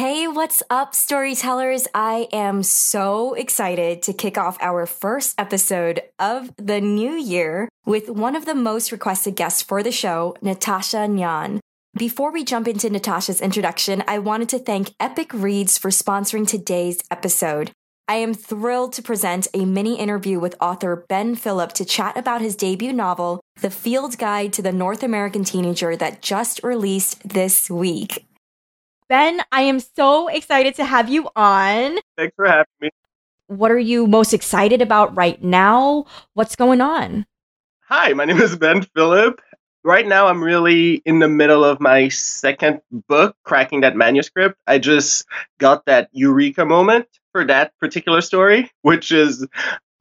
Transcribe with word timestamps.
Hey, 0.00 0.26
what's 0.26 0.62
up, 0.70 0.94
storytellers? 0.94 1.86
I 1.94 2.26
am 2.32 2.62
so 2.62 3.34
excited 3.34 4.00
to 4.04 4.14
kick 4.14 4.38
off 4.38 4.56
our 4.62 4.86
first 4.86 5.38
episode 5.38 6.00
of 6.18 6.50
the 6.56 6.80
new 6.80 7.12
year 7.12 7.68
with 7.84 8.08
one 8.08 8.34
of 8.34 8.46
the 8.46 8.54
most 8.54 8.92
requested 8.92 9.36
guests 9.36 9.60
for 9.60 9.82
the 9.82 9.92
show, 9.92 10.34
Natasha 10.40 11.06
Ngan. 11.06 11.60
Before 11.98 12.32
we 12.32 12.44
jump 12.44 12.66
into 12.66 12.88
Natasha's 12.88 13.42
introduction, 13.42 14.02
I 14.08 14.20
wanted 14.20 14.48
to 14.48 14.58
thank 14.58 14.94
Epic 14.98 15.34
Reads 15.34 15.76
for 15.76 15.90
sponsoring 15.90 16.48
today's 16.48 17.02
episode. 17.10 17.70
I 18.08 18.14
am 18.14 18.32
thrilled 18.32 18.94
to 18.94 19.02
present 19.02 19.48
a 19.52 19.66
mini 19.66 19.98
interview 19.98 20.40
with 20.40 20.56
author 20.62 21.04
Ben 21.10 21.34
Philippe 21.34 21.74
to 21.74 21.84
chat 21.84 22.16
about 22.16 22.40
his 22.40 22.56
debut 22.56 22.94
novel, 22.94 23.42
The 23.60 23.70
Field 23.70 24.16
Guide 24.16 24.54
to 24.54 24.62
the 24.62 24.72
North 24.72 25.02
American 25.02 25.44
Teenager, 25.44 25.94
that 25.94 26.22
just 26.22 26.62
released 26.62 27.28
this 27.28 27.68
week. 27.68 28.24
Ben, 29.10 29.42
I 29.50 29.62
am 29.62 29.80
so 29.80 30.28
excited 30.28 30.76
to 30.76 30.84
have 30.84 31.08
you 31.08 31.28
on. 31.34 31.98
Thanks 32.16 32.36
for 32.36 32.46
having 32.46 32.66
me. 32.80 32.90
What 33.48 33.72
are 33.72 33.78
you 33.78 34.06
most 34.06 34.32
excited 34.32 34.80
about 34.80 35.16
right 35.16 35.42
now? 35.42 36.04
What's 36.34 36.54
going 36.54 36.80
on? 36.80 37.26
Hi, 37.88 38.12
my 38.12 38.24
name 38.24 38.40
is 38.40 38.54
Ben 38.54 38.82
Philippe. 38.94 39.42
Right 39.82 40.06
now, 40.06 40.28
I'm 40.28 40.40
really 40.40 41.02
in 41.04 41.18
the 41.18 41.26
middle 41.26 41.64
of 41.64 41.80
my 41.80 42.08
second 42.08 42.82
book, 43.08 43.34
cracking 43.42 43.80
that 43.80 43.96
manuscript. 43.96 44.56
I 44.68 44.78
just 44.78 45.26
got 45.58 45.86
that 45.86 46.08
eureka 46.12 46.64
moment 46.64 47.08
for 47.32 47.44
that 47.46 47.76
particular 47.80 48.20
story, 48.20 48.70
which 48.82 49.10
is 49.10 49.44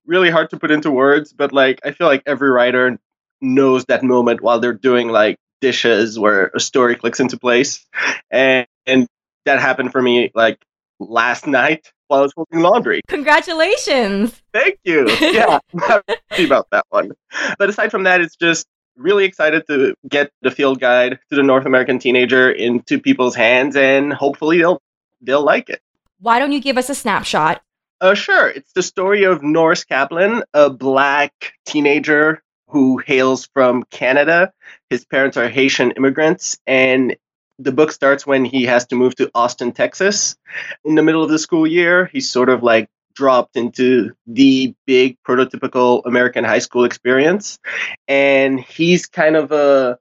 really 0.05 0.29
hard 0.29 0.51
to 0.51 0.59
put 0.59 0.69
into 0.69 0.91
words, 0.91 1.33
but 1.33 1.51
like 1.51 1.79
I 1.83 1.93
feel 1.93 2.05
like 2.05 2.21
every 2.27 2.51
writer 2.51 2.99
knows 3.41 3.85
that 3.85 4.03
moment 4.03 4.41
while 4.41 4.59
they're 4.59 4.71
doing 4.71 5.07
like 5.07 5.39
dishes 5.61 6.19
where 6.19 6.51
a 6.53 6.59
story 6.59 6.95
clicks 6.95 7.19
into 7.19 7.39
place. 7.39 7.87
And, 8.29 8.67
and 8.89 9.07
that 9.45 9.59
happened 9.59 9.91
for 9.91 10.01
me 10.01 10.31
like 10.33 10.59
last 10.99 11.47
night 11.47 11.91
while 12.07 12.19
I 12.19 12.23
was 12.23 12.33
folding 12.33 12.59
laundry. 12.59 13.01
Congratulations. 13.07 14.41
Thank 14.53 14.79
you. 14.83 15.09
Yeah, 15.19 15.59
I'm 15.73 16.01
happy 16.07 16.45
about 16.45 16.67
that 16.71 16.85
one. 16.89 17.11
But 17.57 17.69
aside 17.69 17.91
from 17.91 18.03
that, 18.03 18.21
it's 18.21 18.35
just 18.35 18.65
really 18.97 19.25
excited 19.25 19.65
to 19.67 19.95
get 20.07 20.31
the 20.41 20.51
field 20.51 20.79
guide 20.79 21.19
to 21.29 21.35
the 21.35 21.43
North 21.43 21.65
American 21.65 21.99
teenager 21.99 22.51
into 22.51 22.99
people's 22.99 23.35
hands 23.35 23.75
and 23.75 24.11
hopefully 24.11 24.57
they'll 24.57 24.81
they'll 25.21 25.43
like 25.43 25.69
it. 25.69 25.81
Why 26.19 26.39
don't 26.39 26.51
you 26.51 26.59
give 26.59 26.77
us 26.77 26.89
a 26.89 26.95
snapshot? 26.95 27.61
Uh, 28.01 28.13
sure. 28.13 28.49
It's 28.49 28.71
the 28.73 28.83
story 28.83 29.23
of 29.23 29.43
Norris 29.43 29.83
Kaplan, 29.83 30.43
a 30.53 30.69
black 30.69 31.53
teenager 31.65 32.41
who 32.67 32.97
hails 32.97 33.49
from 33.53 33.83
Canada. 33.83 34.53
His 34.89 35.05
parents 35.05 35.37
are 35.37 35.49
Haitian 35.49 35.91
immigrants, 35.91 36.57
and 36.65 37.15
the 37.59 37.71
book 37.73 37.91
starts 37.91 38.25
when 38.25 38.45
he 38.45 38.63
has 38.65 38.87
to 38.87 38.95
move 38.95 39.15
to 39.15 39.29
Austin, 39.35 39.73
Texas. 39.73 40.37
In 40.85 40.95
the 40.95 41.03
middle 41.03 41.23
of 41.23 41.29
the 41.29 41.37
school 41.37 41.67
year, 41.67 42.09
he's 42.11 42.31
sort 42.31 42.49
of 42.49 42.63
like 42.63 42.89
dropped 43.13 43.57
into 43.57 44.11
the 44.25 44.73
big 44.87 45.17
prototypical 45.27 46.01
American 46.05 46.45
high 46.45 46.59
school 46.59 46.85
experience. 46.85 47.59
And 48.07 48.59
he's 48.59 49.05
kind 49.07 49.35
of 49.35 49.51
a 49.51 49.99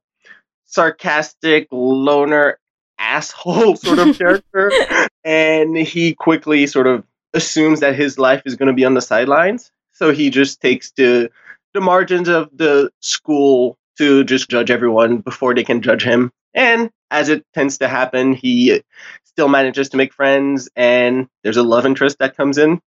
sarcastic 0.67 1.67
loner 1.73 2.61
asshole 2.99 3.77
sort 3.77 3.99
of 3.99 4.17
character. 4.17 4.71
and 5.25 5.77
he 5.77 6.15
quickly 6.15 6.67
sort 6.69 6.87
of 6.87 7.05
assumes 7.35 7.81
that 7.81 7.97
his 7.97 8.19
life 8.19 8.43
is 8.47 8.55
going 8.55 8.69
to 8.69 8.73
be 8.73 8.85
on 8.85 8.95
the 8.95 9.03
sidelines. 9.03 9.73
So 9.93 10.13
he 10.13 10.31
just 10.31 10.61
takes 10.61 10.93
to 10.93 11.29
the 11.75 11.81
margins 11.81 12.29
of 12.29 12.51
the 12.57 12.91
school 13.01 13.77
to 13.99 14.23
just 14.23 14.49
judge 14.49 14.71
everyone 14.71 15.19
before 15.19 15.55
they 15.55 15.65
can 15.65 15.83
judge 15.83 16.05
him. 16.05 16.31
And 16.55 16.91
as 17.11 17.29
it 17.29 17.45
tends 17.55 17.79
to 17.79 17.89
happen, 17.89 18.33
he 18.33 18.83
still 19.25 19.49
manages 19.49 19.91
to 19.91 19.97
make 19.97 20.13
friends, 20.13 20.69
and 20.77 21.29
there's 21.43 21.57
a 21.57 21.63
love 21.63 21.87
interest 21.87 22.19
that 22.19 22.37
comes 22.37 22.59
in. 22.59 22.81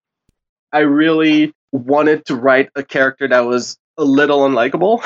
I 0.71 0.79
really 0.79 1.53
wanted 1.71 2.25
to 2.25 2.35
write 2.35 2.69
a 2.75 2.83
character 2.83 3.27
that 3.27 3.41
was 3.41 3.77
a 3.97 4.03
little 4.03 4.39
unlikable, 4.41 5.01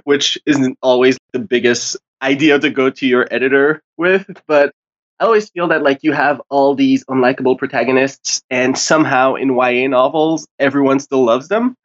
which 0.04 0.38
isn't 0.46 0.78
always 0.82 1.18
the 1.32 1.38
biggest 1.38 1.96
idea 2.22 2.58
to 2.58 2.70
go 2.70 2.90
to 2.90 3.06
your 3.06 3.26
editor 3.30 3.82
with, 3.96 4.26
but 4.46 4.72
I 5.20 5.24
always 5.24 5.50
feel 5.50 5.68
that 5.68 5.82
like 5.82 6.00
you 6.02 6.12
have 6.12 6.40
all 6.48 6.74
these 6.74 7.04
unlikable 7.04 7.58
protagonists 7.58 8.42
and 8.50 8.76
somehow 8.76 9.34
in 9.34 9.54
YA 9.54 9.86
novels 9.88 10.48
everyone 10.58 10.98
still 10.98 11.24
loves 11.24 11.48
them. 11.48 11.76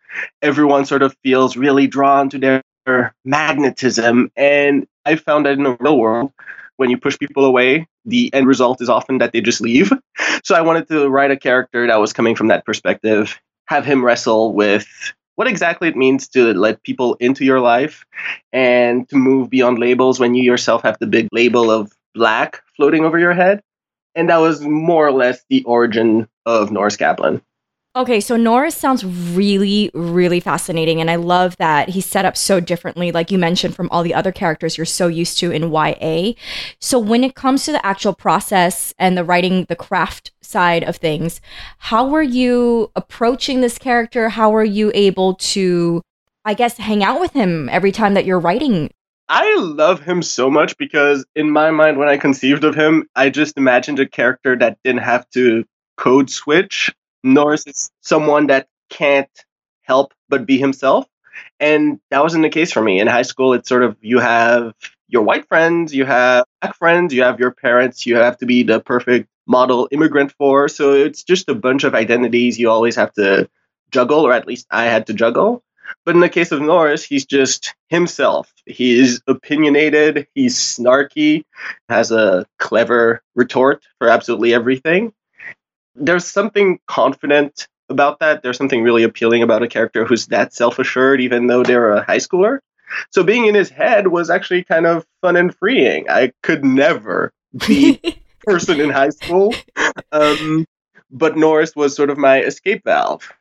Everyone 0.42 0.86
sort 0.86 1.04
of 1.04 1.16
feels 1.24 1.56
really 1.56 1.86
drawn 1.86 2.30
to 2.32 2.40
their 2.40 3.14
magnetism 3.26 4.32
and 4.36 4.88
I 5.06 5.18
found 5.18 5.46
that 5.46 5.54
in 5.54 5.64
the 5.64 5.78
real 5.80 5.98
world 6.00 6.32
when 6.78 6.90
you 6.90 6.98
push 6.98 7.18
people 7.18 7.46
away, 7.46 7.88
the 8.06 8.34
end 8.34 8.48
result 8.48 8.82
is 8.82 8.90
often 8.90 9.18
that 9.18 9.34
they 9.34 9.42
just 9.42 9.62
leave. 9.62 9.92
So 10.44 10.56
I 10.56 10.62
wanted 10.62 10.88
to 10.88 11.10
write 11.10 11.32
a 11.32 11.36
character 11.38 11.88
that 11.88 12.00
was 12.00 12.14
coming 12.14 12.34
from 12.34 12.48
that 12.48 12.66
perspective, 12.66 13.38
have 13.66 13.86
him 13.86 14.04
wrestle 14.04 14.54
with 14.54 14.88
what 15.36 15.48
exactly 15.48 15.90
it 15.90 15.96
means 15.98 16.30
to 16.30 16.54
let 16.54 16.84
people 16.84 17.16
into 17.16 17.44
your 17.44 17.60
life 17.60 18.06
and 18.54 19.10
to 19.10 19.18
move 19.18 19.50
beyond 19.50 19.78
labels 19.78 20.20
when 20.20 20.36
you 20.36 20.44
yourself 20.44 20.84
have 20.84 20.98
the 21.00 21.08
big 21.08 21.28
label 21.34 21.70
of 21.70 21.92
black 22.16 22.62
floating 22.78 23.04
over 23.04 23.20
your 23.20 23.34
head. 23.34 23.62
And 24.16 24.30
that 24.30 24.38
was 24.38 24.62
more 24.62 25.06
or 25.06 25.12
less 25.12 25.44
the 25.50 25.64
origin 25.64 26.30
of 26.46 26.72
Norris 26.72 26.96
Kaplan. 26.96 27.42
Okay, 27.98 28.22
so 28.22 28.38
Norris 28.38 28.78
sounds 28.78 29.04
really, 29.04 29.90
really 29.96 30.40
fascinating. 30.40 31.02
And 31.02 31.10
I 31.10 31.16
love 31.16 31.58
that 31.58 31.90
he's 31.90 32.06
set 32.06 32.26
up 32.26 32.38
so 32.38 32.60
differently, 32.60 33.12
like 33.12 33.32
you 33.32 33.40
mentioned, 33.40 33.76
from 33.76 33.90
all 33.90 34.04
the 34.04 34.14
other 34.14 34.32
characters 34.32 34.78
you're 34.78 34.86
so 34.86 35.08
used 35.08 35.40
to 35.40 35.50
in 35.50 35.72
YA. 35.72 36.34
So, 36.80 37.00
when 37.00 37.24
it 37.24 37.34
comes 37.34 37.66
to 37.66 37.72
the 37.72 37.84
actual 37.84 38.14
process 38.14 38.94
and 39.00 39.18
the 39.18 39.24
writing, 39.24 39.66
the 39.68 39.76
craft 39.76 40.32
side 40.42 40.84
of 40.84 40.98
things, 40.98 41.42
how 41.80 42.08
were 42.08 42.22
you 42.22 42.92
approaching 42.96 43.62
this 43.62 43.80
character? 43.80 44.30
How 44.30 44.52
were 44.52 44.64
you 44.64 44.92
able 44.94 45.34
to, 45.34 46.04
I 46.46 46.54
guess, 46.54 46.78
hang 46.78 47.04
out 47.04 47.20
with 47.20 47.32
him 47.32 47.68
every 47.70 47.92
time 47.92 48.14
that 48.14 48.26
you're 48.26 48.40
writing? 48.40 48.92
I 49.28 49.56
love 49.56 50.02
him 50.02 50.22
so 50.22 50.52
much 50.52 50.78
because, 50.78 51.26
in 51.34 51.50
my 51.50 51.72
mind, 51.72 51.98
when 51.98 52.10
I 52.10 52.18
conceived 52.18 52.64
of 52.64 52.76
him, 52.76 53.08
I 53.16 53.32
just 53.32 53.58
imagined 53.58 54.00
a 54.00 54.08
character 54.08 54.56
that 54.56 54.78
didn't 54.84 55.02
have 55.02 55.28
to 55.32 55.66
code 55.98 56.30
switch 56.30 56.94
Norris 57.24 57.66
is 57.68 57.92
someone 58.02 58.48
that 58.48 58.68
can't 58.90 59.30
help 59.84 60.14
but 60.30 60.46
be 60.46 60.58
himself. 60.58 61.08
And 61.60 62.00
that 62.10 62.24
wasn't 62.24 62.44
the 62.44 62.50
case 62.50 62.72
for 62.72 62.82
me. 62.82 63.00
In 63.00 63.08
high 63.08 63.22
school, 63.22 63.54
it's 63.54 63.70
sort 63.70 63.84
of 63.84 63.96
you 64.02 64.20
have 64.20 64.74
your 65.08 65.22
white 65.22 65.48
friends, 65.48 65.94
you 65.94 66.06
have 66.06 66.46
black 66.62 66.76
friends, 66.76 67.14
you 67.14 67.24
have 67.24 67.40
your 67.40 67.52
parents, 67.52 68.06
you 68.06 68.16
have 68.16 68.38
to 68.40 68.46
be 68.46 68.64
the 68.64 68.80
perfect 68.80 69.30
model 69.46 69.88
immigrant 69.92 70.34
for. 70.34 70.68
So 70.68 70.94
it's 70.94 71.24
just 71.24 71.50
a 71.50 71.56
bunch 71.56 71.84
of 71.84 71.96
identities 71.96 72.60
you 72.60 72.70
always 72.70 72.96
have 72.96 73.14
to 73.14 73.50
juggle, 73.92 74.22
or 74.22 74.34
at 74.34 74.48
least 74.48 74.68
I 74.70 74.86
had 74.86 75.08
to 75.08 75.14
juggle. 75.14 75.64
But 76.04 76.16
in 76.16 76.22
the 76.22 76.30
case 76.30 76.52
of 76.52 76.62
Norris, 76.62 77.04
he's 77.04 77.26
just 77.26 77.74
himself. 77.88 78.54
He's 78.66 79.22
opinionated, 79.28 80.28
he's 80.36 80.58
snarky, 80.58 81.46
has 81.88 82.12
a 82.12 82.46
clever 82.60 83.22
retort 83.36 83.84
for 84.00 84.10
absolutely 84.10 84.54
everything 84.54 85.14
there's 85.98 86.26
something 86.26 86.80
confident 86.88 87.68
about 87.90 88.20
that. 88.20 88.44
There's 88.44 88.58
something 88.58 88.84
really 88.84 89.04
appealing 89.04 89.44
about 89.44 89.64
a 89.64 89.68
character 89.68 90.06
who's 90.06 90.28
that 90.28 90.54
self 90.54 90.80
assured, 90.80 91.22
even 91.22 91.48
though 91.48 91.64
they're 91.64 91.92
a 91.92 92.04
high 92.04 92.18
schooler. 92.18 92.60
So 93.12 93.24
being 93.24 93.46
in 93.46 93.56
his 93.56 93.70
head 93.70 94.08
was 94.08 94.30
actually 94.30 94.64
kind 94.64 94.86
of 94.86 95.06
fun 95.22 95.36
and 95.36 95.54
freeing. 95.56 96.10
I 96.10 96.32
could 96.44 96.64
never 96.64 97.34
be 97.68 98.00
person 98.46 98.80
in 98.80 98.90
high 98.90 99.10
school. 99.10 99.54
Um, 100.12 100.66
but 101.12 101.38
Norris 101.38 101.76
was 101.76 101.96
sort 101.96 102.10
of 102.10 102.18
my 102.18 102.42
escape 102.42 102.84
valve. 102.84 103.32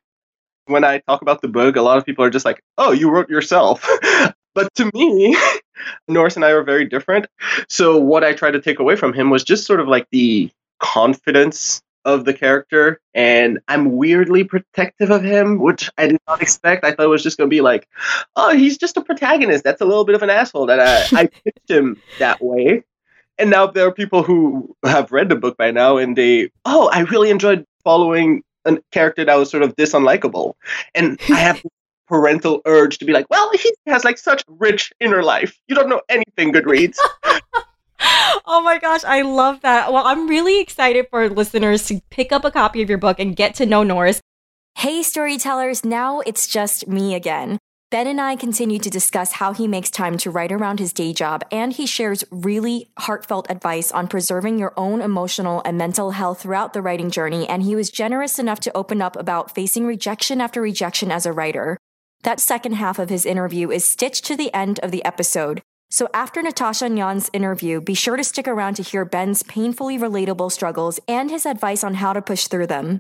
When 0.67 0.85
I 0.85 0.99
talk 0.99 1.23
about 1.23 1.43
the 1.43 1.49
book, 1.49 1.77
a 1.77 1.83
lot 1.83 1.99
of 1.99 2.05
people 2.05 2.25
are 2.25 2.31
just 2.31 2.45
like, 2.45 2.61
oh, 2.77 2.91
you 2.91 3.09
wrote 3.09 3.31
yourself. 3.31 3.89
but 4.55 4.75
to 4.75 4.91
me, 4.95 5.37
Norris 6.09 6.35
and 6.35 6.45
I 6.45 6.51
are 6.51 6.65
very 6.65 6.85
different. 6.85 7.27
So 7.69 7.99
what 7.99 8.25
I 8.25 8.33
tried 8.33 8.53
to 8.53 8.61
take 8.61 8.81
away 8.81 8.97
from 8.97 9.13
him 9.13 9.31
was 9.31 9.45
just 9.45 9.65
sort 9.65 9.79
of 9.79 9.87
like 9.87 10.09
the 10.11 10.51
confidence 10.81 11.83
of 12.07 12.25
the 12.25 12.33
character, 12.33 13.01
and 13.13 13.59
I'm 13.69 13.97
weirdly 13.97 14.45
protective 14.45 15.11
of 15.11 15.23
him, 15.23 15.59
which 15.59 15.91
I 15.99 16.07
did 16.07 16.21
not 16.27 16.41
expect. 16.41 16.85
I 16.85 16.93
thought 16.93 17.05
it 17.05 17.09
was 17.09 17.23
just 17.23 17.37
going 17.37 17.51
to 17.51 17.55
be 17.55 17.61
like, 17.61 17.89
oh, 18.37 18.57
he's 18.57 18.79
just 18.79 18.97
a 18.97 19.03
protagonist. 19.03 19.65
That's 19.65 19.83
a 19.83 19.85
little 19.85 20.05
bit 20.05 20.15
of 20.15 20.23
an 20.23 20.31
asshole. 20.31 20.67
That 20.67 20.81
I, 20.81 21.21
I 21.21 21.27
pitched 21.45 21.69
him 21.69 22.01
that 22.19 22.41
way. 22.41 22.85
And 23.39 23.51
now 23.51 23.67
there 23.67 23.87
are 23.87 23.93
people 23.93 24.23
who 24.23 24.75
have 24.85 25.13
read 25.13 25.29
the 25.29 25.37
book 25.37 25.59
by 25.59 25.73
now, 25.73 25.99
and 25.99 26.17
they, 26.17 26.51
oh, 26.65 26.89
I 26.93 27.01
really 27.01 27.29
enjoyed 27.29 27.67
following 27.85 28.43
a 28.65 28.79
character 28.93 29.25
that 29.25 29.35
was 29.35 29.51
sort 29.51 29.65
of 29.65 29.75
this 29.77 29.93
unlikable. 29.93 30.55
And 30.95 31.21
I 31.29 31.41
have 31.41 31.63
parental 32.09 32.63
urge 32.67 32.99
to 32.99 33.05
be 33.05 33.13
like, 33.13 33.27
well, 33.31 33.51
he 33.53 33.75
has 33.87 34.05
like 34.05 34.17
such 34.17 34.45
rich 34.49 34.93
inner 35.01 35.25
life. 35.25 35.59
You 35.67 35.75
don't 35.75 35.89
know 35.89 36.01
anything, 36.09 36.53
Goodreads. 36.53 36.99
oh 38.47 38.63
my 38.65 38.79
gosh, 38.79 39.05
I 39.05 39.23
love 39.23 39.61
that. 39.63 39.93
Well, 39.93 40.07
I'm 40.07 40.29
really 40.29 40.61
excited 40.61 41.07
for 41.11 41.29
listeners 41.29 41.87
to 41.89 42.01
pick 42.11 42.33
up 42.33 42.45
a 42.45 42.51
copy 42.51 42.83
of 42.83 42.89
your 42.89 42.99
book 42.99 43.19
and 43.19 43.37
get 43.37 43.55
to 43.57 43.67
know 43.67 43.83
Norris. 43.83 44.21
Hey, 44.77 45.03
storytellers, 45.03 45.85
now 45.85 46.21
it's 46.21 46.47
just 46.47 46.87
me 46.87 47.15
again. 47.15 47.59
Ben 47.91 48.09
and 48.09 48.21
I 48.21 48.35
continue 48.35 48.81
to 48.81 48.91
discuss 48.91 49.33
how 49.33 49.53
he 49.53 49.69
makes 49.69 49.91
time 49.91 50.19
to 50.19 50.31
write 50.31 50.51
around 50.51 50.81
his 50.81 50.93
day 50.93 51.13
job, 51.13 51.45
and 51.53 51.73
he 51.73 51.87
shares 51.87 52.25
really 52.33 52.91
heartfelt 52.99 53.49
advice 53.49 53.93
on 53.93 54.09
preserving 54.09 54.59
your 54.59 54.75
own 54.77 55.01
emotional 55.01 55.63
and 55.65 55.79
mental 55.79 56.11
health 56.11 56.43
throughout 56.43 56.73
the 56.73 56.83
writing 56.83 57.11
journey. 57.11 57.49
And 57.49 57.63
he 57.63 57.77
was 57.77 57.91
generous 57.91 58.41
enough 58.41 58.59
to 58.61 58.77
open 58.77 59.01
up 59.01 59.15
about 59.17 59.55
facing 59.55 59.87
rejection 59.87 60.41
after 60.41 60.61
rejection 60.61 61.13
as 61.13 61.27
a 61.27 61.33
writer. 61.33 61.79
That 62.23 62.41
second 62.41 62.73
half 62.73 62.99
of 62.99 63.09
his 63.09 63.25
interview 63.25 63.71
is 63.71 63.89
stitched 63.89 64.25
to 64.25 64.37
the 64.37 64.53
end 64.53 64.81
of 64.81 64.91
the 64.91 65.05
episode. 65.05 65.63
So 65.91 66.09
after 66.13 66.43
Natasha 66.43 66.87
Ngan's 66.87 67.31
interview, 67.33 67.81
be 67.81 67.95
sure 67.95 68.17
to 68.17 68.25
stick 68.25 68.49
around 68.49 68.75
to 68.75 68.83
hear 68.83 69.05
Ben's 69.05 69.43
painfully 69.43 69.99
relatable 69.99 70.53
struggles 70.53 71.01
and 71.09 71.31
his 71.31 71.47
advice 71.47 71.85
on 71.85 71.95
how 71.95 72.13
to 72.13 72.23
push 72.23 72.49
through 72.49 72.67
them. 72.67 72.99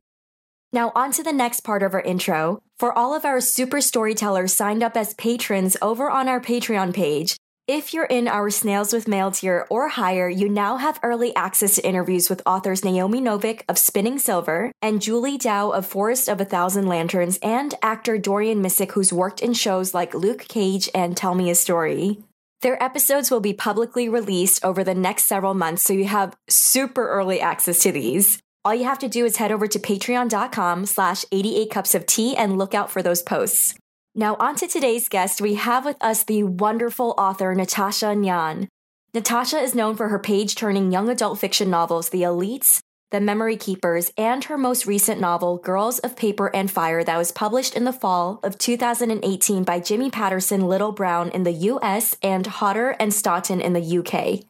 Now, 0.73 0.93
on 0.94 1.12
to 1.12 1.23
the 1.23 1.33
next 1.33 1.61
part 1.61 1.83
of 1.83 1.94
our 1.94 2.00
intro. 2.00 2.61
For 2.79 2.93
all 2.93 3.15
of 3.15 3.25
our 3.25 3.41
super 3.41 3.81
storytellers 3.81 4.55
signed 4.55 4.83
up 4.83 4.97
as 4.97 5.15
patrons 5.15 5.77
over 5.81 6.11
on 6.11 6.29
our 6.29 6.41
Patreon 6.41 6.93
page, 6.94 7.37
if 7.69 7.93
you're 7.93 8.05
in 8.05 8.29
our 8.29 8.49
Snails 8.50 8.93
with 8.93 9.09
Mail 9.09 9.33
tier 9.33 9.67
or 9.71 9.88
higher, 9.88 10.29
you 10.29 10.49
now 10.49 10.77
have 10.77 11.00
early 11.03 11.35
access 11.35 11.75
to 11.75 11.87
interviews 11.87 12.31
with 12.31 12.43
authors 12.47 12.85
Naomi 12.85 13.21
Novik 13.21 13.62
of 13.69 13.77
Spinning 13.77 14.21
Silver 14.21 14.71
and 14.81 15.03
Julie 15.03 15.38
Dao 15.38 15.75
of 15.75 15.85
Forest 15.85 16.29
of 16.29 16.41
a 16.41 16.44
Thousand 16.44 16.87
Lanterns 16.87 17.38
and 17.43 17.75
actor 17.83 18.19
Dorian 18.19 18.62
Missick, 18.62 18.93
who's 18.93 19.12
worked 19.12 19.41
in 19.41 19.53
shows 19.53 19.94
like 19.94 20.15
Luke 20.15 20.47
Cage 20.47 20.88
and 20.94 21.17
Tell 21.17 21.35
Me 21.35 21.50
a 21.50 21.56
Story. 21.56 22.19
Their 22.62 22.82
episodes 22.82 23.31
will 23.31 23.41
be 23.41 23.53
publicly 23.53 24.08
released 24.08 24.64
over 24.64 24.82
the 24.82 24.94
next 24.94 25.25
several 25.25 25.55
months, 25.55 25.82
so 25.82 25.93
you 25.93 26.06
have 26.06 26.37
super 26.49 27.08
early 27.08 27.41
access 27.41 27.81
to 27.81 27.93
these. 27.93 28.38
All 28.64 28.75
you 28.75 28.85
have 28.85 28.99
to 29.00 29.08
do 29.08 29.25
is 29.25 29.37
head 29.37 29.53
over 29.53 29.67
to 29.69 29.79
patreon.com 29.79 30.87
slash 30.87 31.25
88 31.31 31.70
cups 31.70 31.94
of 31.94 32.06
tea 32.06 32.37
and 32.37 32.58
look 32.58 32.75
out 32.75 32.91
for 32.91 33.03
those 33.03 33.23
posts. 33.23 33.75
Now, 34.14 34.35
on 34.41 34.56
to 34.56 34.67
today's 34.67 35.08
guest. 35.08 35.41
We 35.41 35.55
have 35.55 35.85
with 35.85 35.97
us 36.00 36.25
the 36.25 36.43
wonderful 36.43 37.14
author 37.19 37.55
Natasha 37.55 38.06
Ngan. 38.06 38.67
Natasha 39.12 39.59
is 39.59 39.75
known 39.75 39.94
for 39.94 40.09
her 40.09 40.19
page 40.19 40.55
turning 40.55 40.91
young 40.91 41.09
adult 41.09 41.38
fiction 41.38 41.70
novels, 41.70 42.09
The 42.09 42.23
Elites, 42.23 42.81
The 43.12 43.20
Memory 43.20 43.56
Keepers, 43.56 44.11
and 44.19 44.43
her 44.44 44.58
most 44.58 44.85
recent 44.85 45.20
novel, 45.20 45.58
Girls 45.58 46.00
of 46.00 46.17
Paper 46.17 46.50
and 46.53 46.69
Fire, 46.69 47.05
that 47.05 47.17
was 47.17 47.31
published 47.31 47.76
in 47.76 47.85
the 47.85 47.93
fall 47.93 48.41
of 48.43 48.58
2018 48.58 49.62
by 49.62 49.79
Jimmy 49.79 50.11
Patterson 50.11 50.67
Little 50.67 50.91
Brown 50.91 51.29
in 51.31 51.44
the 51.44 51.53
US 51.53 52.17
and 52.20 52.44
Hodder 52.49 52.97
and 52.99 53.14
Stoughton 53.14 53.61
in 53.61 53.75
the 53.75 53.99
UK. 53.99 54.44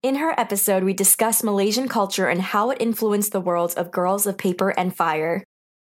In 0.00 0.16
her 0.16 0.32
episode, 0.38 0.84
we 0.84 0.92
discuss 0.92 1.42
Malaysian 1.42 1.88
culture 1.88 2.28
and 2.28 2.40
how 2.40 2.70
it 2.70 2.80
influenced 2.80 3.32
the 3.32 3.40
worlds 3.40 3.74
of 3.74 3.90
Girls 3.90 4.28
of 4.28 4.38
Paper 4.38 4.70
and 4.70 4.94
Fire. 4.94 5.42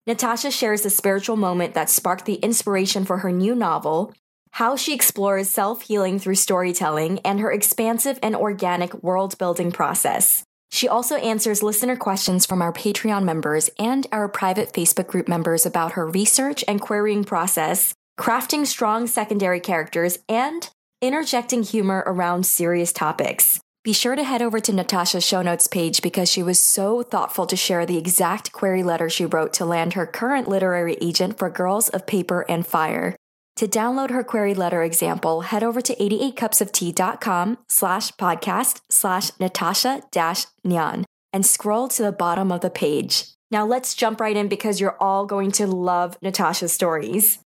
Natasha 0.08 0.50
shares 0.50 0.82
the 0.82 0.90
spiritual 0.90 1.36
moment 1.36 1.76
that 1.76 1.92
sparked 1.92 2.26
the 2.26 2.36
inspiration 2.36 3.06
for 3.06 3.20
her 3.20 3.32
new 3.32 3.54
novel, 3.54 4.12
how 4.54 4.76
she 4.76 4.96
explores 4.96 5.52
self 5.52 5.84
healing 5.84 6.18
through 6.18 6.36
storytelling, 6.36 7.20
and 7.20 7.40
her 7.40 7.52
expansive 7.52 8.18
and 8.24 8.36
organic 8.36 8.92
world 9.04 9.38
building 9.38 9.72
process. 9.72 10.45
She 10.72 10.88
also 10.88 11.16
answers 11.16 11.64
listener 11.64 11.96
questions 11.96 12.46
from 12.46 12.62
our 12.62 12.74
Patreon 12.74 13.24
members 13.24 13.70
and 13.80 14.08
our 14.12 14.28
private 14.28 14.74
Facebook 14.74 15.08
group 15.08 15.28
members 15.28 15.66
about 15.66 15.94
her 15.94 16.06
research 16.06 16.64
and 16.68 16.82
querying 16.82 17.24
process, 17.24 17.94
crafting 18.20 18.66
strong 18.66 19.08
secondary 19.08 19.60
characters, 19.60 20.20
and 20.28 20.70
interjecting 21.02 21.64
humor 21.64 22.04
around 22.06 22.46
serious 22.46 22.92
topics. 22.92 23.60
Be 23.84 23.94
sure 23.94 24.16
to 24.16 24.24
head 24.24 24.42
over 24.42 24.60
to 24.60 24.74
Natasha's 24.74 25.24
show 25.24 25.44
notes 25.44 25.68
page 25.68 26.02
because 26.02 26.28
she 26.28 26.42
was 26.42 26.60
so 26.60 27.04
thoughtful 27.04 27.46
to 27.46 27.56
share 27.56 27.86
the 27.86 27.98
exact 28.00 28.52
query 28.52 28.82
letter 28.82 29.12
she 29.12 29.28
wrote 29.28 29.54
to 29.54 29.66
land 29.66 29.94
her 29.94 30.08
current 30.08 30.48
literary 30.48 30.98
agent 31.02 31.38
for 31.38 31.52
Girls 31.52 31.90
of 31.90 32.08
Paper 32.08 32.44
and 32.50 32.66
Fire. 32.66 33.16
To 33.58 33.68
download 33.68 34.10
her 34.10 34.24
query 34.24 34.54
letter 34.54 34.84
example, 34.84 35.42
head 35.42 35.64
over 35.64 35.80
to 35.82 35.96
88cupsoftea.com 35.96 37.58
slash 37.70 38.12
podcast 38.14 38.82
slash 38.90 39.32
Natasha 39.40 40.04
dash 40.12 40.46
Ngan 40.66 41.06
and 41.32 41.46
scroll 41.46 41.88
to 41.90 42.04
the 42.04 42.12
bottom 42.12 42.52
of 42.52 42.62
the 42.62 42.70
page. 42.70 43.26
Now 43.52 43.66
let's 43.66 43.96
jump 43.96 44.20
right 44.20 44.36
in 44.36 44.50
because 44.50 44.82
you're 44.82 44.98
all 45.00 45.26
going 45.26 45.52
to 45.54 45.68
love 45.68 46.18
Natasha's 46.22 46.74
stories. 46.74 47.40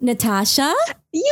Natasha? 0.00 0.74
Yin! 1.16 1.22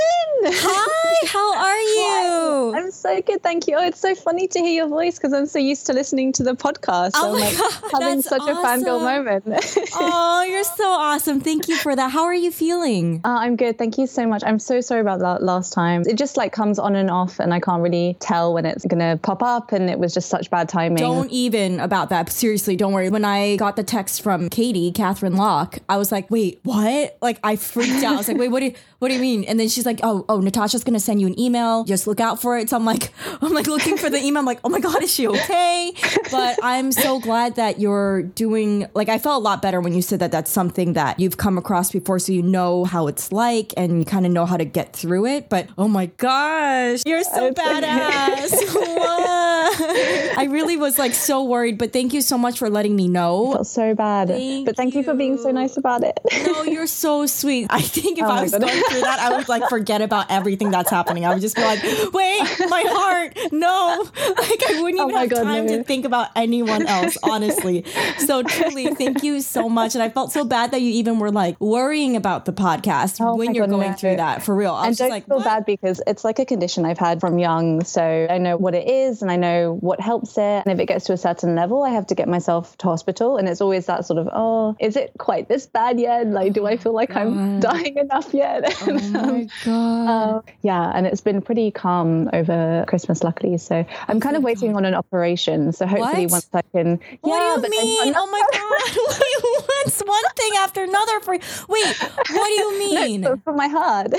Hi, 0.46 1.26
how 1.26 1.56
are 1.56 1.78
you? 1.81 2.72
Hi. 2.72 2.78
I'm 2.81 2.90
so 2.90 3.20
good, 3.20 3.42
thank 3.42 3.66
you. 3.66 3.76
Oh, 3.76 3.86
it's 3.86 4.00
so 4.00 4.14
funny 4.14 4.48
to 4.48 4.58
hear 4.58 4.72
your 4.72 4.88
voice 4.88 5.19
because 5.19 5.34
I'm 5.34 5.44
so 5.44 5.58
used 5.58 5.84
to 5.86 5.92
listening 5.92 6.32
to 6.34 6.42
the 6.42 6.54
podcast. 6.54 7.10
Oh 7.16 7.34
I'm 7.34 7.40
my 7.40 7.40
like 7.40 7.58
God, 7.58 8.02
having 8.02 8.22
such 8.22 8.40
a 8.40 8.54
fangirl 8.54 9.02
awesome. 9.02 9.25
moment. 9.25 9.44
oh, 9.94 10.46
you're 10.48 10.64
so 10.64 10.88
awesome. 10.88 11.40
Thank 11.40 11.69
you 11.69 11.76
for 11.76 11.94
that. 11.94 12.10
How 12.10 12.25
are 12.25 12.34
you 12.34 12.50
feeling? 12.50 13.20
Uh, 13.26 13.36
I'm 13.40 13.56
good. 13.56 13.76
Thank 13.76 13.98
you 13.98 14.06
so 14.06 14.26
much. 14.26 14.42
I'm 14.46 14.58
so 14.58 14.81
sorry 14.81 15.02
about 15.02 15.19
that 15.20 15.42
last 15.42 15.75
time. 15.75 16.02
It 16.06 16.16
just 16.16 16.38
like 16.38 16.52
comes 16.52 16.78
on 16.78 16.96
and 16.96 17.10
off, 17.10 17.38
and 17.38 17.52
I 17.52 17.60
can't 17.60 17.82
really 17.82 18.16
tell 18.20 18.54
when 18.54 18.64
it's 18.64 18.86
gonna 18.86 19.19
pop 19.22 19.42
up. 19.42 19.72
And 19.72 19.90
it 19.90 19.98
was 19.98 20.14
just 20.14 20.31
such 20.31 20.48
bad 20.48 20.70
timing. 20.70 20.96
Don't 20.96 21.31
even 21.31 21.78
about 21.78 22.08
that. 22.08 22.31
Seriously, 22.31 22.75
don't 22.75 22.94
worry. 22.94 23.10
When 23.10 23.26
I 23.26 23.56
got 23.56 23.76
the 23.76 23.84
text 23.84 24.22
from 24.22 24.48
Katie, 24.48 24.92
Catherine 24.92 25.36
Locke, 25.36 25.81
I 25.90 25.98
was 25.98 26.10
like, 26.10 26.31
wait, 26.31 26.60
what? 26.62 27.19
Like 27.20 27.38
I 27.44 27.56
freaked 27.56 28.02
out. 28.02 28.14
I 28.14 28.16
was 28.16 28.28
like, 28.28 28.38
wait, 28.38 28.48
what 28.48 28.60
do 28.60 28.66
you 28.66 28.75
what 28.98 29.08
do 29.08 29.14
you 29.14 29.20
mean? 29.20 29.44
And 29.44 29.60
then 29.60 29.69
she's 29.75 29.87
like, 29.87 30.00
oh, 30.03 30.25
oh, 30.29 30.41
Natasha's 30.41 30.85
gonna 30.85 31.00
send 31.00 31.21
you 31.21 31.26
an 31.26 31.38
email. 31.38 31.85
Just 31.85 32.06
look 32.06 32.21
out 32.21 32.41
for 32.41 32.56
it. 32.59 32.71
So 32.71 32.76
I'm 32.76 32.85
like, 32.85 33.12
I'm 33.43 33.53
like 33.53 33.67
looking 33.67 33.97
for 33.97 34.09
the 34.11 34.19
email. 34.19 34.41
I'm 34.41 34.47
like, 34.47 34.61
oh 34.65 34.69
my 34.69 34.81
god, 34.81 35.03
is 35.03 35.12
she 35.12 35.26
okay? 35.29 35.93
But 36.31 36.59
I'm 36.62 36.93
so 36.93 37.21
glad 37.21 37.56
that 37.56 37.81
you're 37.81 38.23
doing. 38.23 38.87
Like, 38.94 39.09
I 39.09 39.19
felt 39.19 39.41
a 39.41 39.44
lot 39.44 39.61
better 39.62 39.81
when 39.81 39.93
you 39.94 40.03
said 40.03 40.21
that 40.21 40.32
that's 40.32 40.50
something 40.50 40.94
that 40.94 41.19
you've 41.21 41.37
come 41.37 41.59
across 41.59 41.91
before, 41.91 42.19
so 42.19 42.32
you 42.32 42.43
know 42.43 42.85
how 42.85 43.06
it's 43.09 43.32
like 43.32 43.73
and 43.76 43.99
you 43.99 44.05
kind 44.05 44.25
of 44.26 44.32
know 44.32 44.47
how 44.47 44.56
to 44.56 44.65
get 44.65 44.94
through 44.94 45.26
it. 45.26 45.49
But 45.49 45.69
oh 45.77 45.88
my 45.88 46.06
gosh, 46.06 47.03
you're 47.06 47.25
so 47.25 47.53
badass. 47.53 48.53
I 50.37 50.46
really 50.51 50.77
was 50.77 50.98
like 50.98 51.15
so 51.15 51.44
worried, 51.44 51.79
but 51.79 51.93
thank 51.93 52.13
you 52.13 52.20
so 52.20 52.37
much 52.39 52.58
for 52.58 52.70
letting 52.70 52.94
me 52.96 53.05
I 53.05 53.08
know. 53.08 53.53
felt 53.53 53.67
so 53.67 53.94
bad. 53.94 54.29
Thank 54.29 54.67
but 54.67 54.77
thank 54.77 54.94
you. 54.94 55.03
for 55.03 55.15
being 55.15 55.39
so 55.39 55.51
nice 55.51 55.77
about 55.77 56.03
it. 56.05 56.19
No, 56.46 56.63
you're 56.63 56.87
so 56.87 57.27
sweet. 57.27 57.67
I 57.70 57.81
think 57.81 58.19
if 58.19 58.25
Oh 58.25 58.29
I 58.29 58.43
was 58.43 58.53
God. 58.53 58.63
going 58.63 58.82
through 58.91 59.01
that, 59.01 59.19
I 59.20 59.37
would 59.37 59.48
like 59.48 59.64
forget 59.69 60.03
about 60.03 60.31
everything 60.31 60.71
that's 60.71 60.91
happening. 60.91 61.25
I 61.25 61.33
would 61.33 61.41
just 61.41 61.56
be 61.56 61.63
like, 61.63 61.83
wait, 62.13 62.41
my 62.69 62.85
heart, 62.87 63.39
no. 63.53 64.06
Like 64.44 64.63
I 64.69 64.83
wouldn't 64.83 65.01
Oh 65.01 65.05
even 65.05 65.15
my 65.15 65.21
have 65.23 65.31
God, 65.31 65.43
time 65.43 65.67
no. 65.67 65.79
to 65.79 65.85
think 65.85 66.05
about 66.05 66.29
anyone 66.37 66.87
else, 66.87 67.17
honestly. 67.23 67.85
So 68.19 68.43
truly, 68.55 68.87
thank 68.94 69.23
you 69.23 69.41
so 69.41 69.69
much. 69.69 69.94
And 69.94 70.03
I 70.03 70.11
felt 70.11 70.33
so 70.33 70.44
bad 70.44 70.71
that 70.73 70.81
you 70.81 70.91
even 70.91 71.19
were 71.19 71.31
like 71.31 71.59
worrying 71.61 72.17
about 72.17 72.44
the 72.44 72.53
podcast 72.53 73.19
Oh 73.21 73.37
when 73.37 73.55
you're 73.55 73.67
God, 73.67 73.73
going 73.77 73.91
no. 73.93 73.97
through 73.97 74.17
that. 74.17 74.43
For 74.43 74.55
real. 74.55 74.73
I 74.75 74.89
and 74.89 74.97
don't 74.97 75.06
just 75.06 75.11
like, 75.11 75.27
feel 75.27 75.37
what? 75.39 75.44
bad 75.44 75.65
because 75.67 76.03
it's 76.06 76.25
like 76.25 76.39
a 76.39 76.44
condition 76.44 76.85
I've 76.85 76.99
had 76.99 77.21
from 77.21 77.39
young. 77.39 77.85
So 77.85 78.27
I 78.29 78.39
know 78.39 78.56
what 78.56 78.75
it 78.75 78.89
is 78.89 79.23
and 79.23 79.31
I 79.31 79.37
know 79.37 79.77
what 79.81 80.01
helps 80.01 80.37
it. 80.37 80.41
And 80.41 80.67
if 80.69 80.79
it 80.79 80.87
gets 80.87 81.06
to 81.06 81.13
a 81.13 81.17
certain 81.17 81.55
level, 81.55 81.83
I 81.83 81.91
have 81.91 82.06
to 82.09 82.15
get 82.15 82.29
myself 82.29 82.77
to 82.79 82.87
hospital. 82.87 83.37
And 83.37 83.49
it's 83.49 83.61
always 83.61 83.87
that 83.87 84.05
sort 84.05 84.19
of, 84.19 84.29
oh, 84.33 84.77
is 84.81 84.97
it 84.97 85.13
quite 85.19 85.49
this 85.49 85.67
bad 85.67 85.99
yet? 86.01 86.27
Like, 86.27 86.53
do 86.53 86.67
I 86.67 86.75
oh 86.75 86.77
feel 86.77 86.93
like 86.93 87.15
I'm 87.17 87.61
dying 87.61 87.97
enough 87.97 88.33
yet? 88.35 88.75
Oh 88.87 89.44
my 89.67 89.72
um, 89.72 90.06
God. 90.06 90.08
uh, 90.08 90.43
yeah, 90.63 90.93
and 90.94 91.06
it's 91.06 91.20
been 91.20 91.41
pretty 91.43 91.70
calm 91.70 92.29
over 92.32 92.84
Christmas, 92.89 93.22
luckily. 93.22 93.58
So 93.58 93.84
I'm 94.08 94.20
kind 94.20 94.36
of 94.36 94.43
waiting 94.43 94.77
on 94.77 94.84
an 94.84 94.94
operation. 94.94 95.72
So 95.72 95.86
hopefully, 95.86 96.27
What? 96.27 96.32
once 96.32 96.48
I 96.53 96.63
can, 96.72 97.01
what 97.20 97.36
yeah, 97.39 97.56
do 97.69 97.74
you 97.77 97.82
mean? 98.05 98.15
Oh 98.17 98.27
my 98.31 98.43
God. 98.53 99.65
What's 99.67 100.01
one 100.01 100.24
thing 100.36 100.53
after 100.58 100.82
another 100.82 101.20
for 101.20 101.34
you. 101.34 101.41
Wait, 101.69 101.96
what 101.98 102.46
do 102.46 102.53
you 102.53 102.79
mean? 102.94 103.22
for, 103.22 103.36
for 103.39 103.53
my 103.53 103.69
heart. 103.69 104.13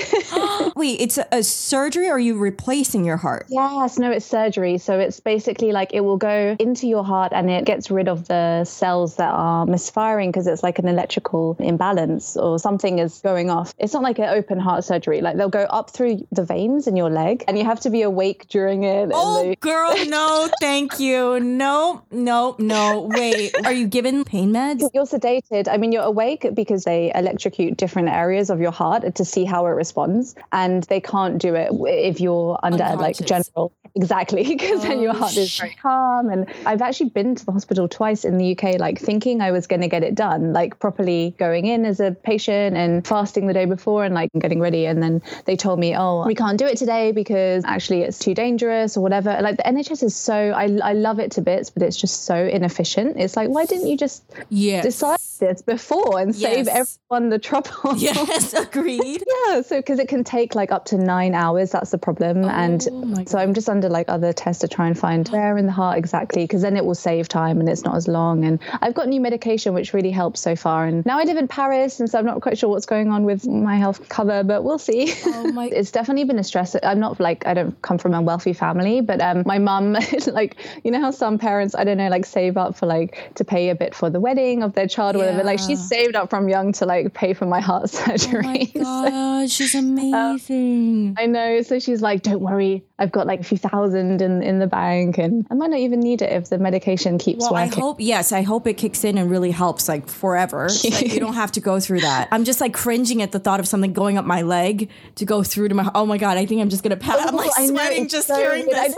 Wait, 0.76 1.00
it's 1.00 1.18
a, 1.18 1.26
a 1.32 1.42
surgery 1.42 2.08
or 2.08 2.12
are 2.16 2.18
you 2.18 2.38
replacing 2.38 3.04
your 3.04 3.16
heart? 3.16 3.46
Yes, 3.48 3.98
no, 3.98 4.10
it's 4.10 4.24
surgery. 4.26 4.78
So 4.78 4.98
it's 4.98 5.20
basically 5.20 5.72
like 5.72 5.92
it 5.92 6.00
will 6.00 6.16
go 6.16 6.56
into 6.58 6.86
your 6.86 7.04
heart 7.04 7.32
and 7.34 7.50
it 7.50 7.64
gets 7.64 7.90
rid 7.90 8.08
of 8.08 8.28
the 8.28 8.64
cells 8.64 9.16
that 9.16 9.30
are 9.32 9.66
misfiring 9.66 10.30
because 10.30 10.46
it's 10.46 10.62
like 10.62 10.78
an 10.78 10.88
electrical 10.88 11.56
imbalance 11.58 12.36
or 12.36 12.58
something 12.58 12.98
is 12.98 13.20
going 13.20 13.50
off. 13.50 13.74
It's 13.78 13.92
not 13.92 14.02
like 14.02 14.18
an 14.18 14.28
open 14.28 14.58
heart 14.58 14.84
surgery. 14.84 15.15
Like 15.22 15.36
they'll 15.36 15.48
go 15.48 15.64
up 15.64 15.90
through 15.90 16.26
the 16.32 16.44
veins 16.44 16.86
in 16.86 16.96
your 16.96 17.10
leg 17.10 17.44
and 17.48 17.58
you 17.58 17.64
have 17.64 17.80
to 17.80 17.90
be 17.90 18.02
awake 18.02 18.46
during 18.48 18.84
it. 18.84 19.10
Oh, 19.12 19.42
they- 19.44 19.56
girl, 19.56 19.94
no, 20.06 20.48
thank 20.60 20.98
you. 21.00 21.40
No, 21.40 22.02
no, 22.10 22.56
no. 22.58 23.08
Wait, 23.12 23.54
are 23.64 23.72
you 23.72 23.86
given 23.86 24.24
pain 24.24 24.52
meds? 24.52 24.88
You're 24.94 25.04
sedated. 25.06 25.68
I 25.70 25.76
mean, 25.76 25.92
you're 25.92 26.02
awake 26.02 26.46
because 26.54 26.84
they 26.84 27.12
electrocute 27.14 27.76
different 27.76 28.08
areas 28.08 28.50
of 28.50 28.60
your 28.60 28.72
heart 28.72 29.14
to 29.14 29.24
see 29.24 29.44
how 29.44 29.66
it 29.66 29.70
responds, 29.70 30.34
and 30.52 30.82
they 30.84 31.00
can't 31.00 31.38
do 31.38 31.54
it 31.54 31.70
if 31.72 32.20
you're 32.20 32.58
under 32.62 32.84
like 32.96 33.16
general. 33.18 33.72
Exactly, 33.96 34.42
because 34.44 34.82
then 34.82 35.00
your 35.00 35.12
Oh, 35.14 35.18
heart 35.20 35.34
is 35.38 35.56
very 35.58 35.74
calm. 35.80 36.28
And 36.28 36.46
I've 36.66 36.82
actually 36.82 37.08
been 37.08 37.34
to 37.34 37.46
the 37.46 37.52
hospital 37.52 37.88
twice 37.88 38.26
in 38.26 38.36
the 38.36 38.52
UK, 38.54 38.78
like 38.78 38.98
thinking 39.00 39.40
I 39.40 39.52
was 39.52 39.66
going 39.66 39.80
to 39.80 39.88
get 39.88 40.02
it 40.02 40.14
done, 40.14 40.52
like 40.52 40.78
properly 40.78 41.34
going 41.38 41.64
in 41.64 41.86
as 41.86 41.98
a 41.98 42.10
patient 42.10 42.76
and 42.76 43.06
fasting 43.06 43.46
the 43.46 43.54
day 43.54 43.64
before 43.64 44.04
and 44.04 44.14
like 44.14 44.28
getting 44.38 44.60
ready. 44.60 44.84
And 44.84 45.02
then 45.02 45.05
they 45.44 45.56
told 45.56 45.78
me, 45.78 45.96
oh, 45.96 46.24
we 46.26 46.34
can't 46.34 46.58
do 46.58 46.66
it 46.66 46.76
today 46.76 47.12
because 47.12 47.64
actually 47.64 48.02
it's 48.02 48.18
too 48.18 48.34
dangerous 48.34 48.96
or 48.96 49.00
whatever. 49.00 49.36
Like 49.40 49.56
the 49.56 49.62
NHS 49.64 50.02
is 50.02 50.14
so, 50.16 50.34
I, 50.34 50.64
I 50.82 50.92
love 50.92 51.18
it 51.18 51.30
to 51.32 51.40
bits, 51.42 51.70
but 51.70 51.82
it's 51.82 51.96
just 51.96 52.24
so 52.24 52.36
inefficient. 52.36 53.16
It's 53.16 53.36
like, 53.36 53.48
why 53.48 53.64
didn't 53.66 53.88
you 53.88 53.96
just 53.96 54.22
Yes. 54.48 54.84
decide 54.84 55.18
this 55.38 55.62
before 55.62 56.18
and 56.18 56.34
save 56.34 56.68
everyone 56.68 57.30
the 57.30 57.38
trouble. 57.38 57.94
Yes, 57.96 58.52
agreed. 58.66 59.22
yeah, 59.48 59.62
so 59.62 59.76
because 59.78 59.98
it 59.98 60.08
can 60.08 60.22
take 60.24 60.54
like 60.54 60.70
up 60.70 60.84
to 60.86 60.98
nine 60.98 61.34
hours, 61.34 61.70
that's 61.72 61.90
the 61.90 61.98
problem. 61.98 62.44
and 62.44 62.86
Oh 62.90 63.04
my 63.04 63.24
so 63.24 63.38
I'm 63.38 63.54
just 63.54 63.68
under 63.68 63.88
like 63.88 64.08
other 64.08 64.32
tests 64.32 64.60
to 64.60 64.68
try 64.68 64.86
and 64.86 64.98
find 64.98 65.28
where 65.32 65.56
in 65.56 65.66
the 65.66 65.72
heart 65.72 65.98
exactly, 65.98 66.44
because 66.44 66.62
then 66.62 66.76
it 66.76 66.84
will 66.84 66.94
save 66.94 67.28
time 67.28 67.60
and 67.60 67.68
it's 67.68 67.84
not 67.84 67.96
as 67.96 68.06
long. 68.08 68.44
And 68.44 68.60
I've 68.80 68.94
got 68.94 69.08
new 69.08 69.20
medication 69.20 69.74
which 69.74 69.92
really 69.92 70.10
helps 70.10 70.40
so 70.40 70.56
far. 70.56 70.86
And 70.86 71.04
now 71.06 71.18
I 71.18 71.24
live 71.24 71.36
in 71.36 71.48
Paris, 71.48 72.00
and 72.00 72.08
so 72.10 72.18
I'm 72.18 72.26
not 72.26 72.40
quite 72.40 72.58
sure 72.58 72.68
what's 72.70 72.86
going 72.86 73.10
on 73.10 73.24
with 73.24 73.46
my 73.46 73.76
health 73.76 74.08
cover, 74.08 74.42
but 74.44 74.62
we'll 74.62 74.78
see. 74.78 75.12
Oh 75.26 75.52
my 75.52 75.66
it's 75.72 75.90
definitely 75.90 76.24
been 76.24 76.38
a 76.38 76.44
stress. 76.44 76.76
I'm 76.82 77.00
not 77.00 77.18
like 77.20 77.46
I 77.46 77.54
don't 77.54 77.80
come 77.82 77.98
from 77.98 78.14
a 78.14 78.22
wealthy 78.22 78.52
family, 78.52 79.00
but 79.00 79.20
um, 79.20 79.42
my 79.46 79.58
mum, 79.58 79.96
like 80.26 80.56
you 80.84 80.90
know 80.90 81.00
how 81.00 81.10
some 81.10 81.38
parents, 81.38 81.74
I 81.74 81.84
don't 81.84 81.98
know, 81.98 82.08
like 82.08 82.24
save 82.26 82.56
up 82.56 82.76
for 82.76 82.86
like 82.86 83.34
to 83.34 83.44
pay 83.44 83.70
a 83.70 83.74
bit 83.74 83.94
for 83.94 84.10
the 84.10 84.20
wedding 84.20 84.62
of 84.62 84.74
their 84.74 84.86
child, 84.88 85.16
or 85.26 85.32
whatever. 85.32 85.44
Like 85.44 85.58
she 85.58 85.76
saved 85.76 86.16
up 86.16 86.30
from 86.30 86.48
young 86.48 86.72
to 86.74 86.86
like 86.86 87.12
pay 87.14 87.34
for 87.34 87.46
my 87.46 87.60
heart 87.60 87.82
Oh 87.84 87.86
surgery. 87.86 88.42
my 88.42 88.64
So- 88.74 89.10
god, 89.10 89.50
she's 89.50 89.74
uh, 89.74 89.78
amazing. 89.78 91.16
I 91.18 91.26
know. 91.26 91.62
So 91.62 91.78
she's 91.78 92.00
like, 92.02 92.22
"Don't 92.22 92.40
worry, 92.40 92.84
I've 92.98 93.12
got 93.12 93.26
like 93.26 93.40
a 93.40 93.44
few 93.44 93.58
thousand 93.58 94.22
in 94.22 94.42
in 94.42 94.58
the 94.58 94.66
bank, 94.66 95.18
and 95.18 95.46
I 95.50 95.54
might 95.54 95.70
not 95.70 95.80
even 95.80 96.00
need 96.00 96.22
it 96.22 96.32
if 96.32 96.48
the 96.48 96.58
medication 96.58 97.18
keeps 97.18 97.42
working." 97.42 97.54
well, 97.54 97.62
I 97.62 97.66
hope 97.66 98.00
yes, 98.00 98.32
I 98.32 98.42
hope 98.42 98.66
it 98.66 98.74
kicks 98.74 99.04
in 99.04 99.18
and 99.18 99.30
really 99.30 99.50
helps 99.50 99.88
like 99.88 100.08
forever. 100.08 100.68
so 100.68 100.90
that 100.90 101.08
you 101.12 101.20
don't 101.20 101.34
have 101.34 101.52
to 101.52 101.60
go 101.60 101.80
through 101.80 102.00
that. 102.00 102.28
I'm 102.30 102.44
just 102.44 102.60
like 102.60 102.74
cringing 102.74 103.22
at 103.22 103.32
the 103.32 103.38
thought 103.38 103.60
of 103.60 103.66
something 103.66 103.92
going 103.92 104.18
up 104.18 104.24
my 104.24 104.42
leg 104.42 104.88
to 105.16 105.24
go 105.24 105.42
through 105.42 105.68
to 105.68 105.74
my. 105.74 105.90
Oh 105.94 106.06
my 106.06 106.18
god, 106.18 106.36
I 106.38 106.46
think 106.46 106.60
I'm 106.60 106.68
just 106.68 106.82
gonna 106.82 106.96
pass. 106.96 107.18
I'm 107.20 107.34
oh, 107.34 107.38
like 107.38 107.46
Oh, 107.56 107.62
I 107.62 107.66
sweating 107.66 108.04
it's 108.04 108.12
just 108.12 108.28
so 108.28 108.36
hearing 108.36 108.66
this. 108.66 108.94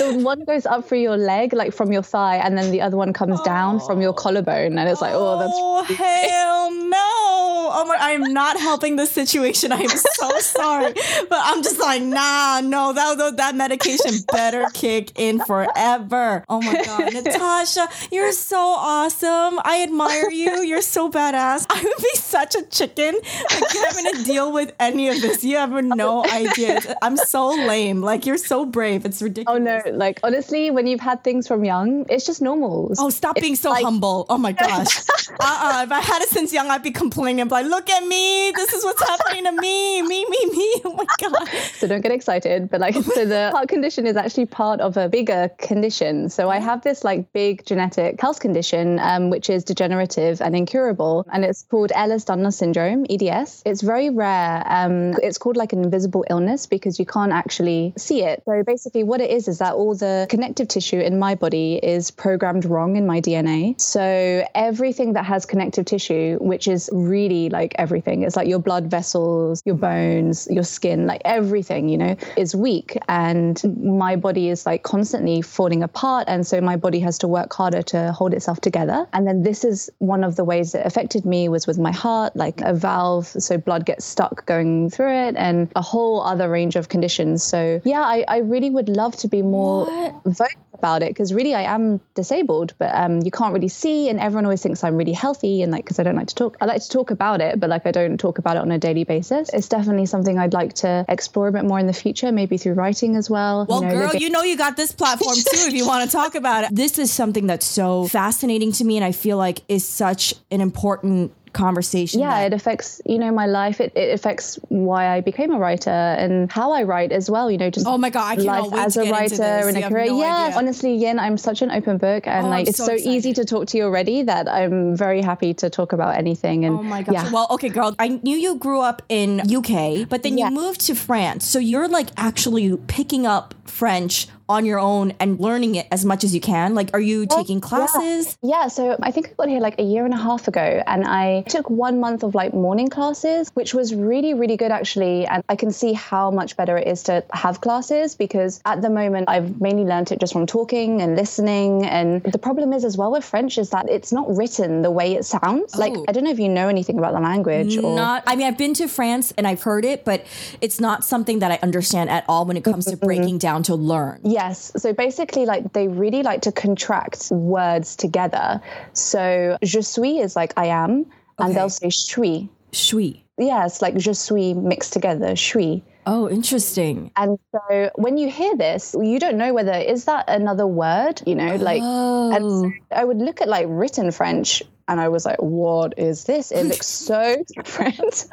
know. 0.00 0.12
the 0.12 0.24
one 0.24 0.44
goes 0.44 0.66
up 0.66 0.88
through 0.88 1.00
your 1.00 1.16
leg, 1.16 1.52
like 1.52 1.72
from 1.72 1.92
your 1.92 2.02
thigh, 2.02 2.36
and 2.36 2.56
then 2.58 2.70
the 2.70 2.80
other 2.80 2.96
one 2.96 3.12
comes 3.12 3.40
down 3.42 3.80
from 3.80 4.00
your 4.00 4.10
oh. 4.10 4.14
collarbone, 4.14 4.78
and 4.78 4.88
it's 4.88 5.00
like, 5.00 5.12
oh, 5.14 5.38
that's 5.38 5.58
Oh 5.64 5.84
hell 5.84 6.70
no! 6.72 7.70
Oh 7.74 7.84
my, 7.86 7.96
I 7.98 8.10
am 8.12 8.32
not 8.32 8.58
helping 8.58 8.96
this 8.96 9.10
situation. 9.12 9.70
I 9.72 9.80
am 9.80 9.88
so 9.88 10.38
sorry, 10.40 10.92
but 10.92 11.38
I'm 11.40 11.62
just 11.62 11.78
like, 11.78 12.02
nah, 12.02 12.60
no, 12.62 12.92
that 12.92 13.36
that, 13.36 13.54
medication 13.54 14.12
better 14.32 14.66
kick 14.74 15.12
in 15.18 15.38
forever. 15.44 16.44
Oh 16.48 16.60
my 16.60 16.82
god, 16.84 17.14
Natasha, 17.14 17.88
you're 18.10 18.32
so 18.32 18.58
awesome. 18.58 19.60
I 19.64 19.82
admire 19.84 20.30
you. 20.30 20.62
You're 20.62 20.82
so 20.82 21.08
badass. 21.10 21.66
I 21.70 21.80
would 21.82 22.02
be 22.02 22.14
such 22.16 22.54
a 22.56 22.62
chicken 22.64 23.14
like 23.14 23.72
having 23.72 24.12
to 24.16 24.24
deal 24.24 24.52
with 24.52 24.72
any 24.80 25.08
of 25.10 25.20
this. 25.20 25.44
You 25.44 25.56
have 25.58 25.70
no 25.84 26.24
idea. 26.24 26.80
I'm 27.02 27.16
so 27.16 27.50
lame. 27.50 28.00
Like 28.02 28.26
you're 28.26 28.36
so 28.36 28.64
brave. 28.66 29.04
It's 29.06 29.22
ridiculous. 29.22 29.60
Oh 29.60 29.90
no! 29.90 29.96
Like 29.96 30.18
honestly, 30.24 30.70
when 30.72 30.86
you've 30.88 31.00
had 31.00 31.22
things 31.22 31.46
from 31.46 31.64
young, 31.64 32.04
it's 32.10 32.26
just 32.26 32.42
normal. 32.42 32.92
Oh, 32.98 33.10
stop 33.10 33.36
being 33.36 33.54
so 33.56 33.70
like- 33.70 33.84
humble. 33.84 34.26
Oh 34.28 34.38
my 34.38 34.52
gosh. 34.62 35.04
Uh-uh. 35.52 35.82
If 35.84 35.92
I 35.92 36.00
had 36.00 36.22
it 36.22 36.28
since 36.28 36.52
young, 36.52 36.70
I'd 36.70 36.82
be 36.82 36.90
complaining. 36.90 37.42
I'd 37.42 37.50
like, 37.50 37.66
look 37.66 37.90
at 37.90 38.06
me. 38.06 38.52
This 38.54 38.72
is 38.72 38.84
what's 38.84 39.02
happening 39.02 39.44
to 39.44 39.52
me. 39.52 40.02
Me, 40.02 40.24
me, 40.24 40.46
me. 40.46 40.72
Oh 40.84 40.94
my 40.94 41.06
God. 41.20 41.48
So 41.74 41.86
don't 41.86 42.00
get 42.00 42.12
excited. 42.12 42.70
But 42.70 42.80
like, 42.80 42.94
so 42.94 43.24
the 43.24 43.50
heart 43.54 43.68
condition 43.68 44.06
is 44.06 44.16
actually 44.16 44.46
part 44.46 44.80
of 44.80 44.96
a 44.96 45.08
bigger 45.08 45.50
condition. 45.58 46.28
So 46.28 46.50
I 46.50 46.58
have 46.58 46.82
this 46.82 47.04
like 47.04 47.32
big 47.32 47.64
genetic 47.66 48.20
health 48.20 48.40
condition, 48.40 48.98
um, 48.98 49.30
which 49.30 49.48
is 49.48 49.64
degenerative 49.64 50.40
and 50.40 50.56
incurable, 50.56 51.26
and 51.32 51.44
it's 51.44 51.62
called 51.62 51.90
Ehlers-Danlos 51.90 52.54
syndrome 52.54 53.06
(EDS). 53.08 53.62
It's 53.64 53.82
very 53.82 54.10
rare. 54.10 54.62
Um, 54.66 55.14
it's 55.22 55.38
called 55.38 55.56
like 55.56 55.72
an 55.72 55.82
invisible 55.84 56.24
illness 56.30 56.66
because 56.66 56.98
you 56.98 57.06
can't 57.06 57.32
actually 57.32 57.92
see 57.96 58.22
it. 58.22 58.42
So 58.44 58.62
basically, 58.64 59.04
what 59.04 59.20
it 59.20 59.30
is 59.30 59.48
is 59.48 59.58
that 59.58 59.74
all 59.74 59.94
the 59.94 60.26
connective 60.28 60.68
tissue 60.68 60.98
in 60.98 61.18
my 61.18 61.34
body 61.34 61.78
is 61.82 62.10
programmed 62.10 62.64
wrong 62.64 62.96
in 62.96 63.06
my 63.06 63.20
DNA. 63.20 63.80
So 63.80 64.46
everything 64.54 65.12
that 65.14 65.24
has 65.24 65.41
connective 65.46 65.84
tissue, 65.84 66.38
which 66.40 66.68
is 66.68 66.90
really 66.92 67.48
like 67.50 67.74
everything, 67.78 68.22
it's 68.22 68.36
like 68.36 68.48
your 68.48 68.58
blood 68.58 68.86
vessels, 68.86 69.62
your 69.64 69.74
bones, 69.74 70.48
your 70.50 70.64
skin, 70.64 71.06
like 71.06 71.22
everything, 71.24 71.88
you 71.88 71.98
know, 71.98 72.16
is 72.36 72.54
weak. 72.54 72.96
And 73.08 73.62
my 73.82 74.16
body 74.16 74.48
is 74.48 74.66
like 74.66 74.82
constantly 74.82 75.42
falling 75.42 75.82
apart. 75.82 76.24
And 76.28 76.46
so 76.46 76.60
my 76.60 76.76
body 76.76 77.00
has 77.00 77.18
to 77.18 77.28
work 77.28 77.52
harder 77.52 77.82
to 77.82 78.12
hold 78.12 78.34
itself 78.34 78.60
together. 78.60 79.06
And 79.12 79.26
then 79.26 79.42
this 79.42 79.64
is 79.64 79.90
one 79.98 80.24
of 80.24 80.36
the 80.36 80.44
ways 80.44 80.72
that 80.72 80.86
affected 80.86 81.24
me 81.24 81.48
was 81.48 81.66
with 81.66 81.78
my 81.78 81.92
heart, 81.92 82.36
like 82.36 82.60
a 82.60 82.74
valve. 82.74 83.26
So 83.26 83.58
blood 83.58 83.86
gets 83.86 84.04
stuck 84.04 84.46
going 84.46 84.90
through 84.90 85.12
it 85.12 85.36
and 85.36 85.70
a 85.76 85.82
whole 85.82 86.22
other 86.22 86.48
range 86.48 86.76
of 86.76 86.88
conditions. 86.88 87.42
So 87.42 87.80
yeah, 87.84 88.02
I, 88.02 88.24
I 88.28 88.38
really 88.38 88.70
would 88.70 88.88
love 88.88 89.16
to 89.18 89.28
be 89.28 89.42
more 89.42 89.86
vocal 90.24 90.62
about 90.74 91.02
it 91.02 91.10
because 91.10 91.32
really 91.32 91.54
I 91.54 91.62
am 91.62 92.00
disabled, 92.14 92.74
but 92.78 92.90
um, 92.94 93.20
you 93.22 93.30
can't 93.30 93.54
really 93.54 93.68
see. 93.68 94.08
And 94.08 94.18
everyone 94.18 94.44
always 94.44 94.62
thinks 94.62 94.82
I'm 94.82 94.96
really 94.96 95.12
healthy. 95.12 95.31
And 95.42 95.72
like, 95.72 95.84
because 95.84 95.98
I 95.98 96.02
don't 96.02 96.16
like 96.16 96.28
to 96.28 96.34
talk, 96.34 96.56
I 96.60 96.64
like 96.66 96.82
to 96.82 96.88
talk 96.88 97.10
about 97.10 97.40
it, 97.40 97.58
but 97.60 97.70
like 97.70 97.86
I 97.86 97.90
don't 97.92 98.18
talk 98.18 98.38
about 98.38 98.56
it 98.56 98.60
on 98.60 98.70
a 98.72 98.78
daily 98.78 99.04
basis. 99.04 99.48
It's 99.52 99.68
definitely 99.68 100.06
something 100.06 100.38
I'd 100.38 100.52
like 100.52 100.74
to 100.74 101.04
explore 101.08 101.48
a 101.48 101.52
bit 101.52 101.64
more 101.64 101.78
in 101.78 101.86
the 101.86 101.92
future, 101.92 102.32
maybe 102.32 102.56
through 102.58 102.74
writing 102.74 103.16
as 103.16 103.30
well. 103.30 103.66
Well, 103.68 103.82
you 103.82 103.88
know, 103.88 103.94
girl, 103.94 104.06
living- 104.06 104.20
you 104.20 104.30
know 104.30 104.42
you 104.42 104.56
got 104.56 104.76
this 104.76 104.92
platform 104.92 105.34
too 105.36 105.42
if 105.68 105.72
you 105.72 105.86
want 105.86 106.04
to 106.04 106.10
talk 106.14 106.34
about 106.34 106.64
it. 106.64 106.74
This 106.74 106.98
is 106.98 107.12
something 107.12 107.46
that's 107.46 107.66
so 107.66 108.06
fascinating 108.08 108.72
to 108.72 108.84
me 108.84 108.96
and 108.96 109.04
I 109.04 109.12
feel 109.12 109.36
like 109.36 109.60
is 109.68 109.86
such 109.86 110.34
an 110.50 110.60
important 110.60 111.32
conversation. 111.52 112.20
yeah, 112.20 112.40
that- 112.40 112.46
it 112.46 112.52
affects, 112.54 113.00
you 113.04 113.18
know, 113.18 113.30
my 113.32 113.46
life. 113.46 113.80
It, 113.80 113.92
it 113.96 114.12
affects 114.14 114.58
why 114.68 115.08
I 115.08 115.20
became 115.20 115.52
a 115.52 115.58
writer 115.58 115.90
and 115.90 116.50
how 116.50 116.72
I 116.72 116.82
write 116.84 117.12
as 117.12 117.30
well, 117.30 117.50
you 117.50 117.58
know, 117.58 117.70
just 117.70 117.86
Oh 117.86 117.98
my 117.98 118.10
God, 118.10 118.38
I 118.38 118.42
life 118.42 118.70
wait 118.70 118.80
as 118.86 118.94
to 118.94 119.00
a 119.00 119.04
get 119.04 119.12
writer 119.12 119.36
this. 119.36 119.66
and 119.66 119.76
a 119.76 119.88
career. 119.88 120.06
no 120.06 120.20
yeah, 120.20 120.44
idea. 120.46 120.58
honestly, 120.58 120.94
Yin, 120.96 121.18
I'm 121.18 121.36
such 121.36 121.62
an 121.62 121.70
open 121.70 121.98
book 121.98 122.26
and 122.26 122.46
Oh, 122.46 122.50
like 122.50 122.60
I'm 122.66 122.68
it's 122.68 122.78
so 122.78 122.86
so, 122.96 123.10
easy 123.10 123.32
to 123.34 123.44
talk 123.44 123.66
to 123.68 123.78
you 123.78 123.84
already 123.84 124.22
that 124.22 124.48
I'm 124.48 124.96
very 124.96 125.22
happy 125.22 125.54
to 125.54 125.70
talk 125.70 125.92
about 125.92 126.16
anything. 126.16 126.64
And 126.64 126.78
Oh 126.78 126.82
my 126.82 127.02
gosh. 127.02 127.14
yeah. 127.14 127.30
Well, 127.32 127.46
okay, 127.50 127.68
girl. 127.68 127.94
I 127.98 128.08
knew 128.22 128.36
you 128.36 128.56
grew 128.56 128.80
up 128.80 129.02
in 129.08 129.40
UK, 129.58 130.08
but 130.08 130.22
then 130.22 130.38
Yeah. 130.38 130.48
you 130.48 130.54
moved 130.54 130.80
to 130.86 130.94
France. 130.94 131.44
So 131.46 131.58
you're 131.58 131.88
like 131.88 132.08
actually 132.16 132.76
picking 132.86 133.26
up 133.26 133.54
French 133.64 134.26
on 134.48 134.64
your 134.64 134.78
own 134.78 135.12
and 135.20 135.38
learning 135.40 135.74
it 135.76 135.86
as 135.90 136.04
much 136.04 136.24
as 136.24 136.34
you 136.34 136.40
can. 136.40 136.74
Like, 136.74 136.90
are 136.94 137.00
you 137.00 137.26
taking 137.26 137.60
classes? 137.60 138.36
Yeah, 138.42 138.68
so 138.68 138.96
I 139.02 139.10
think 139.10 139.28
I 139.28 139.32
got 139.36 139.48
here 139.48 139.60
like 139.60 139.78
a 139.78 139.82
year 139.82 140.04
and 140.04 140.14
a 140.14 140.16
half 140.16 140.48
ago, 140.48 140.82
and 140.86 141.04
I 141.04 141.42
took 141.48 141.70
one 141.70 142.00
month 142.00 142.22
of 142.22 142.34
like 142.34 142.52
morning 142.54 142.88
classes, 142.88 143.50
which 143.54 143.74
was 143.74 143.94
really, 143.94 144.34
really 144.34 144.56
good 144.56 144.70
actually. 144.72 145.26
And 145.26 145.42
I 145.48 145.56
can 145.56 145.70
see 145.70 145.92
how 145.92 146.30
much 146.30 146.56
better 146.56 146.76
it 146.76 146.86
is 146.88 147.02
to 147.04 147.24
have 147.32 147.60
classes 147.60 148.14
because 148.14 148.60
at 148.64 148.82
the 148.82 148.90
moment 148.90 149.28
I've 149.28 149.60
mainly 149.60 149.84
learned 149.84 150.12
it 150.12 150.20
just 150.20 150.32
from 150.32 150.46
talking 150.46 151.00
and 151.02 151.16
listening. 151.16 151.86
And 151.86 152.22
the 152.22 152.38
problem 152.38 152.72
is 152.72 152.84
as 152.84 152.96
well 152.96 153.12
with 153.12 153.24
French 153.24 153.58
is 153.58 153.70
that 153.70 153.88
it's 153.88 154.12
not 154.12 154.34
written 154.36 154.82
the 154.82 154.90
way 154.90 155.14
it 155.14 155.24
sounds. 155.24 155.76
Like 155.76 155.92
Oh. 155.92 156.04
I 156.08 156.12
don't 156.12 156.24
know 156.24 156.30
if 156.30 156.38
you 156.38 156.48
know 156.48 156.68
anything 156.68 156.98
about 156.98 157.12
the 157.12 157.20
language 157.20 157.76
or 157.76 157.94
Not, 157.94 158.22
I 158.26 158.36
mean, 158.36 158.46
I've 158.46 158.56
been 158.56 158.74
to 158.74 158.88
France 158.88 159.32
and 159.36 159.46
I've 159.46 159.62
heard 159.62 159.84
it, 159.84 160.04
but 160.04 160.24
it's 160.60 160.80
not 160.80 161.04
something 161.04 161.40
that 161.40 161.50
I 161.50 161.58
understand 161.62 162.08
at 162.10 162.24
all 162.28 162.46
when 162.46 162.56
it 162.56 162.64
comes 162.64 162.86
to 162.86 162.96
breaking 162.96 163.38
down 163.38 163.62
to 163.64 163.74
learn. 163.74 164.20
Yes. 164.32 164.72
So 164.76 164.92
basically, 164.92 165.44
like 165.46 165.72
they 165.72 165.88
really 165.88 166.22
like 166.22 166.42
to 166.42 166.52
contract 166.52 167.30
words 167.30 167.96
together. 167.96 168.60
So 168.94 169.56
je 169.62 169.82
suis 169.82 170.20
is 170.20 170.34
like 170.36 170.52
I 170.56 170.66
am, 170.66 171.06
Okay. 171.38 171.48
and 171.48 171.56
they'll 171.56 171.68
say. 171.70 171.90
Shui. 171.90 173.24
Yeah, 173.38 173.66
it's 173.66 173.82
like 173.82 173.96
je 173.96 174.12
suis 174.14 174.54
mixed 174.54 174.92
together, 174.92 175.36
suis. 175.36 175.82
Oh, 176.04 176.28
interesting. 176.28 177.12
And 177.16 177.38
so 177.52 177.90
when 177.94 178.16
you 178.16 178.28
hear 178.30 178.56
this, 178.56 178.94
you 179.00 179.18
don't 179.20 179.36
know 179.36 179.52
whether 179.54 179.72
is 179.72 180.04
that 180.06 180.24
another 180.28 180.66
word, 180.66 181.22
you 181.26 181.34
know, 181.36 181.56
like 181.56 181.80
and 181.80 182.42
so 182.50 182.66
Oh. 182.66 182.72
I 182.90 183.04
would 183.04 183.18
look 183.18 183.40
at 183.40 183.48
like 183.48 183.66
written 183.68 184.10
French 184.10 184.62
and 184.88 185.00
I 185.00 185.08
was 185.08 185.24
like, 185.24 185.40
"What 185.40 185.98
is 185.98 186.24
this? 186.24 186.50
It 186.50 186.64
looks 186.64 186.86
so 186.86 187.42
different." 187.54 188.28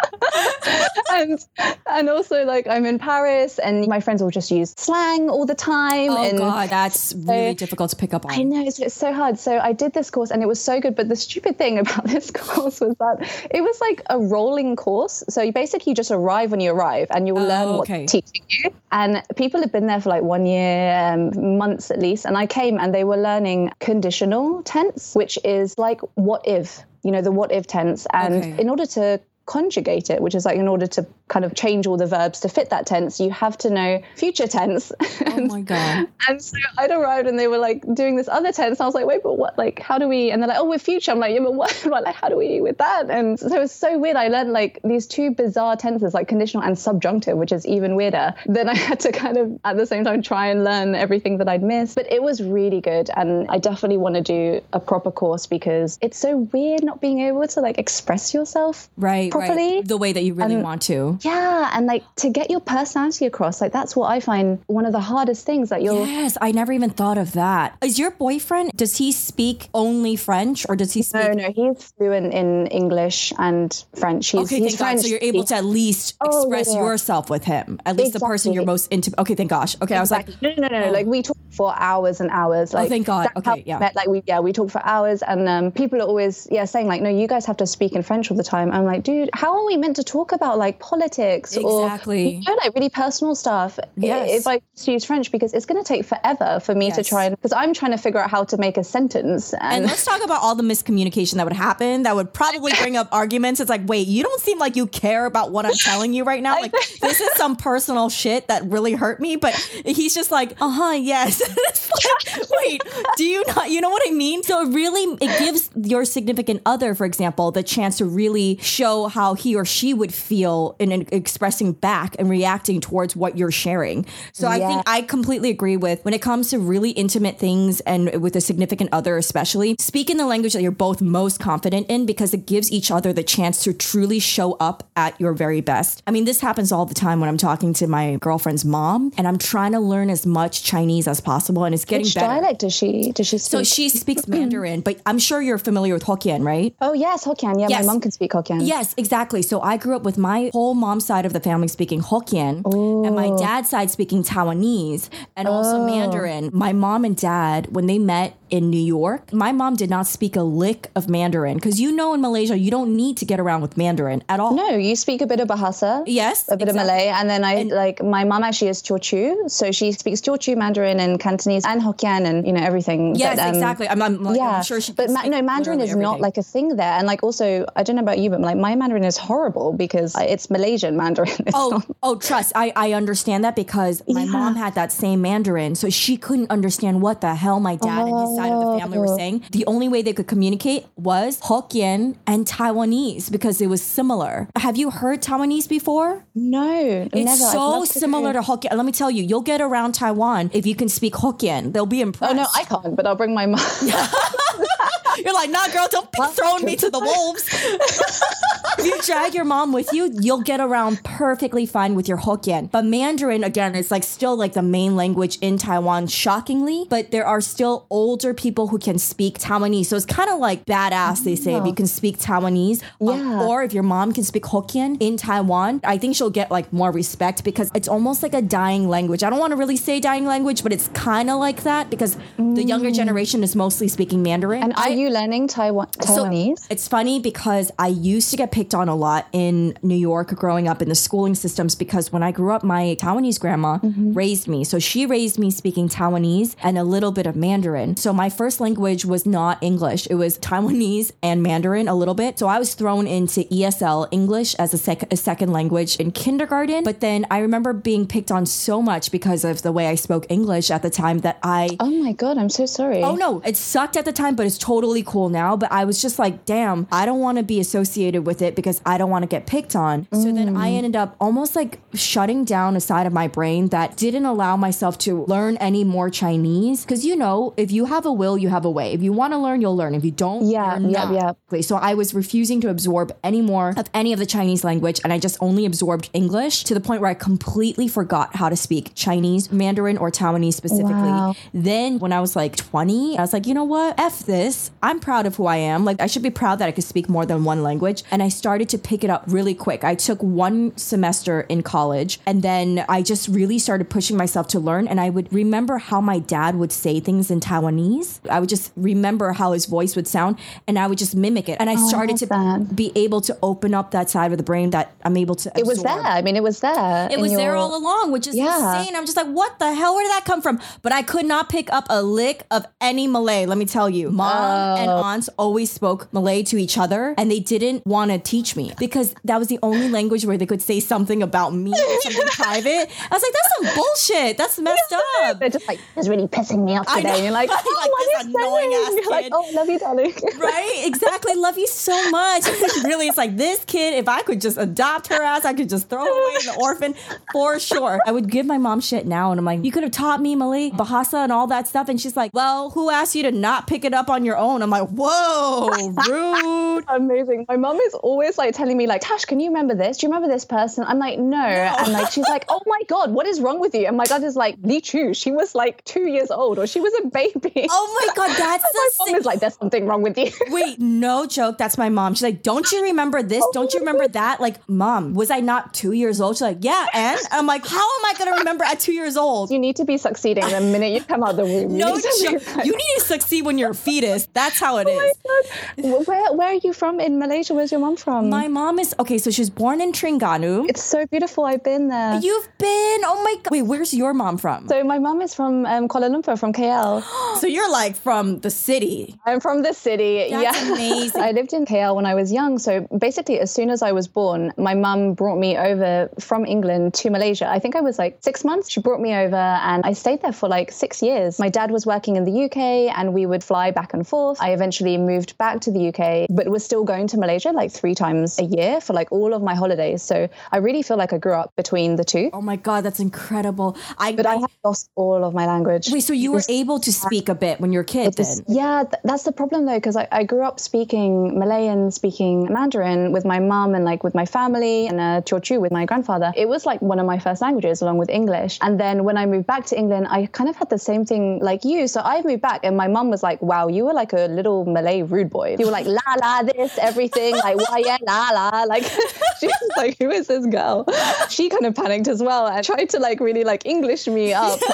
and 1.12 1.40
and 1.88 2.10
also 2.10 2.46
like 2.46 2.68
I'm 2.68 2.86
in 2.86 3.00
Paris, 3.00 3.60
and 3.60 3.88
my 3.88 4.00
friends 4.00 4.22
will 4.22 4.30
just 4.30 4.52
use 4.52 4.74
slang 4.78 5.30
all 5.30 5.46
the 5.46 5.56
time. 5.56 6.12
Oh 6.12 6.24
and 6.24 6.38
god, 6.38 6.70
that's 6.70 7.14
really 7.16 7.54
difficult 7.54 7.90
to 7.92 7.96
pick 7.96 8.14
up 8.14 8.26
on. 8.26 8.32
I 8.32 8.44
know 8.44 8.66
it's, 8.66 8.80
it's 8.80 8.96
so 8.96 9.14
hard. 9.14 9.40
So 9.40 9.60
I 9.60 9.74
did 9.74 9.94
this 9.94 10.10
course, 10.10 10.32
and 10.32 10.42
it 10.44 10.48
was 10.48 10.62
so 10.62 10.80
good. 10.80 10.96
But 10.96 11.10
the 11.10 11.16
stupid 11.16 11.58
thing 11.58 11.80
about 11.84 12.06
this 12.06 12.32
course 12.32 12.80
was 12.82 12.96
that 13.00 13.48
it 13.52 13.62
was 13.62 13.80
like 13.82 14.02
a 14.10 14.20
rolling 14.20 14.76
course. 14.76 15.24
So 15.30 15.42
you 15.42 15.52
basically 15.54 15.94
just 15.94 16.12
arrive 16.12 16.52
when 16.52 16.60
you 16.60 16.72
arrive, 16.72 17.08
and 17.12 17.28
you'll 17.28 17.38
learn 17.38 17.68
Oh, 17.68 17.78
what 17.80 17.90
okay. 17.90 18.06
teaching 18.06 18.44
you. 18.50 18.74
And 18.92 19.22
people 19.36 19.60
have 19.62 19.72
been 19.72 19.86
there 19.88 20.02
for 20.02 20.10
like 20.10 20.24
one 20.24 20.46
year, 20.46 20.96
um, 20.98 21.58
months 21.58 21.92
at 21.92 22.00
least. 22.00 22.26
And 22.26 22.38
I 22.38 22.48
came, 22.48 22.80
and 22.80 22.94
they 22.94 23.04
were 23.04 23.18
learning 23.18 23.72
conditional 23.80 24.64
tense, 24.64 25.16
which 25.16 25.38
is 25.44 25.78
like 25.78 26.02
what 26.16 26.39
if, 26.46 26.84
you 27.04 27.12
know, 27.12 27.22
the 27.22 27.32
what 27.32 27.52
if 27.52 27.68
tense. 27.68 28.08
And 28.14 28.36
Okay. 28.36 28.58
in 28.62 28.70
order 28.70 28.86
to 28.86 29.22
conjugate 29.50 30.12
it, 30.12 30.22
which 30.22 30.36
is 30.36 30.46
like 30.46 30.58
in 30.58 30.68
order 30.68 30.86
to 30.86 31.08
kind 31.28 31.44
of 31.44 31.56
change 31.56 31.88
all 31.88 31.98
the 31.98 32.06
verbs 32.06 32.42
to 32.42 32.50
fit 32.50 32.70
that 32.70 32.86
tense, 32.86 33.20
you 33.20 33.32
have 33.32 33.58
to 33.58 33.72
know 33.72 34.02
future 34.16 34.48
tense. 34.48 34.92
oh 35.26 35.46
my 35.48 35.62
god. 35.62 36.08
And 36.28 36.40
so 36.40 36.58
I'd 36.78 36.92
arrived 36.92 37.28
and 37.28 37.38
they 37.38 37.48
were 37.48 37.58
like 37.58 37.84
doing 37.96 38.16
this 38.16 38.28
other 38.28 38.52
tense. 38.52 38.80
And 38.80 38.82
I 38.82 38.86
was 38.86 38.94
like, 38.94 39.08
wait, 39.08 39.24
but 39.24 39.40
what? 39.40 39.58
Like, 39.58 39.80
how 39.80 39.98
do 39.98 40.08
we? 40.08 40.30
And 40.30 40.42
they're 40.42 40.50
like, 40.50 40.60
oh, 40.60 40.70
we're 40.70 40.78
future. 40.78 41.12
I'm 41.12 41.18
like, 41.18 41.34
yeah, 41.34 41.42
but 41.42 41.56
what? 41.56 41.76
What, 41.90 42.04
like, 42.04 42.14
how 42.14 42.30
do 42.30 42.38
we 42.38 42.62
with 42.62 42.78
that? 42.78 43.10
And 43.10 43.40
so 43.40 43.48
it 43.48 43.60
was 43.60 43.72
so 43.72 43.98
weird. 43.98 44.16
I 44.16 44.28
learned 44.28 44.52
like 44.52 44.80
these 44.84 45.08
two 45.08 45.32
bizarre 45.32 45.76
tenses, 45.76 46.14
like 46.14 46.28
conditional 46.28 46.62
and 46.62 46.78
subjunctive, 46.78 47.36
which 47.36 47.52
is 47.52 47.66
even 47.66 47.96
weirder. 47.96 48.36
Then 48.46 48.70
I 48.70 48.76
had 48.76 49.00
to 49.02 49.12
kind 49.12 49.38
of 49.38 49.60
at 49.64 49.78
the 49.78 49.88
same 49.88 50.04
time 50.04 50.22
try 50.22 50.48
and 50.48 50.64
learn 50.64 50.94
everything 50.94 51.40
that 51.40 51.48
I'd 51.48 51.64
missed. 51.64 51.96
But 51.96 52.12
it 52.12 52.22
was 52.22 52.44
really 52.44 52.82
good. 52.82 53.10
And 53.16 53.48
I 53.50 53.58
definitely 53.58 53.98
want 53.98 54.16
to 54.16 54.22
do 54.22 54.62
a 54.74 54.80
proper 54.80 55.10
course 55.10 55.48
because 55.48 55.98
it's 56.02 56.20
so 56.20 56.38
weird 56.38 56.84
not 56.84 57.02
being 57.02 57.22
able 57.22 57.48
to 57.48 57.62
like 57.62 57.80
express 57.80 58.34
yourself 58.34 58.90
Right, 58.98 59.32
properly. 59.40 59.76
right. 59.76 59.88
The 59.88 59.98
way 59.98 60.14
that 60.14 60.24
you 60.24 60.34
really 60.34 60.58
want 60.58 60.82
to. 60.84 61.18
Yeah. 61.22 61.72
And 61.74 61.86
like 61.88 62.04
to 62.18 62.30
get 62.30 62.50
your 62.50 62.60
personality 62.60 63.26
across, 63.26 63.62
like 63.62 63.72
that's 63.72 63.96
what 63.96 64.10
I 64.10 64.20
find 64.20 64.60
one 64.68 64.86
of 64.86 64.92
the 64.92 65.00
hardest 65.00 65.46
things 65.46 65.70
that 65.70 65.82
you're 65.82 66.06
Yes, 66.06 66.38
I 66.42 66.52
never 66.52 66.72
even 66.72 66.90
thought 66.90 67.18
of 67.18 67.34
that. 67.34 67.78
Is 67.84 67.98
your 68.00 68.12
boyfriend, 68.12 68.72
does 68.76 68.98
he 68.98 69.12
speak 69.12 69.70
only 69.74 70.16
French 70.16 70.66
or 70.70 70.76
does 70.76 70.94
he 70.94 71.02
speak? 71.02 71.24
No, 71.24 71.34
no, 71.34 71.52
he's 71.52 71.92
fluent 71.98 72.34
in 72.34 72.68
English 72.68 73.34
and 73.38 73.84
French. 73.96 74.30
He's, 74.30 74.42
Okay, 74.42 74.60
he's 74.60 74.76
thank 74.78 74.98
God. 74.98 75.02
So 75.04 75.08
you're 75.08 75.20
able 75.22 75.44
to 75.46 75.56
at 75.56 75.66
least 75.66 76.16
Oh, 76.22 76.44
express 76.44 76.74
yeah, 76.74 76.82
yourself 76.82 77.30
with 77.30 77.44
him. 77.44 77.80
At 77.86 77.96
least 77.98 78.14
the 78.14 78.20
person 78.20 78.54
you're 78.54 78.66
most 78.66 78.88
intimate. 78.92 79.20
Okay, 79.20 79.36
thank 79.36 79.50
gosh. 79.50 79.76
Okay, 79.82 79.96
I 79.96 80.00
was 80.02 80.12
like, 80.12 80.28
no, 80.42 80.52
no, 80.58 80.68
no, 80.68 80.86
no. 80.86 80.92
Like 80.92 81.06
we 81.06 81.22
talk 81.22 81.38
for 81.50 81.74
hours 81.78 82.22
and 82.22 82.30
hours. 82.30 82.74
Like, 82.74 82.90
thank 82.90 83.08
God. 83.08 83.30
Okay, 83.36 83.64
yeah. 83.66 83.80
Met. 83.80 83.96
Like 83.96 84.08
we, 84.08 84.24
yeah, 84.26 84.40
we 84.40 84.54
talk 84.54 84.70
for 84.70 84.86
hours, 84.86 85.22
and 85.22 85.48
um, 85.48 85.72
people 85.72 86.00
are 86.00 86.06
always, 86.06 86.48
yeah, 86.52 86.66
saying 86.66 86.88
like, 86.88 87.02
no, 87.02 87.10
you 87.10 87.28
guys 87.28 87.46
have 87.46 87.58
to 87.58 87.68
speak 87.68 87.94
in 87.94 88.04
French 88.04 88.32
all 88.32 88.38
the 88.38 88.44
time. 88.44 88.72
I'm 88.72 88.86
like, 88.86 89.04
dude, 89.04 89.30
how 89.34 89.58
are 89.58 89.66
we 89.66 89.78
meant 89.78 89.96
to 89.98 90.04
talk 90.04 90.32
about 90.32 90.58
like 90.58 90.80
politics 90.80 91.58
or 91.58 91.90
you 92.08 92.42
know, 92.42 92.56
like 92.56 92.74
really 92.76 92.90
personal 92.90 93.36
stuff? 93.36 93.80
Yes. 93.96 94.42
If 94.42 94.48
I 94.48 94.62
use 94.86 95.06
French, 95.06 95.32
because 95.32 95.54
it's 95.54 95.66
going 95.66 95.84
to 95.84 95.88
take 95.88 96.06
forever 96.06 96.60
for 96.60 96.76
me 96.76 96.92
to 96.92 97.04
try 97.04 97.26
and 97.26 97.36
because 97.36 97.54
I'm 97.54 97.74
trying 97.74 97.92
to 97.92 97.98
figure 97.98 98.20
out 98.20 98.30
how 98.30 98.44
to 98.46 98.58
make 98.58 98.78
a 98.78 98.84
sentence. 98.84 99.54
and 99.54 99.62
And, 99.62 99.86
let's 99.86 100.06
talk 100.06 100.24
about 100.24 100.42
all 100.42 100.56
the 100.56 100.64
miscommunication 100.64 101.36
that 101.36 101.46
would 101.46 101.54
happen 101.54 102.04
that 102.04 102.16
would 102.16 102.34
probably 102.34 102.72
bring 102.80 102.98
up 102.98 103.10
arguments. 103.12 103.60
It's 103.60 103.70
like, 103.70 103.82
wait, 103.86 104.08
you 104.08 104.24
don't 104.24 104.42
seem 104.42 104.60
like 104.60 104.76
you 104.76 104.88
care 104.88 105.26
about 105.26 105.52
what 105.52 105.66
I'm 105.66 105.74
telling 105.74 106.14
you 106.14 106.24
right 106.24 106.44
now. 106.44 106.58
Like, 106.60 106.74
this 106.74 107.22
is 107.22 107.32
some 107.36 107.56
personal 107.56 108.10
shit 108.10 108.50
that 108.50 108.66
really 108.66 108.92
hurt 108.92 109.22
me. 109.22 109.38
But 109.38 109.54
he's 109.86 110.14
just 110.14 110.30
like, 110.30 110.52
uh 110.60 110.70
huh, 110.70 110.92
yes. 110.92 111.39
Like, 111.42 112.50
wait, 112.50 112.82
do 113.18 113.24
you 113.24 113.44
not, 113.48 113.70
you 113.70 113.82
know 113.82 113.90
what 113.90 114.02
I 114.08 114.12
mean? 114.12 114.44
So 114.44 114.62
it 114.62 114.74
really, 114.74 115.18
it 115.22 115.40
gives 115.40 115.70
your 115.76 116.06
significant 116.06 116.62
other, 116.66 116.96
for 116.96 117.06
example, 117.06 117.52
the 117.52 117.64
chance 117.64 117.98
to 117.98 118.06
really 118.06 118.58
show 118.62 119.08
how 119.08 119.34
he 119.34 119.56
or 119.56 119.66
she 119.66 119.94
would 119.94 120.14
feel 120.14 120.76
in, 120.80 120.92
in 120.92 121.08
expressing 121.12 121.74
back 121.74 122.16
and 122.20 122.30
reacting 122.30 122.82
towards 122.82 123.16
what 123.16 123.38
you're 123.38 123.52
sharing. 123.52 124.06
So 124.34 124.48
I 124.48 124.60
think 124.60 124.84
I 124.86 125.02
completely 125.02 125.50
agree 125.50 125.78
with 125.78 126.04
when 126.06 126.14
it 126.14 126.22
comes 126.22 126.50
to 126.50 126.60
really 126.60 126.92
intimate 126.92 127.40
things 127.40 127.80
and 127.82 128.22
with 128.22 128.36
a 128.36 128.42
significant 128.42 128.90
other, 128.92 129.18
especially 129.18 129.76
speak 129.80 130.10
in 130.10 130.18
the 130.18 130.26
language 130.26 130.54
that 130.54 130.62
you're 130.62 130.72
both 130.72 131.02
most 131.02 131.40
confident 131.40 131.88
in 131.90 132.06
because 132.06 132.34
it 132.34 132.46
gives 132.46 132.72
each 132.72 132.92
other 132.92 133.14
the 133.14 133.24
chance 133.24 133.64
to 133.64 133.74
truly 133.74 134.20
show 134.20 134.54
up 134.54 134.90
at 134.96 135.20
your 135.20 135.34
very 135.34 135.62
best. 135.62 136.04
I 136.06 136.12
mean, 136.12 136.26
this 136.26 136.42
happens 136.42 136.72
all 136.72 136.86
the 136.86 136.94
time 136.94 137.20
when 137.20 137.30
I'm 137.30 137.38
talking 137.38 137.74
to 137.76 137.88
my 137.88 138.18
girlfriend's 138.18 138.66
mom 138.66 139.12
and 139.18 139.28
I'm 139.28 139.38
trying 139.38 139.72
to 139.72 139.80
learn 139.80 140.10
as 140.10 140.26
much 140.26 140.64
Chinese 140.64 141.08
as 141.08 141.20
possible 141.22 141.29
and 141.30 141.74
it's 141.74 141.86
getting 141.86 142.06
which 142.06 142.16
better. 142.16 142.28
dialect 142.28 142.60
does 142.60 142.74
she 142.74 143.12
does 143.12 143.28
she 143.28 143.38
speak? 143.38 143.52
So 143.52 143.64
she 143.64 143.90
speaks 143.90 144.28
Mandarin, 144.28 144.82
but 144.82 145.02
I'm 145.06 145.20
sure 145.20 145.42
you're 145.42 145.58
familiar 145.58 145.94
with 145.94 146.04
Hokkien, 146.04 146.44
right? 146.44 146.76
oh 146.82 146.94
yes, 146.94 147.26
Hokkien. 147.26 147.60
Yeah, 147.60 147.68
Yes. 147.70 147.86
my 147.86 147.94
mom 147.94 148.02
can 148.02 148.12
speak 148.12 148.32
Hokkien. 148.32 148.66
Yes, 148.66 148.94
exactly. 148.98 149.42
So 149.42 149.62
I 149.62 149.78
grew 149.78 149.96
up 149.96 150.04
with 150.04 150.18
my 150.18 150.50
whole 150.54 150.74
mom's 150.74 151.06
side 151.06 151.26
of 151.26 151.34
the 151.34 151.40
family 151.40 151.68
speaking 151.68 152.02
Hokkien 152.02 152.64
and 153.06 153.16
my 153.16 153.28
oh. 153.28 153.38
dad's 153.38 153.70
side 153.70 153.92
speaking 153.92 154.24
Taiwanese 154.24 155.10
and 155.36 155.48
also 155.48 155.78
oh. 155.78 155.86
Mandarin. 155.86 156.50
My 156.54 156.74
mom 156.74 157.06
and 157.06 157.16
dad, 157.16 157.74
when 157.74 157.86
they 157.86 158.00
met 158.00 158.38
in 158.50 158.70
New 158.70 158.82
York, 158.82 159.32
my 159.32 159.52
mom 159.52 159.76
did 159.76 159.90
not 159.90 160.08
speak 160.08 160.36
a 160.36 160.42
lick 160.42 160.90
of 160.96 161.08
Mandarin 161.08 161.56
because 161.56 161.80
you 161.80 161.92
know 161.92 162.14
in 162.14 162.22
Malaysia, 162.22 162.58
you 162.58 162.72
don't 162.72 162.96
need 162.96 163.18
to 163.18 163.26
get 163.26 163.40
around 163.40 163.62
with 163.62 163.78
Mandarin 163.78 164.24
at 164.30 164.40
all. 164.40 164.56
No, 164.56 164.70
you 164.78 164.96
speak 164.96 165.22
a 165.22 165.28
bit 165.28 165.40
of 165.40 165.48
Bahasa. 165.48 166.04
Yes, 166.08 166.48
a 166.50 166.58
bit 166.58 166.70
exactly. 166.70 166.82
of 166.82 166.88
Malay, 166.88 167.08
and 167.08 167.30
then 167.30 167.44
I 167.44 167.64
like 167.64 168.04
my 168.04 168.24
mom 168.24 168.44
actually 168.44 168.70
is 168.70 168.82
Teochew, 168.82 169.50
so 169.50 169.72
she 169.72 169.92
speaks 169.92 170.22
Teochew, 170.22 170.58
Mandarin, 170.58 171.00
and 171.00 171.19
Cantonese, 171.20 171.66
and 171.66 171.82
Hokkien, 171.82 172.26
and 172.26 172.46
you 172.48 172.54
know 172.54 172.62
everything. 172.62 173.16
Yes, 173.16 173.36
But, 173.38 173.48
um, 173.48 173.54
exactly. 173.54 173.88
I'm, 173.90 174.02
I'm, 174.02 174.24
like, 174.24 174.38
yeah, 174.38 174.58
I'm 174.58 174.64
sure 174.64 174.82
she 174.82 174.94
but 174.94 175.10
ma- 175.12 175.24
no, 175.24 175.42
Mandarin 175.42 175.80
is 175.82 175.96
not 175.96 176.20
like 176.22 176.38
a 176.38 176.44
thing 176.44 176.76
there, 176.76 176.94
and 176.98 177.06
like 177.08 177.22
also, 177.24 177.66
I 177.76 177.84
don't 177.84 177.96
know 177.96 178.02
about 178.02 178.20
you, 178.20 178.30
but 178.30 178.42
like 178.42 178.58
my 178.58 178.76
Mandarin 178.76 179.04
is 179.04 179.18
horrible 179.18 179.74
because 179.74 180.16
it's 180.18 180.50
Malaysian 180.50 180.96
Mandarin. 180.98 181.30
It's 181.48 181.56
Oh, 181.56 181.70
not- 181.70 181.86
oh, 182.04 182.16
trust. 182.18 182.52
I, 182.56 182.72
I 182.76 182.94
understand 182.94 183.44
that 183.44 183.56
because 183.56 184.02
my 184.08 184.24
Yeah. 184.24 184.32
mom 184.32 184.56
had 184.56 184.76
that 184.76 184.92
same 184.92 185.22
Mandarin, 185.22 185.76
so 185.76 185.90
she 185.90 186.18
couldn't 186.18 186.50
understand 186.52 187.02
what 187.02 187.22
the 187.22 187.36
hell 187.36 187.60
my 187.60 187.76
dad 187.76 188.08
and 188.08 188.20
his 188.20 188.36
side 188.38 188.52
of 188.52 188.60
the 188.74 188.80
family 188.80 188.98
Oh. 188.98 189.02
were 189.02 189.16
saying. 189.16 189.44
The 189.52 189.66
only 189.66 189.88
way 189.90 190.02
they 190.02 190.14
could 190.14 190.28
communicate 190.28 190.86
was 190.96 191.40
Hokkien 191.42 192.16
and 192.28 192.46
Taiwanese 192.46 193.32
because 193.32 193.62
it 193.62 193.68
was 193.68 193.82
similar. 193.82 194.48
Have 194.56 194.78
you 194.78 194.90
heard 194.92 195.22
Taiwanese 195.22 195.68
before? 195.68 196.24
no, 196.36 197.08
It's 197.12 197.16
never. 197.26 197.36
So 197.38 197.86
to 197.86 198.00
similar 198.00 198.34
to 198.34 198.42
Hokkien. 198.42 198.74
Let 198.76 198.86
me 198.86 198.92
tell 198.92 199.12
you, 199.12 199.24
you'll 199.24 199.42
get 199.42 199.62
around 199.62 199.94
Taiwan 199.94 200.50
if 200.54 200.66
you 200.66 200.76
can 200.76 200.90
speak 200.90 201.09
Hokkien. 201.14 201.74
They'll 201.74 201.86
be 201.86 202.02
impressed. 202.02 202.34
Oh 202.34 202.36
no, 202.36 202.48
I 202.56 202.64
can't, 202.64 202.96
but 202.96 203.06
I'll 203.06 203.16
bring 203.16 203.34
my 203.34 203.46
mom. 203.46 203.60
You're 205.24 205.34
like, 205.34 205.50
nah, 205.50 205.68
girl, 205.68 205.88
don't 205.90 206.12
be 206.12 206.20
throwing 206.32 206.64
me 206.66 206.76
to 206.78 206.90
the 206.90 207.00
wolves. 207.00 207.44
if 208.80 208.86
you 208.86 209.02
drag 209.02 209.34
your 209.34 209.44
mom 209.44 209.74
with 209.74 209.92
you, 209.92 210.10
you'll 210.22 210.42
get 210.42 210.60
around 210.60 211.04
perfectly 211.04 211.66
fine 211.66 211.96
with 211.96 212.08
your 212.08 212.18
Hokkien. 212.18 212.72
But 212.72 212.86
Mandarin, 212.86 213.44
again, 213.44 213.76
is 213.76 213.92
like 213.92 214.04
still 214.04 214.38
like 214.38 214.54
the 214.54 214.62
main 214.62 214.96
language 214.96 215.38
in 215.42 215.58
Taiwan, 215.58 216.08
shockingly. 216.08 216.86
But 216.90 217.12
there 217.12 217.26
are 217.26 217.42
still 217.42 217.86
older 217.90 218.34
people 218.34 218.68
who 218.68 218.78
can 218.80 218.98
speak 218.98 219.40
Taiwanese. 219.40 219.88
So 219.88 219.96
it's 219.98 220.06
kind 220.06 220.30
of 220.30 220.40
like 220.40 220.66
badass, 220.66 221.24
they 221.24 221.36
say, 221.36 221.56
if 221.56 221.66
you 221.66 221.74
can 221.74 221.88
speak 221.88 222.18
Taiwanese. 222.18 222.82
Um, 223.02 223.08
Yeah. 223.20 223.44
or 223.48 223.64
if 223.64 223.74
your 223.74 223.84
mom 223.84 224.14
can 224.14 224.24
speak 224.24 224.44
Hokkien 224.44 224.98
in 225.02 225.18
Taiwan, 225.18 225.82
I 225.84 225.98
think 225.98 226.16
she'll 226.16 226.30
get 226.30 226.50
like 226.52 226.72
more 226.72 226.92
respect 226.92 227.44
because 227.44 227.72
it's 227.76 227.88
almost 227.88 228.24
like 228.24 228.34
a 228.34 228.42
dying 228.42 228.88
language. 228.88 229.24
I 229.24 229.30
don't 229.30 229.40
want 229.40 229.52
to 229.52 229.58
really 229.58 229.78
say 229.78 230.00
dying 230.00 230.26
language, 230.26 230.64
but 230.64 230.72
it's 230.72 230.88
kind 230.90 231.30
of 231.30 231.40
like 231.40 231.64
that 231.64 231.90
because 231.90 232.16
the 232.38 232.64
younger 232.64 232.92
generation 232.92 233.44
is 233.44 233.56
mostly 233.56 233.88
speaking 233.88 234.24
Mandarin. 234.24 234.49
And 234.54 234.74
are 234.74 234.86
I- 234.86 234.90
you 234.90 235.10
learning 235.10 235.48
Taiwan 235.48 235.88
so 236.02 236.26
Taiwanese? 236.26 236.68
it's 236.70 236.88
funny 236.88 237.20
because 237.20 237.72
I 237.78 237.88
used 237.88 238.32
to 238.32 238.38
get 238.38 238.52
picked 238.52 238.74
on 238.74 238.90
a 238.90 238.96
lot 238.96 239.28
in 239.32 239.78
New 239.82 239.96
York 239.96 240.30
growing 240.36 240.68
up 240.68 240.82
in 240.82 240.90
the 240.90 240.96
schooling 240.96 241.36
systems 241.36 241.76
because 241.76 242.12
when 242.12 242.24
I 242.24 242.32
grew 242.32 242.52
up, 242.52 242.64
my 242.64 242.98
Taiwanese 243.00 243.40
grandma 243.40 243.78
mm-hmm. 243.78 244.14
raised 244.14 244.48
me. 244.48 244.64
So 244.64 244.80
she 244.80 245.06
raised 245.06 245.40
me 245.40 245.52
speaking 245.52 245.90
Taiwanese 245.90 246.56
and 246.62 246.78
a 246.78 246.84
little 246.84 247.12
bit 247.12 247.26
of 247.26 247.36
Mandarin. 247.36 247.98
So 247.98 248.14
my 248.14 248.30
first 248.30 248.60
language 248.60 249.06
was 249.06 249.26
not 249.26 249.62
English, 249.62 250.08
it 250.10 250.16
was 250.16 250.38
Taiwanese 250.40 251.12
and 251.22 251.42
Mandarin 251.44 251.88
a 251.88 251.96
little 251.96 252.16
bit. 252.16 252.40
So 252.40 252.48
I 252.48 252.60
was 252.60 252.74
thrown 252.74 253.08
into 253.08 253.42
ESL, 253.46 254.08
English, 254.12 254.56
as 254.56 254.74
a, 254.74 254.78
sec- 254.78 255.12
a 255.12 255.18
second 255.18 255.52
language 255.52 255.96
in 255.98 256.12
kindergarten. 256.12 256.84
But 256.84 257.00
then 257.00 257.26
I 257.32 257.40
remember 257.40 257.74
being 257.74 258.08
picked 258.08 258.32
on 258.32 258.46
so 258.46 258.82
much 258.82 259.12
because 259.12 259.44
of 259.44 259.62
the 259.62 259.72
way 259.72 259.88
I 259.88 259.96
spoke 259.96 260.26
English 260.30 260.72
at 260.72 260.82
the 260.82 260.90
time 260.90 261.20
that 261.20 261.40
I 261.44 261.78
oh 261.80 261.90
my 261.90 262.14
god, 262.14 262.38
I'm 262.38 262.50
so 262.50 262.66
sorry. 262.66 263.04
Oh 263.04 263.16
no, 263.16 263.42
it 263.46 263.58
sucked 263.58 263.98
at 263.98 264.06
the 264.06 264.14
time, 264.14 264.36
but 264.40 264.46
it's 264.46 264.58
totally 264.58 265.04
cool 265.04 265.28
now. 265.28 265.58
But 265.58 265.70
I 265.70 265.84
was 265.84 266.02
just 266.02 266.18
like, 266.18 266.46
damn, 266.46 266.88
I 266.94 267.06
don't 267.06 267.20
want 267.20 267.40
to 267.40 267.44
be 267.44 267.60
associated 267.60 268.26
with 268.26 268.42
it 268.42 268.56
because 268.56 268.82
I 268.86 268.98
don't 268.98 269.10
want 269.10 269.24
to 269.24 269.28
get 269.28 269.46
picked 269.46 269.76
on. 269.76 270.08
So 270.14 270.32
then 270.32 270.56
I 270.56 270.70
mm. 270.70 270.78
ended 270.78 270.96
up 270.96 271.18
almost 271.20 271.58
like 271.58 271.82
shutting 271.94 272.46
down 272.46 272.78
a 272.78 272.80
side 272.80 273.06
of 273.06 273.12
my 273.12 273.28
brain 273.28 273.68
that 273.68 273.98
didn't 273.98 274.24
allow 274.24 274.56
myself 274.56 274.98
to 275.00 275.26
learn 275.26 275.58
any 275.58 275.84
more 275.84 276.10
Chinese. 276.10 276.86
Because 276.86 277.06
you 277.06 277.18
know, 277.18 277.54
if 277.58 277.70
you 277.70 277.84
have 277.84 278.06
a 278.06 278.14
will, 278.14 278.38
you 278.38 278.48
have 278.48 278.64
a 278.64 278.72
way. 278.72 278.94
If 278.94 279.04
you 279.04 279.12
want 279.12 279.34
to 279.34 279.38
learn, 279.38 279.60
you'll 279.60 279.76
learn. 279.76 279.94
If 279.94 280.06
you 280.06 280.12
don't, 280.12 280.46
Yeah, 280.46 280.80
yeah, 280.80 281.34
yeah. 281.52 281.60
So 281.60 281.76
I 281.76 281.94
was 281.94 282.14
refusing 282.14 282.62
to 282.62 282.70
absorb 282.70 283.12
any 283.26 283.42
more 283.42 283.74
of 283.76 283.90
any 283.94 284.14
of 284.14 284.20
the 284.20 284.26
Chinese 284.26 284.64
language, 284.64 285.02
and 285.04 285.12
I 285.12 285.20
just 285.20 285.36
only 285.42 285.66
absorbed 285.66 286.12
English 286.14 286.64
to 286.64 286.74
the 286.74 286.80
point 286.80 287.02
where 287.02 287.10
I 287.10 287.14
completely 287.14 287.90
forgot 287.90 288.38
how 288.38 288.48
to 288.48 288.56
speak 288.56 288.94
Chinese, 288.96 289.52
Mandarin, 289.52 289.98
or 289.98 290.12
Taiwanese 290.12 290.54
specifically. 290.54 290.94
Wow. 290.94 291.36
Then 291.54 292.00
when 292.00 292.14
I 292.14 292.22
was 292.22 292.38
like 292.38 292.56
20, 292.56 293.18
I 293.18 293.22
was 293.22 293.34
like, 293.34 293.46
you 293.46 293.54
know 293.54 293.66
what? 293.66 294.00
F 294.00 294.29
this. 294.30 294.72
I'm 294.82 295.00
proud 295.00 295.26
of 295.26 295.36
who 295.36 295.46
I 295.48 295.58
am. 295.58 295.84
Like 295.84 296.00
I 296.00 296.08
should 296.08 296.22
be 296.24 296.30
proud 296.30 296.60
that 296.60 296.68
I 296.68 296.72
could 296.72 296.84
speak 296.84 297.10
more 297.10 297.26
than 297.26 297.44
one 297.44 297.64
language. 297.64 298.04
And 298.12 298.22
I 298.24 298.30
started 298.30 298.70
to 298.70 298.78
pick 298.78 299.04
it 299.04 299.10
up 299.10 299.24
really 299.28 299.56
quick. 299.56 299.84
I 299.84 299.96
took 299.96 300.22
one 300.22 300.78
semester 300.78 301.42
in 301.50 301.64
college 301.64 302.20
and 302.26 302.42
then 302.44 302.86
I 302.88 303.02
just 303.02 303.28
really 303.28 303.58
started 303.60 303.90
pushing 303.90 304.16
myself 304.16 304.48
to 304.50 304.60
learn. 304.60 304.88
And 304.88 305.02
I 305.02 305.10
would 305.10 305.32
remember 305.34 305.80
how 305.80 306.00
my 306.00 306.20
dad 306.20 306.56
would 306.56 306.72
say 306.72 307.00
things 307.00 307.32
in 307.32 307.40
Taiwanese. 307.40 308.20
I 308.30 308.40
would 308.40 308.50
just 308.50 308.72
remember 308.78 309.34
how 309.34 309.52
his 309.54 309.66
voice 309.66 309.96
would 309.96 310.08
sound 310.08 310.38
and 310.68 310.78
I 310.78 310.86
would 310.88 310.98
just 311.00 311.16
mimic 311.16 311.50
it. 311.50 311.58
And 311.60 311.70
I 311.70 311.74
Oh, 311.78 311.88
started 311.90 312.12
love 312.14 312.20
to 312.20 312.26
that. 312.28 312.76
be 312.76 312.92
able 312.96 313.22
to 313.22 313.38
open 313.42 313.74
up 313.74 313.92
that 313.92 314.10
side 314.10 314.32
of 314.32 314.38
the 314.38 314.44
brain 314.44 314.70
that 314.72 314.92
I'm 315.04 315.18
able 315.18 315.36
to 315.36 315.52
It 315.58 315.66
was 315.66 315.80
absorb. 315.80 316.04
there. 316.04 316.12
I 316.12 316.22
mean, 316.22 316.36
it 316.36 316.44
was 316.44 316.60
there. 316.60 317.08
It 317.12 317.20
was 317.20 317.32
there 317.34 317.56
all 317.56 317.76
along, 317.76 318.12
which 318.12 318.28
is 318.28 318.36
Yeah. 318.36 318.78
insane. 318.80 318.96
I'm 318.96 319.06
just 319.06 319.18
like, 319.18 319.28
what 319.28 319.58
the 319.60 319.74
hell? 319.74 319.96
Where 319.96 320.04
did 320.06 320.12
that 320.12 320.26
come 320.26 320.42
from? 320.42 320.60
But 320.82 320.92
I 320.92 321.02
could 321.02 321.26
not 321.26 321.50
pick 321.50 321.72
up 321.74 321.86
a 321.90 322.04
lick 322.04 322.46
of 322.52 322.66
any 322.80 323.08
Malay. 323.08 323.46
Let 323.46 323.58
me 323.58 323.66
tell 323.66 323.90
you, 323.90 324.09
mom 324.10 324.78
and 324.80 324.90
Oh. 324.90 324.98
aunts 325.04 325.30
always 325.38 325.72
spoke 325.72 326.08
Malay 326.14 326.44
to 326.44 326.58
each 326.58 326.78
other, 326.78 327.14
and 327.18 327.32
they 327.32 327.40
didn't 327.40 327.86
want 327.86 328.12
to 328.12 328.18
teach 328.20 328.56
me 328.56 328.74
because 328.80 329.14
that 329.24 329.38
was 329.40 329.48
the 329.48 329.60
only 329.64 329.90
language 329.90 330.26
where 330.26 330.38
they 330.38 330.46
could 330.46 330.62
say 330.62 330.80
something 330.80 331.22
about 331.24 331.54
me, 331.54 331.74
something 332.02 332.28
private. 332.28 332.90
I 333.12 333.16
was 333.16 333.24
like, 333.24 333.34
that's 333.34 333.56
some 333.58 333.76
bullshit. 333.76 334.38
That's 334.38 334.60
messed 334.60 334.94
up. 335.22 335.40
They're 335.40 335.50
just 335.50 335.68
like, 335.68 335.80
it's 335.96 336.08
really 336.08 336.28
pissing 336.28 336.64
me 336.66 336.78
off 336.78 336.88
today. 336.96 337.10
And 337.10 337.24
you're 337.24 337.32
like, 337.34 337.50
oh, 337.54 337.56
Like 337.56 337.90
oh, 337.90 337.90
what 337.90 338.26
this 338.26 338.36
annoying 338.36 338.74
ass 338.74 338.94
You're 338.96 339.10
like, 339.22 339.30
oh, 339.32 339.52
love 339.54 339.70
you, 339.70 339.80
darling. 339.80 340.14
Right? 340.38 340.82
Exactly. 340.86 341.36
Love 341.36 341.58
you 341.58 341.68
so 341.68 342.10
much. 342.10 342.46
really, 342.84 343.08
it's 343.08 343.18
like 343.18 343.38
this 343.38 343.64
kid, 343.66 343.94
if 343.96 344.08
I 344.08 344.22
could 344.22 344.42
just 344.42 344.58
adopt 344.58 345.08
her 345.08 345.22
ass, 345.22 345.46
I 345.46 345.54
could 345.54 345.70
just 345.70 345.90
throw 345.90 346.04
her 346.04 346.10
away 346.10 346.36
in 346.40 346.46
the 346.54 346.58
orphan 346.60 346.96
for 347.32 347.60
sure. 347.60 348.00
I 348.06 348.12
would 348.12 348.30
give 348.30 348.46
my 348.46 348.58
mom 348.58 348.80
shit 348.82 349.06
now. 349.06 349.32
And 349.32 349.40
I'm 349.40 349.46
like, 349.46 349.64
you 349.64 349.72
could 349.72 349.84
have 349.84 349.92
taught 349.92 350.22
me 350.22 350.36
Malay, 350.36 350.70
Bahasa, 350.72 351.24
and 351.24 351.32
all 351.32 351.48
that 351.48 351.68
stuff. 351.68 351.90
And 351.90 352.00
she's 352.00 352.16
like, 352.16 352.32
well, 352.34 352.70
who 352.72 352.90
asked 352.90 353.16
you 353.16 353.24
to 353.24 353.32
not 353.32 353.68
pick 353.68 353.84
it 353.84 353.94
up 353.94 353.99
on 354.08 354.24
your 354.24 354.38
own? 354.38 354.62
I'm 354.62 354.70
like, 354.70 354.88
whoa, 354.90 355.70
rude. 356.08 356.86
Amazing. 356.88 357.46
My 357.50 357.58
mom 357.58 357.78
is 357.78 357.96
always 357.96 358.38
like 358.38 358.56
telling 358.56 358.78
me, 358.78 358.86
like, 358.86 359.02
Tash, 359.02 359.26
can 359.26 359.40
you 359.40 359.48
remember 359.48 359.74
this? 359.74 359.98
Do 359.98 360.06
you 360.08 360.14
remember 360.14 360.32
this 360.32 360.46
person? 360.46 360.84
I'm 360.88 361.00
like, 361.00 361.18
no. 361.18 361.38
And 361.44 361.92
like, 361.92 362.12
she's 362.12 362.28
like, 362.28 362.46
oh 362.50 362.62
my 362.66 362.82
God, 362.88 363.12
what 363.12 363.26
is 363.26 363.42
wrong 363.42 363.60
with 363.60 363.74
you? 363.74 363.88
And 363.88 363.98
my 363.98 364.06
dad 364.06 364.24
is 364.24 364.36
like, 364.36 364.58
Li 364.62 364.80
Chu, 364.80 365.14
she 365.14 365.32
was 365.32 365.56
like 365.56 365.84
two 365.86 366.08
years 366.08 366.30
old 366.32 366.60
or 366.60 366.68
she 366.68 366.80
was 366.80 366.94
a 367.04 367.08
baby. 367.08 367.68
Oh 367.82 368.08
my 368.08 368.14
God, 368.16 368.30
that's 368.38 368.64
my 368.64 368.90
the 369.06 369.12
mom 369.12 369.20
is 369.20 369.26
like, 369.26 369.40
there's 369.40 369.56
something 369.58 369.86
wrong 369.86 370.02
with 370.02 370.18
you. 370.18 370.32
Wait, 370.50 370.80
no 370.80 371.26
joke. 371.26 371.58
That's 371.58 371.78
my 371.78 371.90
mom. 371.90 372.14
She's 372.14 372.24
like, 372.24 372.44
don't 372.44 372.70
you 372.72 372.84
remember 372.84 373.24
this? 373.24 373.44
Oh 373.44 373.52
don't 373.54 373.74
you 373.74 373.80
remember 373.80 374.08
that? 374.08 374.40
Like, 374.40 374.68
mom, 374.70 375.14
was 375.14 375.32
I 375.32 375.40
not 375.40 375.74
two 375.74 375.92
years 375.94 376.22
old? 376.22 376.36
She's 376.36 376.42
like, 376.42 376.60
yeah. 376.62 376.86
And 376.94 377.20
I'm 377.32 377.46
like, 377.46 377.66
how 377.66 377.78
am 377.78 378.06
I 378.06 378.14
going 378.18 378.32
to 378.34 378.38
remember 378.40 378.64
at 378.64 378.80
two 378.80 378.94
years 378.94 379.18
old? 379.18 379.50
You 379.52 379.60
need 379.60 379.76
to 379.78 379.86
be 379.86 379.98
succeeding 379.98 380.48
the 380.48 380.62
minute 380.62 380.92
you 380.92 381.02
come 381.04 381.24
out 381.24 381.36
the 381.36 381.46
womb. 381.46 381.72
You 381.72 381.78
No 381.78 381.96
need 381.96 382.04
to 382.04 382.40
joke. 382.40 382.66
You 382.66 382.72
need 382.76 382.96
to 382.98 383.02
succeed 383.02 383.46
when 383.46 383.58
you're 383.58 383.74
fetus. 383.90 384.28
That's 384.34 384.60
how 384.60 384.78
it 384.78 384.88
is. 384.88 385.14
Oh 385.28 386.04
Where, 386.06 386.34
where 386.34 386.50
are 386.50 386.62
you 386.64 386.74
from 386.74 387.00
in 387.00 387.20
Malaysia? 387.20 387.54
Where's 387.54 387.72
your 387.72 387.82
mom 387.82 387.96
from? 387.96 388.30
My 388.30 388.48
mom 388.48 388.80
is 388.80 388.94
okay. 389.00 389.18
So 389.18 389.32
she 389.32 389.42
was 389.42 389.50
born 389.50 389.82
in 389.82 389.92
Terengganu. 389.92 390.70
it's 390.70 390.84
so 390.84 391.06
beautiful. 391.06 391.46
I've 391.46 391.64
been 391.64 391.88
there. 391.88 392.20
You've 392.20 392.50
been. 392.58 393.00
Oh 393.06 393.22
my 393.24 393.36
god. 393.44 393.52
Wait, 393.52 393.64
where's 393.64 393.94
your 393.94 394.14
mom 394.14 394.38
from? 394.38 394.68
so 394.68 394.84
my 394.84 395.00
mom 395.00 395.22
is 395.22 395.34
from 395.34 395.66
um, 395.66 395.88
Kuala 395.88 396.10
Lumpur, 396.14 396.38
from 396.38 396.54
KL. 396.54 397.04
So 397.40 397.48
you're 397.48 397.72
like 397.72 397.96
from 397.96 398.40
the 398.40 398.50
city. 398.50 399.16
I'm 399.26 399.40
from 399.40 399.62
the 399.62 399.74
city. 399.74 400.30
That's 400.30 400.58
yeah. 400.58 400.74
amazing. 400.74 401.22
I 401.22 401.32
lived 401.32 401.54
in 401.54 401.66
KL 401.66 401.96
when 401.96 402.06
I 402.06 402.14
was 402.14 402.34
young. 402.34 402.60
So 402.60 402.86
basically, 402.98 403.40
as 403.40 403.50
soon 403.50 403.70
as 403.70 403.82
I 403.82 403.94
was 403.94 404.08
born, 404.10 404.52
my 404.58 404.74
mum 404.74 405.14
brought 405.14 405.38
me 405.38 405.58
over 405.58 406.10
from 406.20 406.46
England 406.46 406.96
to 406.96 407.10
Malaysia. 407.10 407.48
I 407.48 407.60
think 407.60 407.76
I 407.78 407.82
was 407.82 407.98
like 407.98 408.18
six 408.22 408.44
months. 408.44 408.70
She 408.70 408.82
brought 408.82 409.00
me 409.00 409.14
over 409.16 409.38
and 409.72 409.86
I 409.86 409.94
stayed 409.94 410.22
there 410.22 410.34
for 410.34 410.50
like 410.50 410.72
six 410.72 411.02
years. 411.02 411.40
My 411.40 411.48
dad 411.50 411.72
was 411.72 411.86
working 411.86 412.18
in 412.18 412.26
the 412.26 412.36
UK 412.46 412.58
and 412.98 413.14
we 413.14 413.26
would 413.26 413.44
fly 413.44 413.72
back 413.72 413.79
and 413.94 414.08
forth. 414.08 414.38
I 414.42 414.52
eventually 414.52 414.98
moved 414.98 415.38
back 415.38 415.62
to 415.62 415.72
the 415.72 415.90
UK, 415.90 416.28
but 416.30 416.48
was 416.48 416.64
still 416.64 416.84
going 416.84 417.08
to 417.08 417.18
Malaysia 417.18 417.52
like 417.52 417.72
three 417.72 417.96
times 417.96 418.40
a 418.40 418.44
year 418.44 418.82
for 418.82 418.94
like 418.94 419.12
all 419.12 419.34
of 419.34 419.42
my 419.42 419.56
holidays. 419.56 420.02
So 420.04 420.28
I 420.52 420.58
really 420.58 420.82
feel 420.82 420.98
like 420.98 421.14
I 421.14 421.18
grew 421.18 421.34
up 421.34 421.56
between 421.56 421.96
the 421.96 422.04
two. 422.04 422.30
Oh 422.34 422.42
my 422.42 422.56
god, 422.56 422.84
that's 422.86 423.00
incredible. 423.00 423.78
I 423.98 424.14
But 424.14 424.26
I 424.26 424.36
have 424.36 424.52
lost 424.64 424.90
all 424.96 425.24
of 425.24 425.34
my 425.34 425.46
language. 425.46 425.90
wait. 425.92 426.02
So 426.02 426.14
you 426.14 426.32
were 426.32 426.42
able 426.50 426.80
to 426.80 426.92
speak 426.92 427.30
a 427.30 427.36
bit 427.36 427.60
when 427.62 427.72
you 427.72 427.80
were 427.80 427.84
a 427.84 427.86
kid, 427.86 428.16
yeah, 428.48 428.84
th- 428.84 429.02
that's 429.04 429.24
the 429.24 429.32
problem 429.32 429.66
though, 429.66 429.76
because 429.76 429.96
I, 429.96 430.08
I 430.12 430.24
grew 430.24 430.44
up 430.44 430.60
speaking 430.60 431.40
Malay 431.40 431.68
and 431.68 431.94
speaking 431.94 432.52
Mandarin 432.52 433.12
with 433.12 433.26
my 433.26 433.40
mum 433.40 433.76
and 433.76 433.86
like 433.86 434.04
with 434.04 434.16
my 434.16 434.26
family 434.26 434.88
and 434.88 435.00
uh, 435.00 435.22
Teochew 435.22 435.62
with 435.62 435.72
my 435.72 435.86
grandfather. 435.86 436.34
It 436.36 436.48
was 436.48 436.66
like 436.66 436.82
one 436.82 437.00
of 437.00 437.06
my 437.06 437.20
first 437.20 437.42
languages 437.42 437.82
along 437.82 437.98
with 437.98 438.10
English. 438.10 438.60
And 438.62 438.80
then 438.80 439.04
when 439.04 439.18
I 439.18 439.26
moved 439.26 439.48
back 439.48 439.66
to 439.68 439.78
England, 439.78 440.08
I 440.10 440.26
kind 440.28 440.50
of 440.50 440.56
had 440.56 440.70
the 440.70 440.78
same 440.78 441.06
thing 441.06 441.40
like 441.40 441.64
you. 441.64 441.88
So 441.88 442.02
I 442.04 442.22
moved 442.22 442.42
back 442.42 442.62
and 442.64 442.76
my 442.76 442.88
mum 442.88 443.10
was 443.10 443.24
like, 443.24 443.42
wow, 443.42 443.68
you 443.70 443.86
were 443.86 443.94
like 443.94 444.14
a 444.14 444.28
little 444.28 444.66
Malay 444.66 445.02
rude 445.02 445.30
boy. 445.30 445.56
You 445.60 445.66
were 445.66 445.72
like, 445.72 445.86
la 445.86 446.14
la 446.22 446.44
this, 446.44 446.78
everything, 446.78 447.36
like, 447.36 447.58
why 447.58 447.84
yeah, 447.86 447.98
la 448.02 448.30
la. 448.32 448.64
Like, 448.64 448.84
she 449.40 449.48
was 449.48 449.72
like, 449.78 449.98
who 449.98 450.10
is 450.10 450.28
this 450.28 450.46
girl? 450.46 450.86
She 451.30 451.50
kind 451.50 451.66
of 451.66 451.76
panicked 451.76 452.08
as 452.08 452.22
well 452.22 452.48
and 452.48 452.66
tried 452.66 452.90
to 452.90 453.00
like 453.00 453.20
really 453.20 453.44
like 453.44 453.66
English 453.66 454.08
me 454.08 454.34
up. 454.34 454.60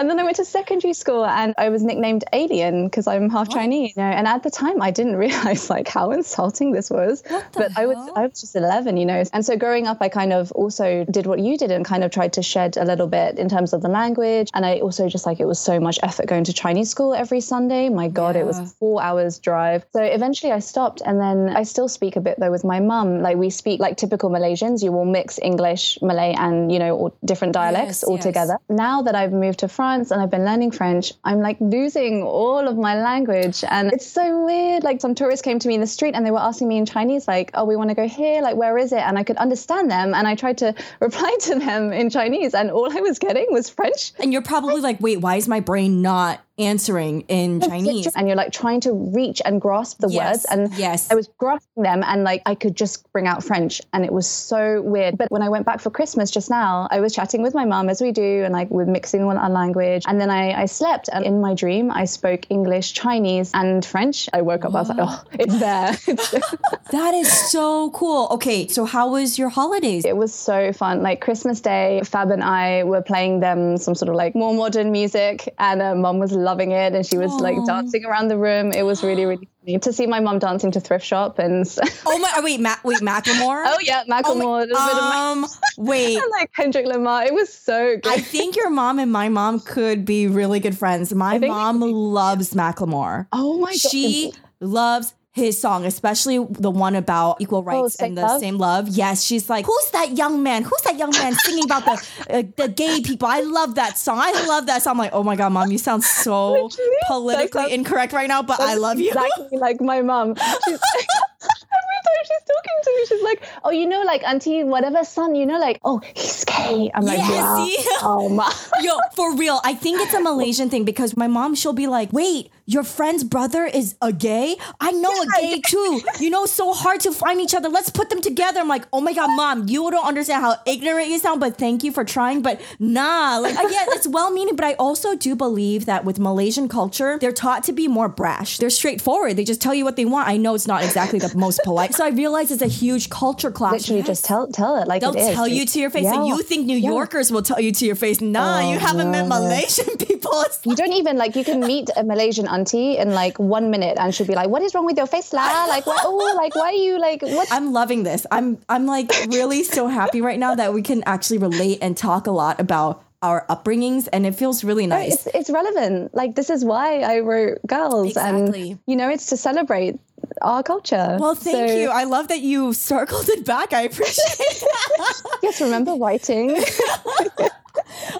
And 0.00 0.08
then 0.08 0.18
I 0.18 0.24
went 0.24 0.36
to 0.36 0.44
secondary 0.44 0.94
school 0.94 1.26
and 1.26 1.52
I 1.58 1.68
was 1.68 1.82
nicknamed 1.82 2.24
Alien 2.32 2.86
because 2.86 3.06
I'm 3.06 3.28
half 3.28 3.50
Chinese. 3.50 3.96
You 3.96 4.02
know, 4.02 4.08
and 4.08 4.26
at 4.26 4.42
the 4.42 4.50
time 4.50 4.80
I 4.80 4.90
didn't 4.90 5.16
realize 5.26 5.68
like 5.68 5.88
how 5.88 6.10
insulting 6.10 6.72
this 6.72 6.90
was. 6.90 7.22
What 7.28 7.46
but 7.52 7.76
I 7.76 7.86
was? 7.86 8.10
I 8.16 8.26
was 8.26 8.40
just 8.40 8.56
11, 8.56 8.96
you 8.96 9.04
know. 9.04 9.22
And 9.32 9.44
so 9.44 9.56
growing 9.56 9.86
up 9.86 9.98
I 10.00 10.08
kind 10.08 10.32
of 10.32 10.52
also 10.52 11.04
did 11.10 11.26
what 11.26 11.40
you 11.40 11.58
did 11.58 11.70
and 11.70 11.84
kind 11.84 12.04
of 12.04 12.10
tried 12.10 12.32
to 12.34 12.42
shed 12.42 12.76
a 12.76 12.84
little 12.84 13.08
bit 13.08 13.38
in 13.38 13.48
terms 13.48 13.72
of 13.72 13.82
the 13.82 13.88
language. 13.88 14.48
And 14.54 14.64
I 14.64 14.78
also 14.78 15.08
just 15.08 15.26
like 15.26 15.40
it 15.40 15.46
was 15.46 15.58
so 15.58 15.80
much 15.80 15.98
effort 16.02 16.26
going 16.26 16.44
to 16.44 16.52
Chinese 16.52 16.88
school 16.90 17.14
every 17.14 17.40
Sunday. 17.40 17.88
My 17.88 18.08
god, 18.10 18.36
it 18.36 18.46
was 18.46 18.72
4 18.78 19.02
hours 19.02 19.38
drive. 19.38 19.84
So 19.92 20.02
eventually 20.02 20.52
I 20.52 20.58
stopped 20.58 21.02
and 21.04 21.20
then 21.20 21.54
I 21.56 21.62
still 21.64 21.88
speak 21.88 22.16
a 22.16 22.20
bit 22.20 22.38
though 22.38 22.50
with 22.50 22.64
my 22.64 22.80
mum. 22.80 23.22
Like 23.22 23.36
we 23.36 23.50
speak 23.50 23.80
like 23.80 23.96
typical 23.96 24.30
Malaysians. 24.30 24.82
You 24.82 24.92
will 24.92 25.04
mix 25.04 25.38
English, 25.42 25.98
Malay 26.02 26.34
and, 26.36 26.72
you 26.72 26.78
know, 26.78 26.96
all 26.96 27.16
different 27.24 27.54
dialects 27.54 28.00
Yes, 28.00 28.04
all 28.04 28.16
yes. 28.16 28.24
together 28.24 28.58
now 28.68 29.02
that 29.02 29.14
I've 29.14 29.32
moved 29.32 29.60
to 29.60 29.68
France 29.68 30.10
and 30.10 30.22
I've 30.22 30.30
been 30.30 30.44
learning 30.44 30.70
French, 30.70 31.12
I'm 31.24 31.40
like 31.40 31.58
losing 31.60 32.22
all 32.22 32.66
of 32.66 32.76
my 32.76 33.00
language. 33.00 33.64
And 33.68 33.92
it's 33.92 34.06
so 34.06 34.44
weird. 34.44 34.82
Like 34.84 35.00
some 35.00 35.14
tourists 35.14 35.42
came 35.42 35.58
to 35.58 35.68
me 35.68 35.74
in 35.74 35.80
the 35.80 35.86
street 35.86 36.14
and 36.14 36.24
they 36.24 36.30
were 36.30 36.38
asking 36.38 36.68
me 36.68 36.78
in 36.78 36.86
Chinese, 36.86 37.28
like, 37.28 37.50
oh, 37.54 37.64
we 37.64 37.76
want 37.76 37.90
to 37.90 37.94
go 37.94 38.08
here. 38.08 38.42
Like, 38.42 38.56
where 38.56 38.78
is 38.78 38.92
it? 38.92 39.00
And 39.00 39.18
I 39.18 39.24
could 39.24 39.36
understand 39.36 39.90
them. 39.90 40.14
And 40.14 40.26
I 40.26 40.34
tried 40.34 40.58
to 40.58 40.74
reply 41.00 41.36
to 41.42 41.58
them 41.58 41.92
in 41.92 42.10
Chinese. 42.10 42.54
And 42.54 42.70
all 42.70 42.90
I 42.90 43.00
was 43.00 43.18
getting 43.18 43.46
was 43.50 43.68
French. 43.68 44.12
And 44.18 44.32
you're 44.32 44.42
probably 44.42 44.80
like, 44.80 45.00
wait, 45.00 45.20
why 45.20 45.36
is 45.36 45.48
my 45.48 45.60
brain 45.60 46.02
not 46.02 46.40
answering 46.58 47.22
in 47.28 47.60
Chinese? 47.70 47.99
And 48.14 48.26
you're 48.26 48.36
like 48.36 48.52
trying 48.52 48.80
to 48.82 48.92
reach 48.92 49.40
and 49.44 49.60
grasp 49.60 49.98
the 49.98 50.08
Yes, 50.08 50.20
words. 50.20 50.46
And 50.50 50.74
yes. 50.74 51.10
I 51.10 51.14
was 51.14 51.28
grasping 51.38 51.82
them 51.82 52.02
and 52.04 52.24
like 52.24 52.42
I 52.46 52.54
could 52.54 52.76
just 52.76 53.10
bring 53.12 53.26
out 53.26 53.44
French. 53.44 53.80
And 53.92 54.04
it 54.04 54.12
was 54.12 54.26
so 54.26 54.82
weird. 54.82 55.18
But 55.18 55.30
when 55.30 55.42
I 55.42 55.48
went 55.48 55.66
back 55.66 55.80
for 55.80 55.90
Christmas 55.90 56.30
just 56.30 56.50
now, 56.50 56.88
I 56.90 57.00
was 57.00 57.14
chatting 57.14 57.42
with 57.42 57.54
my 57.54 57.64
mum 57.64 57.88
as 57.88 58.00
we 58.00 58.12
do 58.12 58.42
and 58.44 58.52
like 58.52 58.70
we're 58.70 58.86
mixing 58.86 59.26
one 59.26 59.36
our 59.36 59.50
language. 59.50 60.04
And 60.06 60.20
then 60.20 60.30
I, 60.30 60.62
I 60.62 60.66
slept 60.66 61.08
and 61.12 61.24
in 61.24 61.40
my 61.40 61.54
dream 61.54 61.90
I 61.90 62.04
spoke 62.04 62.46
English, 62.50 62.92
Chinese, 62.94 63.50
and 63.54 63.84
French. 63.84 64.28
I 64.32 64.42
woke 64.42 64.64
up, 64.64 64.74
I 64.74 64.80
was 64.80 64.88
like, 64.88 64.98
oh, 65.00 65.22
it's 65.32 65.58
there. 65.58 65.96
That 66.90 67.14
is 67.14 67.30
so 67.52 67.90
cool. 67.90 68.26
Okay, 68.32 68.66
so 68.66 68.84
how 68.84 69.10
was 69.10 69.38
your 69.38 69.48
holidays? 69.48 70.04
It 70.04 70.16
was 70.16 70.34
so 70.34 70.72
fun. 70.72 71.02
Like 71.02 71.20
Christmas 71.20 71.60
Day, 71.60 72.00
Fab 72.04 72.30
and 72.30 72.42
I 72.42 72.82
were 72.82 73.00
playing 73.00 73.38
them 73.38 73.76
some 73.76 73.94
sort 73.94 74.08
of 74.08 74.16
like 74.16 74.34
more 74.34 74.52
modern 74.52 74.90
music, 74.90 75.54
and 75.58 75.80
uh, 75.80 75.94
mom 75.94 76.18
was 76.18 76.32
loving 76.32 76.72
it, 76.72 76.94
and 76.94 77.06
she 77.06 77.16
was 77.16 77.30
like 77.40 77.56
Aw. 77.56 77.64
Dancing 77.90 78.08
around 78.08 78.28
the 78.28 78.38
room. 78.38 78.72
It 78.72 78.82
was 78.82 79.02
really, 79.02 79.26
really 79.26 79.48
funny 79.64 79.78
to 79.80 79.92
see 79.92 80.06
my 80.06 80.20
mom 80.20 80.38
dancing 80.38 80.70
to 80.72 80.80
thrift 80.80 81.04
shop 81.04 81.38
and. 81.38 81.66
Oh 82.06 82.18
my! 82.18 82.32
oh, 82.36 82.42
Wait, 82.42 82.60
Ma- 82.60 82.76
wait, 82.82 82.98
Macklemore. 83.00 83.62
oh 83.66 83.78
yeah, 83.82 84.02
Macklemore, 84.04 84.62
a 84.62 84.66
little 84.66 84.66
bit 84.66 84.94
of 84.94 85.02
Ma- 85.02 85.32
um, 85.32 85.46
wait. 85.76 86.16
and 86.16 86.24
like 86.32 86.52
Kendrick 86.54 86.86
Lamar. 86.86 87.24
It 87.24 87.34
was 87.34 87.52
so 87.52 87.96
good. 87.96 88.06
I 88.06 88.18
think 88.18 88.56
your 88.56 88.70
mom 88.70 88.98
and 88.98 89.12
my 89.12 89.28
mom 89.28 89.60
could 89.60 90.04
be 90.04 90.26
really 90.26 90.60
good 90.60 90.76
friends. 90.76 91.12
My 91.14 91.38
mom 91.38 91.80
loves 91.80 92.54
Macklemore. 92.54 93.26
oh 93.32 93.58
my 93.58 93.70
god, 93.72 93.78
She 93.78 94.32
loves 94.60 95.14
his 95.42 95.60
song, 95.60 95.84
especially 95.84 96.38
the 96.50 96.70
one 96.70 96.94
about 96.94 97.40
equal 97.40 97.62
rights 97.64 97.94
Same 97.94 98.08
and 98.10 98.18
the 98.18 98.22
Love? 98.22 98.40
same 98.40 98.58
love. 98.58 98.88
Yes, 98.88 99.24
she's 99.24 99.50
like, 99.50 99.66
who's 99.66 99.90
that 99.92 100.16
young 100.16 100.42
man? 100.42 100.62
Who's 100.62 100.80
that 100.82 100.96
young 100.98 101.10
man 101.10 101.34
singing 101.34 101.64
about 101.64 101.84
the 101.84 101.92
uh, 102.30 102.42
the 102.56 102.68
gay 102.68 103.00
people? 103.00 103.28
I 103.28 103.40
love 103.40 103.74
that 103.74 103.98
song. 103.98 104.18
I 104.20 104.32
love 104.46 104.66
that 104.66 104.82
song. 104.82 104.92
I'm 104.92 104.98
like, 104.98 105.12
oh 105.12 105.22
my 105.22 105.36
god, 105.36 105.50
mom, 105.52 105.70
you 105.70 105.78
sound 105.78 106.04
so 106.04 106.68
politically 107.06 107.72
incorrect 107.72 108.12
right 108.12 108.28
now, 108.28 108.42
but 108.42 108.60
I 108.60 108.74
love 108.74 108.98
you. 109.00 109.08
Exactly 109.08 109.58
like 109.58 109.80
my 109.80 110.02
mom. 110.02 110.34
She's- 111.40 111.64
time 112.00 112.24
she's 112.24 112.46
talking 112.46 112.78
to 112.82 112.90
me, 112.96 113.06
she's 113.06 113.22
like, 113.22 113.42
"Oh, 113.64 113.70
you 113.70 113.86
know, 113.86 114.02
like 114.02 114.22
auntie, 114.24 114.64
whatever 114.64 115.04
son, 115.04 115.34
you 115.34 115.46
know, 115.46 115.58
like, 115.58 115.80
oh, 115.84 116.00
he's 116.14 116.44
gay." 116.44 116.90
I'm 116.94 117.04
like, 117.04 117.18
Yeah, 117.18 117.26
wow. 117.28 117.68
oh 118.02 118.28
my. 118.28 118.52
Yo, 118.82 118.96
for 119.14 119.36
real, 119.36 119.60
I 119.64 119.74
think 119.74 120.00
it's 120.00 120.14
a 120.14 120.20
Malaysian 120.20 120.70
thing 120.70 120.84
because 120.84 121.16
my 121.16 121.26
mom, 121.26 121.54
she'll 121.54 121.72
be 121.72 121.86
like, 121.86 122.12
wait, 122.12 122.50
your 122.66 122.84
friend's 122.84 123.24
brother 123.24 123.64
is 123.64 123.96
a 124.00 124.12
gay? 124.12 124.56
I 124.80 124.92
know 124.92 125.10
a 125.10 125.40
gay 125.40 125.60
too. 125.60 126.00
You 126.20 126.30
know, 126.30 126.46
so 126.46 126.72
hard 126.72 127.00
to 127.00 127.12
find 127.12 127.40
each 127.40 127.54
other. 127.54 127.68
Let's 127.68 127.90
put 127.90 128.10
them 128.10 128.20
together. 128.20 128.60
I'm 128.60 128.68
like, 128.68 128.84
oh 128.92 129.00
my 129.00 129.12
God, 129.12 129.28
mom, 129.36 129.68
you 129.68 129.90
don't 129.90 130.06
understand 130.06 130.42
how 130.42 130.56
ignorant 130.66 131.08
you 131.08 131.18
sound, 131.18 131.40
but 131.40 131.58
thank 131.58 131.82
you 131.82 131.90
for 131.90 132.04
trying. 132.04 132.42
But 132.42 132.60
nah, 132.78 133.38
like, 133.38 133.54
yeah, 133.54 133.86
it's 133.88 134.06
well 134.06 134.30
meaning, 134.30 134.54
but 134.56 134.64
I 134.64 134.74
also 134.74 135.16
do 135.16 135.34
believe 135.34 135.86
that 135.86 136.04
with 136.04 136.20
Malaysian 136.20 136.68
culture, 136.68 137.18
they're 137.18 137.32
taught 137.32 137.64
to 137.64 137.72
be 137.72 137.88
more 137.88 138.08
brash. 138.08 138.58
They're 138.58 138.70
straightforward. 138.70 139.36
They 139.36 139.44
just 139.44 139.60
tell 139.60 139.74
you 139.74 139.84
what 139.84 139.96
they 139.96 140.04
want. 140.04 140.28
I 140.28 140.36
know 140.36 140.54
it's 140.54 140.68
not 140.68 140.84
exactly 140.84 141.18
the 141.18 141.29
most 141.34 141.60
polite. 141.64 141.94
So 141.94 142.04
I 142.04 142.08
realize 142.10 142.50
it's 142.50 142.62
a 142.62 142.66
huge 142.66 143.10
culture 143.10 143.50
clash. 143.50 143.72
Literally, 143.72 143.98
Yes. 144.00 144.06
just 144.06 144.24
tell 144.24 144.46
tell 144.48 144.76
it 144.76 144.86
like 144.88 145.00
They'll 145.02 145.14
it 145.16 145.20
is. 145.30 145.34
tell 145.34 145.48
you 145.48 145.64
to 145.66 145.78
your 145.80 145.90
face. 145.90 146.06
And 146.06 146.26
Yeah. 146.26 146.34
you 146.36 146.42
think 146.42 146.66
New 146.66 146.76
Yeah. 146.76 146.90
Yorkers 146.90 147.30
will 147.32 147.42
tell 147.42 147.60
you 147.60 147.72
to 147.72 147.84
your 147.86 147.96
face. 147.96 148.20
Nah, 148.20 148.58
Oh, 148.58 148.70
you 148.72 148.78
haven't 148.78 149.10
met 149.10 149.26
no. 149.28 149.40
Malaysian 149.40 149.96
people. 150.08 150.32
It's 150.46 150.60
You 150.64 150.74
don't 150.76 150.92
even 150.94 151.16
like 151.16 151.36
you 151.36 151.44
can 151.44 151.60
meet 151.60 151.90
a 151.96 152.02
Malaysian 152.04 152.46
auntie 152.48 152.96
in 152.98 153.12
like 153.14 153.38
one 153.38 153.70
minute 153.70 153.96
and 153.98 154.14
she'll 154.14 154.26
be 154.26 154.34
like, 154.34 154.48
What 154.48 154.62
is 154.62 154.74
wrong 154.74 154.86
with 154.86 154.96
your 154.96 155.06
face, 155.06 155.32
la? 155.32 155.66
Like 155.74 155.86
what 155.86 156.00
oh 156.04 156.34
like 156.36 156.54
why 156.54 156.68
are 156.70 156.82
you 156.88 156.98
like 156.98 157.22
what 157.22 157.48
I'm 157.52 157.72
loving 157.72 158.02
this. 158.02 158.26
I'm 158.30 158.58
I'm 158.68 158.86
like 158.86 159.10
really 159.28 159.62
so 159.64 159.86
happy 159.88 160.20
right 160.20 160.38
now 160.38 160.54
that 160.54 160.72
we 160.74 160.82
can 160.82 161.02
actually 161.06 161.38
relate 161.38 161.78
and 161.82 161.96
talk 161.96 162.26
a 162.26 162.30
lot 162.32 162.60
about 162.60 163.02
our 163.22 163.44
upbringings 163.50 164.08
and 164.14 164.24
it 164.24 164.34
feels 164.34 164.64
really 164.64 164.86
nice. 164.86 165.12
it's 165.26 165.26
it's 165.34 165.50
relevant. 165.50 166.14
Like 166.14 166.34
this 166.36 166.48
is 166.48 166.64
why 166.64 167.00
I 167.00 167.20
wrote 167.20 167.58
girls 167.66 168.08
Exactly. 168.08 168.70
and 168.72 168.78
you 168.86 168.96
know, 168.96 169.10
it's 169.10 169.26
to 169.26 169.36
celebrate 169.36 170.00
our 170.42 170.62
culture. 170.62 171.16
Well, 171.20 171.34
thank 171.34 171.68
So, 171.70 171.76
you. 171.76 171.88
I 171.88 172.04
love 172.04 172.28
that 172.28 172.40
you 172.40 172.72
circled 172.72 173.28
it 173.28 173.44
back. 173.44 173.72
I 173.72 173.82
appreciate 173.82 174.38
that. 174.38 175.22
Yes, 175.42 175.60
remember 175.60 175.94
writing. 175.94 176.56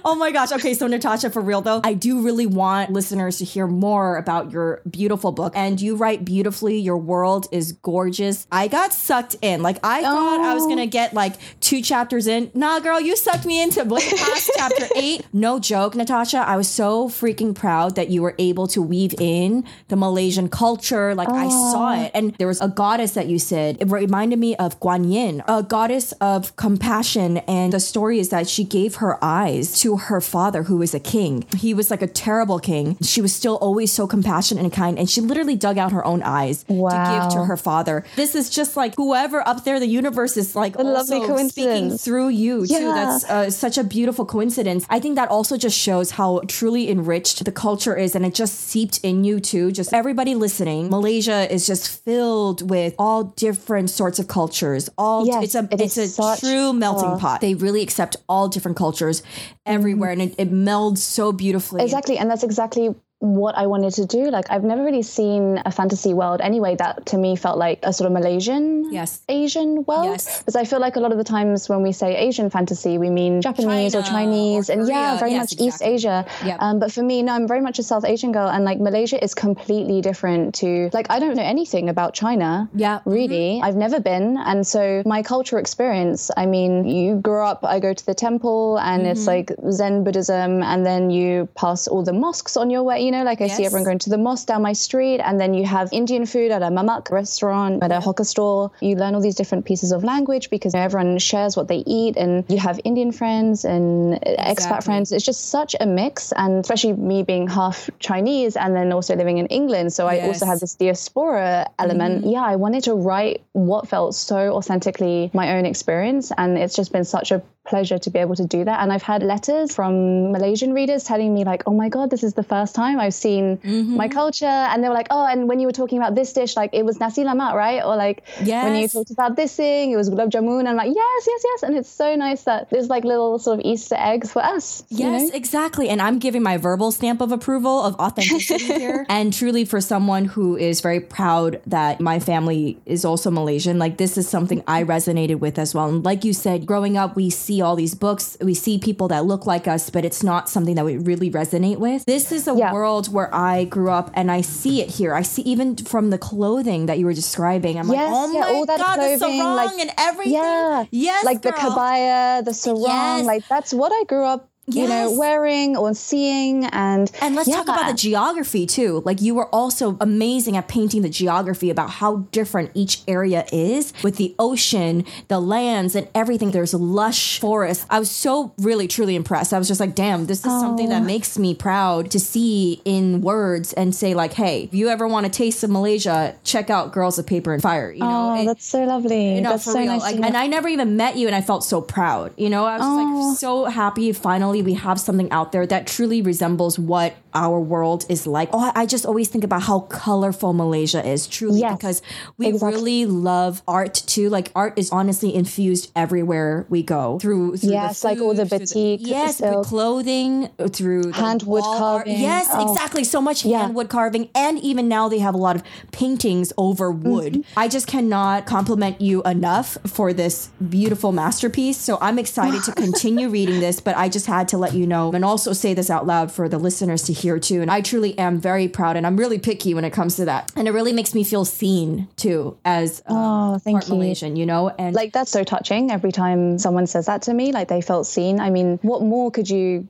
Oh 0.05 0.15
my 0.15 0.31
gosh. 0.31 0.53
Okay, 0.53 0.75
so 0.75 0.87
Natasha, 0.87 1.31
for 1.31 1.41
real 1.43 1.61
though, 1.61 1.81
I 1.85 1.95
do 1.95 2.23
really 2.23 2.47
want 2.47 2.91
listeners 2.91 3.39
to 3.39 3.45
hear 3.45 3.67
more 3.67 4.17
about 4.17 4.51
your 4.51 4.83
beautiful 4.89 5.33
book. 5.33 5.53
And 5.57 5.81
you 5.81 5.97
write 5.97 6.25
beautifully. 6.25 6.79
Your 6.79 6.97
world 6.97 7.47
is 7.53 7.73
gorgeous. 7.73 8.47
I 8.51 8.69
got 8.69 8.93
sucked 8.93 9.37
in. 9.43 9.63
Like 9.63 9.79
I 9.83 10.03
thought 10.03 10.41
I 10.41 10.55
was 10.55 10.65
Oh. 10.65 10.69
gonna 10.69 10.87
get 10.87 11.15
like 11.15 11.35
two 11.61 11.83
chapters 11.83 12.27
in. 12.27 12.51
Nah, 12.55 12.81
girl, 12.81 13.01
you 13.01 13.17
sucked 13.17 13.47
me 13.47 13.63
into 13.63 13.85
way 13.85 14.01
past 14.11 14.51
chapter 14.57 14.87
eight. 14.97 15.27
No 15.33 15.59
joke, 15.59 15.95
Natasha. 15.95 16.39
I 16.39 16.57
was 16.57 16.69
so 16.69 17.09
freaking 17.09 17.55
proud 17.55 17.97
that 17.97 18.09
you 18.11 18.23
were 18.23 18.35
able 18.39 18.67
to 18.69 18.83
weave 18.83 19.15
in 19.19 19.65
the 19.89 19.97
Malaysian 19.97 20.49
culture. 20.49 21.15
Like 21.15 21.29
I 21.29 21.49
saw 21.49 21.91
oh. 21.95 22.03
it. 22.05 22.11
And 22.15 22.35
there 22.39 22.47
was 22.47 22.61
a 22.61 22.69
goddess 22.69 23.13
that 23.13 23.27
you 23.27 23.39
said. 23.39 23.77
It 23.81 23.91
reminded 23.91 24.39
me 24.39 24.57
of 24.57 24.79
Guan 24.81 25.11
Yin, 25.13 25.43
a 25.49 25.63
goddess 25.63 26.13
of 26.21 26.55
compassion. 26.57 27.39
And 27.49 27.73
the 27.73 27.81
story 27.81 28.19
is 28.19 28.29
that 28.31 28.49
she 28.49 28.65
gave 28.65 28.97
her 28.97 29.23
eyes 29.23 29.60
to 29.83 29.97
her 29.97 30.21
father, 30.21 30.65
who 30.65 30.77
was 30.77 30.95
a 30.95 31.01
king. 31.01 31.45
He 31.57 31.75
was 31.75 31.91
like 31.91 32.03
a 32.03 32.07
terrible 32.07 32.59
king. 32.59 32.97
She 33.03 33.21
was 33.21 33.35
still 33.35 33.57
always 33.57 33.93
so 33.93 34.07
compassionate 34.07 34.65
and 34.65 34.73
kind. 34.73 34.99
And 34.99 35.09
she 35.09 35.21
literally 35.21 35.57
dug 35.57 35.79
out 35.79 35.93
her 35.93 36.05
own 36.05 36.23
eyes 36.23 36.65
to 36.65 36.75
give 36.75 37.33
to 37.35 37.45
her 37.45 37.57
father. 37.57 38.05
This 38.17 38.35
is 38.35 38.51
just 38.51 38.77
like 38.77 38.95
whoever 38.97 39.47
up 39.47 39.65
there, 39.65 39.79
the 39.81 39.87
universe 39.87 40.37
is 40.37 40.55
like 40.55 40.77
A 40.77 40.83
lovely 40.83 41.19
also 41.19 41.49
speaking 41.49 41.97
through 41.97 42.29
you 42.29 42.67
too. 42.67 42.93
That's 42.93 43.25
uh, 43.25 43.51
such 43.51 43.79
a 43.79 43.85
beautiful 43.85 44.25
coincidence. 44.25 44.87
I 44.89 45.01
think 45.01 45.17
that 45.17 45.29
also 45.29 45.57
just 45.57 45.79
shows 45.79 46.13
how 46.13 46.41
truly 46.49 46.91
enriched 46.91 47.45
the 47.45 47.53
culture 47.53 47.97
is, 47.97 48.15
and 48.15 48.25
it 48.25 48.35
just 48.35 48.55
seeped 48.59 49.01
in 49.03 49.25
you 49.25 49.41
too. 49.41 49.73
Just 49.73 49.93
everybody 49.93 50.35
listening, 50.35 50.91
Malaysia 50.91 51.53
is 51.53 51.67
just 51.67 52.05
filled 52.05 52.69
with 52.71 52.95
all 52.99 53.25
different 53.25 53.91
sorts 53.91 54.19
of 54.19 54.29
cultures. 54.29 54.89
All 54.97 55.27
Yes, 55.27 55.45
it's 55.45 55.55
a 55.55 55.69
it 55.71 55.81
it's 55.81 56.19
a 56.19 56.37
true 56.41 56.73
melting 56.73 57.11
uh, 57.11 57.19
pot. 57.19 57.41
They 57.41 57.55
really 57.55 57.83
accept 57.83 58.17
all 58.29 58.49
different 58.49 58.77
cultures 58.77 59.23
everywhere, 59.67 60.11
and 60.11 60.23
it, 60.23 60.35
it 60.39 60.53
melds 60.53 60.99
so 60.99 61.33
beautifully. 61.33 61.83
Exactly. 61.83 62.19
And 62.19 62.31
that's 62.31 62.43
exactly 62.43 62.95
what 63.21 63.55
I 63.55 63.67
wanted 63.67 63.93
to 63.95 64.07
do. 64.07 64.31
Like 64.31 64.47
I've 64.51 64.65
never 64.65 64.83
really 64.83 65.03
seen 65.03 65.61
a 65.65 65.71
fantasy 65.71 66.15
world 66.15 66.41
anyway 66.41 66.75
that 66.77 67.07
to 67.07 67.19
me 67.19 67.37
felt 67.37 67.59
like 67.59 67.79
a 67.83 67.93
sort 67.93 68.07
of 68.07 68.13
Malaysian 68.13 68.93
Yes. 68.93 69.21
Asian 69.29 69.85
world. 69.85 70.07
Yes. 70.07 70.39
Because 70.41 70.57
I 70.57 70.65
feel 70.65 70.81
like 70.81 70.97
a 70.97 71.01
lot 71.01 71.13
of 71.13 71.19
the 71.19 71.25
times 71.25 71.69
when 71.69 71.83
we 71.83 71.93
say 71.93 72.17
Asian 72.17 72.51
fantasy, 72.51 72.99
we 72.99 73.11
mean 73.11 73.41
Japanese 73.43 73.95
or 73.95 74.03
Chinese 74.03 74.69
or 74.71 74.73
and 74.73 74.89
yeah, 74.89 75.19
very 75.19 75.33
Yes, 75.33 75.53
much 75.55 75.61
East. 75.61 75.83
Asia. 75.83 76.25
Yep. 76.45 76.57
Um, 76.61 76.79
but 76.81 76.91
for 76.93 77.03
me, 77.03 77.23
no, 77.23 77.35
I'm 77.35 77.47
very 77.47 77.61
much 77.61 77.79
a 77.79 77.83
South 77.83 78.05
Asian 78.05 78.33
girl 78.33 78.49
and 78.49 78.65
like 78.65 78.81
Malaysia 78.81 79.23
is 79.23 79.35
completely 79.35 80.01
different 80.01 80.55
to 80.57 80.91
like 80.93 81.07
I 81.11 81.19
don't 81.21 81.37
know 81.37 81.43
anything 81.43 81.89
about 81.91 82.15
China. 82.15 82.69
Yeah. 82.75 83.01
Really. 83.05 83.61
I've 83.63 83.77
never 83.77 84.01
been. 84.01 84.39
And 84.39 84.67
so 84.67 85.03
my 85.05 85.23
cultural 85.23 85.61
experience, 85.61 86.31
I 86.37 86.47
mean, 86.47 86.89
you 86.89 87.17
grow 87.17 87.47
up, 87.47 87.65
I 87.65 87.81
go 87.81 87.93
to 87.93 88.07
the 88.07 88.15
temple 88.15 88.79
and 88.79 89.07
it's 89.07 89.21
Mm-hmm. 89.21 89.27
like 89.29 89.73
Zen 89.73 90.03
Buddhism 90.05 90.63
and 90.63 90.87
then 90.87 91.11
you 91.11 91.47
pass 91.55 91.87
all 91.87 92.03
the 92.03 92.13
mosques 92.15 92.57
on 92.57 92.71
your 92.71 92.83
way, 92.83 93.10
you 93.11 93.17
know, 93.17 93.25
like 93.25 93.41
I 93.41 93.49
see 93.49 93.65
everyone 93.65 93.83
going 93.83 93.99
to 93.99 94.11
the 94.11 94.19
mosque 94.19 94.47
down 94.47 94.63
my 94.63 94.73
street 94.73 95.19
and 95.19 95.41
then 95.41 95.53
you 95.53 95.67
have 95.67 95.89
Indian 95.93 96.27
food 96.27 96.53
at 96.53 96.63
a 96.63 96.67
mamak 96.67 97.11
restaurant, 97.11 97.83
at 97.83 97.91
a 97.91 97.99
hawker 97.99 98.23
store. 98.23 98.71
You 98.81 98.95
learn 98.95 99.17
all 99.17 99.21
these 99.21 99.35
different 99.35 99.65
pieces 99.65 99.91
of 99.91 100.05
language 100.05 100.49
because 100.49 100.77
everyone 100.77 101.19
shares 101.19 101.57
what 101.57 101.67
they 101.67 101.83
eat 101.87 102.17
and 102.17 102.45
you 102.49 102.59
have 102.59 102.79
Indian 102.85 103.11
friends 103.11 103.65
and 103.65 104.21
expat 104.23 104.85
friends. 104.85 105.11
It's 105.11 105.25
just 105.25 105.51
such 105.51 105.75
a 105.81 105.87
mix 105.87 106.31
and 106.31 106.61
especially 106.61 106.93
me 106.93 107.25
being 107.25 107.49
half 107.49 107.91
Chinese 107.99 108.55
and 108.57 108.77
then 108.77 108.93
also 108.93 109.17
living 109.17 109.39
in 109.39 109.47
England. 109.47 109.93
So 109.93 110.07
I 110.07 110.21
also 110.21 110.45
Yes. 110.45 110.51
have 110.53 110.61
this 110.61 110.77
diaspora 110.77 111.69
element. 111.81 112.21
Mm-hmm. 112.21 112.31
Yeah, 112.31 112.43
I 112.45 112.55
wanted 112.55 112.85
to 112.85 112.95
write 112.95 113.43
what 113.55 113.89
felt 113.89 114.15
so 114.15 114.55
authentically 114.55 115.33
my 115.35 115.57
own 115.57 115.67
experience 115.67 116.31
and 116.39 116.57
it's 116.57 116.77
just 116.77 116.93
been 116.93 117.05
such 117.05 117.33
a 117.33 117.43
pleasure 117.67 117.99
to 117.99 118.11
be 118.11 118.19
able 118.19 118.35
to 118.37 118.45
do 118.47 118.65
that. 118.65 118.81
And 118.83 118.93
I've 118.93 119.03
had 119.03 119.23
letters 119.23 119.75
from 119.75 120.33
Malaysian 120.33 120.73
readers 120.73 121.05
telling 121.05 121.33
me 121.35 121.45
like, 121.45 121.63
"Oh 121.67 121.75
my 121.83 121.89
god, 121.89 122.11
this 122.11 122.23
is 122.23 122.35
the 122.35 122.43
first 122.43 122.75
time 122.75 122.99
I've 123.01 123.15
seen 123.15 123.59
my 123.65 123.71
mm-hmm. 123.71 124.13
culture." 124.13 124.47
And 124.47 124.83
they 124.85 124.89
were 124.89 124.95
like, 124.95 125.09
"Oh, 125.11 125.27
and 125.27 125.49
when 125.49 125.59
you 125.61 125.67
were 125.67 125.73
talking 125.73 125.99
about 125.99 126.15
this 126.15 126.33
dish, 126.33 126.57
like 126.57 126.71
it 126.73 126.85
was 126.85 127.01
nasi 127.01 127.25
lemak, 127.25 127.55
right?" 127.55 127.83
Or 127.83 127.97
like 127.97 128.23
when 128.47 128.77
you 128.77 128.89
talked 128.89 129.11
about 129.11 129.37
this 129.37 129.57
thing, 129.57 129.93
it 129.93 129.97
was 129.97 130.11
gulab 130.11 130.31
jamun. 130.31 130.67
I'm 130.69 130.77
like, 130.77 130.93
"Yes, 130.95 131.21
yes, 131.27 131.43
yes." 131.51 131.63
And 131.63 131.77
it's 131.77 131.89
so 131.89 132.15
nice 132.17 132.43
that 132.45 132.71
there's 132.71 132.89
like 132.89 133.05
little 133.05 133.39
sort 133.39 133.59
of 133.61 133.65
Easter 133.65 133.97
eggs 133.99 134.33
for 134.33 134.43
us. 134.45 134.85
you 134.91 134.99
Yes, 135.07 135.23
know? 135.31 135.31
exactly. 135.35 135.89
And 135.89 136.01
I'm 136.03 136.19
giving 136.19 136.43
my 136.43 136.57
verbal 136.57 136.93
stamp 136.93 137.21
of 137.21 137.33
approval 137.33 137.83
of 137.83 137.95
authenticity 137.97 138.65
here. 138.85 139.07
And 139.09 139.33
truly, 139.33 139.65
for 139.65 139.81
someone 139.81 140.25
who 140.27 140.57
is 140.57 140.81
very 140.81 141.01
proud 141.01 141.61
that 141.67 142.01
my 142.01 142.19
family 142.21 142.79
is 142.87 143.05
also 143.05 143.31
Malaysian, 143.31 143.79
like 143.79 143.97
this 143.97 144.17
is 144.19 144.29
something 144.29 144.63
I 144.67 144.85
resonated 144.85 145.39
with 145.41 145.59
as 145.59 145.75
well. 145.75 145.89
And 145.89 146.05
like 146.05 146.25
you 146.25 146.33
said, 146.33 146.67
growing 146.67 146.97
up, 146.97 147.17
we 147.17 147.31
see 147.31 147.61
all 147.63 147.77
these 147.77 147.95
books, 147.95 148.37
we 148.41 148.55
see 148.55 148.79
people 148.79 149.09
that 149.09 149.25
look 149.25 149.47
like 149.47 149.67
us, 149.69 149.91
but 149.91 150.05
it's 150.05 150.23
not 150.23 150.49
something 150.49 150.75
that 150.77 150.85
we 150.85 150.97
really 150.99 151.31
resonate 151.31 151.79
with. 151.79 152.05
This 152.05 152.33
is 152.33 152.47
a 152.49 152.55
Yeah. 152.55 152.73
world 152.73 152.90
where 153.09 153.33
I 153.35 153.65
grew 153.65 153.91
up 153.91 154.11
and 154.15 154.31
I 154.31 154.41
see 154.43 154.83
it 154.83 154.91
here. 154.91 155.15
I 155.15 155.23
see 155.23 155.43
even 155.43 155.77
from 155.77 156.11
the 156.11 156.19
clothing 156.19 156.87
that 156.87 156.99
you 156.99 157.07
were 157.07 157.15
describing. 157.15 157.79
I'm 157.79 157.89
like, 157.89 157.99
oh 158.01 158.33
yeah, 158.33 158.41
my 158.41 158.47
all 158.51 158.67
that 158.67 158.79
God, 158.79 158.97
the 158.97 159.17
clothing, 159.17 159.39
sarong 159.39 159.57
like- 159.57 159.79
and 159.79 159.91
everything. 159.99 160.33
Yeah. 160.35 160.85
Yes, 160.91 161.25
like 161.25 161.43
the 161.43 161.53
girl. 161.53 161.61
kebaya, 161.61 162.45
the 162.45 162.53
sarong, 162.53 162.83
Yes. 163.23 163.27
like 163.27 163.49
that's 163.49 163.73
what 163.73 163.93
I 163.93 164.05
grew 164.05 164.25
up, 164.25 164.50
you 164.75 164.89
know, 164.89 165.17
wearing 165.19 165.77
or 165.77 165.95
seeing. 165.95 166.65
And 166.67 167.11
And 167.21 167.35
let's 167.35 167.49
talk 167.51 167.65
about 167.65 167.89
the 167.91 167.97
geography 167.97 168.67
too. 168.67 169.03
Like 169.05 169.21
you 169.21 169.35
were 169.35 169.47
also 169.47 169.97
amazing 170.01 170.57
at 170.57 170.69
painting 170.69 171.03
the 171.03 171.09
geography 171.09 171.71
about 171.71 171.91
how 171.91 172.27
different 172.33 172.71
each 172.75 173.03
area 173.09 173.45
is 173.53 173.93
with 174.03 174.17
the 174.17 174.35
ocean, 174.39 175.05
the 175.29 175.41
lands, 175.41 175.95
and 175.95 176.09
everything. 176.15 176.51
There's 176.51 176.75
lush 176.75 177.39
forest. 177.39 177.87
I 177.91 177.99
was 177.99 178.11
so 178.11 178.53
really 178.59 178.89
truly 178.89 179.15
impressed. 179.17 179.53
I 179.53 179.59
was 179.59 179.69
just 179.69 179.81
like, 179.81 179.95
damn, 179.95 180.27
this 180.27 180.39
is 180.39 180.45
something 180.61 180.89
that 180.89 181.03
oh. 181.03 181.05
makes 181.05 181.39
me 181.39 181.55
proud 181.55 182.11
to 182.13 182.21
see 182.21 182.81
in 182.85 183.21
words 183.21 183.73
and 183.75 183.95
say 183.95 184.15
like, 184.15 184.33
hey, 184.35 184.65
if 184.65 184.75
you 184.75 184.89
ever 184.89 185.07
want 185.07 185.27
a 185.27 185.29
taste 185.29 185.63
of 185.65 185.71
Malaysia, 185.71 186.35
check 186.45 186.71
out 186.71 186.93
Girls 186.93 187.19
of 187.19 187.27
Paper 187.27 187.53
and 187.53 187.63
Fire. 187.63 187.91
You 187.93 188.01
know, 188.01 188.11
Oh, 188.31 188.43
It- 188.43 188.47
that's 188.47 188.67
so 188.67 188.85
lovely. 188.85 189.37
you 189.37 189.41
know, 189.41 189.51
that's 189.51 189.65
for 189.65 189.73
so 189.73 189.79
real. 189.79 189.89
nice. 189.93 190.03
Like, 190.03 190.17
to 190.17 190.25
and 190.25 190.37
I 190.37 190.47
never 190.47 190.69
even 190.69 190.97
met 190.97 191.17
you, 191.17 191.27
and 191.27 191.35
I 191.35 191.41
felt 191.41 191.65
so 191.65 191.81
proud. 191.81 192.33
You 192.37 192.51
know, 192.51 192.65
I 192.65 192.77
was 192.79 192.87
Oh. 192.87 193.29
like 193.29 193.39
so 193.39 193.65
happy. 193.67 194.13
Finally, 194.13 194.60
we 194.63 194.75
have 194.75 194.99
something 195.01 195.31
out 195.33 195.53
there 195.53 195.67
that 195.67 195.87
truly 195.87 196.23
resembles 196.23 196.79
what 196.79 197.15
our 197.35 197.61
world 197.61 198.05
is 198.09 198.27
like. 198.27 198.49
Oh, 198.53 198.73
I 198.75 198.87
just 198.87 199.07
always 199.07 199.29
think 199.29 199.45
about 199.45 199.63
how 199.63 199.81
colorful 199.81 200.53
Malaysia 200.53 201.07
is, 201.07 201.27
truly, 201.27 201.61
Yes, 201.61 201.77
because 201.77 202.03
we 202.39 202.49
exactly. 202.49 202.75
really 202.81 203.07
love 203.07 203.63
art 203.69 203.95
too. 203.95 204.29
Like 204.29 204.51
art 204.57 204.75
is 204.77 204.91
honestly 204.91 205.35
infused 205.35 205.93
everywhere 205.95 206.67
we 206.69 206.83
go 206.83 207.19
through. 207.21 207.57
through 207.59 207.71
Yes, 207.71 208.01
the 208.01 208.09
like 208.09 208.21
all 208.21 208.35
the 208.35 208.47
food, 208.47 208.61
batik, 208.61 209.01
yes, 209.07 209.37
silk. 209.37 209.59
with 209.59 209.67
clothing, 209.69 210.49
through 210.73 211.05
the 211.05 211.13
Hand 211.13 211.43
wood 211.45 211.63
art. 211.65 211.79
carving. 211.79 212.21
Yes, 212.21 212.49
Oh. 212.53 212.73
exactly. 212.73 213.05
So 213.05 213.21
much 213.21 213.45
Yeah. 213.45 213.61
hand 213.61 213.75
wood 213.75 213.89
carving, 213.89 214.29
and 214.35 214.59
even 214.59 214.89
now 214.89 215.09
they 215.09 215.19
have 215.21 215.35
a 215.35 215.39
lot 215.39 215.55
of 215.57 215.63
paintings 215.93 216.53
over 216.59 216.91
wood. 216.91 217.33
Mm-hmm. 217.35 217.59
I 217.59 217.69
just 217.69 217.87
cannot 217.87 218.47
compliment 218.47 219.01
you 219.01 219.23
enough 219.23 219.79
for 219.87 220.13
this 220.13 220.49
beautiful 220.69 221.13
masterpiece. 221.13 221.77
So 221.79 221.99
I'm 222.01 222.19
excited 222.19 222.63
to 222.65 222.73
continue 222.85 223.29
reading 223.29 223.61
this, 223.61 223.81
but 223.81 223.97
I 223.97 224.09
just 224.09 224.27
had 224.27 224.49
to 224.51 224.59
let 224.59 224.75
you 224.75 224.87
know 224.87 225.11
and 225.13 225.25
also 225.25 225.53
say 225.53 225.75
this 225.75 225.91
out 225.91 226.07
loud 226.07 226.31
for 226.31 226.49
the 226.49 226.59
listeners 226.59 227.03
to 227.05 227.13
hear 227.13 227.39
too. 227.39 227.63
And 227.63 227.71
I 227.71 227.81
truly 227.81 228.19
am 228.19 228.39
very 228.39 228.69
proud 228.69 228.97
and 228.97 229.07
I'm 229.07 229.17
really 229.17 229.39
picky 229.39 229.75
when 229.75 229.85
it 229.85 229.93
comes 229.93 230.17
to 230.17 230.25
that. 230.27 230.53
And 230.55 230.69
it 230.69 230.73
really 230.73 230.93
makes 230.93 231.15
me 231.15 231.25
feel 231.25 231.45
seen 231.45 232.09
too 232.17 232.57
as 232.65 233.01
uh, 233.09 233.15
Oh, 233.15 233.59
thank 233.59 233.77
part 233.77 233.89
you. 233.89 233.95
Malaysian, 233.95 234.37
you 234.37 234.47
know? 234.47 234.69
And 234.69 234.95
Like 234.95 235.13
that's 235.13 235.31
so 235.31 235.45
touching 235.45 235.91
every 235.91 236.13
time 236.13 236.59
someone 236.59 236.87
says 236.87 237.07
that 237.07 237.23
to 237.23 237.35
me, 237.35 237.53
like 237.53 237.69
they 237.69 237.81
felt 237.81 238.07
seen. 238.07 238.41
I 238.41 238.51
mean, 238.51 238.79
what 238.83 239.03
more 239.03 239.31
could 239.31 239.49
you 239.49 239.89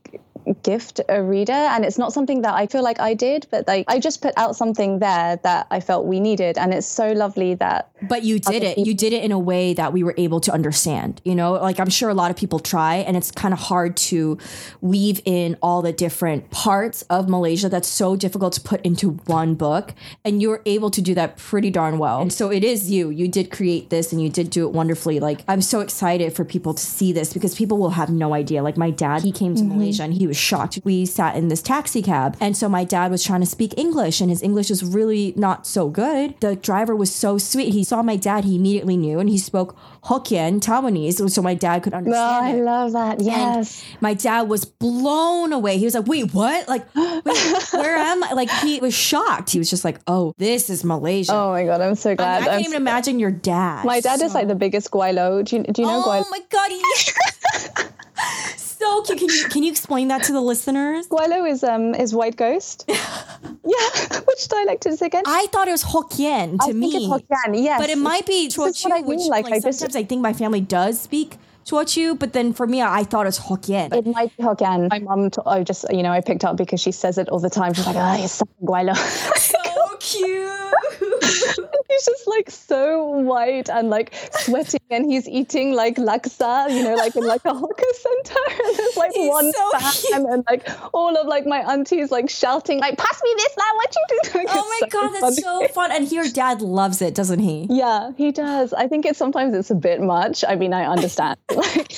gift 0.62 1.00
a 1.08 1.22
reader? 1.22 1.52
And 1.52 1.84
it's 1.84 1.98
not 1.98 2.12
something 2.12 2.42
that 2.42 2.54
I 2.54 2.66
feel 2.66 2.82
like 2.82 3.00
I 3.00 3.14
did, 3.14 3.46
but 3.50 3.66
like 3.66 3.84
I 3.88 3.98
just 3.98 4.22
put 4.22 4.34
out 4.36 4.56
something 4.56 4.98
there 4.98 5.36
that 5.42 5.66
I 5.70 5.80
felt 5.80 6.06
we 6.06 6.20
needed. 6.20 6.58
And 6.58 6.72
it's 6.72 6.86
so 6.86 7.12
lovely 7.12 7.54
that 7.54 7.89
But 8.02 8.24
you 8.24 8.38
did 8.38 8.62
it. 8.62 8.78
You 8.78 8.94
did 8.94 9.12
it 9.12 9.22
in 9.22 9.32
a 9.32 9.38
way 9.38 9.74
that 9.74 9.92
we 9.92 10.02
were 10.02 10.14
able 10.16 10.40
to 10.40 10.52
understand. 10.52 11.20
You 11.24 11.34
know, 11.34 11.52
like 11.52 11.78
I'm 11.80 11.90
sure 11.90 12.08
a 12.08 12.14
lot 12.14 12.30
of 12.30 12.36
people 12.36 12.58
try, 12.58 12.96
and 12.96 13.16
it's 13.16 13.30
kind 13.30 13.52
of 13.52 13.60
hard 13.60 13.96
to 13.96 14.38
weave 14.80 15.20
in 15.24 15.56
all 15.62 15.82
the 15.82 15.92
different 15.92 16.50
parts 16.50 17.02
of 17.02 17.28
Malaysia 17.28 17.68
that's 17.68 17.88
so 17.88 18.16
difficult 18.16 18.52
to 18.54 18.60
put 18.60 18.80
into 18.82 19.10
one 19.26 19.54
book. 19.54 19.94
And 20.24 20.40
you 20.40 20.48
were 20.48 20.62
able 20.66 20.90
to 20.90 21.02
do 21.02 21.14
that 21.14 21.36
pretty 21.36 21.70
darn 21.70 21.98
well. 21.98 22.20
And 22.20 22.32
so 22.32 22.50
it 22.50 22.64
is 22.64 22.90
you. 22.90 23.10
You 23.10 23.28
did 23.28 23.50
create 23.50 23.90
this 23.90 24.12
and 24.12 24.22
you 24.22 24.28
did 24.28 24.50
do 24.50 24.66
it 24.66 24.72
wonderfully. 24.72 25.20
Like, 25.20 25.42
I'm 25.48 25.62
so 25.62 25.80
excited 25.80 26.32
for 26.32 26.44
people 26.44 26.74
to 26.74 26.82
see 26.82 27.12
this 27.12 27.32
because 27.32 27.54
people 27.54 27.78
will 27.78 27.90
have 27.90 28.10
no 28.10 28.34
idea. 28.34 28.62
Like, 28.62 28.76
my 28.76 28.90
dad, 28.90 29.22
he 29.22 29.32
came 29.32 29.54
to 29.54 29.62
mm-hmm. 29.62 29.76
Malaysia 29.76 30.02
and 30.02 30.14
he 30.14 30.26
was 30.26 30.36
shocked. 30.36 30.78
We 30.84 31.06
sat 31.06 31.36
in 31.36 31.48
this 31.48 31.62
taxi 31.62 32.02
cab, 32.02 32.36
and 32.40 32.56
so 32.56 32.68
my 32.68 32.84
dad 32.84 33.10
was 33.10 33.22
trying 33.22 33.40
to 33.40 33.46
speak 33.46 33.74
English, 33.76 34.20
and 34.20 34.30
his 34.30 34.42
English 34.42 34.70
was 34.70 34.84
really 34.84 35.32
not 35.36 35.66
so 35.66 35.88
good. 35.88 36.34
The 36.40 36.56
driver 36.56 36.94
was 36.94 37.12
so 37.12 37.38
sweet. 37.38 37.72
He 37.74 37.84
saw 37.90 38.02
my 38.02 38.16
dad, 38.16 38.44
he 38.44 38.54
immediately 38.56 38.96
knew, 38.96 39.18
and 39.18 39.28
he 39.28 39.36
spoke 39.38 39.76
Hokkien, 40.04 40.60
Taiwanese, 40.60 41.18
so 41.30 41.42
my 41.42 41.54
dad 41.54 41.82
could 41.82 41.92
Oh, 41.94 41.98
understand. 41.98 42.46
I 42.46 42.50
it. 42.56 42.62
love 42.62 42.92
that. 42.92 43.20
Yes. 43.20 43.84
My 44.00 44.14
dad 44.14 44.42
was 44.48 44.64
blown 44.64 45.52
away. 45.52 45.76
He 45.76 45.84
was 45.84 45.94
like, 45.94 46.06
"Wait, 46.06 46.32
what? 46.32 46.68
Like, 46.68 46.86
wait, 46.94 47.66
where 47.72 47.96
am 47.96 48.22
I?" 48.24 48.32
Like, 48.32 48.50
he 48.62 48.78
was 48.80 48.94
shocked. 48.94 49.50
He 49.50 49.58
was 49.58 49.68
just 49.68 49.84
like, 49.84 49.98
"Oh, 50.06 50.32
this 50.38 50.70
is 50.70 50.84
Malaysia." 50.84 51.34
Oh 51.34 51.50
my 51.50 51.64
God. 51.64 51.80
I'm 51.80 51.94
so 51.96 52.14
glad. 52.14 52.42
I 52.42 52.44
can't 52.44 52.52
I'm 52.54 52.60
even 52.60 52.72
so- 52.72 52.76
imagine 52.78 53.18
your 53.18 53.30
dad. 53.32 53.84
my 53.84 54.00
dad 54.00 54.22
is 54.22 54.32
like 54.34 54.48
the 54.48 54.54
biggest 54.54 54.90
guaylo. 54.90 55.44
Do 55.44 55.56
you, 55.56 55.62
do 55.64 55.82
you 55.82 55.88
know 55.88 56.02
Oh 56.04 56.08
guaylo? 56.08 56.30
my 56.30 56.40
god! 56.48 56.70
Yes. 56.70 58.66
so 58.80 59.02
cute. 59.02 59.18
Can 59.18 59.28
you 59.28 59.44
can 59.48 59.62
you 59.62 59.70
explain 59.70 60.08
that 60.08 60.24
to 60.24 60.32
the 60.32 60.40
listeners? 60.40 61.06
Guaylo 61.08 61.48
is 61.48 61.62
um 61.62 61.94
is 61.94 62.14
white 62.14 62.36
ghost. 62.36 62.84
yeah. 62.88 64.20
Which 64.26 64.48
dialect 64.48 64.86
is 64.86 65.00
it 65.02 65.06
again? 65.06 65.24
I 65.26 65.46
thought 65.52 65.68
it 65.68 65.72
was 65.72 65.84
Hokkien 65.84 66.58
to 66.58 66.70
I 66.70 66.72
me, 66.72 66.90
think 66.92 67.02
it's 67.02 67.24
Hokkien. 67.24 67.62
Yes. 67.62 67.80
but 67.80 67.90
it 67.90 67.98
might 67.98 68.26
be 68.26 68.46
is 68.46 68.58
I 68.58 68.70
Teochew, 68.70 69.06
which 69.06 69.20
like, 69.28 69.44
like, 69.44 69.54
I 69.54 69.70
sometimes 69.70 69.96
I 69.96 70.04
think 70.04 70.22
my 70.22 70.32
family 70.32 70.60
does 70.60 71.00
speak 71.00 71.38
Teochew, 71.66 72.18
but 72.18 72.32
then 72.32 72.52
for 72.52 72.66
me, 72.66 72.82
I 72.82 73.04
thought 73.04 73.26
it 73.26 73.28
was 73.28 73.38
Hokkien. 73.38 73.94
It 73.94 74.06
might 74.06 74.36
be 74.36 74.42
Hokkien. 74.42 74.90
My 74.90 74.98
mum, 74.98 75.30
t- 75.30 75.42
I 75.46 75.62
just, 75.62 75.84
you 75.92 76.02
know, 76.02 76.10
I 76.10 76.20
picked 76.20 76.44
up 76.44 76.56
because 76.56 76.80
she 76.80 76.90
says 76.90 77.18
it 77.18 77.28
all 77.28 77.38
the 77.38 77.50
time. 77.50 77.74
She's 77.74 77.86
like, 77.86 77.96
oh, 77.96 78.16
you're 78.18 78.28
such 78.28 78.48
guaylo. 78.62 78.96
so 79.36 79.58
cute. 80.00 80.50
he's 81.88 82.04
just 82.06 82.26
like 82.26 82.50
so 82.50 83.04
white 83.04 83.68
and 83.68 83.90
like 83.90 84.14
sweating 84.32 84.80
and 84.90 85.10
he's 85.10 85.28
eating 85.28 85.72
like 85.72 85.96
laksa, 85.96 86.70
you 86.70 86.82
know, 86.82 86.94
like 86.94 87.14
in 87.16 87.26
like 87.26 87.44
a 87.44 87.54
hawker 87.54 87.84
center. 87.94 88.40
And 88.64 88.76
there's 88.76 88.96
like 88.96 89.12
He's 89.12 89.28
one 89.28 89.52
so 89.52 89.78
fan 89.78 90.26
and 90.26 90.44
like 90.48 90.68
all 90.92 91.16
of 91.16 91.26
like 91.26 91.46
my 91.46 91.58
aunties 91.72 92.10
like 92.10 92.28
shouting, 92.30 92.78
like, 92.80 92.98
pass 92.98 93.20
me 93.22 93.34
this 93.36 93.56
now, 93.56 93.70
what 93.74 93.94
you 93.94 94.30
doing? 94.32 94.46
Oh 94.50 94.78
my 94.80 94.80
so 94.80 94.86
god, 94.88 95.08
that's 95.12 95.20
funny. 95.42 95.66
so 95.66 95.68
fun! 95.68 95.92
And 95.92 96.10
your 96.10 96.28
dad 96.28 96.60
loves 96.62 97.00
it, 97.02 97.14
doesn't 97.14 97.38
he? 97.38 97.66
Yeah, 97.70 98.10
he 98.16 98.32
does. 98.32 98.72
I 98.72 98.88
think 98.88 99.06
it's 99.06 99.18
sometimes 99.18 99.54
it's 99.54 99.70
a 99.70 99.74
bit 99.74 100.00
much. 100.00 100.44
I 100.46 100.56
mean, 100.56 100.72
I 100.72 100.86
understand. 100.86 101.38
Like, 101.54 101.88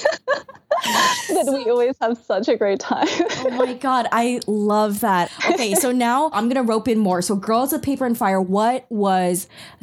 that 0.85 1.47
we 1.65 1.71
always 1.71 1.97
have 2.01 2.19
such 2.19 2.49
a 2.49 2.57
great 2.57 2.81
time. 2.81 3.07
Oh 3.09 3.51
my 3.51 3.75
god, 3.75 4.09
I 4.13 4.41
love 4.47 5.01
that. 5.01 5.31
Okay, 5.51 5.75
so 5.75 5.93
now 5.93 6.31
I'm 6.33 6.49
gonna 6.49 6.63
rope 6.63 6.89
in 6.89 6.99
more. 6.99 7.23
So, 7.23 7.37
Girls 7.37 7.73
of 7.73 7.83
Paper 7.83 8.05
and 8.07 8.17
Fire, 8.17 8.41
what 8.41 8.87
was 8.91 9.12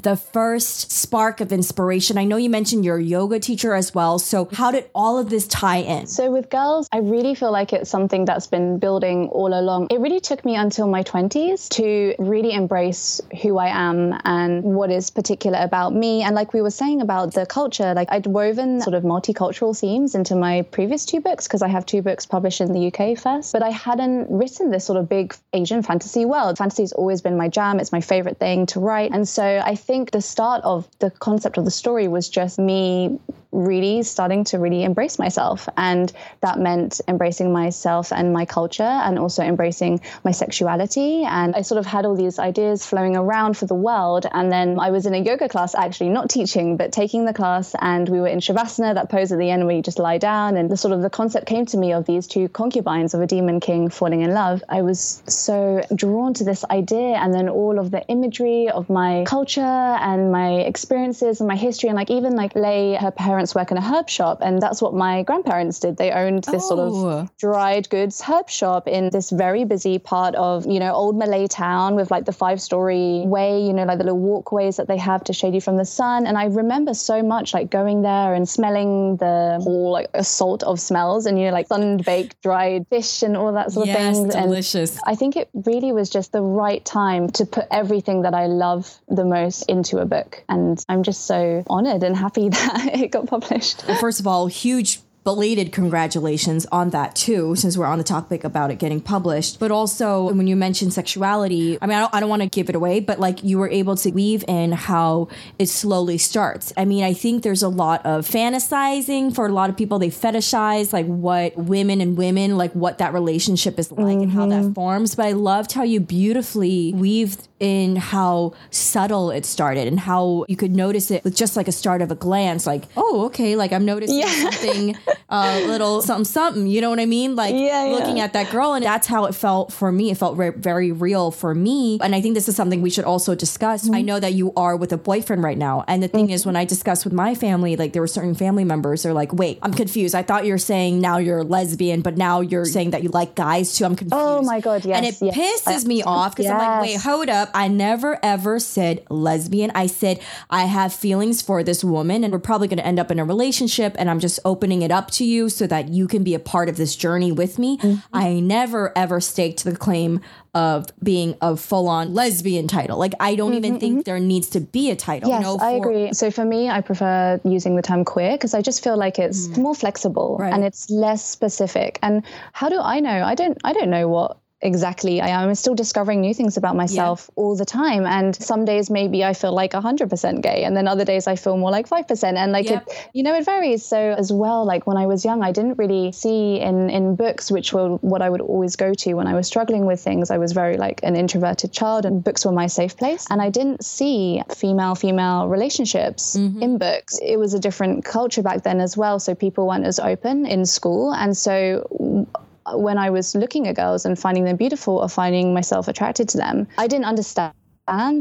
the 0.01 0.15
first 0.15 0.91
spark 0.91 1.41
of 1.41 1.51
inspiration? 1.51 2.17
I 2.17 2.25
know 2.25 2.37
you 2.37 2.49
mentioned 2.49 2.85
your 2.85 2.99
yoga 2.99 3.39
teacher 3.39 3.73
as 3.73 3.93
well. 3.93 4.19
So, 4.19 4.47
how 4.53 4.71
did 4.71 4.89
all 4.93 5.17
of 5.17 5.29
this 5.29 5.47
tie 5.47 5.77
in? 5.77 6.07
So 6.07 6.31
with 6.31 6.49
girls, 6.49 6.87
I 6.91 6.99
really 6.99 7.35
feel 7.35 7.51
like 7.51 7.73
it's 7.73 7.89
something 7.89 8.25
that's 8.25 8.47
been 8.47 8.79
building 8.79 9.29
all 9.29 9.53
along. 9.53 9.87
It 9.89 9.99
really 9.99 10.19
took 10.19 10.43
me 10.45 10.55
until 10.55 10.87
my 10.87 11.03
20s 11.03 11.69
to 11.69 12.15
really 12.19 12.53
embrace 12.53 13.21
who 13.41 13.57
I 13.57 13.67
am 13.67 14.19
and 14.25 14.63
what 14.63 14.91
is 14.91 15.09
particular 15.09 15.59
about 15.59 15.93
me. 15.93 16.23
And 16.23 16.35
like 16.35 16.53
we 16.53 16.61
were 16.61 16.71
saying 16.71 17.01
about 17.01 17.33
the 17.33 17.45
culture, 17.45 17.93
like 17.93 18.11
I'd 18.11 18.27
woven 18.27 18.81
sort 18.81 18.95
of 18.95 19.03
multicultural 19.03 19.77
themes 19.77 20.15
into 20.15 20.35
my 20.35 20.63
previous 20.63 21.05
two 21.05 21.21
books 21.21 21.47
because 21.47 21.61
I 21.61 21.67
have 21.67 21.85
two 21.85 22.01
books 22.01 22.25
published 22.25 22.61
in 22.61 22.73
the 22.73 22.87
UK 22.87 23.17
first, 23.17 23.53
but 23.53 23.63
I 23.63 23.69
hadn't 23.69 24.27
written 24.29 24.71
this 24.71 24.85
sort 24.85 24.97
of 24.97 25.09
big 25.09 25.35
Asian 25.53 25.83
fantasy 25.83 26.25
world. 26.25 26.57
Fantasy 26.57 26.83
has 26.83 26.93
always 26.93 27.21
been 27.21 27.37
my 27.37 27.47
jam. 27.47 27.79
It's 27.79 27.91
my 27.91 28.01
favorite 28.01 28.37
thing 28.39 28.65
to 28.67 28.79
write. 28.79 29.11
And 29.11 29.18
so 29.27 29.61
I 29.63 29.75
think 29.75 30.11
the 30.11 30.21
start 30.21 30.61
of 30.63 30.87
the 30.99 31.09
concept 31.09 31.57
of 31.57 31.65
the 31.65 31.71
story 31.71 32.07
was 32.07 32.29
just 32.29 32.59
me 32.59 33.19
really 33.51 34.03
starting 34.03 34.43
to 34.43 34.59
really 34.59 34.83
embrace 34.83 35.17
myself. 35.17 35.67
And 35.75 36.11
that 36.41 36.59
meant 36.59 37.01
embracing 37.07 37.51
myself 37.51 38.11
and 38.13 38.31
my 38.31 38.45
culture 38.45 38.83
and 38.83 39.17
also 39.17 39.43
embracing 39.43 40.01
my 40.23 40.31
sexuality. 40.31 41.23
And 41.23 41.55
I 41.55 41.63
sort 41.63 41.79
of 41.79 41.85
had 41.85 42.05
all 42.05 42.15
these 42.15 42.37
ideas 42.37 42.85
flowing 42.85 43.15
around 43.15 43.57
for 43.57 43.65
the 43.65 43.75
world. 43.75 44.27
And 44.31 44.51
then 44.51 44.79
I 44.79 44.91
was 44.91 45.05
in 45.05 45.13
a 45.13 45.17
yoga 45.17 45.49
class, 45.49 45.73
actually, 45.73 46.09
not 46.09 46.29
teaching, 46.29 46.77
but 46.77 46.91
taking 46.91 47.25
the 47.25 47.33
class. 47.33 47.75
And 47.79 48.07
we 48.07 48.19
were 48.19 48.27
in 48.27 48.39
Shavasana, 48.39 48.93
that 48.93 49.09
pose 49.09 49.31
at 49.31 49.39
the 49.39 49.49
end 49.49 49.65
where 49.65 49.75
you 49.75 49.81
just 49.81 49.99
lie 49.99 50.19
down. 50.19 50.55
And 50.55 50.69
the 50.69 50.77
sort 50.77 50.93
of 50.93 51.01
the 51.01 51.09
concept 51.09 51.47
came 51.47 51.65
to 51.67 51.77
me 51.77 51.93
of 51.93 52.05
these 52.05 52.27
two 52.27 52.49
concubines 52.49 53.13
of 53.13 53.21
a 53.21 53.27
demon 53.27 53.59
king 53.59 53.89
falling 53.89 54.21
in 54.21 54.31
love. 54.31 54.63
I 54.69 54.83
was 54.83 55.23
so 55.27 55.81
drawn 55.95 56.35
to 56.35 56.43
this 56.43 56.63
idea. 56.65 57.15
And 57.15 57.33
then 57.33 57.49
all 57.49 57.79
of 57.79 57.89
the 57.89 58.05
imagery 58.07 58.69
of 58.69 58.89
my 58.89 59.08
culture 59.25 59.61
and 60.09 60.31
my 60.31 60.51
experiences 60.71 61.39
and 61.41 61.47
my 61.47 61.55
history. 61.55 61.89
And 61.89 61.95
like 61.95 62.09
even 62.11 62.35
like 62.35 62.55
Lei, 62.55 62.95
her 62.95 63.11
parents 63.11 63.53
work 63.55 63.71
in 63.71 63.77
a 63.77 63.81
herb 63.81 64.09
shop. 64.09 64.39
And 64.41 64.61
that's 64.61 64.81
what 64.81 64.93
my 64.93 65.23
grandparents 65.23 65.79
did. 65.79 65.97
They 65.97 66.11
owned 66.11 66.43
this 66.45 66.67
sort 66.67 66.79
Oh. 66.79 67.07
of 67.07 67.37
dried 67.37 67.89
goods 67.89 68.21
herb 68.21 68.49
shop 68.49 68.87
in 68.87 69.09
this 69.11 69.29
very 69.29 69.63
busy 69.65 69.99
part 69.99 70.35
of, 70.35 70.65
you 70.65 70.79
know, 70.79 70.93
old 70.93 71.15
Malay 71.17 71.47
town 71.47 71.95
with 71.95 72.09
like 72.11 72.25
the 72.25 72.31
five 72.43 72.61
story 72.61 73.23
way, 73.25 73.61
you 73.61 73.73
know, 73.73 73.83
like 73.85 73.97
the 73.97 74.03
little 74.03 74.19
walkways 74.19 74.77
that 74.77 74.87
they 74.87 74.97
have 74.97 75.23
to 75.25 75.33
shade 75.33 75.53
you 75.53 75.61
from 75.61 75.77
the 75.77 75.85
sun. 75.85 76.25
And 76.27 76.37
I 76.37 76.45
remember 76.45 76.93
so 76.93 77.21
much 77.23 77.53
like 77.53 77.69
going 77.69 78.01
there 78.01 78.33
and 78.33 78.47
smelling 78.47 79.17
the 79.17 79.59
whole 79.63 79.91
like 79.91 80.09
assault 80.13 80.63
of 80.63 80.79
smells 80.79 81.25
and, 81.25 81.39
you 81.39 81.45
know, 81.47 81.51
like 81.53 81.67
sun 81.67 81.97
baked 81.97 82.41
dried 82.41 82.85
fish 82.89 83.23
and 83.23 83.35
all 83.37 83.53
that 83.53 83.71
sort 83.71 83.83
of 83.83 83.95
Yes, 83.95 84.15
thing. 84.15 84.23
And 84.23 84.31
delicious. 84.49 84.99
I 85.05 85.15
think 85.15 85.35
it 85.35 85.49
really 85.53 85.91
was 85.91 86.09
just 86.09 86.31
the 86.31 86.41
right 86.41 86.83
time 86.85 87.29
to 87.31 87.45
put 87.45 87.65
everything 87.71 88.21
that 88.23 88.33
I 88.33 88.45
love 88.47 88.98
the 89.07 89.25
most 89.25 89.63
into 89.63 89.97
a 89.97 90.05
book. 90.05 90.43
And 90.49 90.83
I'm 90.89 91.03
just 91.03 91.25
so 91.25 91.63
honored 91.67 92.03
and 92.03 92.15
happy 92.15 92.49
that 92.49 92.89
it 92.93 93.11
got 93.11 93.27
published. 93.27 93.85
Well, 93.87 93.97
first 93.97 94.19
of 94.19 94.27
all, 94.27 94.47
huge 94.47 94.99
belated 95.23 95.71
congratulations 95.71 96.65
on 96.71 96.91
that 96.91 97.15
too, 97.15 97.55
since 97.55 97.77
we're 97.77 97.85
on 97.85 97.97
the 97.97 98.03
topic 98.03 98.43
about 98.43 98.71
it 98.71 98.79
getting 98.79 99.01
published. 99.01 99.59
But 99.59 99.69
also, 99.69 100.31
when 100.33 100.47
you 100.47 100.55
mentioned 100.55 100.93
sexuality, 100.93 101.77
I 101.81 101.87
mean, 101.87 101.97
I 101.97 102.01
don't, 102.01 102.15
I 102.15 102.19
don't 102.19 102.29
want 102.29 102.41
to 102.41 102.49
give 102.49 102.69
it 102.69 102.75
away, 102.75 102.99
but 102.99 103.19
like 103.19 103.43
you 103.43 103.57
were 103.57 103.69
able 103.69 103.95
to 103.97 104.11
weave 104.11 104.43
in 104.47 104.71
how 104.71 105.27
it 105.59 105.67
slowly 105.67 106.17
starts. 106.17 106.73
I 106.77 106.85
mean, 106.85 107.03
I 107.03 107.13
think 107.13 107.43
there's 107.43 107.63
a 107.63 107.69
lot 107.69 108.05
of 108.05 108.27
fantasizing 108.27 109.35
for 109.35 109.45
a 109.45 109.51
lot 109.51 109.69
of 109.69 109.77
people. 109.77 109.99
They 109.99 110.09
fetishize 110.09 110.93
like 110.93 111.05
what 111.05 111.55
women 111.57 112.01
and 112.01 112.17
women, 112.17 112.57
like 112.57 112.73
what 112.73 112.97
that 112.99 113.13
relationship 113.13 113.77
is 113.77 113.91
like 113.91 114.17
and 114.17 114.31
how 114.31 114.47
that 114.47 114.63
mm-hmm. 114.63 114.73
forms. 114.73 115.15
But 115.15 115.25
I 115.27 115.33
loved 115.33 115.73
how 115.73 115.83
you 115.83 115.99
beautifully 115.99 116.93
weaved 116.93 117.48
in 117.59 117.95
how 117.95 118.53
subtle 118.71 119.31
it 119.31 119.45
started 119.45 119.87
and 119.87 119.99
how 119.99 120.45
you 120.47 120.55
could 120.55 120.75
notice 120.75 121.11
it 121.11 121.23
with 121.23 121.35
just 121.35 121.55
like 121.57 121.67
a 121.67 121.71
start 121.71 122.01
of 122.01 122.11
a 122.11 122.15
glance 122.15 122.65
like 122.65 122.83
oh 122.97 123.25
okay 123.25 123.55
like 123.55 123.71
i'm 123.73 123.85
noticing 123.85 124.17
Yeah. 124.19 124.27
something 124.49 124.95
a 125.29 125.65
little 125.67 126.01
something 126.01 126.25
something 126.25 126.67
you 126.67 126.81
know 126.81 126.89
what 126.89 126.99
i 126.99 127.05
mean 127.05 127.35
like 127.35 127.53
Yeah, 127.53 127.85
yeah. 127.85 127.91
looking 127.91 128.19
at 128.19 128.33
that 128.33 128.49
girl 128.51 128.73
and 128.73 128.83
that's 128.85 129.07
how 129.07 129.25
it 129.25 129.35
felt 129.35 129.73
for 129.73 129.91
me 129.91 130.09
it 130.11 130.17
felt 130.17 130.37
re- 130.37 130.49
very 130.51 130.91
real 130.91 131.31
for 131.31 131.53
me 131.53 131.99
and 132.01 132.15
i 132.15 132.21
think 132.21 132.33
this 132.35 132.47
is 132.47 132.55
something 132.55 132.81
we 132.81 132.89
should 132.89 133.05
also 133.05 133.35
discuss 133.35 133.83
Mm-hmm. 133.85 133.95
i 133.95 134.01
know 134.01 134.19
that 134.19 134.33
you 134.33 134.51
are 134.55 134.75
with 134.75 134.91
a 134.93 134.97
boyfriend 134.97 135.43
right 135.43 135.57
now 135.57 135.83
and 135.87 136.01
the 136.01 136.07
thing 136.07 136.29
is 136.29 136.45
when 136.45 136.55
i 136.55 136.65
discussed 136.65 137.03
with 137.03 137.13
my 137.13 137.35
family 137.35 137.75
like 137.75 137.93
there 137.93 138.01
were 138.01 138.07
certain 138.07 138.35
family 138.35 138.63
members 138.63 139.03
they're 139.03 139.13
like 139.13 139.33
wait 139.33 139.59
i'm 139.61 139.73
confused 139.73 140.15
i 140.15 140.23
thought 140.23 140.45
you 140.45 140.51
were 140.53 140.57
saying 140.57 140.99
now 141.01 141.17
you're 141.17 141.43
lesbian 141.43 142.01
but 142.01 142.17
now 142.17 142.41
you're 142.41 142.65
saying 142.65 142.91
that 142.91 143.03
you 143.03 143.09
like 143.09 143.35
guys 143.35 143.75
too 143.77 143.85
i'm 143.85 143.95
confused 143.95 144.15
Oh 144.21 144.41
my 144.41 144.59
God, 144.59 144.85
yes, 144.85 144.97
and 144.97 145.05
it 145.05 145.17
yes, 145.21 145.63
pisses 145.63 145.85
me 145.85 146.03
off 146.03 146.35
because 146.35 146.49
i'm 146.51 146.57
like 146.57 146.81
wait 146.81 146.91
Yes. 146.91 147.03
hold 147.03 147.29
up 147.29 147.48
up. 147.49 147.55
I 147.59 147.67
never 147.67 148.19
ever 148.23 148.59
said 148.59 149.05
lesbian. 149.09 149.71
I 149.75 149.87
said 149.87 150.19
I 150.49 150.65
have 150.65 150.93
feelings 150.93 151.41
for 151.41 151.63
this 151.63 151.83
woman 151.83 152.23
and 152.23 152.31
we're 152.31 152.39
probably 152.39 152.67
going 152.67 152.77
to 152.77 152.85
end 152.85 152.99
up 152.99 153.11
in 153.11 153.19
a 153.19 153.25
relationship 153.25 153.95
and 153.97 154.09
I'm 154.09 154.19
just 154.19 154.39
opening 154.45 154.81
it 154.81 154.91
up 154.91 155.11
to 155.11 155.25
you 155.25 155.49
so 155.49 155.67
that 155.67 155.89
you 155.89 156.07
can 156.07 156.23
be 156.23 156.33
a 156.33 156.39
part 156.39 156.69
of 156.69 156.77
this 156.77 156.95
journey 156.95 157.31
with 157.31 157.59
me. 157.59 157.77
Mm-hmm. 157.77 157.99
I 158.13 158.39
never 158.39 158.97
ever 158.97 159.19
staked 159.19 159.63
the 159.63 159.75
claim 159.75 160.21
of 160.55 160.87
being 161.03 161.35
a 161.41 161.55
full 161.55 161.87
on 161.87 162.13
lesbian 162.13 162.67
title. 162.67 162.97
Like, 162.97 163.13
I 163.19 163.35
don't 163.35 163.51
mm-hmm, 163.51 163.57
even 163.57 163.79
think 163.79 163.93
mm-hmm. 163.93 164.01
there 164.01 164.19
needs 164.19 164.49
to 164.49 164.59
be 164.59 164.89
a 164.89 164.95
title. 164.95 165.29
Yes, 165.29 165.43
know, 165.43 165.57
for- 165.57 165.63
I 165.63 165.71
agree. 165.71 166.13
So 166.13 166.31
for 166.31 166.43
me, 166.43 166.69
I 166.69 166.81
prefer 166.81 167.39
using 167.43 167.75
the 167.75 167.81
term 167.81 168.03
queer 168.03 168.31
because 168.31 168.53
I 168.53 168.61
just 168.61 168.83
feel 168.83 168.97
like 168.97 169.19
it's 169.19 169.47
mm. 169.47 169.57
more 169.59 169.75
flexible 169.75 170.37
right. 170.39 170.51
and 170.51 170.63
it's 170.63 170.89
less 170.89 171.23
specific. 171.23 171.99
And 172.01 172.23
how 172.53 172.69
do 172.69 172.79
I 172.79 172.99
know? 172.99 173.23
I 173.23 173.35
don't. 173.35 173.57
I 173.63 173.73
don't 173.73 173.89
know 173.89 174.07
what 174.07 174.37
exactly 174.61 175.21
I 175.21 175.29
am. 175.29 175.49
I'm 175.49 175.55
still 175.55 175.75
discovering 175.75 176.21
new 176.21 176.33
things 176.33 176.57
about 176.57 176.75
myself 176.75 177.29
yeah. 177.29 177.41
all 177.41 177.55
the 177.55 177.65
time. 177.65 178.05
And 178.05 178.35
some 178.35 178.65
days 178.65 178.89
maybe 178.89 179.23
I 179.23 179.33
feel 179.33 179.53
like 179.53 179.71
100% 179.71 180.41
gay, 180.41 180.63
and 180.63 180.75
then 180.75 180.87
other 180.87 181.05
days 181.05 181.27
I 181.27 181.35
feel 181.35 181.57
more 181.57 181.71
like 181.71 181.87
5%. 181.87 182.23
And 182.35 182.51
like, 182.51 182.69
yep. 182.69 182.87
it, 182.87 183.09
you 183.13 183.23
know, 183.23 183.35
it 183.35 183.45
varies. 183.45 183.85
So, 183.85 183.97
as 183.97 184.31
well, 184.31 184.65
like 184.65 184.85
when 184.87 184.97
I 184.97 185.05
was 185.05 185.23
young, 185.23 185.43
I 185.43 185.51
didn't 185.51 185.77
really 185.77 186.11
see 186.11 186.59
in, 186.59 186.89
in 186.89 187.15
books, 187.15 187.51
which 187.51 187.73
were 187.73 187.95
what 187.97 188.21
I 188.21 188.29
would 188.29 188.41
always 188.41 188.75
go 188.75 188.93
to 188.93 189.13
when 189.13 189.27
I 189.27 189.33
was 189.33 189.47
struggling 189.47 189.85
with 189.85 189.99
things. 189.99 190.31
I 190.31 190.37
was 190.37 190.51
very 190.51 190.77
like 190.77 190.99
an 191.03 191.15
introverted 191.15 191.71
child, 191.71 192.05
and 192.05 192.23
books 192.23 192.45
were 192.45 192.51
my 192.51 192.67
safe 192.67 192.97
place. 192.97 193.27
And 193.29 193.41
I 193.41 193.49
didn't 193.49 193.83
see 193.83 194.41
female 194.55 194.95
female 194.95 195.47
relationships 195.47 196.35
mm-hmm. 196.35 196.61
in 196.61 196.77
books. 196.77 197.19
It 197.21 197.37
was 197.37 197.53
a 197.53 197.59
different 197.59 198.05
culture 198.05 198.43
back 198.43 198.63
then 198.63 198.81
as 198.81 198.97
well. 198.97 199.19
So, 199.19 199.35
people 199.35 199.67
weren't 199.67 199.85
as 199.85 199.99
open 199.99 200.45
in 200.45 200.65
school. 200.65 201.13
And 201.13 201.35
so, 201.35 202.27
when 202.75 202.97
I 202.97 203.09
was 203.09 203.35
looking 203.35 203.67
at 203.67 203.75
girls 203.75 204.05
and 204.05 204.17
finding 204.17 204.45
them 204.45 204.57
beautiful 204.57 204.97
or 204.97 205.09
finding 205.09 205.53
myself 205.53 205.87
attracted 205.87 206.29
to 206.29 206.37
them, 206.37 206.67
I 206.77 206.87
didn't 206.87 207.05
understand 207.05 207.53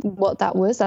what 0.02 0.38
that 0.38 0.56
was. 0.56 0.80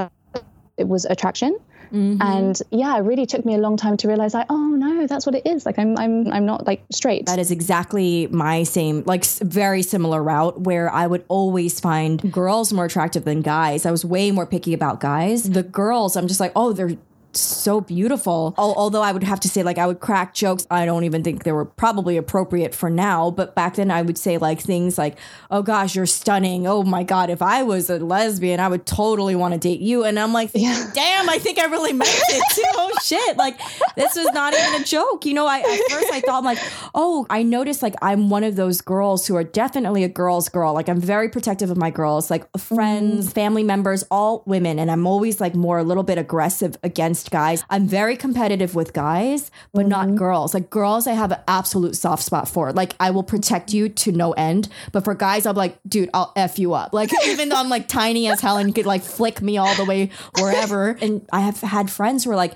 It 0.78 0.88
was 0.88 1.06
attraction. 1.06 1.58
Mm-hmm. 1.92 2.22
And 2.22 2.62
yeah, 2.72 2.96
it 2.98 3.02
really 3.02 3.26
took 3.26 3.46
me 3.46 3.54
a 3.56 3.58
long 3.58 3.76
time 3.76 3.98
to 3.98 4.08
realize 4.08 4.34
like, 4.34 4.48
oh 4.50 4.70
no, 4.70 5.08
that's 5.08 5.26
what 5.26 5.36
it 5.36 5.46
is. 5.46 5.66
Like 5.66 5.78
I'm 5.78 5.98
I'm 5.98 6.32
I'm 6.32 6.46
not 6.46 6.66
like 6.66 6.84
straight. 6.92 7.26
That 7.26 7.40
is 7.40 7.52
exactly 7.52 8.28
my 8.28 8.64
same 8.64 9.04
like 9.06 9.26
very 9.26 9.82
similar 9.82 10.24
route 10.24 10.62
where 10.62 10.90
I 10.90 11.06
would 11.08 11.26
always 11.28 11.80
find 11.80 12.32
girls 12.32 12.72
more 12.72 12.86
attractive 12.86 13.26
than 13.26 13.42
guys. 13.42 13.86
I 13.86 13.92
was 13.92 14.06
way 14.06 14.32
more 14.32 14.46
picky 14.46 14.74
about 14.74 15.02
guys. 15.02 15.50
The 15.50 15.64
girls, 15.64 16.16
I'm 16.16 16.28
just 16.28 16.40
like, 16.40 16.54
oh, 16.56 16.72
they're 16.72 16.96
so 17.40 17.82
beautiful. 17.82 18.54
Although 18.58 19.02
I 19.02 19.12
would 19.12 19.24
have 19.24 19.40
to 19.42 19.50
say, 19.50 19.64
like, 19.64 19.78
I 19.78 19.88
would 19.88 20.00
crack 20.00 20.34
jokes. 20.34 20.66
I 20.70 20.86
don't 20.86 21.04
even 21.04 21.24
think 21.24 21.44
they 21.44 21.52
were 21.52 21.66
probably 21.66 22.18
appropriate 22.18 22.74
for 22.74 22.90
now. 22.90 23.32
But 23.32 23.56
back 23.56 23.76
then, 23.76 23.92
I 23.92 24.02
would 24.02 24.18
say, 24.18 24.38
like, 24.38 24.60
things 24.60 24.98
like, 24.98 25.18
oh 25.50 25.62
gosh, 25.62 25.96
you're 25.96 26.06
stunning. 26.06 26.68
Oh 26.68 26.84
my 26.84 27.04
God, 27.04 27.30
if 27.30 27.42
I 27.42 27.64
was 27.64 27.90
a 27.90 28.00
lesbian, 28.00 28.60
I 28.60 28.68
would 28.68 28.86
totally 28.86 29.36
want 29.36 29.54
to 29.54 29.60
date 29.60 29.82
you. 29.82 30.04
And 30.04 30.20
I'm 30.20 30.34
like, 30.34 30.52
yeah. 30.54 30.90
damn, 30.94 31.30
I 31.30 31.38
think 31.38 31.60
I 31.60 31.66
really 31.66 31.94
meant 31.94 32.10
it 32.12 32.56
too. 32.56 32.64
oh 32.74 32.92
shit. 33.04 33.38
Like, 33.38 33.60
this 33.96 34.16
was 34.16 34.30
not 34.34 34.54
even 34.54 34.82
a 34.82 34.84
joke. 34.84 35.26
You 35.26 35.34
know, 35.34 35.48
I, 35.48 35.60
at 35.60 35.92
first 35.92 36.12
I 36.12 36.22
thought, 36.22 36.40
I'm 36.40 36.46
like, 36.46 36.60
oh, 36.94 37.26
I 37.30 37.44
noticed, 37.44 37.82
like, 37.82 37.96
I'm 38.02 38.30
one 38.30 38.44
of 38.44 38.56
those 38.56 38.82
girls 38.82 39.28
who 39.28 39.36
are 39.36 39.44
definitely 39.44 40.04
a 40.04 40.10
girl's 40.10 40.50
girl. 40.50 40.74
Like, 40.74 40.90
I'm 40.90 41.00
very 41.00 41.30
protective 41.30 41.70
of 41.70 41.78
my 41.78 41.90
girls, 41.90 42.30
like, 42.30 42.46
friends, 42.58 43.30
mm. 43.30 43.34
family 43.34 43.64
members, 43.64 44.04
all 44.12 44.44
women. 44.46 44.80
And 44.80 44.92
I'm 44.92 45.08
always, 45.08 45.40
like, 45.40 45.56
more 45.56 45.78
a 45.78 45.84
little 45.84 46.04
bit 46.04 46.18
aggressive 46.18 46.78
against 46.84 47.21
against 47.22 47.32
guys. 47.32 47.64
I'm 47.70 47.88
very 47.88 48.18
competitive 48.18 48.76
with 48.76 48.94
guys, 48.94 49.52
but 49.74 49.82
mm-hmm. 49.82 49.90
not 49.90 50.16
girls. 50.16 50.54
Like 50.54 50.70
girls, 50.70 51.08
I 51.08 51.14
have 51.14 51.32
an 51.32 51.40
absolute 51.48 51.96
soft 51.96 52.24
spot 52.24 52.48
for. 52.48 52.72
Like 52.74 52.96
I 53.00 53.12
will 53.12 53.24
protect 53.24 53.74
you 53.74 53.90
to 53.90 54.12
no 54.12 54.32
end. 54.34 54.68
But 54.92 55.04
for 55.04 55.14
guys, 55.14 55.46
I'm 55.46 55.56
like, 55.56 55.78
dude, 55.88 56.10
I'll 56.14 56.32
f 56.36 56.58
you 56.58 56.74
up. 56.74 56.94
Like 56.94 57.12
even 57.26 57.50
though 57.50 57.58
I'm 57.58 57.70
like 57.70 57.88
tiny 57.88 58.28
as 58.28 58.42
hell 58.42 58.58
and 58.58 58.68
you 58.68 58.74
could 58.74 58.86
like 58.86 59.04
flick 59.04 59.42
me 59.42 59.58
all 59.58 59.76
the 59.76 59.86
way 59.86 60.10
wherever. 60.40 60.98
And 61.02 61.26
I 61.32 61.42
have 61.42 61.62
had 61.62 61.90
friends 61.90 62.24
who 62.24 62.32
are 62.32 62.36
like, 62.36 62.54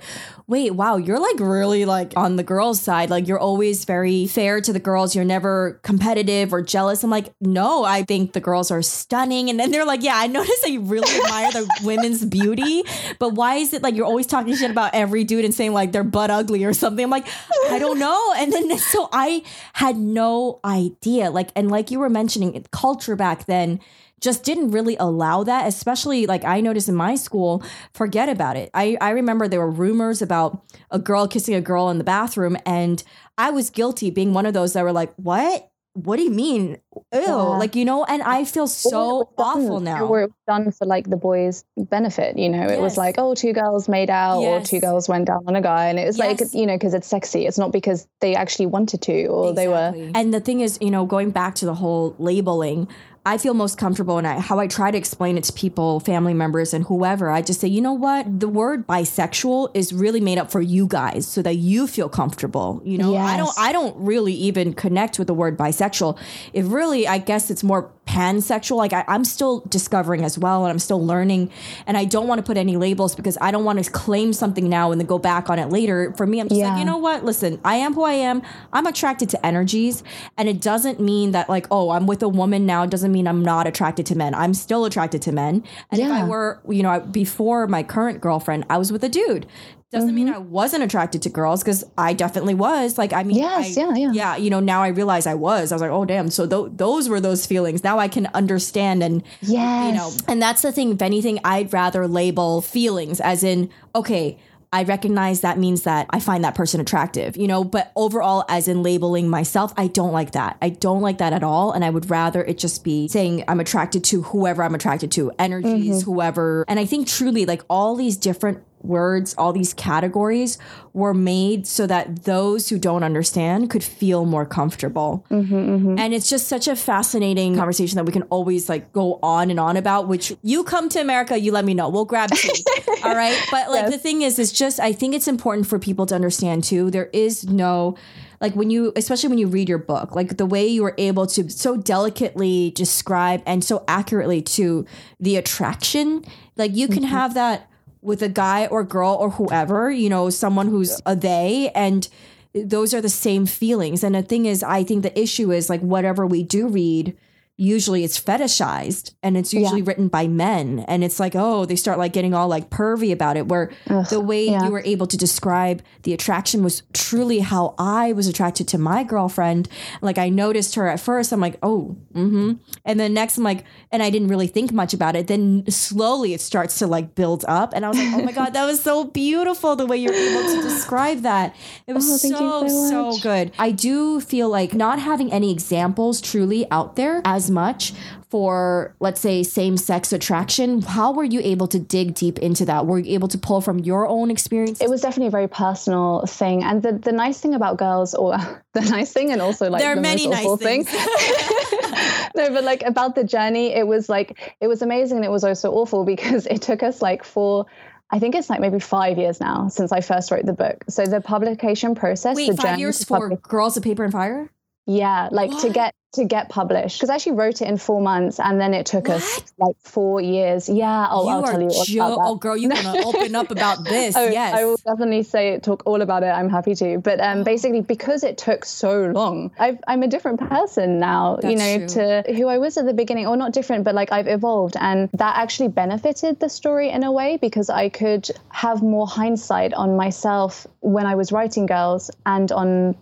wait, 0.47 0.71
wow, 0.71 0.97
you're 0.97 1.19
like 1.19 1.39
really 1.39 1.85
like 1.85 2.13
on 2.15 2.35
the 2.35 2.43
girls' 2.43 2.79
side. 2.79 3.09
Like 3.09 3.27
you're 3.27 3.39
always 3.39 3.83
very 3.85 4.27
fair 4.27 4.61
to 4.61 4.71
the 4.71 4.79
girls. 4.79 5.15
You're 5.15 5.25
never 5.25 5.79
competitive 5.83 6.53
or 6.53 6.61
jealous. 6.61 7.03
I'm 7.03 7.09
like, 7.09 7.33
no, 7.41 7.83
I 7.83 8.03
think 8.03 8.33
the 8.33 8.39
girls 8.39 8.69
are 8.69 8.83
stunning. 8.83 9.49
And 9.49 9.59
then 9.59 9.71
they're 9.71 9.85
like, 9.85 10.03
yeah, 10.03 10.15
I 10.15 10.27
noticed 10.35 10.61
that 10.61 10.71
you 10.71 10.81
really 10.81 11.11
admire 11.17 11.51
the 11.51 11.67
women's 11.83 12.23
beauty, 12.23 12.83
but 13.17 13.33
why 13.33 13.55
is 13.55 13.73
it 13.73 13.81
like 13.81 13.95
you're 13.95 14.05
always 14.05 14.27
talking 14.27 14.55
shit 14.55 14.69
about 14.69 14.93
every 14.93 15.23
dude 15.23 15.45
and 15.45 15.53
saying 15.53 15.73
like 15.73 15.91
they're 15.91 16.03
butt 16.03 16.29
ugly 16.29 16.63
or 16.63 16.73
something? 16.73 17.03
I'm 17.03 17.09
like, 17.09 17.27
I 17.69 17.79
don't 17.79 17.97
know. 17.97 18.33
And 18.37 18.53
then 18.53 18.77
so 18.77 19.09
I 19.11 19.43
had 19.73 19.97
no 19.97 20.59
idea. 20.63 21.31
Like, 21.31 21.49
and 21.55 21.71
like 21.71 21.89
you 21.89 21.99
were 21.99 22.09
mentioning, 22.09 22.63
culture 22.71 23.15
back 23.15 23.45
then 23.45 23.79
just 24.22 24.43
didn't 24.43 24.72
really 24.72 24.95
allow 24.97 25.43
that, 25.43 25.68
especially 25.68 26.26
like 26.26 26.43
I 26.43 26.61
noticed 26.61 26.89
in 26.89 26.95
my 26.95 27.16
school, 27.16 27.63
forget 27.93 28.30
about 28.30 28.55
it. 28.55 28.70
I, 28.74 28.97
I 29.01 29.11
remember 29.11 29.47
there 29.47 29.59
were 29.59 29.72
rumors 29.72 30.22
about 30.22 30.63
a 30.91 30.99
girl 30.99 31.28
kissing 31.28 31.55
a 31.55 31.61
girl 31.61 31.89
in 31.89 31.97
the 31.97 32.03
bathroom, 32.03 32.57
and 32.66 33.03
I 33.38 33.51
was 33.51 33.70
guilty 33.70 34.09
being 34.09 34.34
one 34.34 34.45
of 34.45 34.53
those 34.53 34.74
that 34.74 34.84
were 34.84 34.93
like, 34.93 35.13
What? 35.16 35.70
What 35.93 36.18
do 36.18 36.24
you 36.24 36.30
mean? 36.30 36.78
Ew. 37.13 37.22
Yeah. 37.22 37.34
Like, 37.34 37.74
you 37.74 37.86
know, 37.86 38.03
and 38.03 38.22
I 38.22 38.43
feel 38.43 38.68
so 38.68 39.32
awful 39.38 39.80
now. 39.80 40.05
Where 40.07 40.24
it 40.24 40.26
was 40.26 40.36
done 40.45 40.70
for 40.74 40.86
like 40.86 41.09
the 41.09 41.16
boys' 41.16 41.63
benefit, 41.78 42.38
you 42.38 42.49
know, 42.49 42.66
it 42.66 42.72
yes. 42.72 42.80
was 42.82 42.97
like, 42.97 43.16
oh, 43.18 43.34
two 43.34 43.53
girls 43.53 43.88
made 43.88 44.09
out 44.09 44.41
yes. 44.41 44.61
or 44.61 44.68
two 44.68 44.82
girls 44.82 45.07
went 45.07 45.28
down 45.28 45.45
on 45.47 45.55
a 45.55 45.61
guy. 45.61 45.86
And 45.86 45.97
it 45.97 46.05
was 46.05 46.18
yes. 46.18 46.41
like, 46.41 46.53
you 46.53 46.66
know, 46.66 46.76
because 46.76 46.93
it's 46.93 47.07
sexy. 47.07 47.45
It's 47.45 47.57
not 47.57 47.72
because 47.72 48.09
they 48.20 48.36
actually 48.36 48.66
wanted 48.66 49.03
to 49.03 49.28
or 49.28 49.51
exactly. 49.51 49.63
they 49.63 49.68
were. 49.70 50.11
And 50.16 50.34
the 50.34 50.41
thing 50.41 50.59
is, 50.59 50.78
you 50.82 50.91
know, 50.91 51.05
going 51.05 51.32
back 51.32 51.55
to 51.55 51.66
the 51.66 51.76
whole 51.76 52.13
labeling, 52.20 52.89
I 53.28 53.39
feel 53.39 53.55
most 53.55 53.80
comfortable 53.80 54.19
and 54.19 54.28
I, 54.28 54.39
how 54.39 54.59
I 54.59 54.67
try 54.67 54.91
to 54.91 54.97
explain 54.97 55.36
it 55.36 55.43
to 55.45 55.53
people, 55.53 55.99
family 55.99 56.36
members, 56.36 56.73
and 56.76 56.86
whoever. 56.86 57.32
I 57.32 57.41
just 57.41 57.59
say, 57.59 57.67
you 57.67 57.82
know 57.82 57.93
what? 57.93 58.39
The 58.39 58.47
word 58.47 58.86
bisexual 58.86 59.71
is 59.73 59.91
really 59.91 60.21
made 60.21 60.38
up 60.38 60.51
for 60.51 60.61
you 60.61 60.86
guys 60.86 61.28
so 61.28 61.41
that 61.41 61.55
you 61.55 61.88
feel 61.88 62.07
comfortable. 62.07 62.82
You 62.86 62.99
know, 62.99 63.13
yes. 63.13 63.28
I 63.28 63.38
don't, 63.38 63.53
I 63.57 63.71
don't 63.71 63.95
really 63.97 64.34
even 64.34 64.73
connect 64.73 65.17
with 65.17 65.28
the 65.28 65.34
word 65.34 65.57
bisexual. 65.57 66.19
It 66.53 66.65
really, 66.65 67.07
I 67.07 67.17
guess 67.17 67.49
it's 67.49 67.63
more 67.63 67.91
pansexual. 68.05 68.77
Like 68.77 68.93
I, 68.93 69.03
am 69.07 69.25
still 69.25 69.61
discovering 69.61 70.23
as 70.23 70.37
well, 70.37 70.63
and 70.63 70.71
I'm 70.71 70.79
still 70.79 71.03
learning. 71.03 71.51
And 71.87 71.97
I 71.97 72.05
don't 72.05 72.27
want 72.27 72.39
to 72.39 72.43
put 72.43 72.57
any 72.57 72.77
labels 72.77 73.15
because 73.15 73.37
I 73.41 73.51
don't 73.51 73.63
want 73.63 73.83
to 73.83 73.91
claim 73.91 74.33
something 74.33 74.69
now 74.69 74.91
and 74.91 74.99
then 74.99 75.07
go 75.07 75.19
back 75.19 75.49
on 75.49 75.59
it 75.59 75.69
later. 75.69 76.13
For 76.17 76.25
me, 76.25 76.39
I'm 76.39 76.47
just 76.47 76.59
yeah. 76.59 76.69
like, 76.69 76.79
you 76.79 76.85
know 76.85 76.97
what? 76.97 77.23
Listen, 77.23 77.59
I 77.63 77.75
am 77.75 77.93
who 77.93 78.03
I 78.03 78.13
am. 78.13 78.41
I'm 78.73 78.85
attracted 78.85 79.29
to 79.29 79.45
energies, 79.45 80.03
and 80.37 80.47
it 80.47 80.61
doesn't 80.61 80.99
mean 80.99 81.31
that 81.31 81.49
like, 81.49 81.67
oh, 81.71 81.91
I'm 81.91 82.07
with 82.07 82.23
a 82.23 82.29
woman 82.29 82.65
now. 82.65 82.83
It 82.83 82.89
doesn't 82.89 83.11
mean 83.11 83.27
I'm 83.27 83.43
not 83.43 83.67
attracted 83.67 84.05
to 84.07 84.15
men. 84.15 84.33
I'm 84.33 84.53
still 84.53 84.85
attracted 84.85 85.21
to 85.23 85.31
men. 85.31 85.63
And 85.91 85.99
yeah. 85.99 86.07
if 86.07 86.11
I 86.11 86.27
were, 86.27 86.61
you 86.69 86.83
know, 86.83 86.99
before 86.99 87.67
my 87.67 87.83
current 87.83 88.21
girlfriend, 88.21 88.65
I 88.69 88.77
was 88.77 88.91
with 88.91 89.03
a 89.03 89.09
dude 89.09 89.45
doesn't 89.91 90.09
mm-hmm. 90.09 90.15
mean 90.15 90.29
I 90.29 90.39
wasn't 90.39 90.83
attracted 90.83 91.21
to 91.23 91.29
girls 91.29 91.63
because 91.63 91.83
I 91.97 92.13
definitely 92.13 92.55
was. 92.55 92.97
Like, 92.97 93.13
I 93.13 93.23
mean, 93.23 93.38
yes, 93.38 93.77
I, 93.77 93.81
yeah, 93.81 93.95
yeah, 93.95 94.11
yeah. 94.11 94.36
You 94.36 94.49
know, 94.49 94.59
now 94.59 94.81
I 94.81 94.88
realize 94.88 95.27
I 95.27 95.36
was. 95.36 95.71
I 95.71 95.75
was 95.75 95.81
like, 95.81 95.91
oh 95.91 96.05
damn. 96.05 96.29
So 96.31 96.47
th- 96.47 96.77
those 96.77 97.07
were 97.07 97.19
those 97.19 97.45
feelings. 97.45 97.83
Now 97.83 97.99
I 97.99 98.07
can 98.07 98.27
understand 98.33 99.03
and 99.03 99.23
yes. 99.41 99.88
you 99.88 99.93
know, 99.93 100.11
and 100.27 100.41
that's 100.41 100.63
the 100.63 100.71
thing. 100.71 100.93
If 100.93 101.01
anything, 101.01 101.39
I'd 101.43 101.71
rather 101.71 102.07
label 102.07 102.61
feelings 102.61 103.21
as 103.21 103.43
in, 103.43 103.69
okay. 103.93 104.38
I 104.73 104.83
recognize 104.83 105.39
that 105.39 105.57
means 105.57 105.83
that 105.83 106.07
I 106.09 106.19
find 106.19 106.43
that 106.43 106.53
person 106.53 106.81
attractive, 106.81 107.38
you 107.38 107.47
know, 107.47 107.63
but 107.63 107.93
overall, 107.95 108.43
as 108.49 108.67
in 108.67 108.83
labeling 108.83 109.29
myself, 109.29 109.71
I 109.77 109.88
don't 109.88 110.11
like 110.11 110.31
that. 110.31 110.57
I 110.61 110.67
don't 110.67 111.01
like 111.01 111.19
that 111.19 111.31
at 111.31 111.43
all. 111.43 111.71
And 111.71 111.86
I 111.86 111.89
would 111.89 112.09
rather 112.09 112.43
it 112.43 112.57
just 112.57 112.83
be 112.83 113.07
saying 113.07 113.45
I'm 113.47 113.61
attracted 113.61 114.03
to 114.05 114.23
whoever 114.23 114.63
I'm 114.63 114.75
attracted 114.75 115.13
to, 115.13 115.31
energies, 115.39 116.01
mm-hmm. 116.01 116.11
whoever. 116.11 116.65
And 116.67 116.77
I 116.77 116.86
think 116.86 117.07
truly, 117.07 117.45
like 117.45 117.61
all 117.69 117.95
these 117.95 118.17
different 118.17 118.63
words, 118.86 119.36
all 119.38 119.53
these 119.53 119.73
categories 119.73 120.57
were 120.93 121.13
made 121.13 121.67
so 121.67 121.86
that 121.86 122.23
those 122.23 122.69
who 122.69 122.79
don't 122.79 123.03
understand 123.03 123.69
could 123.69 123.83
feel 123.83 124.25
more 124.25 124.45
comfortable. 124.45 125.25
Mm-hmm, 125.29 125.55
mm-hmm. 125.55 125.99
And 125.99 126.13
it's 126.13 126.29
just 126.29 126.47
such 126.47 126.67
a 126.67 126.75
fascinating 126.75 127.55
conversation 127.55 127.97
that 127.97 128.05
we 128.05 128.13
can 128.13 128.23
always 128.23 128.69
like 128.69 128.93
go 128.93 129.19
on 129.21 129.49
and 129.49 129.59
on 129.59 129.75
about, 129.75 130.07
which 130.07 130.36
you 130.41 130.63
come 130.63 130.88
to 130.89 130.99
America, 130.99 131.38
you 131.38 131.51
let 131.51 131.65
me 131.65 131.73
know. 131.73 131.89
We'll 131.89 132.05
grab 132.05 132.31
tea. 132.31 132.63
all 133.03 133.15
right. 133.15 133.38
But 133.51 133.69
like 133.69 133.83
yes. 133.83 133.91
the 133.91 133.97
thing 133.97 134.21
is, 134.21 134.39
it's 134.39 134.51
just, 134.51 134.79
I 134.79 134.93
think 134.93 135.13
it's 135.13 135.27
important 135.27 135.67
for 135.67 135.79
people 135.79 136.05
to 136.05 136.15
understand 136.15 136.63
too. 136.63 136.89
There 136.89 137.09
is 137.11 137.47
no, 137.47 137.97
like 138.41 138.55
when 138.55 138.69
you 138.69 138.93
especially 138.95 139.29
when 139.29 139.38
you 139.38 139.47
read 139.47 139.69
your 139.69 139.77
book 139.77 140.15
like 140.15 140.38
the 140.38 140.45
way 140.45 140.67
you 140.67 140.83
were 140.83 140.93
able 140.97 141.25
to 141.25 141.49
so 141.49 141.77
delicately 141.77 142.71
describe 142.71 143.41
and 143.45 143.63
so 143.63 143.83
accurately 143.88 144.41
to 144.41 144.86
the 145.19 145.36
attraction 145.36 146.23
like 146.57 146.75
you 146.75 146.88
can 146.88 146.97
mm-hmm. 146.97 147.11
have 147.11 147.33
that 147.33 147.69
with 148.05 148.21
a 148.21 148.29
guy 148.29 148.67
or 148.67 148.83
girl 148.83 149.13
or 149.19 149.31
whoever, 149.31 149.91
you 149.91 150.09
know, 150.09 150.29
someone 150.29 150.67
who's 150.67 151.01
a 151.05 151.15
they 151.15 151.71
and 151.75 152.07
those 152.53 152.93
are 152.93 153.01
the 153.01 153.09
same 153.09 153.45
feelings. 153.45 154.03
And 154.03 154.15
the 154.15 154.21
thing 154.21 154.45
is, 154.45 154.63
I 154.63 154.83
think 154.83 155.03
the 155.03 155.19
issue 155.19 155.51
is 155.51 155.69
like 155.69 155.81
whatever 155.81 156.25
we 156.25 156.43
do 156.43 156.67
read, 156.67 157.17
usually 157.57 158.03
it's 158.03 158.19
fetishized 158.19 159.13
and 159.23 159.37
it's 159.37 159.53
usually 159.53 159.79
Yeah. 159.81 159.87
written 159.87 160.07
by 160.09 160.27
men. 160.27 160.83
And 160.87 161.03
it's 161.03 161.19
like 161.19 161.35
oh 161.35 161.65
they 161.65 161.75
start 161.77 161.97
like 161.97 162.11
getting 162.13 162.33
all 162.33 162.47
like 162.47 162.69
pervy 162.69 163.11
about 163.13 163.37
it 163.37 163.47
where 163.47 163.71
Ugh, 163.89 164.05
the 164.07 164.19
way 164.19 164.45
yeah. 164.49 164.65
you 164.65 164.71
were 164.71 164.81
able 164.85 165.07
to 165.07 165.15
describe 165.17 165.81
the 166.03 166.13
attraction 166.13 166.63
was 166.63 166.83
truly 166.93 167.39
how 167.39 167.73
I 167.77 168.11
was 168.13 168.27
attracted 168.27 168.67
to 168.69 168.77
my 168.77 169.03
girlfriend. 169.03 169.69
Like 170.01 170.17
I 170.17 170.29
noticed 170.29 170.75
her 170.75 170.87
at 170.87 170.99
first. 170.99 171.31
I'm 171.31 171.39
like 171.39 171.57
oh 171.63 171.95
mm-hmm. 172.13 172.53
And 172.83 172.99
then 172.99 173.13
next 173.13 173.37
I'm 173.37 173.43
like 173.43 173.63
and 173.91 174.03
I 174.03 174.09
didn't 174.09 174.27
really 174.27 174.47
think 174.47 174.73
much 174.73 174.93
about 174.93 175.15
it. 175.15 175.27
Then 175.27 175.63
slowly 175.69 176.33
it 176.33 176.41
starts 176.41 176.79
to 176.79 176.87
like 176.87 177.15
build 177.15 177.45
up. 177.47 177.71
And 177.73 177.85
I 177.85 177.89
was 177.89 177.97
like 177.97 178.13
oh 178.15 178.23
my 178.25 178.31
god 178.33 178.49
that 178.53 178.65
was 178.65 178.81
so 178.81 179.05
beautiful 179.05 179.75
the 179.77 179.85
way 179.85 179.97
you're 179.97 180.13
able 180.13 180.43
to 180.55 180.61
describe 180.61 181.21
that. 181.21 181.55
It 181.87 181.93
was 181.93 182.05
Oh, 182.05 182.17
so 182.17 182.67
so 182.67 183.11
so 183.13 183.17
good. 183.21 183.51
I 183.57 183.71
do 183.71 184.19
feel 184.19 184.49
like 184.49 184.73
not 184.73 184.99
having 184.99 185.31
any 185.31 185.51
examples 185.51 186.19
truly 186.19 186.69
out 186.69 186.95
there 186.97 187.21
as 187.23 187.44
much 187.49 187.93
for 188.29 188.95
let's 188.99 189.21
say 189.21 189.43
same 189.43 189.77
sex 189.77 190.11
attraction 190.11 190.81
how 190.81 191.11
were 191.13 191.23
you 191.23 191.39
able 191.41 191.67
to 191.67 191.79
dig 191.79 192.13
deep 192.15 192.39
into 192.39 192.65
that? 192.65 192.85
Were 192.85 192.99
you 192.99 193.13
able 193.13 193.27
to 193.29 193.37
pull 193.37 193.61
from 193.61 193.79
your 193.79 194.07
own 194.07 194.31
experience? 194.31 194.81
It 194.81 194.89
was 194.89 195.01
definitely 195.01 195.27
a 195.27 195.31
very 195.31 195.47
personal 195.47 196.25
thing. 196.25 196.63
And 196.63 196.81
the, 196.81 196.93
the 196.93 197.11
nice 197.11 197.39
thing 197.39 197.53
about 197.53 197.77
girls 197.77 198.13
or 198.13 198.37
the 198.73 198.81
nice 198.81 199.11
thing 199.13 199.31
and 199.31 199.41
also 199.41 199.69
like 199.69 199.81
There 199.81 199.91
are 199.91 199.95
the 199.95 200.01
many 200.01 200.27
most 200.27 200.35
nice 200.35 200.45
awful 200.45 200.57
things. 200.57 200.89
thing 200.89 200.99
no 202.35 202.49
but 202.49 202.63
like 202.63 202.83
about 202.83 203.15
the 203.15 203.23
journey 203.23 203.73
it 203.73 203.87
was 203.87 204.09
like 204.09 204.55
it 204.59 204.67
was 204.67 204.81
amazing 204.81 205.17
and 205.17 205.25
it 205.25 205.31
was 205.31 205.43
also 205.43 205.71
awful 205.71 206.03
because 206.05 206.45
it 206.47 206.61
took 206.61 206.83
us 206.83 207.01
like 207.01 207.23
four 207.23 207.65
I 208.11 208.19
think 208.19 208.35
it's 208.35 208.49
like 208.49 208.59
maybe 208.59 208.79
five 208.79 209.17
years 209.17 209.39
now 209.39 209.67
since 209.67 209.91
I 209.91 210.01
first 210.01 210.29
wrote 210.29 210.45
the 210.45 210.53
book. 210.53 210.83
So 210.87 211.05
the 211.05 211.21
publication 211.21 211.95
process, 211.95 212.35
wait 212.35 212.51
the 212.51 212.57
five 212.57 212.79
years 212.79 213.03
for 213.03 213.29
publish- 213.29 213.39
girls 213.41 213.77
of 213.77 213.83
paper 213.83 214.03
and 214.03 214.13
fire 214.13 214.49
yeah, 214.86 215.29
like 215.31 215.57
to 215.59 215.69
get 215.69 215.93
to 216.13 216.23
get 216.23 216.47
published 216.47 216.97
because 216.97 217.09
I 217.09 217.15
actually 217.15 217.33
wrote 217.33 217.61
it 217.61 217.67
in 217.67 217.77
four 217.77 217.99
months 218.01 218.39
and 218.39 218.59
then 218.59 218.73
it 218.73 218.86
took 218.86 219.09
us 219.09 219.43
like 219.57 219.75
four 219.81 220.21
years. 220.21 220.69
Yeah, 220.69 221.07
I'll, 221.09 221.27
I'll 221.27 221.43
tell 221.43 221.61
you 221.61 221.67
all 221.67 221.83
jo- 221.83 222.05
about 222.05 222.15
that. 222.15 222.23
oh 222.23 222.36
girl 222.36 222.55
you're 222.55 222.71
gonna 222.81 223.05
open 223.05 223.36
up 223.36 223.51
about 223.51 223.83
this 223.83 224.15
Oh, 224.15 224.25
yes 224.25 224.53
I 224.53 224.63
will 224.63 224.77
definitely 224.77 225.23
say 225.23 225.59
talk 225.59 225.83
all 225.86 226.01
about 226.01 226.23
it. 226.23 226.27
I'm 226.27 226.49
happy 226.49 226.73
to. 226.75 226.99
But 226.99 227.19
um, 227.19 227.43
basically, 227.43 227.81
because 227.81 228.23
it 228.23 228.38
took 228.38 228.63
so 228.63 229.07
long, 229.07 229.51
I've, 229.59 229.79
I'm 229.88 230.03
a 230.03 230.07
different 230.07 230.39
person 230.39 230.99
now. 230.99 231.39
you 231.43 231.55
know, 231.55 231.79
That's 231.79 231.93
to 231.95 232.23
who 232.33 232.47
I 232.47 232.59
was 232.59 232.77
at 232.77 232.86
the 232.86 232.93
beginning, 232.93 233.27
or 233.27 233.36
not 233.36 233.51
different, 233.51 233.83
but 233.83 233.93
like 233.93 234.11
I've 234.11 234.27
evolved, 234.27 234.75
and 234.79 235.09
that 235.13 235.36
actually 235.38 235.69
benefited 235.69 236.39
the 236.39 236.47
story 236.47 236.89
in 236.91 237.03
a 237.03 237.11
way 237.11 237.38
because 237.41 237.69
I 237.69 237.89
could 237.89 238.29
have 238.51 238.81
more 238.81 239.07
hindsight 239.07 239.73
on 239.73 239.97
myself 239.97 240.65
when 240.79 241.05
I 241.05 241.15
was 241.15 241.31
writing 241.33 241.65
Girls 241.65 242.09
and 242.25 242.51
on 242.53 242.95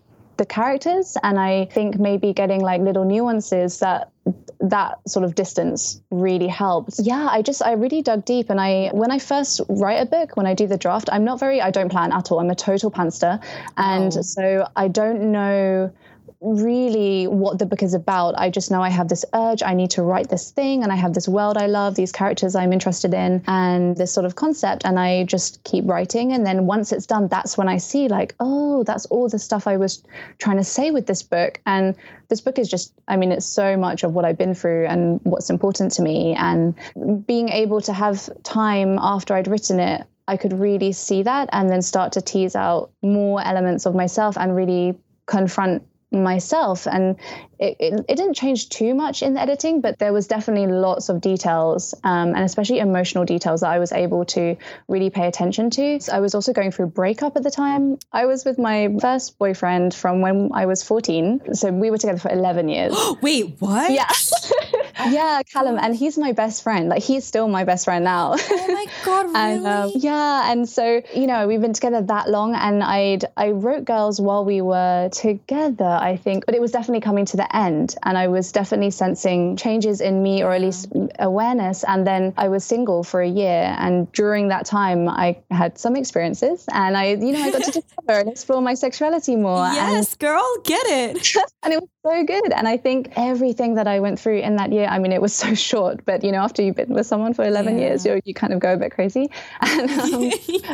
the 0.44 0.48
characters 0.48 1.16
and 1.24 1.40
i 1.40 1.66
think 1.72 1.98
maybe 1.98 2.34
getting 2.34 2.60
like 2.60 2.82
little 2.82 3.06
nuances 3.06 3.80
that 3.80 4.10
that 4.60 4.98
sort 5.08 5.26
of 5.26 5.36
distance 5.36 6.02
really 6.12 6.48
helped. 6.48 6.96
Yeah 7.00 7.28
i 7.30 7.42
just 7.42 7.62
i 7.62 7.74
really 7.74 8.02
dug 8.02 8.26
deep 8.26 8.50
and 8.50 8.60
i 8.60 8.90
when 8.94 9.12
i 9.12 9.20
first 9.20 9.62
write 9.70 10.00
a 10.02 10.06
book 10.06 10.36
when 10.38 10.46
i 10.46 10.54
do 10.54 10.68
the 10.68 10.78
draft 10.78 11.08
i'm 11.14 11.24
not 11.24 11.40
very 11.40 11.62
i 11.62 11.72
don't 11.72 11.90
plan 11.90 12.12
at 12.12 12.32
all. 12.32 12.40
I'm 12.40 12.50
a 12.50 12.56
total 12.56 12.92
pantser 12.92 13.42
and 13.78 14.12
Oh. 14.18 14.22
so 14.22 14.68
i 14.76 14.88
don't 14.90 15.32
know 15.32 15.92
really 16.44 17.26
what 17.26 17.58
the 17.58 17.66
book 17.66 17.82
is 17.82 17.94
about. 17.94 18.36
I 18.38 18.50
just 18.50 18.70
know 18.70 18.82
I 18.82 18.90
have 18.90 19.08
this 19.08 19.24
urge, 19.34 19.64
I 19.64 19.74
need 19.74 19.92
to 19.92 20.04
write 20.04 20.30
this 20.30 20.52
thing, 20.52 20.84
and 20.84 20.92
I 20.92 20.96
have 20.96 21.14
this 21.14 21.28
world 21.28 21.58
I 21.58 21.68
love, 21.68 21.96
these 21.96 22.12
characters 22.12 22.56
I'm 22.56 22.74
interested 22.74 23.14
in, 23.14 23.44
and 23.48 23.96
this 23.96 24.12
sort 24.12 24.26
of 24.26 24.36
concept. 24.36 24.86
And 24.86 25.00
I 25.00 25.24
just 25.24 25.64
keep 25.64 25.86
writing. 25.88 26.34
And 26.34 26.46
then 26.46 26.66
once 26.66 26.92
it's 26.92 27.06
done, 27.06 27.30
that's 27.30 27.58
when 27.58 27.70
I 27.70 27.78
see, 27.78 28.08
like, 28.10 28.36
oh, 28.40 28.84
that's 28.84 29.06
all 29.06 29.30
the 29.30 29.40
stuff 29.40 29.68
I 29.68 29.78
was 29.78 30.04
trying 30.38 30.58
to 30.58 30.64
say 30.64 30.92
with 30.92 31.08
this 31.08 31.24
book. 31.24 31.62
And 31.66 31.96
this 32.28 32.42
book 32.42 32.60
is 32.60 32.70
just, 32.70 32.94
I 33.08 33.16
mean, 33.16 33.32
it's 33.32 33.46
so 33.46 33.78
much 33.78 34.04
of 34.04 34.14
what 34.14 34.26
I've 34.26 34.38
been 34.38 34.54
through 34.54 34.86
and 34.88 35.22
what's 35.24 35.50
important 35.50 35.94
to 35.94 36.02
me. 36.02 36.36
And 36.38 36.76
being 37.26 37.50
able 37.50 37.80
to 37.82 37.94
have 37.94 38.30
time 38.44 39.00
after 39.00 39.34
I'd 39.34 39.48
written 39.48 39.80
it. 39.80 40.06
I 40.26 40.38
could 40.38 40.54
really 40.54 40.94
see 40.94 41.24
that 41.24 41.50
and 41.52 41.70
then 41.70 41.82
start 41.82 42.14
to 42.14 42.22
tease 42.22 42.56
out 42.56 42.92
more 43.02 43.42
elements 43.44 43.86
of 43.86 43.94
myself 43.94 44.38
and 44.38 44.56
really 44.56 44.98
confront 45.26 45.84
myself 46.14 46.86
and 46.86 47.16
it, 47.60 47.78
it, 47.80 48.06
it 48.10 48.16
didn't 48.16 48.36
change 48.36 48.70
too 48.70 48.94
much 48.94 49.24
in 49.24 49.34
the 49.34 49.42
editing 49.42 49.82
but 49.82 49.98
there 50.00 50.14
was 50.14 50.28
definitely 50.28 50.68
lots 50.68 51.10
of 51.10 51.22
details 51.22 51.96
um, 52.04 52.30
and 52.30 52.40
especially 52.40 52.80
emotional 52.80 53.26
details 53.26 53.62
that 53.62 53.70
i 53.70 53.80
was 53.80 53.92
able 53.92 54.26
to 54.26 54.56
really 54.88 55.10
pay 55.10 55.28
attention 55.28 55.70
to. 55.70 56.00
So 56.00 56.14
i 56.14 56.20
was 56.20 56.36
also 56.36 56.54
going 56.54 56.72
through 56.72 56.88
breakup 56.88 57.36
at 57.36 57.44
the 57.44 57.52
time. 57.52 57.98
I 58.12 58.26
was 58.26 58.46
with 58.46 58.60
my 58.60 58.90
first 59.02 59.40
boyfriend 59.40 59.94
from 59.94 60.22
when 60.22 60.52
i 60.54 60.66
was 60.66 60.84
14 60.84 61.54
so 61.54 61.72
we 61.72 61.90
were 61.90 61.98
together 61.98 62.20
for 62.20 62.32
11 62.32 62.70
years. 62.70 62.96
Wait 63.22 63.56
what? 63.60 63.92
Yeah 63.92 64.12
yeah 65.12 65.42
callum 65.52 65.78
and 65.80 65.96
he's 65.96 66.18
my 66.18 66.32
best 66.32 66.64
friend. 66.64 66.90
Like 66.90 67.04
he's 67.04 67.26
still 67.26 67.48
my 67.48 67.64
best 67.64 67.86
friend 67.86 68.04
now. 68.04 68.36
Oh 68.38 68.68
my 68.68 68.86
god 69.06 69.26
really 69.26 69.36
and 69.36 69.68
um, 69.68 69.92
yeah 69.96 70.52
and 70.52 70.68
so 70.68 71.02
you 71.14 71.28
know 71.28 71.48
we've 71.48 71.62
been 71.62 71.74
together 71.74 72.02
that 72.02 72.30
long 72.30 72.56
and 72.56 72.84
i'd 72.84 73.26
i 73.38 73.50
wrote 73.50 73.86
girls 73.86 74.20
while 74.20 74.46
we 74.46 74.62
were 74.62 75.10
together 75.12 75.86
i 75.86 76.16
think 76.16 76.46
but 76.46 76.56
it 76.56 76.62
was 76.62 76.72
definitely 76.72 77.02
coming 77.02 77.26
to 77.26 77.38
the 77.38 77.56
end 77.56 77.96
and 78.04 78.18
i 78.18 78.28
was 78.28 78.52
definitely 78.52 78.92
sensing 78.92 79.56
changes 79.56 80.02
in 80.02 80.22
me 80.22 80.44
or 80.44 80.54
at 80.54 80.62
least 80.62 80.92
awareness 81.20 81.84
and 81.84 82.06
then 82.06 82.34
i 82.38 82.48
was 82.48 82.64
single 82.64 83.04
for 83.04 83.22
a 83.22 83.28
year 83.28 83.76
and 83.78 84.12
during 84.12 84.48
that 84.50 84.66
time 84.66 85.08
i 85.10 85.38
had 85.52 85.78
some 85.78 85.96
experiences 85.96 86.66
and 86.72 86.98
i 86.98 87.14
you 87.14 87.32
know 87.32 87.42
i 87.42 87.52
got 87.52 87.64
to 87.64 87.72
discover 87.82 88.20
and 88.20 88.30
explore 88.30 88.62
my 88.62 88.74
sexuality 88.74 89.36
more 89.36 89.66
and 89.66 89.76
yes 89.76 90.16
girl 90.16 90.58
get 90.64 90.86
it. 90.88 91.36
and 91.64 91.74
it 91.74 91.82
was 91.82 91.90
so 92.06 92.24
good. 92.26 92.52
And 92.52 92.68
I 92.68 92.78
think 92.78 93.14
everything 93.16 93.76
that 93.76 93.88
I 93.88 94.00
went 94.00 94.20
through 94.20 94.40
in 94.40 94.56
that 94.58 94.72
year, 94.72 94.88
I 94.90 95.00
mean, 95.00 95.12
it 95.12 95.22
was 95.22 95.34
so 95.34 95.54
short, 95.70 96.06
but 96.06 96.24
you 96.24 96.32
know, 96.32 96.40
after 96.40 96.62
you've 96.62 96.76
been 96.76 96.90
with 96.94 97.08
someone 97.08 97.34
for 97.34 97.46
11 97.46 97.78
Yeah. 97.78 97.86
years, 97.88 98.06
you 98.06 98.20
you 98.26 98.34
kind 98.34 98.54
of 98.54 98.60
go 98.60 98.74
a 98.74 98.78
bit 98.78 98.92
crazy. 98.92 99.30
And 99.62 99.90
um, 99.92 100.32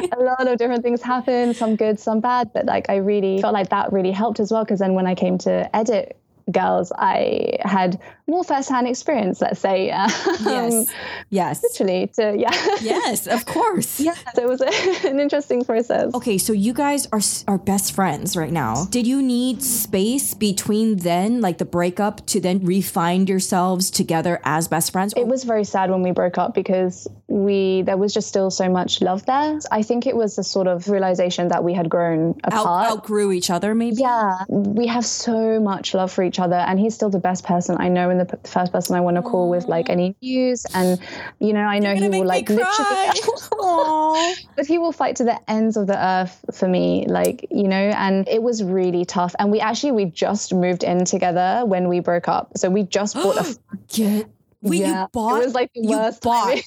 a 0.19 0.23
lot 0.23 0.47
of 0.47 0.57
different 0.57 0.83
things 0.83 1.01
happen, 1.01 1.53
some 1.53 1.75
good, 1.75 1.99
some 1.99 2.19
bad. 2.19 2.51
But 2.53 2.65
like, 2.65 2.89
I 2.89 2.97
really 2.97 3.41
felt 3.41 3.53
like 3.53 3.69
that 3.69 3.91
really 3.93 4.11
helped 4.11 4.39
as 4.39 4.51
well. 4.51 4.63
Because 4.63 4.79
then 4.79 4.93
when 4.93 5.05
I 5.07 5.15
came 5.15 5.37
to 5.39 5.73
edit 5.75 6.17
girls, 6.51 6.91
I 6.97 7.57
had 7.61 7.99
more 8.27 8.43
firsthand 8.43 8.87
experience, 8.87 9.41
let's 9.41 9.59
say. 9.59 9.91
Um, 10.39 10.45
yes 10.45 10.87
yes 11.29 11.63
Literally 11.63 12.07
to, 12.15 12.35
yeah. 12.37 12.51
yes 12.81 13.27
of 13.27 13.45
course 13.45 13.99
yeah. 13.99 14.15
So 14.35 14.43
it 14.43 14.49
was 14.49 14.61
a, 14.61 15.07
an 15.09 15.19
interesting 15.19 15.63
process. 15.63 16.13
Okay, 16.13 16.37
so 16.37 16.53
you 16.53 16.73
guys 16.73 17.07
are 17.11 17.21
are 17.47 17.57
best 17.57 17.93
friends 17.93 18.35
right 18.35 18.51
now. 18.51 18.85
Did 18.85 19.05
you 19.05 19.21
need 19.21 19.61
space 19.63 20.33
between 20.33 20.97
then, 20.97 21.41
like 21.41 21.57
the 21.57 21.65
breakup, 21.65 22.25
to 22.27 22.39
then 22.39 22.65
refine 22.65 23.27
yourselves 23.27 23.91
together 23.91 24.39
as 24.43 24.67
best 24.67 24.91
friends? 24.91 25.13
It 25.15 25.27
was 25.27 25.43
very 25.43 25.63
sad 25.63 25.91
when 25.91 26.01
we 26.01 26.11
broke 26.11 26.37
up 26.37 26.53
because 26.53 27.07
we 27.29 27.83
there 27.83 27.95
was 27.95 28.13
just 28.13 28.27
still 28.27 28.49
so 28.49 28.67
much 28.69 29.01
love 29.01 29.25
there. 29.25 29.59
I 29.71 29.83
think 29.83 30.07
it 30.07 30.15
was 30.15 30.35
the 30.35 30.43
sort 30.43 30.67
of 30.67 30.89
realization 30.89 31.49
that 31.49 31.63
we 31.63 31.73
had 31.73 31.87
grown 31.89 32.35
Out, 32.43 32.53
apart. 32.53 32.91
outgrew 32.91 33.31
each 33.31 33.49
other, 33.51 33.75
maybe. 33.75 33.97
yeah, 33.97 34.43
we 34.49 34.87
have 34.87 35.05
so 35.05 35.59
much 35.59 35.93
love 35.93 36.11
for 36.11 36.23
each 36.23 36.39
other, 36.39 36.55
and 36.55 36.79
he's 36.79 36.95
still 36.95 37.09
the 37.11 37.19
best 37.19 37.45
person 37.45 37.77
I 37.79 37.87
know, 37.89 38.09
and 38.09 38.19
the 38.19 38.25
p- 38.25 38.49
first 38.49 38.71
person 38.71 38.95
I 38.95 39.01
want 39.01 39.15
to 39.17 39.21
call 39.21 39.49
with 39.49 39.67
like 39.67 39.89
any 39.89 40.15
news. 40.21 40.65
And 40.73 40.99
you 41.39 41.53
know, 41.53 41.61
I 41.61 41.79
know 41.79 41.93
he 41.95 42.09
will 42.09 42.25
like 42.25 42.49
literally, 42.49 43.21
but 44.55 44.65
he 44.65 44.77
will 44.77 44.91
fight 44.91 45.15
to 45.17 45.23
the 45.23 45.39
ends 45.49 45.77
of 45.77 45.87
the 45.87 45.97
earth 46.03 46.43
for 46.53 46.67
me, 46.67 47.05
like 47.07 47.47
you 47.51 47.67
know. 47.67 47.75
And 47.77 48.27
it 48.27 48.41
was 48.41 48.63
really 48.63 49.05
tough. 49.05 49.35
And 49.39 49.51
we 49.51 49.59
actually 49.59 49.91
we 49.91 50.05
just 50.05 50.53
moved 50.53 50.83
in 50.83 51.05
together 51.05 51.63
when 51.65 51.87
we 51.89 51.99
broke 51.99 52.27
up, 52.27 52.57
so 52.57 52.69
we 52.69 52.83
just 52.83 53.15
bought 53.15 53.37
a 53.37 53.57
Get 53.93 54.27
wait, 54.61 54.81
yeah, 54.81 55.01
you 55.03 55.07
bought? 55.11 55.41
It 55.41 55.45
was 55.45 55.53
like 55.53 55.71
the 55.73 55.81
you 55.81 55.97
worst. 55.97 56.21
bought, 56.23 56.61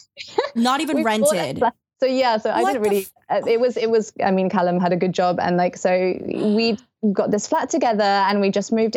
not 0.55 0.80
even 0.80 1.03
rented. 1.05 1.62
So 2.01 2.07
yeah, 2.07 2.36
so 2.38 2.51
I 2.51 2.64
didn't 2.64 2.82
really. 2.82 3.07
uh, 3.30 3.43
it 3.47 3.61
was 3.61 3.76
it 3.76 3.88
was. 3.88 4.12
I 4.22 4.32
mean, 4.32 4.51
Callum 4.51 4.80
had 4.80 4.93
a 4.93 4.97
good 4.97 5.12
job, 5.12 5.38
and 5.40 5.57
like 5.57 5.76
so 5.76 5.90
we 6.24 6.76
got 7.12 7.30
this 7.30 7.47
flat 7.47 7.70
together, 7.70 8.03
and 8.03 8.40
we 8.40 8.51
just 8.51 8.72
moved 8.72 8.97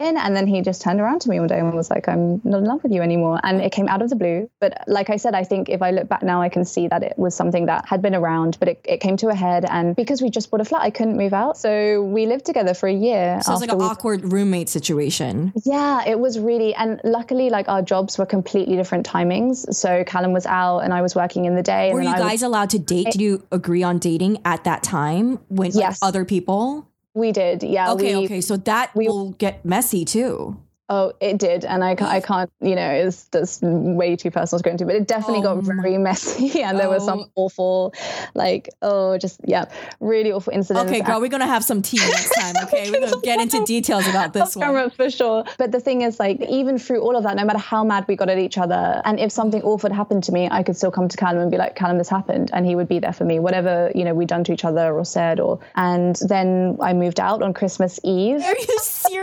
in. 0.00 0.16
And 0.16 0.34
then 0.36 0.46
he 0.46 0.60
just 0.60 0.82
turned 0.82 1.00
around 1.00 1.20
to 1.20 1.28
me 1.30 1.38
one 1.38 1.48
day 1.48 1.58
and 1.58 1.72
was 1.72 1.90
like, 1.90 2.08
"I'm 2.08 2.40
not 2.44 2.58
in 2.58 2.64
love 2.64 2.82
with 2.82 2.92
you 2.92 3.00
anymore." 3.02 3.38
And 3.42 3.60
it 3.60 3.70
came 3.72 3.88
out 3.88 4.02
of 4.02 4.10
the 4.10 4.16
blue. 4.16 4.50
But 4.60 4.84
like 4.86 5.10
I 5.10 5.16
said, 5.16 5.34
I 5.34 5.44
think 5.44 5.68
if 5.68 5.82
I 5.82 5.90
look 5.92 6.08
back 6.08 6.22
now, 6.22 6.42
I 6.42 6.48
can 6.48 6.64
see 6.64 6.88
that 6.88 7.02
it 7.02 7.14
was 7.16 7.34
something 7.34 7.66
that 7.66 7.86
had 7.88 8.02
been 8.02 8.14
around, 8.14 8.56
but 8.58 8.68
it, 8.68 8.80
it 8.84 8.98
came 9.00 9.16
to 9.18 9.28
a 9.28 9.34
head. 9.34 9.64
And 9.68 9.94
because 9.94 10.20
we 10.20 10.30
just 10.30 10.50
bought 10.50 10.60
a 10.60 10.64
flat, 10.64 10.82
I 10.82 10.90
couldn't 10.90 11.16
move 11.16 11.32
out, 11.32 11.56
so 11.56 12.02
we 12.02 12.26
lived 12.26 12.44
together 12.44 12.74
for 12.74 12.88
a 12.88 12.92
year. 12.94 13.40
so 13.42 13.52
it's 13.52 13.60
like 13.60 13.70
an 13.70 13.78
we- 13.78 13.84
awkward 13.84 14.32
roommate 14.32 14.68
situation. 14.68 15.52
yeah, 15.64 16.02
it 16.06 16.18
was 16.18 16.38
really, 16.38 16.74
and 16.74 17.00
luckily, 17.04 17.50
like 17.50 17.68
our 17.68 17.82
jobs 17.82 18.18
were 18.18 18.26
completely 18.26 18.76
different 18.76 19.06
timings. 19.06 19.72
So 19.74 20.04
Callum 20.04 20.32
was 20.32 20.46
out, 20.46 20.80
and 20.80 20.92
I 20.92 21.02
was 21.02 21.14
working 21.14 21.44
in 21.44 21.54
the 21.54 21.62
day. 21.62 21.92
Were 21.92 22.02
you 22.02 22.08
I 22.08 22.12
was- 22.12 22.20
guys 22.20 22.42
allowed 22.42 22.70
to 22.70 22.78
date? 22.78 23.06
Did 23.12 23.20
you 23.20 23.46
agree 23.52 23.82
on 23.82 23.98
dating 23.98 24.38
at 24.44 24.64
that 24.64 24.82
time 24.82 25.38
when 25.48 25.70
like, 25.70 25.74
Yes. 25.80 25.98
other 26.02 26.24
people? 26.24 26.88
We 27.14 27.32
did, 27.32 27.62
yeah. 27.62 27.92
Okay, 27.92 28.16
we, 28.16 28.24
okay, 28.26 28.40
so 28.40 28.56
that 28.58 28.90
we- 28.94 29.06
will 29.08 29.30
get 29.30 29.64
messy 29.64 30.04
too. 30.04 30.56
Oh, 30.90 31.12
it 31.18 31.38
did, 31.38 31.64
and 31.64 31.82
I, 31.82 31.94
ca- 31.94 32.06
I 32.08 32.20
can't, 32.20 32.50
you 32.60 32.74
know, 32.74 32.90
it's 32.90 33.24
that's 33.24 33.60
way 33.62 34.16
too 34.16 34.30
personal 34.30 34.58
to 34.60 34.62
go 34.64 34.70
into, 34.70 34.84
but 34.84 34.94
it 34.94 35.08
definitely 35.08 35.38
Oh 35.46 35.56
got 35.56 35.64
very 35.64 35.96
messy, 36.08 36.62
and 36.62 36.78
there 36.78 36.90
was 36.90 37.02
some 37.04 37.20
Oh. 37.20 37.30
awful, 37.36 37.94
like, 38.34 38.68
oh, 38.82 39.16
just 39.16 39.40
yeah, 39.46 39.64
really 40.00 40.30
awful 40.30 40.52
incidents. 40.52 40.90
Okay, 40.90 41.00
girl, 41.00 41.20
we're 41.22 41.30
gonna 41.30 41.46
have 41.46 41.64
some 41.64 41.80
tea 41.80 41.96
next 41.96 42.30
time. 42.38 42.54
Okay, 42.64 42.90
we're 42.90 43.00
gonna 43.00 43.20
get 43.22 43.40
into 43.40 43.64
details 43.66 44.06
about 44.08 44.34
this 44.34 44.54
one. 44.56 44.90
for 44.90 45.08
sure. 45.08 45.44
But 45.56 45.72
the 45.72 45.80
thing 45.80 46.02
is, 46.02 46.20
like, 46.20 46.42
even 46.42 46.78
through 46.78 47.00
all 47.00 47.16
of 47.16 47.22
that, 47.22 47.36
no 47.36 47.44
matter 47.44 47.58
how 47.58 47.82
mad 47.82 48.04
we 48.06 48.14
got 48.14 48.28
at 48.28 48.36
each 48.38 48.58
other, 48.58 49.00
and 49.06 49.18
if 49.18 49.32
something 49.32 49.62
mm. 49.62 49.66
awful 49.66 49.88
had 49.88 49.96
happened 49.96 50.24
to 50.24 50.32
me, 50.32 50.48
I 50.50 50.62
could 50.62 50.76
still 50.76 50.90
come 50.90 51.08
to 51.08 51.16
Callum 51.16 51.38
and 51.38 51.50
be 51.50 51.56
like, 51.56 51.76
Callum, 51.76 51.96
this 51.96 52.10
happened, 52.10 52.50
and 52.52 52.66
he 52.66 52.76
would 52.76 52.88
be 52.88 52.98
there 52.98 53.12
for 53.14 53.24
me, 53.24 53.38
whatever 53.38 53.90
you 53.94 54.04
know 54.04 54.12
we'd 54.12 54.28
done 54.28 54.44
to 54.44 54.52
each 54.52 54.66
other 54.66 54.92
or 54.92 55.04
said, 55.06 55.40
or. 55.40 55.60
And 55.76 56.16
then 56.28 56.76
I 56.82 56.92
moved 56.92 57.20
out 57.20 57.42
on 57.42 57.54
Christmas 57.54 57.98
Eve. 58.04 58.42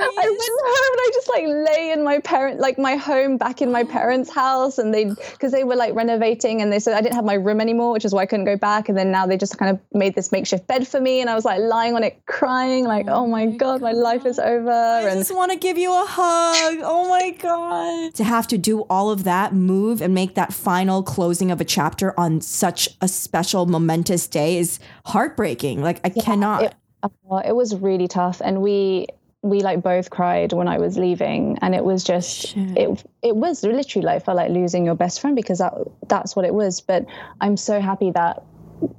Are 0.01 0.05
you 0.05 0.11
serious? 0.13 0.49
I 0.49 0.63
went 0.63 0.77
home 0.77 0.93
and 0.93 1.01
I 1.01 1.09
just 1.13 1.29
like 1.29 1.45
lay 1.75 1.91
in 1.91 2.03
my 2.03 2.19
parent, 2.19 2.59
like 2.59 2.77
my 2.77 2.95
home 2.95 3.37
back 3.37 3.61
in 3.61 3.71
my 3.71 3.83
parents' 3.83 4.29
house, 4.33 4.77
and 4.77 4.93
they 4.93 5.05
because 5.05 5.51
they 5.51 5.63
were 5.63 5.75
like 5.75 5.93
renovating, 5.95 6.61
and 6.61 6.71
they 6.71 6.79
said 6.79 6.95
I 6.95 7.01
didn't 7.01 7.15
have 7.15 7.25
my 7.25 7.35
room 7.35 7.61
anymore, 7.61 7.93
which 7.93 8.05
is 8.05 8.13
why 8.13 8.21
I 8.21 8.25
couldn't 8.25 8.45
go 8.45 8.57
back. 8.57 8.89
And 8.89 8.97
then 8.97 9.11
now 9.11 9.25
they 9.25 9.37
just 9.37 9.57
kind 9.57 9.71
of 9.71 9.79
made 9.93 10.15
this 10.15 10.31
makeshift 10.31 10.67
bed 10.67 10.87
for 10.87 10.99
me, 10.99 11.21
and 11.21 11.29
I 11.29 11.35
was 11.35 11.45
like 11.45 11.59
lying 11.59 11.95
on 11.95 12.03
it, 12.03 12.21
crying, 12.25 12.85
like, 12.85 13.07
oh 13.07 13.27
my 13.27 13.45
god, 13.45 13.81
my 13.81 13.91
life 13.91 14.25
is 14.25 14.39
over. 14.39 14.71
I 14.71 15.01
And 15.09 15.19
just 15.19 15.35
want 15.35 15.51
to 15.51 15.57
give 15.57 15.77
you 15.77 15.91
a 15.91 16.05
hug. 16.05 16.77
Oh 16.83 17.07
my 17.09 17.31
God. 17.31 18.13
To 18.15 18.23
have 18.23 18.47
to 18.47 18.57
do 18.57 18.81
all 18.83 19.11
of 19.11 19.23
that, 19.23 19.53
move 19.53 20.01
and 20.01 20.13
make 20.13 20.35
that 20.35 20.53
final 20.53 21.03
closing 21.03 21.51
of 21.51 21.61
a 21.61 21.65
chapter 21.65 22.19
on 22.19 22.41
such 22.41 22.89
a 23.01 23.07
special, 23.07 23.65
momentous 23.65 24.27
day 24.27 24.57
is 24.57 24.79
heartbreaking. 25.05 25.81
Like, 25.81 25.99
I 26.03 26.09
cannot. 26.09 26.63
it, 26.63 26.75
uh, 27.03 27.41
it 27.45 27.55
was 27.55 27.75
really 27.75 28.07
tough, 28.07 28.41
and 28.43 28.61
we 28.61 29.07
we 29.43 29.61
like 29.61 29.81
both 29.81 30.09
cried 30.09 30.53
when 30.53 30.67
I 30.67 30.77
was 30.77 30.97
leaving, 30.97 31.57
and 31.61 31.73
it 31.73 31.83
was 31.83 32.03
just 32.03 32.47
Shit. 32.49 32.77
it 32.77 33.05
it 33.23 33.35
was 33.35 33.63
literally 33.63 34.05
like 34.05 34.23
felt 34.23 34.37
like 34.37 34.51
losing 34.51 34.85
your 34.85 34.95
best 34.95 35.19
friend 35.19 35.35
because 35.35 35.59
that 35.59 35.73
that's 36.07 36.35
what 36.35 36.45
it 36.45 36.53
was. 36.53 36.81
But 36.81 37.05
I'm 37.39 37.57
so 37.57 37.81
happy 37.81 38.11
that 38.11 38.43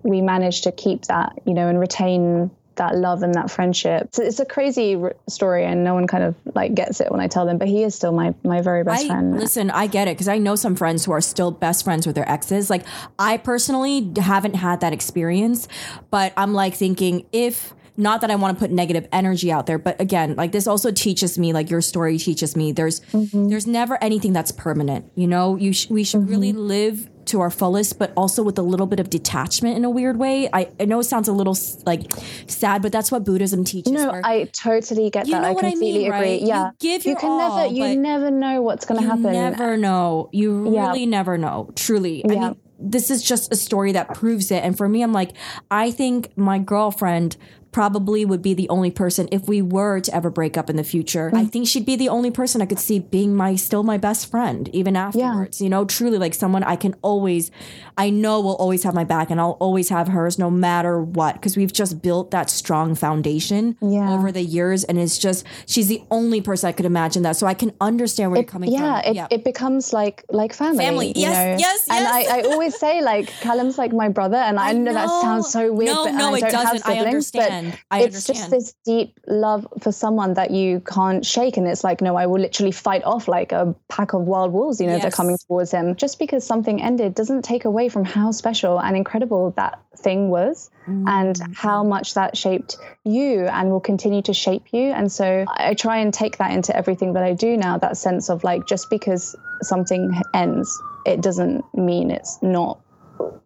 we 0.03 0.21
managed 0.21 0.65
to 0.65 0.73
keep 0.73 1.07
that, 1.07 1.33
you 1.47 1.55
know, 1.55 1.69
and 1.69 1.79
retain 1.79 2.51
that 2.77 2.97
love 2.97 3.23
and 3.23 3.35
that 3.35 3.51
friendship. 3.51 4.09
So 4.13 4.23
it's 4.23 4.41
a 4.41 4.47
crazy 4.47 4.97
r- 4.97 5.15
story, 5.29 5.65
and 5.65 5.85
no 5.85 5.95
one 5.95 6.07
kind 6.07 6.25
of 6.25 6.35
like 6.55 6.75
gets 6.75 7.01
it 7.01 7.11
when 7.13 7.21
I 7.21 7.29
tell 7.29 7.47
them. 7.47 7.59
But 7.59 7.69
he 7.69 7.85
is 7.85 7.95
still 7.95 8.13
my 8.13 8.35
my 8.43 8.63
very 8.63 8.83
best 8.83 9.05
I, 9.05 9.09
friend. 9.09 9.39
listen, 9.39 9.71
I 9.71 9.87
get 9.87 10.09
it 10.09 10.17
because 10.17 10.29
I 10.29 10.39
know 10.39 10.57
some 10.57 10.75
friends 10.75 11.05
who 11.05 11.13
are 11.13 11.21
still 11.21 11.53
best 11.53 11.85
friends 11.85 12.07
with 12.07 12.17
their 12.17 12.29
exes. 12.29 12.69
Like, 12.69 12.85
I 13.19 13.37
personally 13.37 14.13
haven't 14.17 14.55
had 14.55 14.81
that 14.81 14.93
experience, 14.93 15.69
but 16.11 16.33
I'm 16.37 16.53
like 16.55 16.75
thinking 16.75 17.27
if 17.33 17.75
not 17.97 18.23
that 18.23 18.31
I 18.31 18.37
want 18.37 18.57
to 18.57 18.61
put 18.61 18.71
negative 18.71 19.07
energy 19.13 19.53
out 19.53 19.67
there, 19.67 19.79
but 19.79 20.01
again, 20.01 20.35
like 20.37 20.53
this 20.53 20.67
also 20.67 20.91
teaches 20.91 21.39
me, 21.39 21.53
like 21.53 21.71
your 21.71 21.81
story 21.81 22.19
teaches 22.19 22.57
me, 22.57 22.73
there's 22.73 23.01
mm-hmm. 23.01 23.49
there's 23.49 23.67
never 23.67 24.03
anything 24.03 24.33
that's 24.33 24.51
permanent. 24.53 25.11
You 25.15 25.27
know, 25.27 25.57
you 25.57 25.73
sh- 25.73 25.91
we 25.91 26.05
should 26.05 26.29
really 26.29 26.53
mm-hmm. 26.53 26.67
live 26.67 27.11
to 27.27 27.41
our 27.41 27.51
fullest, 27.51 27.99
but 27.99 28.13
also 28.17 28.43
with 28.43 28.59
a 28.59 28.63
little 28.63 28.87
bit 28.87 28.99
of 28.99 29.09
detachment 29.11 29.77
in 29.77 29.85
a 29.85 29.91
weird 29.91 30.17
way. 30.19 30.49
I, 30.53 30.69
I 30.81 30.87
know 30.87 30.99
it 31.01 31.05
sounds 31.05 31.29
a 31.29 31.33
little 31.33 31.57
like 31.87 32.11
sad, 32.47 32.83
but 32.83 32.93
that's 32.93 33.13
what 33.13 33.25
Buddhism 33.25 33.65
teaches. 33.65 33.93
No, 33.93 34.11
where 34.11 34.23
I 34.25 34.45
totally 34.45 35.11
get 35.11 35.27
You 35.27 35.35
that. 35.35 35.43
know 35.43 35.49
I 35.49 35.53
what 35.53 35.65
I 35.65 35.71
completely 35.71 35.99
mean, 36.01 36.13
agree. 36.13 36.29
right? 36.29 36.41
You 36.41 36.49
Yeah, 36.49 36.71
give 36.81 37.05
your 37.05 37.17
can 37.17 37.31
all, 37.31 37.57
never, 37.59 37.75
you 37.75 37.97
never 37.97 38.31
know 38.31 38.63
what's 38.63 38.85
going 38.87 38.99
to 39.01 39.05
you 39.05 39.11
happen. 39.11 39.33
never 39.33 39.77
know. 39.77 40.31
You 40.33 40.73
Yeah. 40.75 40.89
really 40.89 41.07
never 41.07 41.39
know. 41.39 41.71
Truly. 41.77 42.25
I 42.25 42.29
mean, 42.29 42.57
this 42.79 43.11
is 43.11 43.23
just 43.23 43.53
a 43.53 43.57
story 43.57 43.93
that 43.93 44.15
proves 44.15 44.51
it. 44.51 44.65
And 44.65 44.77
for 44.77 44.89
me, 44.89 45.03
I'm 45.03 45.13
like, 45.13 45.33
I 45.71 45.91
think 45.93 46.37
my 46.37 46.59
girlfriend 46.59 47.37
probably 47.73 48.25
would 48.25 48.43
be 48.43 48.55
the 48.55 48.69
only 48.69 48.91
person 48.91 49.29
if 49.33 49.49
we 49.49 49.63
were 49.63 49.99
to 50.01 50.15
ever 50.15 50.31
break 50.31 50.57
up 50.57 50.69
in 50.71 50.77
the 50.77 50.85
future. 50.85 51.31
Mm. 51.31 51.39
I 51.39 51.45
think 51.47 51.67
she'd 51.67 51.87
be 51.87 51.97
the 51.97 52.09
only 52.09 52.31
person 52.31 52.61
I 52.63 52.67
could 52.67 52.79
see 52.79 52.99
being 53.01 53.35
my 53.35 53.57
still 53.57 53.83
my 53.83 53.97
best 53.99 54.31
friend 54.31 54.69
even 54.75 54.95
afterwards. 54.95 55.61
Yeah. 55.61 55.65
You 55.65 55.71
know, 55.71 55.85
truly 55.85 56.19
like 56.19 56.35
someone 56.35 56.63
I 56.63 56.77
can 56.77 56.95
always 57.03 57.51
I 57.97 58.11
know 58.11 58.41
will 58.41 58.57
always 58.57 58.85
have 58.85 58.95
my 58.95 59.05
back 59.05 59.31
and 59.31 59.41
I'll 59.41 59.57
always 59.61 59.89
have 59.89 60.09
hers 60.09 60.39
no 60.39 60.51
matter 60.51 61.01
what 61.03 61.35
because 61.35 61.57
we've 61.57 61.73
just 61.73 62.03
built 62.03 62.31
that 62.31 62.51
strong 62.51 62.95
foundation 62.95 63.77
Yeah. 63.81 64.13
over 64.13 64.31
the 64.31 64.43
years 64.43 64.85
and 64.85 64.99
it's 64.99 65.19
just 65.19 65.45
she's 65.67 65.89
the 65.89 66.03
only 66.11 66.41
person 66.41 66.69
I 66.69 66.73
could 66.73 66.87
imagine 66.87 67.23
that. 67.23 67.37
So 67.37 67.47
I 67.47 67.55
can 67.55 67.73
understand 67.81 68.31
where 68.33 68.41
you're 68.41 68.49
coming 68.49 68.71
from. 68.71 68.83
yeah, 68.83 69.03
from. 69.03 69.17
it, 69.17 69.27
it 69.31 69.45
becomes 69.45 69.93
like 69.93 70.25
like 70.31 70.53
family. 70.53 70.85
Family. 70.85 71.13
Yes, 71.17 71.35
know? 71.35 71.57
yes, 71.67 71.89
And 71.89 72.01
yes. 72.05 72.31
I, 72.31 72.39
I 72.39 72.41
always 72.43 72.77
say 72.79 73.01
like 73.01 73.29
Callum's 73.41 73.79
like 73.79 73.93
my 73.93 74.09
brother, 74.09 74.37
and 74.37 74.59
I, 74.61 74.73
know, 74.73 74.93
that 74.93 75.09
sounds 75.09 75.51
so 75.51 75.73
weird. 75.73 75.95
No, 75.95 76.05
but, 76.05 76.13
no, 76.13 76.35
I 76.35 76.39
it 76.39 76.41
don't 76.41 76.53
have 76.53 76.63
doesn't. 76.73 76.87
I 76.87 76.95
siblings, 76.95 77.07
understand. 77.07 77.62
But 77.62 77.62
I 77.91 78.03
it's 78.03 78.27
just 78.27 78.51
this 78.51 78.75
deep 78.85 79.19
love 79.27 79.67
for 79.81 79.93
someone 79.93 80.35
that 80.35 80.51
you 80.51 80.81
can't 80.81 81.25
shake, 81.25 81.57
and 81.57 81.67
it's 81.67 81.85
like 81.85 82.01
no, 82.01 82.17
I 82.17 82.27
will 82.27 82.41
literally 82.41 82.73
fight 82.73 83.05
off 83.05 83.29
like 83.29 83.53
a 83.53 83.75
pack 83.89 84.13
of 84.13 84.23
wild 84.23 84.53
wolves. 84.53 84.81
You 84.81 84.87
know, 84.87 84.99
they're 84.99 85.11
coming 85.11 85.39
towards 85.47 85.71
him. 85.71 85.97
Just 85.97 86.19
because 86.19 86.47
something 86.47 86.83
ended 86.83 87.15
doesn't 87.15 87.43
take 87.43 87.65
away 87.65 87.89
from 87.89 88.05
how 88.05 88.31
special 88.33 88.81
and 88.81 88.97
incredible 88.97 89.53
that 89.57 89.81
thing 89.97 90.29
was 90.29 90.71
and 90.87 91.37
Mm-hmm. 91.37 91.53
how 91.53 91.85
much 91.85 92.15
that 92.15 92.37
shaped 92.37 92.77
you 93.05 93.47
and 93.47 93.71
will 93.71 93.81
continue 93.81 94.21
to 94.23 94.35
shape 94.35 94.73
you. 94.73 94.91
And 94.91 95.13
so 95.13 95.45
I 95.49 95.75
try 95.75 95.99
and 95.99 96.13
take 96.13 96.39
that 96.39 96.51
into 96.51 96.77
everything 96.77 97.13
that 97.13 97.23
I 97.23 97.35
do 97.35 97.57
now 97.57 97.79
that 97.79 97.97
sense 97.97 98.29
of 98.29 98.43
like, 98.43 98.67
just 98.67 98.91
because 98.91 99.37
something 99.63 100.13
ends, 100.35 100.83
it 101.07 101.21
doesn't 101.21 101.65
mean 101.73 102.11
it's 102.11 102.39
not, 102.43 102.81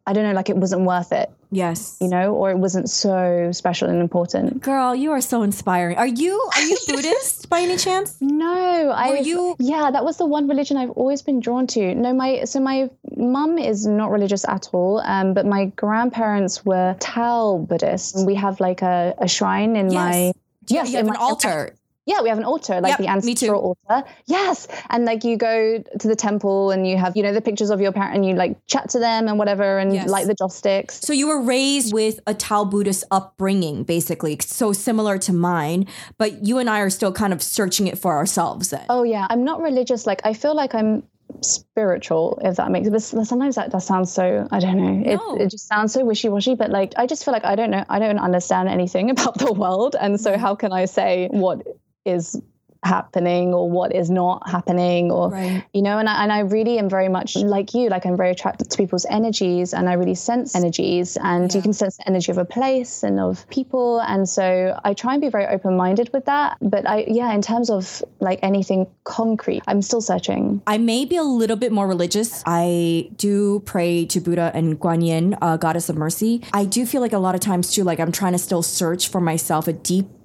I 0.06 0.14
don't 0.14 0.24
know, 0.24 0.32
like 0.32 0.48
it 0.48 0.56
wasn't 0.56 0.82
worth 0.86 1.12
it, 1.12 1.30
Yes. 1.50 1.96
you 2.00 2.08
know, 2.08 2.34
or 2.34 2.50
it 2.50 2.58
wasn't 2.58 2.90
so 2.90 3.50
special 3.52 3.88
and 3.88 4.00
important. 4.00 4.60
Girl, 4.62 4.94
you 4.94 5.10
are 5.12 5.20
so 5.20 5.42
inspiring. 5.42 5.96
Are 5.96 6.06
you 6.06 6.32
are 6.54 6.62
you 6.62 6.76
Buddhist 6.88 7.48
by 7.48 7.60
any 7.60 7.76
chance? 7.76 8.16
No, 8.20 8.90
I 8.90 9.18
you- 9.20 9.56
Yeah, 9.58 9.90
that 9.90 10.04
was 10.04 10.16
the 10.16 10.26
one 10.26 10.48
religion 10.48 10.76
I've 10.76 10.90
always 10.90 11.22
been 11.22 11.40
drawn 11.40 11.66
to. 11.68 11.94
No, 11.94 12.12
my 12.12 12.44
so 12.44 12.60
my 12.60 12.90
mum 13.16 13.58
is 13.58 13.86
not 13.86 14.10
religious 14.10 14.44
at 14.48 14.68
all, 14.72 15.00
um, 15.04 15.34
but 15.34 15.46
my 15.46 15.66
grandparents 15.76 16.64
were 16.64 16.96
Tao 17.00 17.64
Buddhist. 17.68 18.26
We 18.26 18.34
have 18.34 18.60
like 18.60 18.82
a, 18.82 19.14
a 19.18 19.28
shrine 19.28 19.76
in 19.76 19.86
my 19.94 20.16
Yeah, 20.26 20.32
Yes, 20.68 20.90
you 20.90 20.96
have 20.96 21.06
an 21.06 21.12
my- 21.14 21.20
altar. 21.20 21.74
Yeah, 22.06 22.22
we 22.22 22.28
have 22.28 22.38
an 22.38 22.44
altar, 22.44 22.80
like 22.80 22.90
Yep, 22.90 22.98
the 22.98 23.08
ancestral 23.08 23.76
altar. 23.88 24.08
Yes. 24.26 24.68
And 24.90 25.04
like 25.04 25.24
you 25.24 25.36
go 25.36 25.82
to 25.98 26.08
the 26.08 26.14
temple 26.14 26.70
and 26.70 26.86
you 26.86 26.96
have, 26.96 27.16
you 27.16 27.22
know, 27.24 27.32
the 27.32 27.40
pictures 27.40 27.70
of 27.70 27.80
your 27.80 27.90
parent 27.90 28.14
and 28.14 28.24
you 28.24 28.34
like 28.34 28.56
chat 28.66 28.88
to 28.90 29.00
them 29.00 29.26
and 29.26 29.38
whatever 29.38 29.78
and 29.78 29.92
Yes. 29.92 30.08
light 30.08 30.28
the 30.28 30.34
joss 30.34 30.54
sticks. 30.54 31.00
So 31.00 31.12
you 31.12 31.26
were 31.26 31.42
raised 31.42 31.92
with 31.92 32.20
a 32.28 32.32
Tao 32.34 32.64
Buddhist 32.64 33.04
upbringing, 33.10 33.82
basically, 33.82 34.38
so 34.40 34.72
similar 34.72 35.18
to 35.18 35.32
mine. 35.32 35.86
But 36.16 36.46
you 36.46 36.58
and 36.58 36.70
I 36.70 36.78
are 36.80 36.90
still 36.90 37.12
kind 37.12 37.32
of 37.32 37.42
searching 37.42 37.88
it 37.88 37.98
for 37.98 38.12
ourselves. 38.12 38.70
Then. 38.70 38.86
Oh 38.88 39.02
yeah. 39.02 39.26
I'm 39.28 39.44
not 39.44 39.60
religious. 39.60 40.06
Like 40.06 40.20
I 40.24 40.32
feel 40.32 40.54
like 40.54 40.76
I'm 40.76 41.02
spiritual, 41.42 42.38
if 42.42 42.56
that 42.56 42.70
makes 42.70 42.88
sense. 42.88 43.12
But 43.12 43.26
sometimes 43.26 43.56
that, 43.56 43.72
that 43.72 43.82
sounds 43.82 44.12
so 44.12 44.46
I 44.52 44.60
don't 44.60 44.76
know. 44.76 45.10
It, 45.10 45.16
No. 45.16 45.36
it 45.36 45.50
just 45.50 45.66
sounds 45.66 45.92
so 45.92 46.04
wishy-washy. 46.04 46.54
But 46.54 46.70
like 46.70 46.92
I 46.96 47.06
just 47.06 47.24
feel 47.24 47.32
like 47.32 47.44
I 47.44 47.56
don't 47.56 47.70
know, 47.70 47.84
I 47.88 47.98
don't 47.98 48.18
understand 48.18 48.68
anything 48.68 49.10
about 49.16 49.38
the 49.38 49.52
world. 49.52 49.96
And 49.98 50.20
so 50.20 50.32
mm. 50.32 50.36
how 50.36 50.54
can 50.54 50.72
I 50.72 50.84
say 50.84 51.28
what 51.32 51.66
is 52.06 52.40
happening 52.84 53.52
or 53.52 53.68
what 53.68 53.92
is 53.94 54.10
not 54.10 54.48
happening 54.48 55.10
or 55.10 55.30
Right. 55.30 55.64
you 55.72 55.82
know 55.82 55.98
and 55.98 56.08
I, 56.08 56.22
and 56.22 56.32
I 56.32 56.40
really 56.40 56.78
am 56.78 56.88
very 56.88 57.08
much 57.08 57.34
like 57.34 57.74
you 57.74 57.88
like 57.88 58.06
I'm 58.06 58.16
very 58.16 58.30
attracted 58.30 58.70
to 58.70 58.76
people's 58.76 59.04
energies 59.10 59.74
and 59.74 59.88
I 59.88 59.94
really 59.94 60.14
sense 60.14 60.54
energies 60.54 61.16
and 61.20 61.52
you 61.52 61.60
can 61.62 61.72
sense 61.72 61.96
the 61.96 62.06
energy 62.06 62.30
of 62.30 62.38
a 62.38 62.44
place 62.44 63.02
and 63.02 63.18
of 63.18 63.48
people 63.50 63.98
and 64.00 64.28
so 64.28 64.78
I 64.84 64.94
try 64.94 65.14
and 65.14 65.20
be 65.20 65.30
very 65.30 65.46
open-minded 65.46 66.10
with 66.12 66.26
that 66.26 66.58
but 66.60 66.88
I 66.88 67.06
yeah 67.08 67.32
in 67.32 67.42
terms 67.42 67.70
of 67.70 68.04
like 68.20 68.38
anything 68.42 68.86
concrete 69.02 69.64
I'm 69.66 69.82
still 69.82 70.00
searching 70.00 70.62
I 70.66 70.78
may 70.78 71.04
be 71.06 71.16
a 71.16 71.24
little 71.24 71.56
bit 71.56 71.72
more 71.72 71.88
religious. 71.88 72.42
I 72.46 73.10
do 73.16 73.60
pray 73.60 74.04
to 74.06 74.20
Buddha 74.20 74.52
and 74.54 74.78
guanyin 74.78 75.36
uh, 75.42 75.56
goddess 75.56 75.88
of 75.88 75.96
mercy. 75.96 76.42
I 76.52 76.64
do 76.66 76.86
feel 76.86 77.00
like 77.00 77.12
a 77.12 77.18
lot 77.18 77.34
of 77.34 77.40
times 77.40 77.72
too, 77.72 77.82
like 77.82 77.98
I'm 77.98 78.12
trying 78.12 78.32
to 78.32 78.38
still 78.38 78.62
search 78.62 79.08
for 79.08 79.20
myself 79.20 79.66
a 79.66 79.72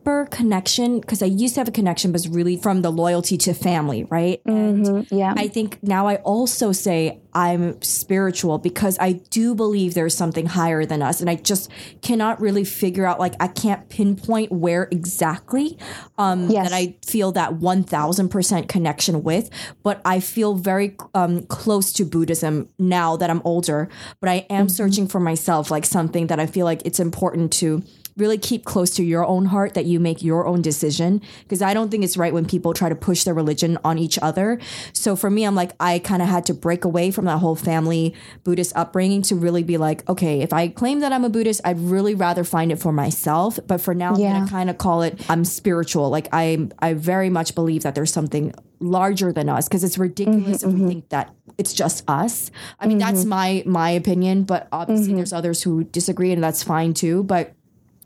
deeper 0.01 0.25
connection 0.31 0.99
because 0.99 1.21
I 1.21 1.27
used 1.27 1.53
to 1.55 1.59
have 1.59 1.67
a 1.67 1.71
connection, 1.71 2.11
but 2.11 2.21
it's 2.21 2.27
really 2.27 2.57
from 2.57 2.81
the 2.81 2.91
loyalty 2.91 3.37
to 3.37 3.53
family, 3.53 4.03
right? 4.05 4.41
And 4.45 4.71
Mm-hmm. 4.81 5.15
yeah 5.15 5.33
I 5.37 5.47
think 5.47 5.83
now 5.83 6.07
I 6.07 6.15
also 6.17 6.71
say 6.71 7.19
I'm 7.33 7.81
spiritual 7.81 8.57
because 8.57 8.97
I 8.99 9.13
do 9.13 9.53
believe 9.55 9.93
there's 9.93 10.15
something 10.15 10.45
higher 10.47 10.85
than 10.85 11.01
us. 11.01 11.21
And 11.21 11.29
I 11.29 11.35
just 11.35 11.69
cannot 12.01 12.41
really 12.41 12.63
figure 12.65 13.05
out, 13.05 13.19
like, 13.19 13.35
I 13.39 13.47
can't 13.47 13.87
pinpoint 13.89 14.51
where 14.51 14.87
exactly 14.91 15.77
um, 16.17 16.49
Yes. 16.49 16.69
that 16.69 16.75
I 16.75 16.95
feel 17.05 17.31
that 17.33 17.51
1000% 17.59 18.67
connection 18.67 19.23
with. 19.23 19.49
But 19.83 20.01
I 20.03 20.19
feel 20.19 20.55
very 20.55 20.95
um, 21.13 21.43
close 21.45 21.93
to 21.93 22.05
Buddhism 22.05 22.67
now 22.79 23.15
that 23.17 23.29
I'm 23.29 23.41
older. 23.45 23.87
But 24.19 24.29
I 24.29 24.45
am 24.49 24.67
searching 24.67 25.07
for 25.07 25.19
myself, 25.19 25.69
like, 25.71 25.85
something 25.85 26.27
that 26.27 26.39
I 26.39 26.47
feel 26.47 26.65
like 26.65 26.81
it's 26.85 26.99
important 26.99 27.53
to 27.53 27.81
really 28.21 28.37
keep 28.37 28.63
close 28.63 28.91
to 28.91 29.03
your 29.03 29.25
own 29.25 29.45
heart 29.45 29.73
that 29.73 29.85
you 29.85 29.99
make 29.99 30.23
your 30.23 30.45
own 30.47 30.61
decision 30.61 31.21
because 31.43 31.61
I 31.61 31.73
don't 31.73 31.89
think 31.89 32.03
it's 32.03 32.15
right 32.15 32.31
when 32.31 32.45
people 32.45 32.73
try 32.73 32.87
to 32.87 32.95
push 32.95 33.23
their 33.23 33.33
religion 33.33 33.77
on 33.83 33.97
each 33.97 34.17
other. 34.19 34.59
So 34.93 35.15
for 35.15 35.29
me, 35.29 35.43
I'm 35.43 35.55
like, 35.55 35.71
I 35.79 35.99
kind 35.99 36.21
of 36.21 36.29
had 36.29 36.45
to 36.45 36.53
break 36.53 36.85
away 36.85 37.09
from 37.11 37.25
that 37.25 37.39
whole 37.39 37.55
family 37.55 38.13
Buddhist 38.43 38.71
upbringing 38.75 39.23
to 39.23 39.35
really 39.35 39.63
be 39.63 39.77
like, 39.77 40.07
okay, 40.07 40.41
if 40.41 40.53
I 40.53 40.67
claim 40.67 40.99
that 40.99 41.11
I'm 41.11 41.25
a 41.25 41.29
Buddhist, 41.29 41.61
I'd 41.65 41.79
really 41.79 42.15
rather 42.15 42.43
find 42.43 42.71
it 42.71 42.77
for 42.77 42.93
myself. 42.93 43.59
But 43.67 43.81
for 43.81 43.93
now, 43.93 44.13
I'm 44.13 44.21
gonna 44.21 44.47
kind 44.47 44.69
of 44.69 44.77
call 44.77 45.01
it 45.01 45.19
I'm 45.29 45.43
spiritual. 45.43 46.09
Like 46.09 46.29
I 46.31 46.69
I 46.79 46.93
very 46.93 47.29
much 47.29 47.55
believe 47.55 47.83
that 47.83 47.95
there's 47.95 48.13
something 48.13 48.53
larger 48.79 49.31
than 49.31 49.47
us 49.47 49.67
because 49.67 49.83
it's 49.83 49.97
ridiculous 49.97 50.63
if 50.63 50.69
we 50.69 50.79
mm-hmm, 50.79 50.87
think 50.87 51.09
that 51.09 51.33
it's 51.57 51.73
just 51.73 52.03
us. 52.07 52.51
I 52.79 52.87
mean, 52.87 52.97
that's 52.97 53.21
mm-hmm. 53.21 53.29
my 53.29 53.63
my 53.65 53.89
opinion, 53.91 54.43
but 54.43 54.67
obviously 54.71 55.09
mm-hmm. 55.09 55.17
there's 55.17 55.33
others 55.33 55.61
who 55.63 55.83
disagree 55.83 56.31
and 56.31 56.43
that's 56.43 56.63
fine 56.63 56.93
too, 56.93 57.23
but 57.23 57.53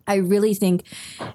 I 0.08 0.16
really 0.16 0.54
think 0.54 0.84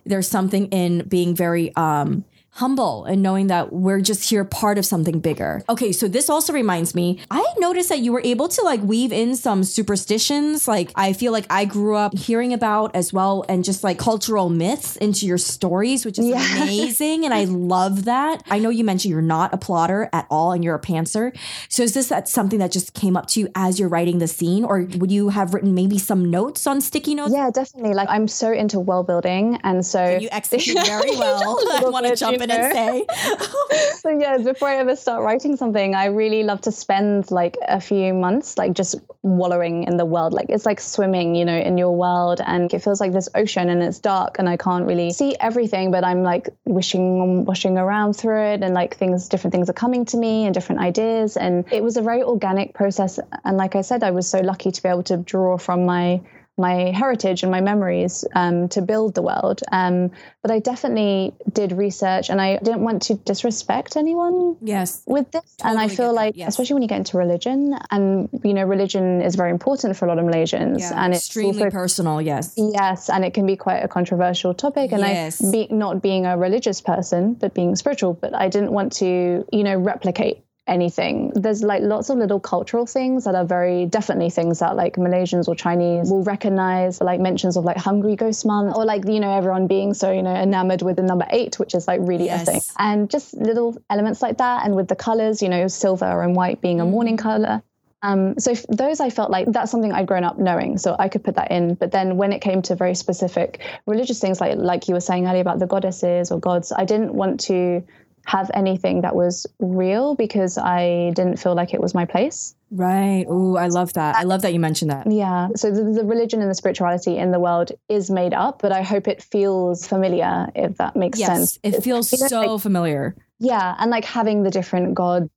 there's 0.05 0.29
something 0.29 0.67
in 0.69 1.09
being 1.09 1.35
very 1.35 1.75
um 1.77 2.25
humble 2.55 3.05
and 3.05 3.23
knowing 3.23 3.47
that 3.47 3.73
we're 3.73 4.01
just 4.01 4.29
here 4.29 4.45
part 4.45 4.77
of 4.77 4.85
something 4.85 5.21
bigger. 5.21 5.63
Okay, 5.69 5.93
so 5.93 6.09
this 6.09 6.29
also 6.29 6.53
reminds 6.53 6.95
me, 6.95 7.19
I 7.31 7.45
noticed 7.59 7.89
that 7.91 8.01
you 8.01 8.13
were 8.13 8.21
able 8.25 8.49
to 8.49 8.63
like 8.63 8.83
weave 8.83 9.13
in 9.13 9.37
some 9.37 9.63
superstitions. 9.65 10.67
Like 10.67 10.91
I 10.95 11.13
feel 11.13 11.33
like 11.33 11.47
I 11.49 11.65
grew 11.65 11.97
up 11.97 12.17
hearing 12.17 12.53
about 12.53 12.95
as 12.95 13.13
well 13.13 13.45
and 13.49 13.65
just 13.65 13.85
like 13.85 13.99
cultural 13.99 14.49
myths 14.51 14.97
into 14.97 15.27
your 15.27 15.39
stories, 15.39 16.05
which 16.05 16.19
is 16.19 16.27
Yeah. 16.27 16.45
amazing. 16.63 17.25
And 17.25 17.33
I 17.33 17.45
love 17.45 18.05
that. 18.07 18.43
I 18.51 18.59
know 18.59 18.71
you 18.71 18.85
mentioned 18.85 19.11
you're 19.13 19.23
not 19.23 19.55
a 19.55 19.57
plotter 19.57 20.09
at 20.13 20.27
all 20.31 20.53
and 20.53 20.65
you're 20.65 20.75
a 20.75 20.81
pantser. 20.81 21.37
So 21.69 21.83
is 21.83 21.95
this 21.95 22.09
that 22.09 22.29
something 22.29 22.59
that 22.59 22.73
just 22.73 22.95
came 22.95 23.17
up 23.17 23.27
to 23.29 23.41
you 23.41 23.49
as 23.55 23.79
you're 23.79 23.89
writing 23.89 24.19
the 24.19 24.29
scene? 24.29 24.65
Or 24.65 24.89
would 24.97 25.11
you 25.13 25.29
have 25.29 25.55
written 25.55 25.75
maybe 25.75 25.99
some 25.99 26.31
notes 26.31 26.67
on 26.67 26.81
sticky 26.81 27.15
notes? 27.15 27.33
Yeah, 27.33 27.51
definitely. 27.53 27.95
Like 27.95 28.09
I'm 28.11 28.27
so 28.29 28.53
into 28.53 28.81
world 28.81 29.07
building, 29.07 29.59
and 29.63 29.85
so 29.87 30.19
You 30.19 30.29
execute 30.33 30.77
very 30.87 31.11
well. 31.13 31.59
I 31.73 31.81
want 31.89 32.07
to 32.07 32.17
jump 32.17 32.41
in 32.41 32.50
know. 32.59 32.71
say. 32.73 33.07
so 33.95 34.11
yeah, 34.11 34.39
before 34.39 34.69
I 34.69 34.77
ever 34.77 34.97
start 34.97 35.23
writing 35.23 35.57
something, 35.57 35.95
I 35.95 36.07
really 36.07 36.43
love 36.43 36.61
to 36.63 36.73
spend 36.73 37.31
like 37.31 37.57
a 37.67 37.81
few 37.81 38.15
months 38.15 38.59
like 38.59 38.73
just 38.73 38.97
wallowing 39.23 39.85
in 39.85 39.97
the 39.97 40.05
world. 40.05 40.33
Like 40.33 40.47
it's 40.49 40.67
like 40.67 40.81
swimming, 40.81 41.35
you 41.35 41.45
know, 41.45 41.57
in 41.57 41.79
your 41.79 41.95
world 41.95 42.41
and 42.45 42.73
it 42.73 42.83
feels 42.83 43.01
like 43.01 43.13
this 43.13 43.29
ocean 43.35 43.69
and 43.69 43.83
it's 43.83 43.99
dark 43.99 44.39
and 44.39 44.49
I 44.49 44.57
can't 44.57 44.87
really 44.87 45.13
see 45.13 45.37
everything, 45.41 45.91
but 45.91 46.05
I'm 46.05 46.23
like 46.23 46.49
wishing 46.65 47.21
I'm 47.21 47.45
washing 47.45 47.79
around 47.79 48.15
through 48.15 48.43
it 48.43 48.63
and 48.63 48.75
like 48.75 48.97
things 48.97 49.29
different 49.29 49.53
things 49.53 49.69
are 49.69 49.75
coming 49.75 50.05
to 50.07 50.17
me 50.17 50.45
and 50.45 50.55
different 50.55 50.81
ideas. 50.81 51.37
And 51.37 51.65
it 51.73 51.83
was 51.83 51.97
a 51.97 52.03
very 52.03 52.23
organic 52.23 52.75
process. 52.75 53.19
And 53.45 53.57
like 53.57 53.77
I 53.77 53.83
said, 53.83 54.03
I 54.03 54.11
was 54.11 54.29
so 54.29 54.41
lucky 54.41 54.71
to 54.71 54.83
be 54.83 54.89
able 54.89 55.03
to 55.05 55.17
draw 55.17 55.59
from 55.59 55.85
my 55.85 56.21
my 56.61 56.91
heritage 56.91 57.43
and 57.43 57.51
my 57.51 57.61
memories 57.61 58.25
um, 58.35 58.69
to 58.69 58.83
build 58.83 59.15
the 59.15 59.23
world. 59.23 59.61
Um, 59.73 60.11
but 60.43 60.51
I 60.51 60.59
definitely 60.59 61.33
did 61.53 61.73
research 61.73 62.31
and 62.31 62.41
I 62.41 62.57
didn't 62.59 62.83
want 62.83 63.03
to 63.09 63.15
disrespect 63.15 63.97
anyone 63.97 64.57
Yes. 64.63 65.03
with 65.07 65.31
this. 65.33 65.43
and 65.65 65.79
I 65.79 65.89
feel 65.89 66.13
like, 66.13 66.37
yes. 66.37 66.49
especially 66.49 66.75
when 66.75 66.83
you 66.83 66.89
get 66.89 66.99
into 66.99 67.17
religion, 67.19 67.75
and 67.91 68.29
you 68.45 68.55
know, 68.55 68.65
religion 68.65 69.21
is 69.23 69.35
very 69.35 69.51
important 69.51 69.97
for 69.97 70.05
a 70.07 70.09
lot 70.09 70.19
of 70.19 70.25
Malaysians. 70.25 70.81
Yeah, 70.81 70.93
and 71.05 71.15
it's 71.15 71.27
extremely 71.27 71.65
also 71.65 71.71
personal. 71.71 72.21
Yes. 72.23 72.55
Yes, 72.57 73.09
and 73.11 73.25
it 73.25 73.35
can 73.35 73.47
be 73.47 73.57
quite 73.57 73.81
a 73.85 73.89
controversial 73.89 74.55
topic. 74.55 74.93
And 74.93 75.01
Yes. 75.01 75.45
I, 75.45 75.51
be, 75.51 75.67
not 75.71 76.03
being 76.03 76.27
a 76.27 76.37
religious 76.37 76.81
person, 76.81 77.35
but 77.35 77.55
being 77.55 77.75
spiritual, 77.77 78.15
but 78.15 78.35
I 78.35 78.49
didn't 78.49 78.73
want 78.73 78.93
to, 78.95 79.45
you 79.53 79.65
know, 79.65 79.77
replicate 79.79 80.45
anything. 80.71 81.33
There's 81.35 81.63
like 81.63 81.83
lots 81.83 82.09
of 82.09 82.19
little 82.19 82.41
cultural 82.41 82.87
things 82.87 83.25
that 83.25 83.35
are 83.35 83.45
very 83.45 83.87
definitely 83.87 84.31
things 84.31 84.61
that 84.61 84.77
like 84.77 84.97
Malaysians 84.97 85.49
or 85.49 85.55
Chinese 85.55 86.11
will 86.11 86.23
recognize, 86.23 87.01
like 87.01 87.21
mentions 87.21 87.57
of 87.57 87.65
like 87.65 87.77
Hungry 87.77 88.17
Ghost 88.17 88.47
Month, 88.47 88.77
or 88.77 88.85
like, 88.85 89.07
you 89.07 89.21
know, 89.21 89.37
everyone 89.37 89.67
being 89.67 89.93
so, 89.93 90.11
you 90.13 90.23
know, 90.23 90.35
enamored 90.35 90.83
with 90.83 90.97
the 90.97 91.03
number 91.03 91.27
eight, 91.31 91.59
which 91.59 91.75
is 91.75 91.87
like 91.89 92.01
really 92.03 92.27
Yes. 92.27 92.49
a 92.49 92.53
thing. 92.53 92.61
And 92.79 93.11
just 93.11 93.35
little 93.35 93.77
elements 93.91 94.23
like 94.23 94.39
that. 94.39 94.65
And 94.65 94.77
with 94.77 94.89
the 94.89 94.97
colors, 94.97 95.43
you 95.43 95.49
know, 95.49 95.67
silver 95.69 96.23
and 96.23 96.35
white 96.37 96.61
being 96.61 96.81
a 96.81 96.87
mourning 96.87 97.17
color. 97.17 97.63
Um, 98.03 98.39
so 98.39 98.53
f- 98.53 98.65
those 98.71 98.99
I 99.01 99.11
felt 99.11 99.31
like 99.31 99.47
that's 99.53 99.71
something 99.71 99.93
I'd 99.93 100.07
grown 100.07 100.25
up 100.25 100.39
knowing, 100.39 100.79
so 100.79 100.97
I 100.99 101.11
could 101.11 101.23
put 101.23 101.35
that 101.35 101.51
in. 101.51 101.75
But 101.75 101.93
then 101.93 102.17
when 102.17 102.33
it 102.33 102.41
came 102.41 102.63
to 102.63 102.75
very 102.75 102.95
specific 102.95 103.61
religious 103.87 104.19
things, 104.21 104.41
like 104.41 104.57
like 104.57 104.89
you 104.89 104.95
were 104.95 105.03
saying 105.03 105.27
earlier 105.27 105.43
about 105.43 105.59
the 105.59 105.67
goddesses 105.67 106.31
or 106.31 106.41
gods, 106.41 106.73
I 106.73 106.87
didn't 106.87 107.13
want 107.13 107.41
to 107.41 107.85
have 108.27 108.51
anything 108.55 109.01
that 109.01 109.15
was 109.15 109.47
real 109.59 110.15
because 110.15 110.59
I 110.59 111.13
didn't 111.15 111.39
feel 111.39 111.55
like 111.55 111.75
it 111.75 111.81
was 111.81 111.95
my 111.95 112.05
place. 112.05 112.55
Right. 112.71 113.25
Oh, 113.29 113.57
I 113.57 113.67
love 113.67 113.93
that. 113.95 114.15
I 114.15 114.23
love 114.23 114.43
that 114.43 114.53
you 114.53 114.61
mentioned 114.61 114.91
that. 114.91 115.11
Yeah. 115.11 115.49
So 115.57 115.71
the, 115.71 115.83
the 115.83 116.05
religion 116.05 116.41
and 116.41 116.51
the 116.51 116.55
spirituality 116.55 117.17
in 117.17 117.33
the 117.33 117.41
world 117.41 117.73
is 117.89 118.11
made 118.11 118.33
up, 118.33 118.63
but 118.63 118.71
I 118.73 118.83
hope 118.83 119.09
it 119.09 119.23
feels 119.23 119.87
familiar, 119.87 120.49
if 120.55 120.77
that 120.77 120.95
makes 120.95 121.19
Yes, 121.19 121.29
sense. 121.29 121.59
it 121.63 121.83
feels 121.83 122.09
so 122.29 122.59
familiar. 122.59 123.17
Yeah, 123.41 123.75
and 123.79 123.91
like 123.91 124.05
having 124.05 124.43
the 124.43 124.51
different 124.51 124.95
gods 124.95 125.29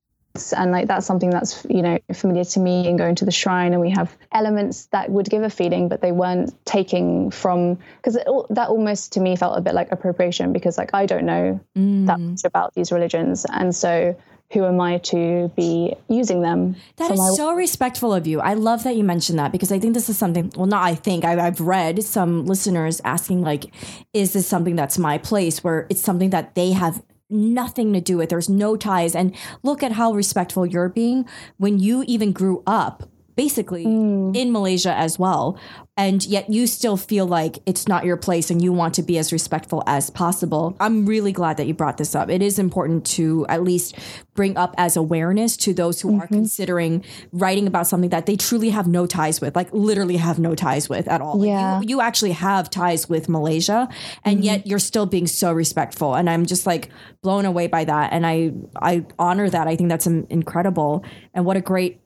and 0.56 0.72
like 0.72 0.88
that's 0.88 1.06
something 1.06 1.30
that's 1.30 1.64
you 1.70 1.80
know 1.80 1.96
familiar 2.12 2.44
to 2.44 2.58
me 2.58 2.88
and 2.88 2.98
going 2.98 3.14
to 3.14 3.24
the 3.24 3.30
shrine 3.30 3.72
and 3.72 3.80
we 3.80 3.88
have 3.90 4.16
elements 4.32 4.86
that 4.86 5.08
would 5.08 5.30
give 5.30 5.44
a 5.44 5.50
feeling 5.50 5.88
but 5.88 6.00
they 6.00 6.10
weren't 6.10 6.52
taking 6.64 7.30
from 7.30 7.78
because 7.98 8.14
that 8.50 8.68
almost 8.68 9.12
to 9.12 9.20
me 9.20 9.36
felt 9.36 9.56
a 9.56 9.60
bit 9.60 9.74
like 9.74 9.92
appropriation 9.92 10.52
because 10.52 10.76
like 10.76 10.90
I 10.92 11.06
don't 11.06 11.24
know 11.24 11.60
that 11.74 12.18
Mm. 12.18 12.30
much 12.30 12.44
about 12.44 12.74
these 12.74 12.90
religions 12.90 13.46
and 13.48 13.74
so 13.74 14.16
who 14.52 14.64
am 14.64 14.80
I 14.80 14.98
to 14.98 15.50
be 15.56 15.94
using 16.08 16.42
them 16.42 16.76
That 16.96 17.12
is 17.12 17.18
my 17.18 17.30
so 17.30 17.54
respectful 17.54 18.12
of 18.12 18.26
you. 18.26 18.40
I 18.40 18.54
love 18.54 18.82
that 18.84 18.94
you 18.96 19.02
mentioned 19.04 19.38
that 19.38 19.52
because 19.52 19.72
I 19.72 19.78
think 19.78 19.94
this 19.94 20.08
is 20.08 20.18
something. 20.18 20.52
Well, 20.56 20.66
not 20.66 20.84
I 20.84 20.94
think 20.94 21.24
I, 21.24 21.44
I've 21.46 21.60
read 21.60 22.04
some 22.04 22.44
listeners 22.44 23.00
asking 23.04 23.42
like, 23.42 23.72
"Is 24.12 24.32
this 24.34 24.46
something 24.46 24.76
that's 24.76 24.98
my 24.98 25.16
place?" 25.18 25.64
Where 25.64 25.86
it's 25.88 26.02
something 26.02 26.30
that 26.30 26.54
they 26.54 26.72
have 26.72 27.02
nothing 27.34 27.92
to 27.92 28.00
do 28.00 28.16
with. 28.16 28.30
There's 28.30 28.48
no 28.48 28.76
ties. 28.76 29.14
And 29.14 29.34
look 29.62 29.82
at 29.82 29.92
how 29.92 30.12
respectful 30.12 30.64
you're 30.64 30.88
being 30.88 31.26
when 31.58 31.78
you 31.78 32.04
even 32.06 32.32
grew 32.32 32.62
up 32.66 33.08
basically 33.36 33.84
mm. 33.84 34.36
in 34.36 34.52
Malaysia 34.52 34.92
as 34.94 35.18
well. 35.18 35.58
And 35.96 36.24
yet 36.26 36.50
you 36.50 36.66
still 36.66 36.96
feel 36.96 37.24
like 37.24 37.60
it's 37.66 37.86
not 37.86 38.04
your 38.04 38.16
place 38.16 38.50
and 38.50 38.60
you 38.60 38.72
want 38.72 38.94
to 38.94 39.02
be 39.02 39.16
as 39.16 39.32
respectful 39.32 39.84
as 39.86 40.10
possible. 40.10 40.76
I'm 40.80 41.06
really 41.06 41.30
glad 41.30 41.56
that 41.58 41.68
you 41.68 41.74
brought 41.74 41.98
this 41.98 42.16
up. 42.16 42.30
It 42.30 42.42
is 42.42 42.58
important 42.58 43.06
to 43.06 43.46
at 43.48 43.62
least 43.62 43.96
bring 44.34 44.56
up 44.56 44.74
as 44.76 44.96
awareness 44.96 45.56
to 45.58 45.72
those 45.72 46.00
who 46.00 46.16
are 46.16 46.24
mm-hmm. 46.24 46.34
considering 46.34 47.04
writing 47.30 47.68
about 47.68 47.86
something 47.86 48.10
that 48.10 48.26
they 48.26 48.34
truly 48.34 48.70
have 48.70 48.88
no 48.88 49.06
ties 49.06 49.40
with, 49.40 49.54
like 49.54 49.72
literally 49.72 50.16
have 50.16 50.40
no 50.40 50.56
ties 50.56 50.88
with 50.88 51.06
at 51.06 51.20
all. 51.20 51.38
Like, 51.38 51.46
Yeah. 51.46 51.80
you, 51.80 51.86
you 51.88 52.00
actually 52.00 52.32
have 52.32 52.70
ties 52.70 53.08
with 53.08 53.28
Malaysia 53.28 53.88
and 54.24 54.38
mm-hmm. 54.38 54.46
yet 54.46 54.66
you're 54.66 54.80
still 54.80 55.06
being 55.06 55.28
so 55.28 55.52
respectful. 55.52 56.14
And 56.14 56.28
I'm 56.28 56.44
just 56.44 56.66
like 56.66 56.90
blown 57.22 57.46
away 57.46 57.68
by 57.68 57.84
that. 57.84 58.12
And 58.12 58.26
I, 58.26 58.52
I 58.82 59.06
honor 59.16 59.48
that. 59.48 59.68
I 59.68 59.76
think 59.76 59.90
that's 59.90 60.08
incredible. 60.08 61.04
And 61.34 61.44
what 61.44 61.56
a 61.56 61.60
great 61.60 62.00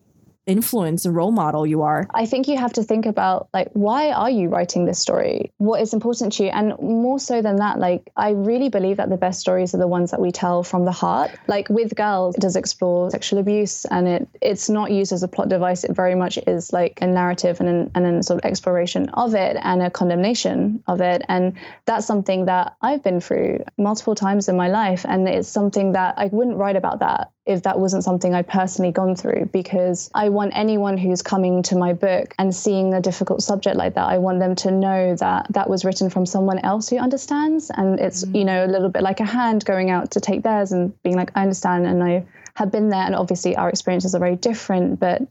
influence 0.48 1.04
and 1.04 1.14
role 1.14 1.30
model 1.30 1.66
you 1.66 1.82
are. 1.82 2.08
I 2.14 2.26
think 2.26 2.48
you 2.48 2.56
have 2.56 2.72
to 2.72 2.82
think 2.82 3.06
about 3.06 3.48
like 3.52 3.68
why 3.74 4.10
are 4.10 4.30
you 4.30 4.48
writing 4.48 4.86
this 4.86 4.98
story? 4.98 5.52
What 5.58 5.80
is 5.80 5.92
important 5.92 6.32
to 6.34 6.44
you? 6.44 6.50
And 6.50 6.74
more 6.80 7.20
so 7.20 7.42
than 7.42 7.56
that, 7.56 7.78
like 7.78 8.10
I 8.16 8.30
really 8.30 8.70
believe 8.70 8.96
that 8.96 9.10
the 9.10 9.16
best 9.16 9.40
stories 9.40 9.74
are 9.74 9.78
the 9.78 9.86
ones 9.86 10.10
that 10.10 10.20
we 10.20 10.32
tell 10.32 10.62
from 10.62 10.86
the 10.86 10.92
heart. 10.92 11.30
Like 11.46 11.68
with 11.68 11.94
girls, 11.94 12.34
it 12.34 12.40
does 12.40 12.56
explore 12.56 13.10
sexual 13.10 13.38
abuse 13.38 13.84
and 13.84 14.08
it 14.08 14.28
it's 14.40 14.68
not 14.68 14.90
used 14.90 15.12
as 15.12 15.22
a 15.22 15.28
plot 15.28 15.48
device. 15.48 15.84
It 15.84 15.94
very 15.94 16.14
much 16.14 16.38
is 16.46 16.72
like 16.72 16.98
a 17.02 17.06
narrative 17.06 17.60
and 17.60 17.68
an, 17.68 17.90
and 17.94 18.24
sort 18.24 18.42
of 18.42 18.48
exploration 18.48 19.10
of 19.10 19.34
it 19.34 19.56
and 19.60 19.82
a 19.82 19.90
condemnation 19.90 20.82
of 20.86 21.00
it. 21.02 21.22
And 21.28 21.54
that's 21.84 22.06
something 22.06 22.46
that 22.46 22.74
I've 22.80 23.02
been 23.02 23.20
through 23.20 23.64
multiple 23.76 24.14
times 24.14 24.48
in 24.48 24.56
my 24.56 24.68
life. 24.68 25.04
And 25.06 25.28
it's 25.28 25.48
something 25.48 25.92
that 25.92 26.14
I 26.16 26.26
wouldn't 26.26 26.56
write 26.56 26.76
about 26.76 27.00
that 27.00 27.32
if 27.48 27.62
that 27.62 27.80
wasn't 27.80 28.04
something 28.04 28.34
I'd 28.34 28.46
personally 28.46 28.92
gone 28.92 29.16
through 29.16 29.48
because 29.52 30.10
I 30.14 30.28
want 30.28 30.52
anyone 30.54 30.98
who's 30.98 31.22
coming 31.22 31.62
to 31.64 31.76
my 31.76 31.94
book 31.94 32.34
and 32.38 32.54
seeing 32.54 32.92
a 32.92 33.00
difficult 33.00 33.42
subject 33.42 33.74
like 33.74 33.94
that, 33.94 34.06
I 34.06 34.18
want 34.18 34.38
them 34.38 34.54
to 34.56 34.70
know 34.70 35.16
that 35.16 35.46
that 35.54 35.70
was 35.70 35.82
written 35.82 36.10
from 36.10 36.26
someone 36.26 36.58
else 36.58 36.90
who 36.90 36.98
understands. 36.98 37.70
And 37.74 37.98
it's, 37.98 38.22
you 38.22 38.42
mm. 38.42 38.46
know, 38.46 38.66
a 38.66 38.68
little 38.68 38.90
bit 38.90 39.02
like 39.02 39.20
a 39.20 39.24
hand 39.24 39.64
going 39.64 39.88
out 39.88 40.10
to 40.10 40.20
take 40.20 40.42
theirs 40.42 40.72
and 40.72 40.92
being 41.02 41.16
like, 41.16 41.30
I 41.34 41.40
understand 41.40 41.86
and 41.86 42.04
I 42.04 42.26
have 42.52 42.70
been 42.70 42.90
there. 42.90 43.00
And 43.02 43.14
obviously 43.14 43.56
our 43.56 43.70
experiences 43.70 44.14
are 44.14 44.18
very 44.18 44.36
different, 44.36 45.00
but 45.00 45.22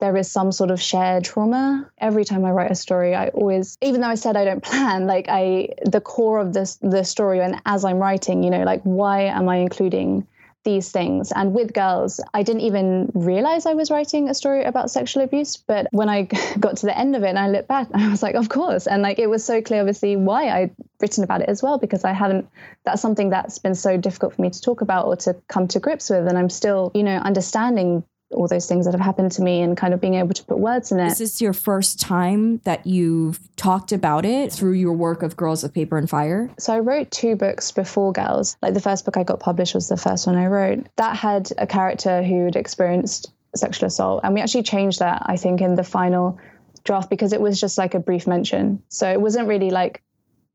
there 0.00 0.16
is 0.16 0.28
some 0.28 0.50
sort 0.50 0.72
of 0.72 0.82
shared 0.82 1.22
trauma. 1.22 1.88
Every 1.98 2.24
time 2.24 2.44
I 2.44 2.50
write 2.50 2.72
a 2.72 2.74
story, 2.74 3.14
I 3.14 3.28
always, 3.28 3.78
even 3.80 4.00
though 4.00 4.08
I 4.08 4.16
said 4.16 4.36
I 4.36 4.44
don't 4.44 4.64
plan, 4.64 5.06
like 5.06 5.26
I, 5.28 5.68
the 5.84 6.00
core 6.00 6.40
of 6.40 6.54
this, 6.54 6.74
the 6.82 7.04
story, 7.04 7.38
and 7.38 7.62
as 7.66 7.84
I'm 7.84 7.98
writing, 7.98 8.42
you 8.42 8.50
know, 8.50 8.64
like 8.64 8.82
why 8.82 9.26
am 9.26 9.48
I 9.48 9.58
including 9.58 10.26
these 10.64 10.90
things. 10.90 11.32
And 11.32 11.52
with 11.54 11.72
girls, 11.72 12.20
I 12.32 12.42
didn't 12.42 12.62
even 12.62 13.10
realize 13.14 13.66
I 13.66 13.74
was 13.74 13.90
writing 13.90 14.28
a 14.28 14.34
story 14.34 14.64
about 14.64 14.90
sexual 14.90 15.22
abuse. 15.22 15.56
But 15.56 15.86
when 15.90 16.08
I 16.08 16.22
got 16.60 16.76
to 16.78 16.86
the 16.86 16.96
end 16.96 17.16
of 17.16 17.22
it 17.22 17.28
and 17.28 17.38
I 17.38 17.48
looked 17.48 17.68
back, 17.68 17.88
I 17.94 18.08
was 18.08 18.22
like, 18.22 18.34
of 18.34 18.48
course. 18.48 18.86
And 18.86 19.02
like 19.02 19.18
it 19.18 19.28
was 19.28 19.44
so 19.44 19.60
clear, 19.62 19.80
obviously, 19.80 20.16
why 20.16 20.48
I'd 20.48 20.74
written 21.00 21.24
about 21.24 21.40
it 21.42 21.48
as 21.48 21.62
well, 21.62 21.78
because 21.78 22.04
I 22.04 22.12
haven't, 22.12 22.48
that's 22.84 23.02
something 23.02 23.30
that's 23.30 23.58
been 23.58 23.74
so 23.74 23.96
difficult 23.96 24.34
for 24.34 24.42
me 24.42 24.50
to 24.50 24.60
talk 24.60 24.80
about 24.80 25.06
or 25.06 25.16
to 25.16 25.34
come 25.48 25.68
to 25.68 25.80
grips 25.80 26.10
with. 26.10 26.26
And 26.28 26.38
I'm 26.38 26.50
still, 26.50 26.92
you 26.94 27.02
know, 27.02 27.16
understanding 27.16 28.04
all 28.32 28.48
those 28.48 28.66
things 28.66 28.84
that 28.84 28.92
have 28.92 29.00
happened 29.00 29.32
to 29.32 29.42
me 29.42 29.62
and 29.62 29.76
kind 29.76 29.94
of 29.94 30.00
being 30.00 30.14
able 30.14 30.34
to 30.34 30.44
put 30.44 30.58
words 30.58 30.92
in 30.92 31.00
it. 31.00 31.12
Is 31.12 31.18
this 31.18 31.40
your 31.40 31.52
first 31.52 32.00
time 32.00 32.58
that 32.64 32.86
you've 32.86 33.40
talked 33.56 33.92
about 33.92 34.24
it 34.24 34.52
through 34.52 34.72
your 34.72 34.92
work 34.92 35.22
of 35.22 35.36
Girls 35.36 35.64
of 35.64 35.72
Paper 35.72 35.98
and 35.98 36.08
Fire? 36.08 36.50
So 36.58 36.72
I 36.72 36.80
wrote 36.80 37.10
two 37.10 37.36
books 37.36 37.72
before 37.72 38.12
Girls. 38.12 38.56
Like 38.62 38.74
the 38.74 38.80
first 38.80 39.04
book 39.04 39.16
I 39.16 39.22
got 39.22 39.40
published 39.40 39.74
was 39.74 39.88
the 39.88 39.96
first 39.96 40.26
one 40.26 40.36
I 40.36 40.46
wrote. 40.46 40.86
That 40.96 41.16
had 41.16 41.50
a 41.58 41.66
character 41.66 42.22
who 42.22 42.46
had 42.46 42.56
experienced 42.56 43.32
sexual 43.54 43.86
assault. 43.86 44.20
And 44.24 44.34
we 44.34 44.40
actually 44.40 44.62
changed 44.62 44.98
that, 45.00 45.22
I 45.26 45.36
think, 45.36 45.60
in 45.60 45.74
the 45.74 45.84
final 45.84 46.38
draft 46.84 47.10
because 47.10 47.32
it 47.32 47.40
was 47.40 47.60
just 47.60 47.78
like 47.78 47.94
a 47.94 48.00
brief 48.00 48.26
mention. 48.26 48.82
So 48.88 49.10
it 49.10 49.20
wasn't 49.20 49.48
really 49.48 49.70
like 49.70 50.02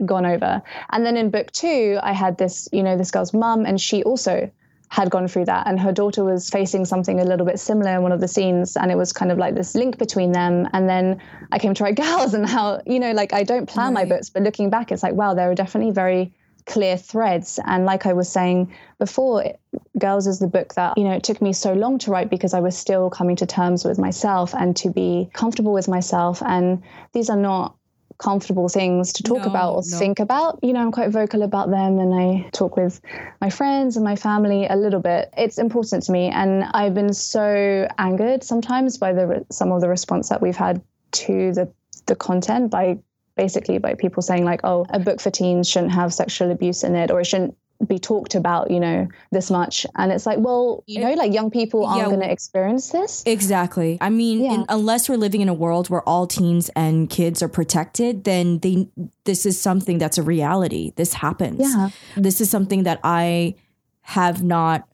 gone 0.05 0.25
over. 0.25 0.61
And 0.91 1.05
then 1.05 1.17
in 1.17 1.29
book 1.29 1.51
two, 1.51 1.99
I 2.01 2.13
had 2.13 2.37
this, 2.37 2.67
you 2.71 2.83
know, 2.83 2.97
this 2.97 3.11
girl's 3.11 3.33
mum, 3.33 3.65
and 3.65 3.79
she 3.79 4.03
also 4.03 4.51
had 4.89 5.09
gone 5.09 5.27
through 5.27 5.45
that 5.45 5.67
and 5.67 5.79
her 5.79 5.91
daughter 5.91 6.23
was 6.23 6.49
facing 6.49 6.85
something 6.85 7.19
a 7.19 7.25
little 7.25 7.45
bit 7.45 7.59
similar 7.59 7.95
in 7.95 8.01
one 8.01 8.11
of 8.11 8.21
the 8.21 8.27
scenes 8.27 8.77
and 8.77 8.91
it 8.91 8.95
was 8.95 9.11
kind 9.11 9.31
of 9.31 9.37
like 9.37 9.55
this 9.55 9.75
link 9.75 9.97
between 9.97 10.31
them. 10.31 10.67
And 10.73 10.89
then 10.89 11.21
i 11.51 11.59
came 11.59 11.73
to 11.73 11.83
write 11.83 11.95
girls 12.07 12.33
and 12.33 12.47
how 12.47 12.81
you 12.85 12.99
know 12.99 13.11
like 13.11 13.33
i 13.33 13.43
don't 13.43 13.67
plan 13.67 13.93
right. 13.93 14.07
my 14.07 14.15
books 14.15 14.29
but 14.29 14.43
looking 14.43 14.69
back 14.69 14.91
it's 14.91 15.03
like 15.03 15.13
wow 15.13 15.33
there 15.33 15.49
are 15.49 15.55
definitely 15.55 15.91
very 15.91 16.33
clear 16.65 16.97
threads. 16.97 17.59
And 17.65 17.85
like 17.85 18.05
i 18.05 18.13
was 18.13 18.29
saying 18.29 18.73
before 18.99 19.53
girls 19.97 20.27
is 20.27 20.39
the 20.39 20.47
book 20.47 20.73
that 20.75 20.97
you 20.97 21.03
know 21.03 21.13
it 21.13 21.23
took 21.23 21.41
me 21.41 21.53
so 21.53 21.73
long 21.73 21.97
to 21.99 22.11
write 22.11 22.29
because 22.29 22.53
i 22.53 22.59
was 22.59 22.77
still 22.77 23.09
coming 23.09 23.35
to 23.37 23.45
terms 23.45 23.85
with 23.85 23.97
myself 23.97 24.53
and 24.53 24.75
to 24.77 24.89
be 24.89 25.29
comfortable 25.33 25.73
with 25.73 25.87
myself. 25.87 26.41
And 26.45 26.83
these 27.13 27.29
are 27.29 27.37
not 27.37 27.76
comfortable 28.17 28.67
things 28.67 29.13
to 29.13 29.23
talk 29.23 29.43
no, 29.43 29.49
about 29.49 29.73
or 29.73 29.83
no. 29.87 29.97
think 29.97 30.19
about. 30.19 30.59
You 30.63 30.73
know, 30.73 30.81
I'm 30.81 30.91
quite 30.91 31.09
vocal 31.09 31.43
about 31.43 31.69
them 31.69 31.99
and 31.99 32.13
I 32.13 32.49
talk 32.51 32.75
with 32.75 32.99
my 33.41 33.49
friends 33.49 33.95
and 33.95 34.03
my 34.03 34.15
family 34.15 34.65
a 34.65 34.75
little 34.75 34.99
bit. 34.99 35.31
It's 35.37 35.57
important 35.57 36.03
to 36.03 36.11
me. 36.11 36.29
And 36.29 36.63
I've 36.63 36.93
been 36.93 37.13
so 37.13 37.87
angered 37.97 38.43
sometimes 38.43 38.97
by 38.97 39.13
the 39.13 39.45
some 39.51 39.71
of 39.71 39.81
the 39.81 39.89
response 39.89 40.29
that 40.29 40.41
we've 40.41 40.55
had 40.55 40.81
to 41.11 41.53
the 41.53 41.71
the 42.05 42.15
content 42.15 42.71
by 42.71 42.97
basically 43.35 43.77
by 43.77 43.93
people 43.93 44.23
saying 44.23 44.43
like 44.43 44.61
oh 44.63 44.85
a 44.89 44.99
book 44.99 45.21
for 45.21 45.29
teens 45.29 45.69
shouldn't 45.69 45.93
have 45.93 46.13
sexual 46.13 46.51
abuse 46.51 46.83
in 46.83 46.95
it 46.95 47.11
or 47.11 47.21
it 47.21 47.25
shouldn't 47.25 47.55
be 47.85 47.99
talked 47.99 48.35
about, 48.35 48.71
you 48.71 48.79
know, 48.79 49.07
this 49.31 49.51
much. 49.51 49.85
And 49.95 50.11
it's 50.11 50.25
like, 50.25 50.39
well, 50.39 50.83
you 50.87 50.99
know, 50.99 51.13
like 51.13 51.33
young 51.33 51.51
people 51.51 51.85
aren't 51.85 51.99
yeah, 51.99 52.05
going 52.05 52.21
to 52.21 52.31
experience 52.31 52.89
this. 52.89 53.23
Exactly. 53.25 53.97
I 54.01 54.09
mean, 54.09 54.43
yeah. 54.43 54.53
in, 54.53 54.65
unless 54.69 55.07
we're 55.07 55.17
living 55.17 55.41
in 55.41 55.49
a 55.49 55.53
world 55.53 55.89
where 55.89 56.01
all 56.07 56.25
teens 56.27 56.69
and 56.75 57.09
kids 57.09 57.43
are 57.43 57.47
protected, 57.47 58.23
then 58.23 58.59
they 58.59 58.87
this 59.25 59.45
is 59.45 59.59
something 59.59 59.97
that's 59.97 60.17
a 60.17 60.23
reality. 60.23 60.93
This 60.95 61.13
happens. 61.13 61.59
Yeah. 61.59 61.89
This 62.15 62.41
is 62.41 62.49
something 62.49 62.83
that 62.83 62.99
I 63.03 63.55
have 64.01 64.43
not 64.43 64.87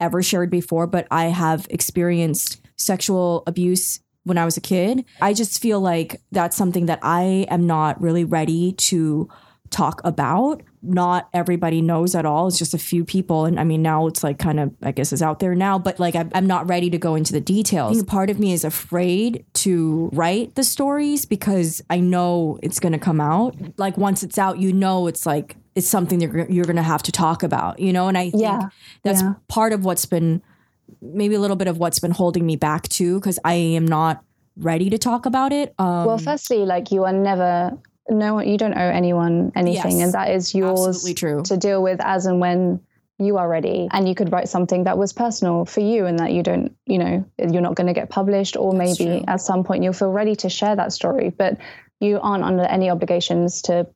ever 0.00 0.22
shared 0.22 0.50
before, 0.50 0.86
but 0.86 1.06
I 1.10 1.26
have 1.26 1.66
experienced 1.70 2.60
sexual 2.76 3.44
abuse 3.46 4.00
when 4.24 4.38
I 4.38 4.44
was 4.44 4.56
a 4.56 4.60
kid. 4.60 5.04
I 5.20 5.34
just 5.34 5.60
feel 5.60 5.80
like 5.80 6.20
that's 6.32 6.56
something 6.56 6.86
that 6.86 6.98
I 7.02 7.46
am 7.48 7.66
not 7.66 8.00
really 8.00 8.24
ready 8.24 8.72
to 8.72 9.28
talk 9.70 10.00
about. 10.04 10.62
Not 10.82 11.28
everybody 11.32 11.80
knows 11.80 12.14
at 12.14 12.26
all. 12.26 12.48
It's 12.48 12.58
just 12.58 12.74
a 12.74 12.78
few 12.78 13.04
people. 13.04 13.44
And 13.44 13.60
I 13.60 13.64
mean, 13.64 13.82
now 13.82 14.06
it's 14.08 14.24
like 14.24 14.38
kind 14.38 14.58
of, 14.58 14.74
I 14.82 14.90
guess, 14.90 15.12
is 15.12 15.22
out 15.22 15.38
there 15.38 15.54
now, 15.54 15.78
but 15.78 16.00
like 16.00 16.14
I'm 16.16 16.46
not 16.46 16.68
ready 16.68 16.90
to 16.90 16.98
go 16.98 17.14
into 17.14 17.32
the 17.32 17.40
details. 17.40 18.02
part 18.02 18.30
of 18.30 18.40
me 18.40 18.52
is 18.52 18.64
afraid 18.64 19.44
to 19.54 20.10
write 20.12 20.56
the 20.56 20.64
stories 20.64 21.24
because 21.24 21.80
I 21.88 22.00
know 22.00 22.58
it's 22.62 22.80
going 22.80 22.92
to 22.92 22.98
come 22.98 23.20
out. 23.20 23.56
Like 23.78 23.96
once 23.96 24.22
it's 24.22 24.38
out, 24.38 24.58
you 24.58 24.72
know, 24.72 25.06
it's 25.06 25.24
like, 25.24 25.56
it's 25.74 25.88
something 25.88 26.18
that 26.18 26.32
you're, 26.32 26.50
you're 26.50 26.64
going 26.64 26.76
to 26.76 26.82
have 26.82 27.02
to 27.04 27.12
talk 27.12 27.42
about, 27.42 27.78
you 27.78 27.92
know? 27.92 28.08
And 28.08 28.18
I 28.18 28.30
think 28.30 28.42
yeah. 28.42 28.68
that's 29.04 29.22
yeah. 29.22 29.34
part 29.48 29.72
of 29.72 29.84
what's 29.84 30.04
been 30.04 30.42
maybe 31.00 31.34
a 31.34 31.40
little 31.40 31.56
bit 31.56 31.68
of 31.68 31.78
what's 31.78 31.98
been 31.98 32.10
holding 32.10 32.44
me 32.44 32.56
back 32.56 32.88
too, 32.88 33.18
because 33.18 33.38
I 33.44 33.54
am 33.54 33.86
not 33.86 34.22
ready 34.56 34.90
to 34.90 34.98
talk 34.98 35.26
about 35.26 35.52
it. 35.52 35.74
Um, 35.78 36.06
well, 36.06 36.18
firstly, 36.18 36.58
like 36.58 36.90
you 36.90 37.04
are 37.04 37.12
never 37.12 37.78
no 38.08 38.34
one 38.34 38.48
you 38.48 38.58
don't 38.58 38.74
owe 38.74 38.78
anyone 38.80 39.52
anything. 39.54 39.98
Yes, 39.98 40.04
and 40.04 40.14
that 40.14 40.30
is 40.30 40.54
yours 40.54 41.02
to 41.04 41.56
deal 41.56 41.82
with 41.82 42.00
as 42.00 42.26
and 42.26 42.40
when 42.40 42.80
you 43.18 43.36
are 43.36 43.48
ready. 43.48 43.88
And 43.92 44.08
you 44.08 44.14
could 44.14 44.32
write 44.32 44.48
something 44.48 44.84
that 44.84 44.98
was 44.98 45.12
personal 45.12 45.64
for 45.64 45.80
you 45.80 46.06
and 46.06 46.18
that 46.18 46.32
you 46.32 46.42
don't 46.42 46.74
you 46.86 46.98
know 46.98 47.24
you're 47.38 47.62
not 47.62 47.74
going 47.74 47.86
to 47.86 47.92
get 47.92 48.10
published 48.10 48.56
or 48.56 48.74
That's 48.74 48.98
maybe 48.98 49.18
true. 49.18 49.24
at 49.28 49.40
some 49.40 49.64
point 49.64 49.82
you'll 49.84 49.92
feel 49.92 50.10
ready 50.10 50.36
to 50.36 50.48
share 50.48 50.76
that 50.76 50.92
story. 50.92 51.30
But 51.30 51.58
you 52.00 52.18
aren't 52.20 52.44
under 52.44 52.64
any 52.64 52.90
obligations 52.90 53.62
to 53.62 53.86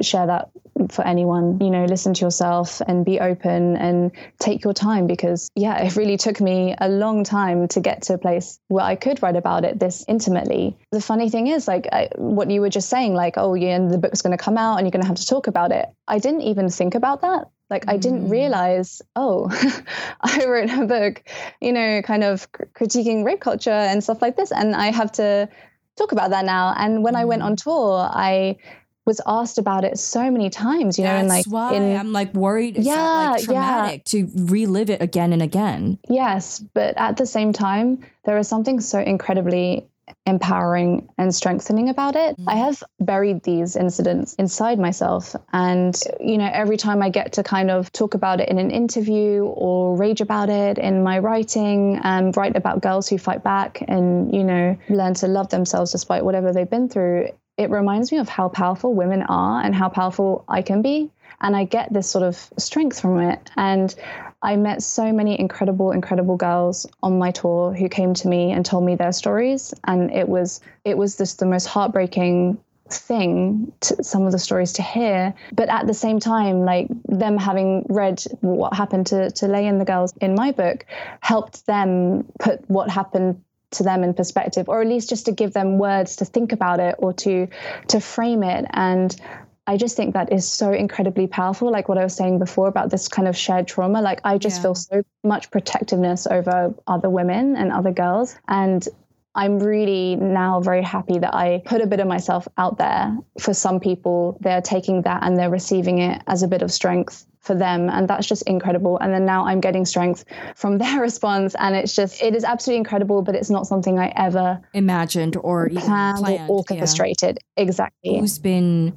share 0.00 0.26
that 0.26 0.50
for 0.90 1.06
anyone 1.06 1.58
you 1.60 1.70
know 1.70 1.84
listen 1.84 2.14
to 2.14 2.24
yourself 2.24 2.80
and 2.86 3.04
be 3.04 3.18
open 3.18 3.76
and 3.76 4.12
take 4.38 4.62
your 4.62 4.74
time 4.74 5.06
because 5.06 5.50
yeah 5.54 5.82
it 5.82 5.96
really 5.96 6.16
took 6.16 6.40
me 6.40 6.74
a 6.78 6.88
long 6.88 7.24
time 7.24 7.66
to 7.68 7.80
get 7.80 8.02
to 8.02 8.14
a 8.14 8.18
place 8.18 8.58
where 8.68 8.84
i 8.84 8.94
could 8.94 9.22
write 9.22 9.36
about 9.36 9.64
it 9.64 9.78
this 9.80 10.04
intimately 10.08 10.76
the 10.92 11.00
funny 11.00 11.30
thing 11.30 11.46
is 11.46 11.66
like 11.66 11.86
I, 11.92 12.08
what 12.16 12.50
you 12.50 12.60
were 12.60 12.70
just 12.70 12.88
saying 12.88 13.14
like 13.14 13.34
oh 13.36 13.54
yeah 13.54 13.76
and 13.76 13.90
the 13.90 13.98
book's 13.98 14.22
going 14.22 14.36
to 14.36 14.42
come 14.42 14.58
out 14.58 14.76
and 14.76 14.86
you're 14.86 14.92
going 14.92 15.02
to 15.02 15.08
have 15.08 15.16
to 15.16 15.26
talk 15.26 15.46
about 15.46 15.72
it 15.72 15.86
i 16.06 16.18
didn't 16.18 16.42
even 16.42 16.68
think 16.68 16.94
about 16.94 17.22
that 17.22 17.50
like 17.68 17.88
I 17.88 17.96
didn't 17.96 18.28
mm. 18.28 18.30
realize, 18.30 19.02
oh, 19.16 19.50
I 20.20 20.44
wrote 20.46 20.70
a 20.70 20.86
book, 20.86 21.24
you 21.60 21.72
know, 21.72 22.00
kind 22.02 22.22
of 22.22 22.50
critiquing 22.52 23.24
rape 23.24 23.40
culture 23.40 23.70
and 23.70 24.04
stuff 24.04 24.22
like 24.22 24.36
this, 24.36 24.52
and 24.52 24.76
I 24.76 24.92
have 24.92 25.10
to 25.12 25.48
talk 25.96 26.12
about 26.12 26.30
that 26.30 26.44
now. 26.44 26.74
And 26.76 27.02
when 27.02 27.16
I 27.16 27.24
went 27.24 27.42
on 27.42 27.56
mm. 27.56 27.62
tour, 27.62 28.08
I 28.08 28.58
was 29.06 29.20
asked 29.26 29.56
about 29.56 29.84
it 29.84 29.98
so 29.98 30.30
many 30.30 30.50
times, 30.50 30.98
you 30.98 31.04
know, 31.04 31.10
That's 31.10 31.20
and 31.20 31.28
like 31.28 31.46
why 31.46 31.74
in, 31.74 31.96
I'm 31.96 32.12
like 32.12 32.34
worried. 32.34 32.76
It's 32.76 32.86
yeah, 32.86 33.30
like 33.30 33.44
traumatic 33.44 34.02
yeah. 34.12 34.24
to 34.24 34.30
relive 34.34 34.90
it 34.90 35.00
again 35.00 35.32
and 35.32 35.42
again. 35.42 35.98
Yes, 36.08 36.58
but 36.74 36.96
at 36.98 37.16
the 37.16 37.26
same 37.26 37.52
time, 37.52 38.04
there 38.24 38.36
is 38.36 38.48
something 38.48 38.80
so 38.80 38.98
incredibly 38.98 39.86
empowering 40.24 41.08
and 41.18 41.34
strengthening 41.34 41.88
about 41.88 42.14
it. 42.16 42.36
Mm-hmm. 42.36 42.48
I 42.48 42.54
have 42.56 42.82
buried 43.00 43.42
these 43.42 43.76
incidents 43.76 44.34
inside 44.34 44.78
myself. 44.78 45.34
And, 45.52 46.00
you 46.20 46.38
know, 46.38 46.48
every 46.52 46.76
time 46.76 47.02
I 47.02 47.08
get 47.08 47.32
to 47.34 47.42
kind 47.42 47.70
of 47.70 47.92
talk 47.92 48.14
about 48.14 48.40
it 48.40 48.48
in 48.48 48.58
an 48.58 48.70
interview 48.70 49.44
or 49.44 49.96
rage 49.96 50.20
about 50.20 50.48
it 50.48 50.78
in 50.78 51.02
my 51.02 51.18
writing 51.18 52.00
and 52.02 52.36
write 52.36 52.56
about 52.56 52.82
girls 52.82 53.08
who 53.08 53.18
fight 53.18 53.42
back 53.42 53.82
and, 53.86 54.34
you 54.34 54.44
know, 54.44 54.76
learn 54.88 55.14
to 55.14 55.28
love 55.28 55.48
themselves 55.48 55.92
despite 55.92 56.24
whatever 56.24 56.52
they've 56.52 56.70
been 56.70 56.88
through, 56.88 57.30
it 57.58 57.70
reminds 57.70 58.12
me 58.12 58.18
of 58.18 58.28
how 58.28 58.48
powerful 58.48 58.94
women 58.94 59.22
are 59.22 59.62
and 59.62 59.74
how 59.74 59.88
powerful 59.88 60.44
I 60.48 60.62
can 60.62 60.82
be. 60.82 61.10
And 61.40 61.56
I 61.56 61.64
get 61.64 61.92
this 61.92 62.08
sort 62.08 62.24
of 62.24 62.36
strength 62.58 63.00
from 63.00 63.20
it. 63.20 63.50
And 63.56 63.94
I 64.42 64.56
met 64.56 64.82
so 64.82 65.12
many 65.12 65.38
incredible, 65.38 65.90
incredible 65.90 66.36
girls 66.36 66.86
on 67.02 67.18
my 67.18 67.30
tour 67.30 67.74
who 67.74 67.88
came 67.88 68.14
to 68.14 68.28
me 68.28 68.52
and 68.52 68.64
told 68.64 68.84
me 68.84 68.94
their 68.94 69.12
stories. 69.12 69.74
And 69.84 70.10
it 70.12 70.28
was 70.28 70.60
it 70.84 70.96
was 70.96 71.16
just 71.16 71.38
the 71.38 71.46
most 71.46 71.66
heartbreaking 71.66 72.58
thing 72.88 73.72
to 73.80 74.02
some 74.02 74.26
of 74.26 74.32
the 74.32 74.38
stories 74.38 74.72
to 74.74 74.82
hear 74.82 75.34
but 75.52 75.68
at 75.68 75.88
the 75.88 75.94
same 75.94 76.20
time 76.20 76.64
like 76.64 76.86
them 77.06 77.36
having 77.36 77.84
read 77.88 78.22
what 78.42 78.72
happened 78.74 79.06
to 79.06 79.28
to 79.32 79.48
Lei 79.48 79.66
and 79.66 79.80
the 79.80 79.84
girls 79.84 80.14
in 80.20 80.36
my 80.36 80.52
book 80.52 80.86
helped 81.20 81.66
them 81.66 82.24
put 82.38 82.68
what 82.70 82.88
happened 82.88 83.42
to 83.72 83.82
them 83.82 84.02
in 84.04 84.14
perspective 84.14 84.68
or 84.68 84.80
at 84.80 84.86
least 84.86 85.08
just 85.08 85.26
to 85.26 85.32
give 85.32 85.52
them 85.52 85.78
words 85.78 86.16
to 86.16 86.24
think 86.24 86.52
about 86.52 86.80
it 86.80 86.94
or 86.98 87.12
to 87.12 87.48
to 87.88 88.00
frame 88.00 88.42
it 88.42 88.64
and 88.70 89.20
I 89.68 89.76
just 89.76 89.96
think 89.96 90.14
that 90.14 90.32
is 90.32 90.48
so 90.48 90.72
incredibly 90.72 91.26
powerful. 91.26 91.72
Like 91.72 91.88
what 91.88 91.98
I 91.98 92.04
was 92.04 92.14
saying 92.14 92.38
before 92.38 92.68
about 92.68 92.90
this 92.90 93.08
kind 93.08 93.26
of 93.26 93.36
shared 93.36 93.66
trauma. 93.66 94.00
Like 94.00 94.20
I 94.22 94.38
just 94.38 94.58
yeah. 94.58 94.62
feel 94.62 94.74
so 94.76 95.02
much 95.24 95.50
protectiveness 95.50 96.26
over 96.28 96.72
other 96.86 97.10
women 97.10 97.56
and 97.56 97.72
other 97.72 97.90
girls. 97.90 98.36
And 98.46 98.86
I'm 99.34 99.58
really 99.58 100.16
now 100.16 100.60
very 100.60 100.82
happy 100.82 101.18
that 101.18 101.34
I 101.34 101.62
put 101.64 101.80
a 101.80 101.86
bit 101.86 101.98
of 101.98 102.06
myself 102.06 102.46
out 102.56 102.78
there 102.78 103.18
for 103.40 103.52
some 103.52 103.80
people. 103.80 104.38
They're 104.40 104.62
taking 104.62 105.02
that 105.02 105.24
and 105.24 105.36
they're 105.36 105.50
receiving 105.50 105.98
it 105.98 106.22
as 106.28 106.44
a 106.44 106.48
bit 106.48 106.62
of 106.62 106.72
strength 106.72 107.26
for 107.46 107.54
them 107.54 107.88
and 107.88 108.08
that's 108.08 108.26
just 108.26 108.42
incredible 108.42 108.98
and 108.98 109.12
then 109.12 109.24
now 109.24 109.46
i'm 109.46 109.60
getting 109.60 109.84
strength 109.84 110.24
from 110.54 110.78
their 110.82 111.00
response 111.00 111.54
and 111.58 111.74
it's 111.76 111.94
just 111.94 112.22
it 112.22 112.34
is 112.34 112.44
absolutely 112.44 112.78
incredible 112.78 113.22
but 113.22 113.34
it's 113.34 113.50
not 113.50 113.66
something 113.66 113.98
i 113.98 114.12
ever 114.16 114.60
imagined 114.74 115.36
or 115.42 115.68
planned, 115.70 116.18
planned 116.18 116.50
or 116.50 116.56
orchestrated 116.58 117.38
yeah. 117.56 117.62
exactly 117.62 118.18
who's 118.18 118.38
been 118.38 118.96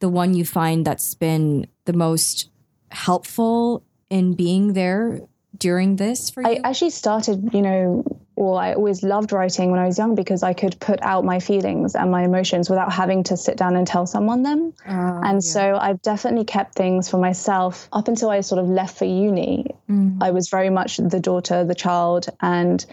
the 0.00 0.08
one 0.08 0.34
you 0.34 0.44
find 0.44 0.84
that's 0.84 1.14
been 1.14 1.66
the 1.84 1.92
most 1.92 2.50
helpful 2.90 3.84
in 4.08 4.34
being 4.34 4.72
there 4.72 5.20
during 5.56 5.96
this 5.96 6.30
for 6.30 6.42
you? 6.42 6.48
I 6.48 6.60
actually 6.64 6.90
started, 6.90 7.50
you 7.52 7.62
know, 7.62 8.19
well, 8.40 8.56
I 8.56 8.72
always 8.72 9.02
loved 9.02 9.32
writing 9.32 9.70
when 9.70 9.78
I 9.78 9.84
was 9.84 9.98
young 9.98 10.14
because 10.14 10.42
I 10.42 10.54
could 10.54 10.80
put 10.80 11.02
out 11.02 11.26
my 11.26 11.40
feelings 11.40 11.94
and 11.94 12.10
my 12.10 12.22
emotions 12.22 12.70
without 12.70 12.90
having 12.90 13.22
to 13.24 13.36
sit 13.36 13.58
down 13.58 13.76
and 13.76 13.86
tell 13.86 14.06
someone 14.06 14.42
them. 14.42 14.72
Uh, 14.88 15.20
and 15.24 15.34
yeah. 15.34 15.40
so 15.40 15.76
I've 15.78 16.00
definitely 16.00 16.46
kept 16.46 16.74
things 16.74 17.10
for 17.10 17.18
myself 17.18 17.86
up 17.92 18.08
until 18.08 18.30
I 18.30 18.40
sort 18.40 18.58
of 18.58 18.66
left 18.66 18.96
for 18.96 19.04
uni. 19.04 19.66
Mm. 19.90 20.22
I 20.22 20.30
was 20.30 20.48
very 20.48 20.70
much 20.70 20.96
the 20.96 21.20
daughter, 21.20 21.64
the 21.64 21.74
child, 21.74 22.28
and 22.40 22.84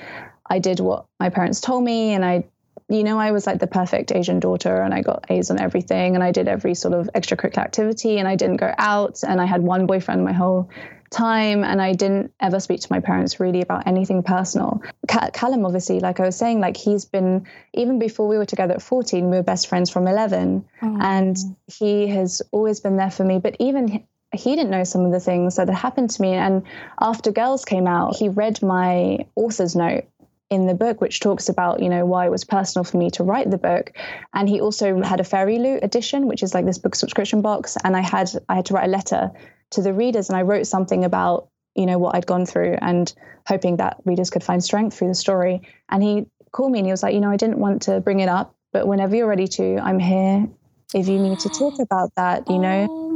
I 0.46 0.60
did 0.60 0.82
what 0.82 1.06
my 1.18 1.30
parents 1.30 1.62
told 1.62 1.86
me 1.86 2.14
and 2.14 2.26
I 2.26 2.44
you 2.90 3.04
know, 3.04 3.20
I 3.20 3.32
was 3.32 3.46
like 3.46 3.60
the 3.60 3.68
perfect 3.68 4.14
Asian 4.14 4.40
daughter 4.40 4.82
and 4.82 4.94
I 4.94 5.02
got 5.02 5.26
A's 5.30 5.52
on 5.52 5.60
everything 5.60 6.16
and 6.16 6.24
I 6.24 6.32
did 6.32 6.48
every 6.48 6.74
sort 6.74 6.94
of 6.94 7.10
extracurricular 7.14 7.58
activity 7.58 8.18
and 8.18 8.30
I 8.30 8.38
didn't 8.38 8.58
go 8.58 8.74
out 8.78 9.24
and 9.28 9.42
I 9.42 9.46
had 9.46 9.62
one 9.62 9.88
boyfriend 9.88 10.24
my 10.24 10.32
whole 10.32 10.70
time 11.10 11.64
and 11.64 11.82
I 11.82 11.94
didn't 11.94 12.34
ever 12.40 12.60
speak 12.60 12.82
to 12.82 12.88
my 12.90 13.00
parents 13.00 13.40
really 13.40 13.62
about 13.62 13.88
anything 13.88 14.24
personal. 14.24 14.82
Callum, 15.08 15.66
obviously, 15.66 16.00
like 16.00 16.20
I 16.20 16.26
was 16.26 16.36
saying, 16.36 16.60
like 16.60 16.78
he's 16.78 17.06
been, 17.06 17.48
even 17.74 18.00
before 18.00 18.28
we 18.28 18.38
were 18.38 18.46
together 18.46 18.76
at 18.76 18.82
14, 18.82 19.30
we 19.30 19.38
were 19.38 19.44
best 19.44 19.68
friends 19.68 19.90
from 19.90 20.08
11. 20.08 20.66
Oh. 20.82 20.98
And 21.02 21.38
he 21.68 22.08
has 22.08 22.42
always 22.52 22.80
been 22.80 22.98
there 22.98 23.12
for 23.12 23.24
me. 23.24 23.40
But 23.40 23.56
even 23.60 24.04
he 24.34 24.56
didn't 24.56 24.72
know 24.72 24.84
some 24.84 25.06
of 25.06 25.12
the 25.12 25.20
things 25.20 25.56
that 25.56 25.70
had 25.70 25.78
happened 25.78 26.10
to 26.12 26.22
me. 26.22 26.34
And 26.34 26.64
after 27.00 27.32
Girls 27.32 27.66
came 27.66 27.88
out, 27.88 28.16
he 28.18 28.30
read 28.30 28.62
my 28.62 29.26
author's 29.36 29.76
note 29.76 30.06
in 30.50 30.66
the 30.66 30.74
book, 30.74 31.02
which 31.02 31.20
talks 31.20 31.50
about, 31.50 31.82
you 31.82 31.90
know, 31.90 32.06
why 32.06 32.26
it 32.26 32.32
was 32.32 32.46
personal 32.46 32.84
for 32.84 32.98
me 32.98 33.10
to 33.12 33.24
write 33.24 33.52
the 33.52 33.58
book. 33.58 33.92
And 34.34 34.48
he 34.48 34.62
also 34.62 35.02
had 35.02 35.20
a 35.20 35.24
Fairy 35.24 35.60
Loot 35.60 35.84
edition, 35.84 36.28
which 36.28 36.42
is 36.42 36.54
like 36.54 36.66
this 36.66 36.78
book 36.78 36.96
subscription 36.96 37.42
box. 37.42 37.78
And 37.84 37.96
I 37.96 38.02
had 38.02 38.32
I 38.48 38.56
had 38.56 38.66
to 38.68 38.74
write 38.74 38.88
a 38.88 38.92
letter 38.92 39.32
to 39.72 39.82
the 39.82 39.94
readers 39.94 40.30
and 40.30 40.38
I 40.38 40.44
wrote 40.44 40.66
something 40.66 41.04
about, 41.04 41.50
you 41.76 41.86
know, 41.86 41.98
what 41.98 42.16
I'd 42.16 42.26
gone 42.26 42.46
through 42.46 42.78
and 42.82 43.14
hoping 43.46 43.78
that 43.78 43.98
readers 44.06 44.30
could 44.30 44.44
find 44.44 44.64
strength 44.64 44.98
through 44.98 45.10
the 45.10 45.16
story. 45.16 45.62
And 45.90 46.02
he 46.02 46.26
called 46.52 46.72
me 46.72 46.80
and 46.80 46.86
he 46.86 46.92
was 46.92 47.04
like, 47.04 47.14
you 47.14 47.20
know, 47.20 47.30
I 47.30 47.38
didn't 47.38 47.60
want 47.60 47.82
to 47.84 48.00
bring 48.00 48.22
it 48.22 48.30
up, 48.30 48.56
but 48.72 48.88
whenever 48.88 49.16
you're 49.16 49.28
ready 49.28 49.48
to, 49.48 49.78
I'm 49.80 50.00
here 50.00 50.48
if 50.94 51.08
you 51.08 51.20
need 51.20 51.40
to 51.40 51.50
talk 51.50 51.80
about 51.80 52.16
that, 52.16 52.50
you 52.50 52.60
know. 52.60 52.88
Oh 52.90 53.10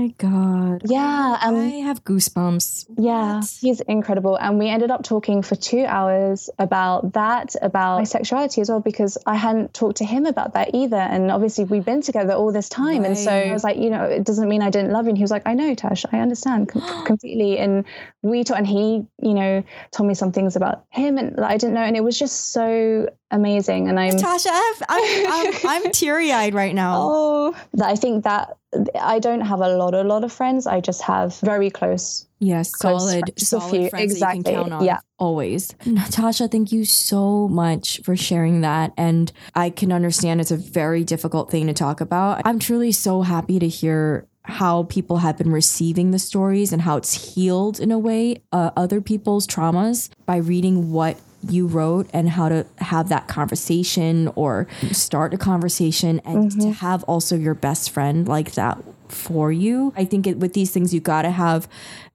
my 0.00 0.14
god. 0.18 0.82
Yeah, 0.84 1.38
um, 1.42 1.56
I 1.56 1.68
have 1.84 2.04
goosebumps. 2.04 2.86
Yeah, 2.98 3.36
what? 3.36 3.58
he's 3.60 3.80
incredible 3.82 4.36
and 4.36 4.58
we 4.58 4.68
ended 4.68 4.90
up 4.90 5.02
talking 5.02 5.42
for 5.42 5.56
2 5.56 5.84
hours 5.84 6.48
about 6.58 7.12
that, 7.12 7.54
about 7.60 7.98
my 7.98 8.04
sexuality 8.04 8.60
as 8.60 8.70
well 8.70 8.80
because 8.80 9.18
I 9.26 9.36
hadn't 9.36 9.74
talked 9.74 9.98
to 9.98 10.04
him 10.04 10.26
about 10.26 10.54
that 10.54 10.74
either 10.74 10.96
and 10.96 11.30
obviously 11.30 11.64
we've 11.64 11.84
been 11.84 12.02
together 12.02 12.32
all 12.32 12.52
this 12.52 12.68
time 12.68 13.02
right. 13.02 13.08
and 13.08 13.18
so 13.18 13.30
I 13.30 13.52
was 13.52 13.64
like, 13.64 13.76
you 13.76 13.90
know, 13.90 14.04
it 14.04 14.24
doesn't 14.24 14.48
mean 14.48 14.62
I 14.62 14.70
didn't 14.70 14.92
love 14.92 15.04
you 15.04 15.10
and 15.10 15.18
he 15.18 15.24
was 15.24 15.30
like, 15.30 15.46
I 15.46 15.54
know 15.54 15.74
Tash, 15.74 16.04
I 16.12 16.20
understand 16.20 16.68
com- 16.68 17.04
completely 17.04 17.58
and 17.58 17.84
we 18.22 18.44
talked 18.44 18.58
and 18.58 18.66
he, 18.66 19.06
you 19.22 19.34
know, 19.34 19.62
told 19.90 20.08
me 20.08 20.14
some 20.14 20.32
things 20.32 20.56
about 20.56 20.84
him 20.90 21.18
and 21.18 21.38
I 21.40 21.56
didn't 21.56 21.74
know 21.74 21.82
and 21.82 21.96
it 21.96 22.04
was 22.04 22.18
just 22.18 22.52
so 22.52 23.08
amazing. 23.30 23.88
And 23.88 23.98
I'm 23.98 24.14
Tasha, 24.14 24.50
I'm, 24.88 25.26
I'm, 25.28 25.54
I'm 25.64 25.90
teary 25.92 26.32
eyed 26.32 26.54
right 26.54 26.74
now. 26.74 26.94
Oh, 26.98 27.56
I 27.82 27.96
think 27.96 28.24
that 28.24 28.56
I 29.00 29.18
don't 29.18 29.40
have 29.40 29.60
a 29.60 29.76
lot, 29.76 29.94
a 29.94 30.02
lot 30.02 30.22
of 30.22 30.32
friends. 30.32 30.66
I 30.66 30.80
just 30.80 31.02
have 31.02 31.38
very 31.40 31.70
close. 31.70 32.26
Yes, 32.38 32.72
close 32.72 33.10
solid, 33.10 33.38
solid 33.38 33.90
friends 33.90 34.12
exactly. 34.12 34.42
that 34.42 34.50
you 34.50 34.56
can 34.56 34.70
count 34.70 34.72
on. 34.74 34.84
Yeah, 34.84 35.00
always. 35.18 35.74
Natasha, 35.84 36.48
thank 36.48 36.72
you 36.72 36.84
so 36.84 37.48
much 37.48 38.00
for 38.04 38.16
sharing 38.16 38.60
that. 38.60 38.92
And 38.96 39.32
I 39.54 39.70
can 39.70 39.92
understand 39.92 40.40
it's 40.40 40.50
a 40.50 40.56
very 40.56 41.04
difficult 41.04 41.50
thing 41.50 41.66
to 41.66 41.72
talk 41.72 42.00
about. 42.00 42.42
I'm 42.44 42.58
truly 42.58 42.92
so 42.92 43.22
happy 43.22 43.58
to 43.58 43.68
hear 43.68 44.26
how 44.44 44.84
people 44.84 45.18
have 45.18 45.36
been 45.36 45.50
receiving 45.50 46.12
the 46.12 46.18
stories 46.18 46.72
and 46.72 46.82
how 46.82 46.96
it's 46.96 47.34
healed 47.34 47.78
in 47.78 47.90
a 47.90 47.98
way 47.98 48.42
uh, 48.52 48.70
other 48.76 49.00
people's 49.00 49.46
traumas 49.46 50.10
by 50.26 50.36
reading 50.36 50.92
what 50.92 51.18
you 51.48 51.66
wrote 51.66 52.08
and 52.12 52.28
how 52.28 52.48
to 52.48 52.66
have 52.78 53.08
that 53.08 53.28
conversation 53.28 54.30
or 54.34 54.66
start 54.92 55.32
a 55.32 55.38
conversation 55.38 56.20
and 56.24 56.50
mm-hmm. 56.50 56.60
to 56.60 56.72
have 56.72 57.02
also 57.04 57.36
your 57.36 57.54
best 57.54 57.90
friend 57.90 58.28
like 58.28 58.52
that 58.52 58.78
for 59.08 59.50
you. 59.50 59.92
I 59.96 60.04
think 60.04 60.26
it, 60.26 60.38
with 60.38 60.52
these 60.52 60.70
things, 60.70 60.92
you 60.92 61.00
got 61.00 61.22
to 61.22 61.30
have 61.30 61.68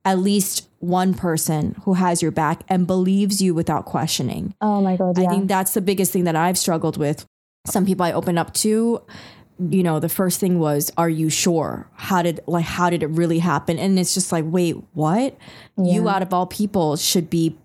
at 0.04 0.20
least 0.20 0.70
one 0.80 1.16
person 1.16 1.76
who 1.84 1.96
has 1.96 2.22
your 2.22 2.32
back 2.32 2.62
and 2.70 2.86
believes 2.86 3.42
you 3.42 3.56
without 3.56 3.86
questioning. 3.86 4.54
Oh 4.62 4.80
my 4.82 4.96
God. 4.96 5.18
Yeah. 5.18 5.26
I 5.26 5.30
think 5.30 5.48
that's 5.48 5.74
the 5.74 5.82
biggest 5.82 6.14
thing 6.14 6.26
that 6.26 6.36
I've 6.36 6.58
struggled 6.58 6.98
with. 6.98 7.26
Some 7.66 7.86
people 7.86 8.06
I 8.06 8.12
open 8.12 8.38
up 8.38 8.54
to, 8.56 9.02
you 9.58 9.82
know, 9.82 10.00
the 10.00 10.10
first 10.10 10.40
thing 10.40 10.60
was, 10.60 10.92
are 10.98 11.10
you 11.10 11.32
sure? 11.32 11.90
How 11.96 12.22
did, 12.22 12.42
like, 12.46 12.66
how 12.66 12.92
did 12.92 13.02
it 13.02 13.08
really 13.08 13.40
happen? 13.40 13.80
And 13.80 13.98
it's 13.98 14.14
just 14.14 14.32
like, 14.32 14.46
wait, 14.48 14.76
what? 14.94 15.36
Yeah. 15.78 15.94
You 15.94 16.10
out 16.10 16.22
of 16.22 16.32
all 16.34 16.46
people 16.46 16.96
should 16.98 17.30
be 17.30 17.58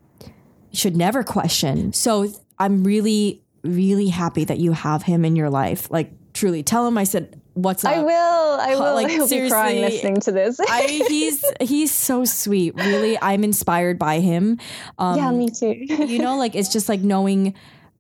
should 0.73 0.97
never 0.97 1.23
question. 1.23 1.93
So 1.93 2.29
I'm 2.59 2.85
really, 2.85 3.43
really 3.63 4.09
happy 4.09 4.45
that 4.45 4.59
you 4.59 4.73
have 4.73 5.03
him 5.03 5.25
in 5.25 5.37
your 5.37 5.51
life. 5.51 5.91
Like 5.91 6.13
truly, 6.33 6.63
tell 6.63 6.87
him 6.87 6.97
I 6.99 7.05
said 7.05 7.41
what's 7.55 7.85
up. 7.85 7.93
I 7.93 8.03
will. 8.03 8.61
I 8.61 8.75
will. 8.75 8.95
Like, 8.95 9.09
He'll 9.09 9.27
seriously, 9.27 9.49
be 9.49 9.51
crying 9.51 9.81
listening 9.81 10.21
to 10.21 10.33
this. 10.33 10.61
I, 10.61 10.83
he's 11.09 11.45
he's 11.61 11.93
so 11.93 12.25
sweet. 12.25 12.75
Really, 12.75 13.19
I'm 13.21 13.45
inspired 13.45 13.99
by 13.99 14.21
him. 14.21 14.59
Um, 14.99 15.17
yeah, 15.17 15.31
me 15.31 15.51
too. 15.51 15.75
you 16.07 16.19
know, 16.19 16.37
like 16.37 16.55
it's 16.55 16.73
just 16.73 16.89
like 16.89 17.01
knowing 17.01 17.55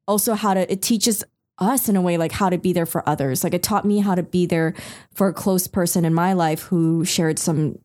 also 0.06 0.34
how 0.34 0.54
to. 0.54 0.70
It 0.70 0.82
teaches 0.82 1.24
us 1.58 1.88
in 1.88 1.96
a 1.96 2.00
way 2.00 2.16
like 2.16 2.32
how 2.32 2.48
to 2.48 2.58
be 2.58 2.72
there 2.72 2.86
for 2.86 3.06
others. 3.08 3.44
Like 3.44 3.54
it 3.54 3.62
taught 3.62 3.84
me 3.84 4.00
how 4.00 4.14
to 4.14 4.22
be 4.22 4.46
there 4.46 4.74
for 5.12 5.28
a 5.28 5.32
close 5.32 5.66
person 5.66 6.04
in 6.04 6.14
my 6.14 6.32
life 6.32 6.62
who 6.62 7.04
shared 7.04 7.38
some 7.38 7.78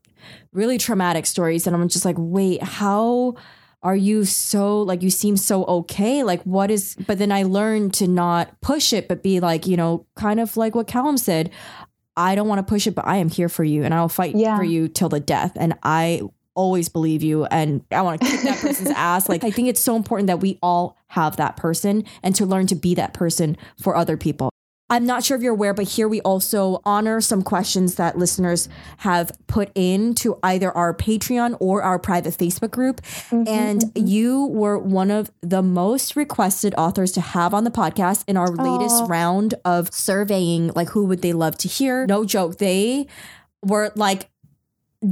really 0.52 0.78
traumatic 0.78 1.26
stories, 1.26 1.66
and 1.66 1.76
I'm 1.76 1.88
just 1.88 2.04
like, 2.04 2.16
wait, 2.18 2.62
how 2.62 3.36
are 3.86 3.94
you 3.94 4.24
so 4.24 4.82
like 4.82 5.00
you 5.00 5.10
seem 5.10 5.36
so 5.36 5.64
okay 5.66 6.24
like 6.24 6.42
what 6.42 6.72
is 6.72 6.96
but 7.06 7.18
then 7.18 7.30
i 7.30 7.44
learned 7.44 7.94
to 7.94 8.08
not 8.08 8.60
push 8.60 8.92
it 8.92 9.06
but 9.06 9.22
be 9.22 9.38
like 9.38 9.64
you 9.64 9.76
know 9.76 10.04
kind 10.16 10.40
of 10.40 10.56
like 10.56 10.74
what 10.74 10.88
callum 10.88 11.16
said 11.16 11.50
i 12.16 12.34
don't 12.34 12.48
want 12.48 12.58
to 12.58 12.68
push 12.68 12.88
it 12.88 12.96
but 12.96 13.06
i 13.06 13.16
am 13.16 13.28
here 13.28 13.48
for 13.48 13.62
you 13.62 13.84
and 13.84 13.94
i'll 13.94 14.08
fight 14.08 14.34
yeah. 14.34 14.56
for 14.56 14.64
you 14.64 14.88
till 14.88 15.08
the 15.08 15.20
death 15.20 15.52
and 15.54 15.72
i 15.84 16.20
always 16.56 16.88
believe 16.88 17.22
you 17.22 17.44
and 17.44 17.84
I 17.92 18.00
want 18.00 18.22
to 18.22 18.26
kick 18.26 18.40
that 18.40 18.58
person's 18.58 18.88
ass. 18.96 19.28
Like 19.28 19.44
I 19.44 19.50
think 19.50 19.68
it's 19.68 19.82
so 19.82 19.94
important 19.94 20.28
that 20.28 20.40
we 20.40 20.58
all 20.62 20.96
have 21.08 21.36
that 21.36 21.58
person 21.58 22.02
and 22.22 22.34
to 22.34 22.46
learn 22.46 22.66
to 22.68 22.74
be 22.74 22.94
that 22.94 23.12
person 23.12 23.58
for 23.78 23.94
other 23.94 24.16
people. 24.16 24.48
I'm 24.88 25.04
not 25.04 25.24
sure 25.24 25.36
if 25.36 25.42
you're 25.42 25.52
aware, 25.52 25.74
but 25.74 25.88
here 25.88 26.06
we 26.06 26.20
also 26.20 26.80
honor 26.84 27.20
some 27.20 27.42
questions 27.42 27.96
that 27.96 28.16
listeners 28.16 28.68
have 28.98 29.32
put 29.48 29.72
in 29.74 30.14
to 30.16 30.38
either 30.44 30.70
our 30.70 30.94
Patreon 30.94 31.56
or 31.58 31.82
our 31.82 31.98
private 31.98 32.34
Facebook 32.34 32.70
group. 32.70 33.00
Mm-hmm, 33.02 33.48
and 33.48 33.80
mm-hmm. 33.80 34.06
you 34.06 34.46
were 34.46 34.78
one 34.78 35.10
of 35.10 35.30
the 35.40 35.62
most 35.62 36.14
requested 36.14 36.72
authors 36.78 37.10
to 37.12 37.20
have 37.20 37.52
on 37.52 37.64
the 37.64 37.70
podcast 37.70 38.22
in 38.28 38.36
our 38.36 38.48
Aww. 38.48 38.78
latest 38.78 39.08
round 39.08 39.54
of 39.64 39.92
surveying, 39.92 40.70
like 40.76 40.90
who 40.90 41.04
would 41.06 41.20
they 41.20 41.32
love 41.32 41.58
to 41.58 41.68
hear. 41.68 42.06
No 42.06 42.24
joke. 42.24 42.58
They 42.58 43.08
were 43.64 43.92
like 43.96 44.30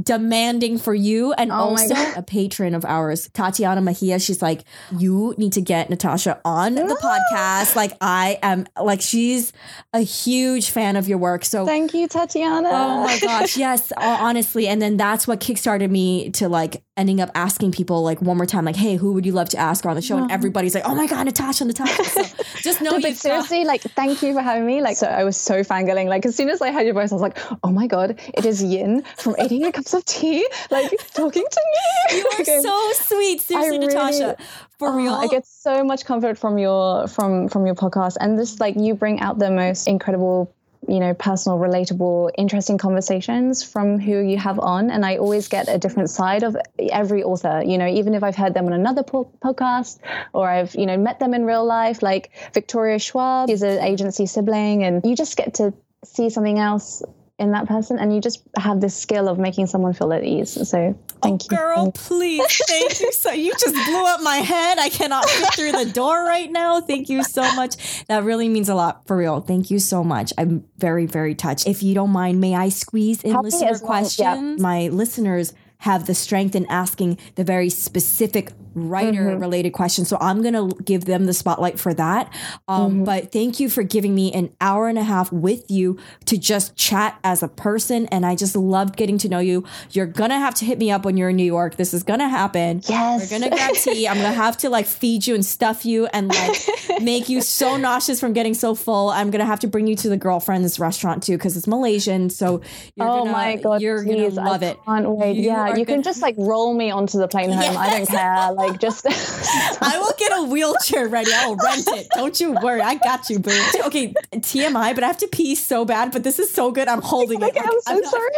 demanding 0.03 0.77
for 0.77 0.93
you 0.93 1.33
and 1.33 1.51
oh 1.51 1.55
also 1.55 1.95
a 2.15 2.23
patron 2.23 2.73
of 2.73 2.83
ours 2.85 3.29
tatiana 3.33 3.81
Mejia 3.81 4.19
she's 4.19 4.41
like 4.41 4.63
you 4.97 5.35
need 5.37 5.53
to 5.53 5.61
get 5.61 5.89
natasha 5.89 6.39
on 6.43 6.75
the 6.75 6.83
ah. 6.83 7.19
podcast. 7.31 7.75
Like 7.75 7.93
i 8.01 8.39
am 8.41 8.65
like 8.81 9.01
she's 9.01 9.53
a 9.93 9.99
huge 9.99 10.69
fan 10.69 10.95
of 10.95 11.07
your 11.07 11.17
work. 11.17 11.45
So 11.45 11.65
thank 11.65 11.93
you 11.93 12.07
tatiana. 12.07 12.69
Oh 12.71 13.03
my 13.03 13.19
gosh. 13.19 13.57
Yes 13.57 13.91
honestly. 13.97 14.67
And 14.67 14.81
then 14.81 14.97
that's 14.97 15.27
what 15.27 15.39
kickstarted 15.39 15.89
me 15.89 16.31
to 16.31 16.49
like 16.49 16.83
ending 16.97 17.21
up 17.21 17.29
asking 17.35 17.71
people 17.71 18.03
like 18.03 18.21
one 18.21 18.37
more 18.37 18.45
time 18.45 18.65
like 18.65 18.75
hey 18.75 18.95
who 18.95 19.13
would 19.13 19.25
you 19.25 19.33
love 19.33 19.49
to 19.49 19.57
ask 19.57 19.85
on 19.85 19.95
the 19.95 20.01
show? 20.01 20.17
And 20.17 20.25
mm-hmm. 20.25 20.33
everybody's 20.33 20.73
like 20.73 20.85
oh 20.85 20.95
my 20.95 21.07
god 21.07 21.25
natasha 21.25 21.65
natasha. 21.65 22.03
So 22.05 22.23
just 22.61 22.81
know 22.81 22.91
no, 22.91 23.01
but 23.01 23.15
seriously 23.15 23.59
got- 23.59 23.67
like 23.67 23.81
thank 23.81 24.21
you 24.21 24.33
for 24.33 24.41
having 24.41 24.65
me. 24.65 24.81
Like 24.81 24.97
so 24.97 25.07
i 25.07 25.23
was 25.23 25.37
so 25.37 25.63
fangirling. 25.63 26.07
Like 26.07 26.25
as 26.25 26.35
soon 26.35 26.49
as 26.49 26.61
i 26.61 26.71
heard 26.71 26.85
your 26.85 26.93
voice 26.93 27.11
i 27.11 27.15
was 27.15 27.21
like 27.21 27.37
oh 27.63 27.71
my 27.71 27.87
god 27.87 28.19
it 28.33 28.45
is 28.45 28.63
yin 28.63 29.03
from 29.17 29.35
88 29.37 29.74
cups 29.75 29.93
of 29.93 30.05
tea, 30.05 30.47
like 30.71 30.91
talking 31.13 31.45
to 31.49 31.61
me. 31.73 32.17
You 32.17 32.29
are 32.39 32.61
so 32.61 32.91
sweet, 32.93 33.41
seriously, 33.41 33.79
really, 33.79 33.87
Natasha. 33.87 34.37
For 34.79 34.89
oh, 34.89 34.95
real, 34.95 35.13
I 35.13 35.27
get 35.27 35.45
so 35.45 35.83
much 35.83 36.05
comfort 36.05 36.37
from 36.37 36.57
your 36.57 37.07
from 37.07 37.49
from 37.49 37.65
your 37.65 37.75
podcast, 37.75 38.17
and 38.19 38.37
just 38.37 38.59
like 38.59 38.75
you 38.75 38.93
bring 38.93 39.19
out 39.19 39.39
the 39.39 39.51
most 39.51 39.87
incredible 39.87 40.53
you 40.87 40.99
know 40.99 41.13
personal 41.13 41.57
relatable 41.57 42.31
interesting 42.37 42.77
conversations 42.77 43.63
from 43.63 43.99
who 43.99 44.19
you 44.19 44.37
have 44.37 44.59
on. 44.59 44.91
And 44.91 45.05
i 45.05 45.17
always 45.17 45.47
get 45.47 45.67
a 45.67 45.77
different 45.77 46.09
side 46.09 46.43
of 46.43 46.55
every 46.79 47.23
author. 47.23 47.63
You 47.65 47.77
know 47.77 47.87
even 47.87 48.13
if 48.13 48.23
i've 48.23 48.35
heard 48.35 48.53
them 48.53 48.67
on 48.67 48.73
another 48.73 49.03
po- 49.03 49.31
podcast 49.43 49.99
or 50.33 50.47
i've 50.47 50.75
you 50.75 50.85
know 50.85 50.97
met 50.97 51.19
them 51.19 51.33
in 51.33 51.45
real 51.45 51.65
life 51.65 52.03
like 52.03 52.31
victoria 52.53 52.99
schwab 52.99 53.49
is 53.49 53.63
an 53.63 53.79
agency 53.83 54.25
sibling 54.25 54.83
and 54.83 55.03
you 55.03 55.15
just 55.15 55.37
get 55.37 55.55
to 55.55 55.73
see 56.03 56.29
something 56.29 56.59
else 56.59 57.01
in 57.37 57.51
that 57.51 57.67
person 57.67 57.99
and 57.99 58.15
you 58.15 58.21
just 58.21 58.43
have 58.57 58.79
this 58.79 58.95
skill 58.95 59.27
of 59.27 59.37
making 59.37 59.67
someone 59.67 59.93
feel 59.93 60.13
at 60.13 60.23
ease. 60.23 60.51
So 60.51 60.97
thank 61.21 61.41
oh, 61.43 61.47
you. 61.51 61.57
girl 61.57 61.91
please. 61.91 62.61
Thank 62.67 63.01
you 63.01 63.11
so 63.11 63.31
you 63.31 63.51
just 63.51 63.75
blew 63.89 64.05
up 64.05 64.21
my 64.21 64.37
head. 64.37 64.79
I 64.79 64.89
cannot 64.89 65.29
fit 65.29 65.53
through 65.53 65.71
the 65.73 65.91
door 65.91 66.23
right 66.23 66.49
now. 66.49 66.79
Thank 66.79 67.09
you 67.09 67.23
so 67.23 67.41
much. 67.55 68.05
That 68.05 68.23
really 68.23 68.47
means 68.47 68.69
a 68.69 68.75
lot 68.75 69.05
for 69.05 69.17
real. 69.17 69.41
Thank 69.41 69.69
you 69.69 69.79
so 69.79 70.03
much. 70.03 70.31
I'm 70.37 70.65
very 70.77 71.05
very 71.05 71.35
touched. 71.35 71.67
If 71.67 71.83
you 71.83 71.93
don't 71.93 72.11
mind 72.11 72.39
may 72.39 72.55
i 72.55 72.69
squeeze 72.69 73.23
in 73.23 73.35
listener 73.41 73.77
questions 73.79 74.19
yeah. 74.19 74.55
my 74.57 74.87
listeners 74.87 75.53
have 75.79 76.05
the 76.07 76.15
strength 76.15 76.55
in 76.55 76.65
asking 76.67 77.17
the 77.35 77.43
very 77.43 77.69
specific 77.69 78.51
writer 78.75 79.37
related 79.37 79.71
questions. 79.71 80.07
So 80.09 80.17
I'm 80.21 80.41
going 80.41 80.53
to 80.53 80.75
give 80.83 81.05
them 81.05 81.25
the 81.25 81.33
spotlight 81.33 81.79
for 81.79 81.93
that. 81.93 82.31
Um, 82.67 83.03
But 83.03 83.31
thank 83.31 83.59
you 83.59 83.69
for 83.69 83.83
giving 83.83 84.13
me 84.13 84.31
an 84.33 84.51
hour 84.61 84.87
and 84.87 84.97
a 84.97 85.03
half 85.03 85.31
with 85.31 85.71
you 85.71 85.97
to 86.25 86.37
just 86.37 86.75
chat 86.75 87.17
as 87.23 87.41
a 87.41 87.47
person. 87.47 88.05
And 88.07 88.25
I 88.25 88.35
just 88.35 88.55
loved 88.55 88.95
getting 88.97 89.17
to 89.19 89.29
know 89.29 89.39
you. 89.39 89.63
You're 89.91 90.05
going 90.05 90.29
to 90.29 90.37
have 90.37 90.55
to 90.55 90.65
hit 90.65 90.77
me 90.77 90.91
up 90.91 91.05
when 91.05 91.17
you're 91.17 91.29
in 91.29 91.35
New 91.37 91.43
York. 91.45 91.77
This 91.77 91.93
is 91.93 92.03
going 92.03 92.19
to 92.19 92.27
happen. 92.29 92.81
Yes. 92.87 93.21
We're 93.31 93.39
going 93.39 93.49
to 93.49 93.55
grab 93.55 93.73
tea. 93.75 94.07
I'm 94.07 94.17
going 94.17 94.29
to 94.29 94.35
have 94.35 94.57
to 94.57 94.69
like 94.69 94.85
feed 94.85 95.25
you 95.25 95.35
and 95.35 95.45
stuff 95.45 95.85
you 95.85 96.07
and 96.07 96.27
like 96.27 96.57
make 97.01 97.29
you 97.29 97.41
so 97.41 97.77
nauseous 97.85 98.19
from 98.19 98.33
getting 98.33 98.53
so 98.53 98.75
full. 98.75 99.09
I'm 99.09 99.31
going 99.31 99.39
to 99.39 99.45
have 99.45 99.61
to 99.61 99.67
bring 99.67 99.87
you 99.87 99.95
to 99.95 100.09
the 100.09 100.17
girlfriend's 100.17 100.79
restaurant 100.79 101.23
too 101.23 101.37
because 101.37 101.55
it's 101.55 101.67
Malaysian. 101.67 102.29
So 102.29 102.61
you're 102.95 103.07
oh 103.07 103.19
gonna, 103.19 103.31
my 103.31 103.55
god, 103.57 103.81
you're 103.81 104.03
going 104.03 104.29
to 104.29 104.35
love 104.35 104.61
I 104.63 104.67
it. 104.67 104.79
Can't 104.85 105.09
wait. 105.09 105.35
You 105.37 105.43
yeah, 105.43 105.69
you 105.75 105.85
can 105.85 105.95
gonna- 105.95 106.03
just 106.03 106.21
like 106.21 106.35
roll 106.37 106.73
me 106.73 106.91
onto 106.91 107.17
the 107.19 107.27
plane 107.27 107.51
home. 107.51 107.77
I 107.77 107.97
don't 107.97 108.07
care. 108.07 108.51
Like 108.53 108.64
just 108.73 109.05
I 109.81 109.97
will 109.99 110.13
get 110.17 110.31
a 110.37 110.43
wheelchair 110.43 111.07
ready. 111.07 111.31
I 111.33 111.47
will 111.47 111.57
rent 111.57 111.87
it. 111.87 112.07
Don't 112.13 112.39
you 112.39 112.53
worry. 112.61 112.81
I 112.81 112.95
got 112.95 113.29
you, 113.29 113.39
boo. 113.39 113.51
Okay, 113.85 114.13
TMI, 114.31 114.95
but 114.95 115.03
I 115.03 115.07
have 115.07 115.17
to 115.17 115.27
pee 115.27 115.55
so 115.55 115.85
bad. 115.85 116.11
But 116.11 116.23
this 116.23 116.39
is 116.39 116.51
so 116.51 116.71
good. 116.71 116.87
I'm 116.87 117.01
holding 117.01 117.41
it. 117.41 117.49
Okay, 117.49 117.59
I'm 117.59 117.81
so 117.81 117.95
not- 117.95 118.11
sorry. 118.11 118.29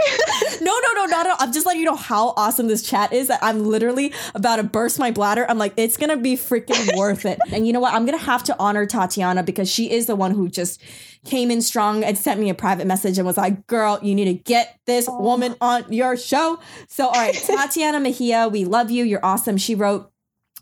No, 0.61 0.71
no, 0.71 0.93
no, 0.95 1.05
not 1.05 1.25
at 1.25 1.31
all. 1.31 1.37
I'm 1.39 1.51
just 1.53 1.65
letting 1.65 1.81
you 1.81 1.85
know 1.85 1.95
how 1.95 2.33
awesome 2.35 2.67
this 2.67 2.81
chat 2.81 3.13
is. 3.13 3.27
That 3.27 3.39
I'm 3.41 3.65
literally 3.65 4.13
about 4.33 4.57
to 4.57 4.63
burst 4.63 4.99
my 4.99 5.11
bladder. 5.11 5.45
I'm 5.47 5.57
like, 5.57 5.73
it's 5.77 5.97
gonna 5.97 6.17
be 6.17 6.35
freaking 6.35 6.97
worth 6.97 7.25
it. 7.25 7.39
And 7.51 7.67
you 7.67 7.73
know 7.73 7.79
what? 7.79 7.93
I'm 7.93 8.05
gonna 8.05 8.17
have 8.17 8.43
to 8.45 8.55
honor 8.59 8.85
Tatiana 8.85 9.43
because 9.43 9.69
she 9.69 9.91
is 9.91 10.07
the 10.07 10.15
one 10.15 10.31
who 10.31 10.49
just 10.49 10.81
came 11.25 11.51
in 11.51 11.61
strong 11.61 12.03
and 12.03 12.17
sent 12.17 12.39
me 12.39 12.49
a 12.49 12.53
private 12.53 12.87
message 12.87 13.17
and 13.17 13.27
was 13.27 13.37
like, 13.37 13.67
"Girl, 13.67 13.99
you 14.01 14.15
need 14.15 14.25
to 14.25 14.33
get 14.33 14.79
this 14.85 15.07
oh. 15.07 15.21
woman 15.21 15.55
on 15.61 15.91
your 15.91 16.17
show." 16.17 16.59
So, 16.87 17.07
all 17.07 17.13
right, 17.13 17.33
Tatiana 17.45 17.99
Mejia, 17.99 18.47
we 18.47 18.65
love 18.65 18.89
you. 18.89 19.03
You're 19.03 19.23
awesome. 19.23 19.57
She 19.57 19.75
wrote. 19.75 20.11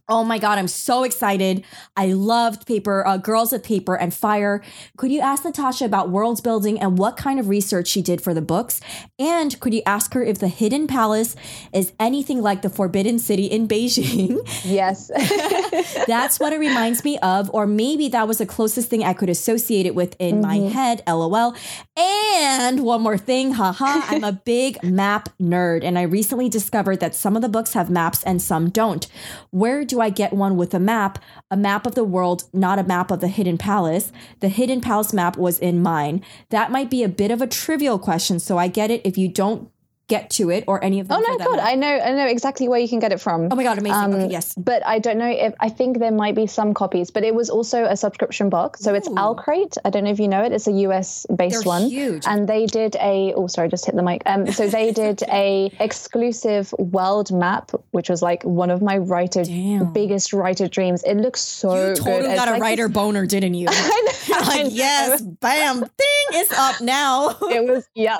Oh 0.08 0.24
my 0.24 0.38
God, 0.38 0.60
I'm 0.60 0.68
so 0.68 1.03
excited. 1.03 1.64
I 1.97 2.14
loved 2.14 2.68
paper, 2.68 3.06
uh, 3.08 3.18
Girls 3.18 3.51
of 3.53 3.64
Paper 3.64 3.95
and 3.95 4.14
Fire. 4.14 4.62
Could 4.97 5.12
you 5.12 5.20
ask 5.20 5.43
Natasha 5.43 5.84
about 5.84 6.12
world 6.12 6.43
building 6.43 6.80
and 6.80 6.99
what 6.99 7.18
kind 7.18 7.39
of 7.39 7.49
research 7.49 7.88
she 7.88 8.03
did 8.03 8.22
for 8.22 8.32
the 8.32 8.41
books? 8.41 8.80
And 9.18 9.60
could 9.60 9.74
you 9.74 9.82
ask 9.84 10.14
her 10.14 10.24
if 10.24 10.38
the 10.38 10.47
Hidden 10.47 10.86
Palace 10.86 11.36
is 11.74 11.91
anything 11.99 12.43
like 12.43 12.62
the 12.62 12.70
Forbidden 12.70 13.18
City 13.18 13.45
in 13.47 13.68
Beijing? 13.68 14.47
yes. 14.64 15.10
That's 16.08 16.39
what 16.39 16.53
it 16.53 16.60
reminds 16.60 17.03
me 17.03 17.18
of, 17.20 17.49
or 17.51 17.66
maybe 17.66 18.08
that 18.10 18.28
was 18.28 18.38
the 18.38 18.45
closest 18.45 18.89
thing 18.89 19.03
I 19.03 19.14
could 19.14 19.30
associate 19.30 19.88
it 19.88 19.95
with 19.95 20.16
in 20.20 20.39
my 20.39 20.58
head, 20.58 21.01
lol. 21.08 21.56
And 21.97 22.84
one 22.84 23.01
more 23.01 23.18
thing, 23.18 23.53
haha, 23.53 24.01
I'm 24.08 24.24
a 24.24 24.34
big 24.34 24.84
map 24.84 25.30
nerd, 25.41 25.84
and 25.84 25.97
I 25.97 26.03
recently 26.03 26.47
discovered 26.47 26.99
that 26.99 27.16
some 27.16 27.36
of 27.36 27.41
the 27.41 27.49
books 27.49 27.74
have 27.74 27.89
maps 27.89 28.24
and 28.24 28.39
some 28.39 28.70
don't. 28.70 29.08
Where 29.49 29.84
do 29.84 29.95
I 30.00 30.10
get 30.10 30.34
one 30.34 30.58
with 30.58 30.74
a 30.74 30.80
map? 30.80 31.20
A 31.52 31.58
map 31.58 31.86
of 31.86 31.96
the 31.96 32.04
world, 32.04 32.43
not 32.54 32.80
a 32.80 32.84
map 32.84 33.12
of 33.12 33.20
the 33.20 33.28
Hidden 33.28 33.58
Palace. 33.58 34.12
The 34.39 34.50
Hidden 34.50 34.82
Palace 34.82 35.14
map 35.14 35.38
was 35.38 35.60
in 35.60 35.82
mine. 35.82 36.24
That 36.50 36.72
might 36.72 36.89
be 36.89 37.04
a 37.04 37.10
bit 37.10 37.32
of 37.32 37.41
a 37.41 37.48
trivial 37.48 38.00
question, 38.00 38.39
so 38.39 38.58
I 38.58 38.68
get 38.68 38.91
it 38.91 39.02
if 39.04 39.18
you 39.18 39.28
don't 39.28 39.70
get 40.08 40.30
to 40.32 40.49
it 40.51 40.64
or 40.68 40.84
any 40.84 40.99
of 40.99 41.08
them. 41.08 41.22
Oh 41.26 41.32
no, 41.32 41.38
God. 41.43 41.60
I 41.60 41.76
know, 41.76 41.88
I 41.88 42.12
know 42.14 42.28
exactly 42.28 42.68
where 42.68 42.80
you 42.80 42.88
can 42.88 42.99
get 42.99 43.12
it 43.12 43.20
from. 43.20 43.47
Oh 43.51 43.56
my 43.56 43.64
god, 43.64 43.78
amazing. 43.78 44.14
okay, 44.14 44.28
yes. 44.32 44.53
But 44.56 44.86
I 44.86 44.99
don't 44.99 45.18
know 45.18 45.30
if 45.30 45.53
I 45.60 45.70
think 45.70 45.99
there 45.99 46.12
might 46.12 46.36
be 46.36 46.47
some 46.47 46.74
copies, 46.74 47.12
but 47.12 47.24
it 47.24 47.34
was 47.34 47.49
also 47.49 47.86
a 47.86 47.97
subscription 47.97 48.49
box. 48.49 48.82
So 48.82 48.93
it's 48.93 49.08
Ooh. 49.08 49.16
OwlCrate. 49.16 49.78
I 49.84 49.89
don't 49.89 50.03
know 50.03 50.12
if 50.12 50.20
you 50.20 50.28
know 50.28 50.43
it. 50.43 50.51
It's 50.51 50.68
a 50.68 50.72
US 50.72 51.26
based 51.36 51.56
They're 51.64 51.68
one. 51.68 51.89
huge. 51.89 52.24
And 52.28 52.47
they 52.47 52.66
did 52.66 52.95
a 52.97 53.34
oh 53.36 53.47
sorry, 53.47 53.70
just 53.70 53.86
hit 53.86 53.95
the 53.95 54.03
mic. 54.03 54.22
Um 54.26 54.51
so 54.51 54.68
they 54.68 54.91
did 55.03 55.24
a 55.24 55.72
exclusive 55.80 56.72
world 56.78 57.32
map, 57.32 57.72
which 57.91 58.10
was 58.10 58.22
like 58.22 58.43
one 58.43 58.70
of 58.70 58.82
my 58.82 58.97
writer 58.97 59.43
Damn. 59.43 59.91
biggest 59.91 60.34
writer 60.34 60.68
dreams. 60.68 61.03
It 61.03 61.16
looks 61.16 61.41
so 61.41 61.74
You 61.89 61.95
totally 61.95 62.22
good. 62.22 62.26
It's 62.32 62.36
got 62.39 62.47
a 62.47 62.51
like 62.51 62.62
writer 62.62 62.88
boner, 62.89 63.26
didn't 63.26 63.56
you? 63.56 63.68
I 63.72 64.01
know, 64.06 64.12
You're 64.28 64.38
I 64.38 64.64
like, 64.64 64.68
yes, 64.74 65.22
bam, 65.22 65.80
thing 65.80 66.26
is 66.34 66.51
up 66.51 66.82
now. 66.82 67.30
it 67.41 67.64
was 67.70 67.88
yeah 67.95 68.20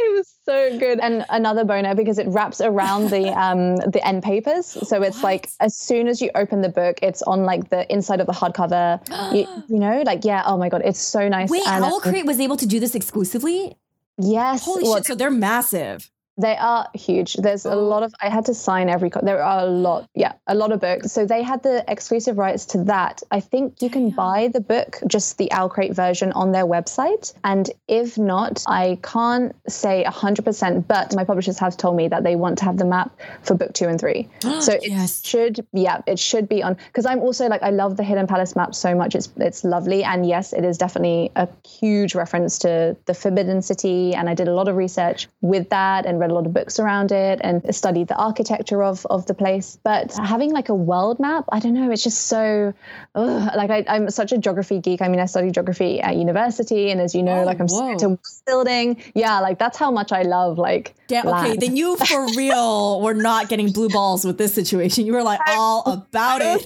it 0.06 0.16
was 0.16 0.34
so 0.44 0.78
good. 0.78 1.00
And 1.00 1.24
another 1.28 1.64
boner 1.64 1.94
because 1.94 2.18
it 2.18 2.26
wraps 2.28 2.60
around 2.60 3.10
the 3.10 3.28
um 3.38 3.76
the 3.76 4.00
end 4.06 4.22
papers. 4.22 4.66
So 4.66 5.02
it's 5.02 5.22
like 5.22 5.48
as 5.60 5.76
soon 5.76 6.08
as 6.08 6.20
you 6.20 6.30
open 6.34 6.62
the 6.62 6.68
book 6.68 6.98
it's 7.02 7.22
on 7.22 7.44
like 7.44 7.70
the 7.70 7.90
inside 7.92 8.20
of 8.20 8.26
the 8.26 8.32
hardcover. 8.32 9.00
You, 9.30 9.46
you 9.68 9.78
know 9.78 10.02
like 10.04 10.24
yeah 10.24 10.42
oh 10.46 10.56
my 10.56 10.68
god 10.68 10.82
it's 10.84 10.98
so 10.98 11.28
nice. 11.28 11.50
Wait, 11.50 11.62
and, 11.66 11.84
Owl 11.84 12.00
Crate 12.00 12.26
was 12.26 12.40
able 12.40 12.56
to 12.56 12.66
do 12.66 12.80
this 12.80 12.94
exclusively? 12.94 13.76
yes. 14.18 14.64
Holy 14.64 14.82
well, 14.82 14.96
shit, 14.96 15.06
so 15.06 15.14
they're 15.14 15.30
massive. 15.30 16.10
They 16.40 16.56
are 16.56 16.88
huge. 16.94 17.34
There's 17.34 17.64
a 17.64 17.74
lot 17.74 18.02
oh. 18.02 18.06
of. 18.06 18.14
I 18.20 18.30
had 18.30 18.46
to 18.46 18.54
sign 18.54 18.88
every. 18.88 19.10
There 19.22 19.42
are 19.42 19.60
a 19.60 19.66
lot. 19.66 20.08
Yeah, 20.14 20.32
a 20.46 20.54
lot 20.54 20.72
of 20.72 20.80
books. 20.80 21.12
So 21.12 21.26
they 21.26 21.42
had 21.42 21.62
the 21.62 21.84
exclusive 21.86 22.38
rights 22.38 22.64
to 22.66 22.84
that. 22.84 23.22
I 23.30 23.40
think 23.40 23.82
you 23.82 23.90
can 23.90 24.10
buy 24.10 24.48
the 24.48 24.60
book, 24.60 24.98
just 25.06 25.36
the 25.38 25.50
OwlCrate 25.52 25.94
version, 25.94 26.32
on 26.32 26.52
their 26.52 26.64
website. 26.64 27.34
And 27.44 27.70
if 27.88 28.16
not, 28.16 28.64
I 28.66 28.98
can't 29.02 29.54
say 29.68 30.04
hundred 30.04 30.44
percent. 30.44 30.88
But 30.88 31.14
my 31.14 31.24
publishers 31.24 31.58
have 31.58 31.76
told 31.76 31.96
me 31.96 32.08
that 32.08 32.24
they 32.24 32.36
want 32.36 32.58
to 32.58 32.64
have 32.64 32.78
the 32.78 32.86
map 32.86 33.18
for 33.42 33.54
book 33.54 33.74
two 33.74 33.86
and 33.88 34.00
three. 34.00 34.28
so 34.60 34.72
it 34.72 34.88
Yes. 34.88 35.24
should. 35.24 35.66
Yeah, 35.72 36.00
it 36.06 36.18
should 36.18 36.48
be 36.48 36.62
on. 36.62 36.74
Because 36.86 37.06
I'm 37.06 37.20
also 37.20 37.48
like 37.48 37.62
I 37.62 37.70
love 37.70 37.96
the 37.96 38.04
Hidden 38.04 38.26
Palace 38.26 38.56
map 38.56 38.74
so 38.74 38.94
much. 38.94 39.14
It's 39.14 39.28
it's 39.36 39.62
lovely. 39.64 40.04
And 40.04 40.26
yes, 40.26 40.52
it 40.52 40.64
is 40.64 40.78
definitely 40.78 41.32
a 41.36 41.48
huge 41.66 42.14
reference 42.14 42.58
to 42.60 42.96
the 43.04 43.14
Forbidden 43.14 43.60
City. 43.62 44.14
And 44.14 44.28
I 44.28 44.34
did 44.34 44.48
a 44.48 44.54
lot 44.54 44.68
of 44.68 44.76
research 44.76 45.28
with 45.42 45.68
that 45.70 46.06
and 46.06 46.18
read 46.18 46.29
a 46.30 46.34
lot 46.34 46.46
of 46.46 46.52
books 46.54 46.78
around 46.78 47.12
it 47.12 47.40
and 47.42 47.74
studied 47.74 48.08
the 48.08 48.16
architecture 48.16 48.82
of 48.82 49.06
of 49.10 49.26
the 49.26 49.34
place. 49.34 49.78
But 49.82 50.12
having 50.16 50.52
like 50.52 50.68
a 50.68 50.74
world 50.74 51.20
map, 51.20 51.44
I 51.52 51.58
don't 51.60 51.74
know, 51.74 51.90
it's 51.90 52.02
just 52.02 52.26
so 52.28 52.72
ugh, 53.14 53.50
like 53.56 53.70
I, 53.70 53.84
I'm 53.88 54.08
such 54.10 54.32
a 54.32 54.38
geography 54.38 54.80
geek. 54.80 55.02
I 55.02 55.08
mean, 55.08 55.20
I 55.20 55.26
studied 55.26 55.54
geography 55.54 56.00
at 56.00 56.16
university, 56.16 56.90
and 56.90 57.00
as 57.00 57.14
you 57.14 57.22
know, 57.22 57.40
Oh, 57.40 57.44
like 57.44 57.60
I'm 57.60 57.66
oh, 57.70 57.80
whoa. 57.80 57.92
into 57.92 58.18
building. 58.46 59.02
Yeah, 59.14 59.40
like 59.40 59.58
that's 59.58 59.76
how 59.78 59.90
much 59.90 60.12
I 60.12 60.22
love 60.22 60.58
like. 60.58 60.94
Okay, 61.10 61.28
land. 61.28 61.60
then 61.60 61.76
you 61.76 61.96
for 61.96 62.26
real 62.36 63.00
were 63.02 63.14
not 63.14 63.48
getting 63.48 63.72
blue 63.72 63.88
balls 63.88 64.24
with 64.24 64.38
this 64.38 64.54
situation. 64.54 65.06
You 65.06 65.12
were 65.14 65.22
like 65.24 65.40
all 65.48 65.82
about 65.86 66.40
it. 66.42 66.64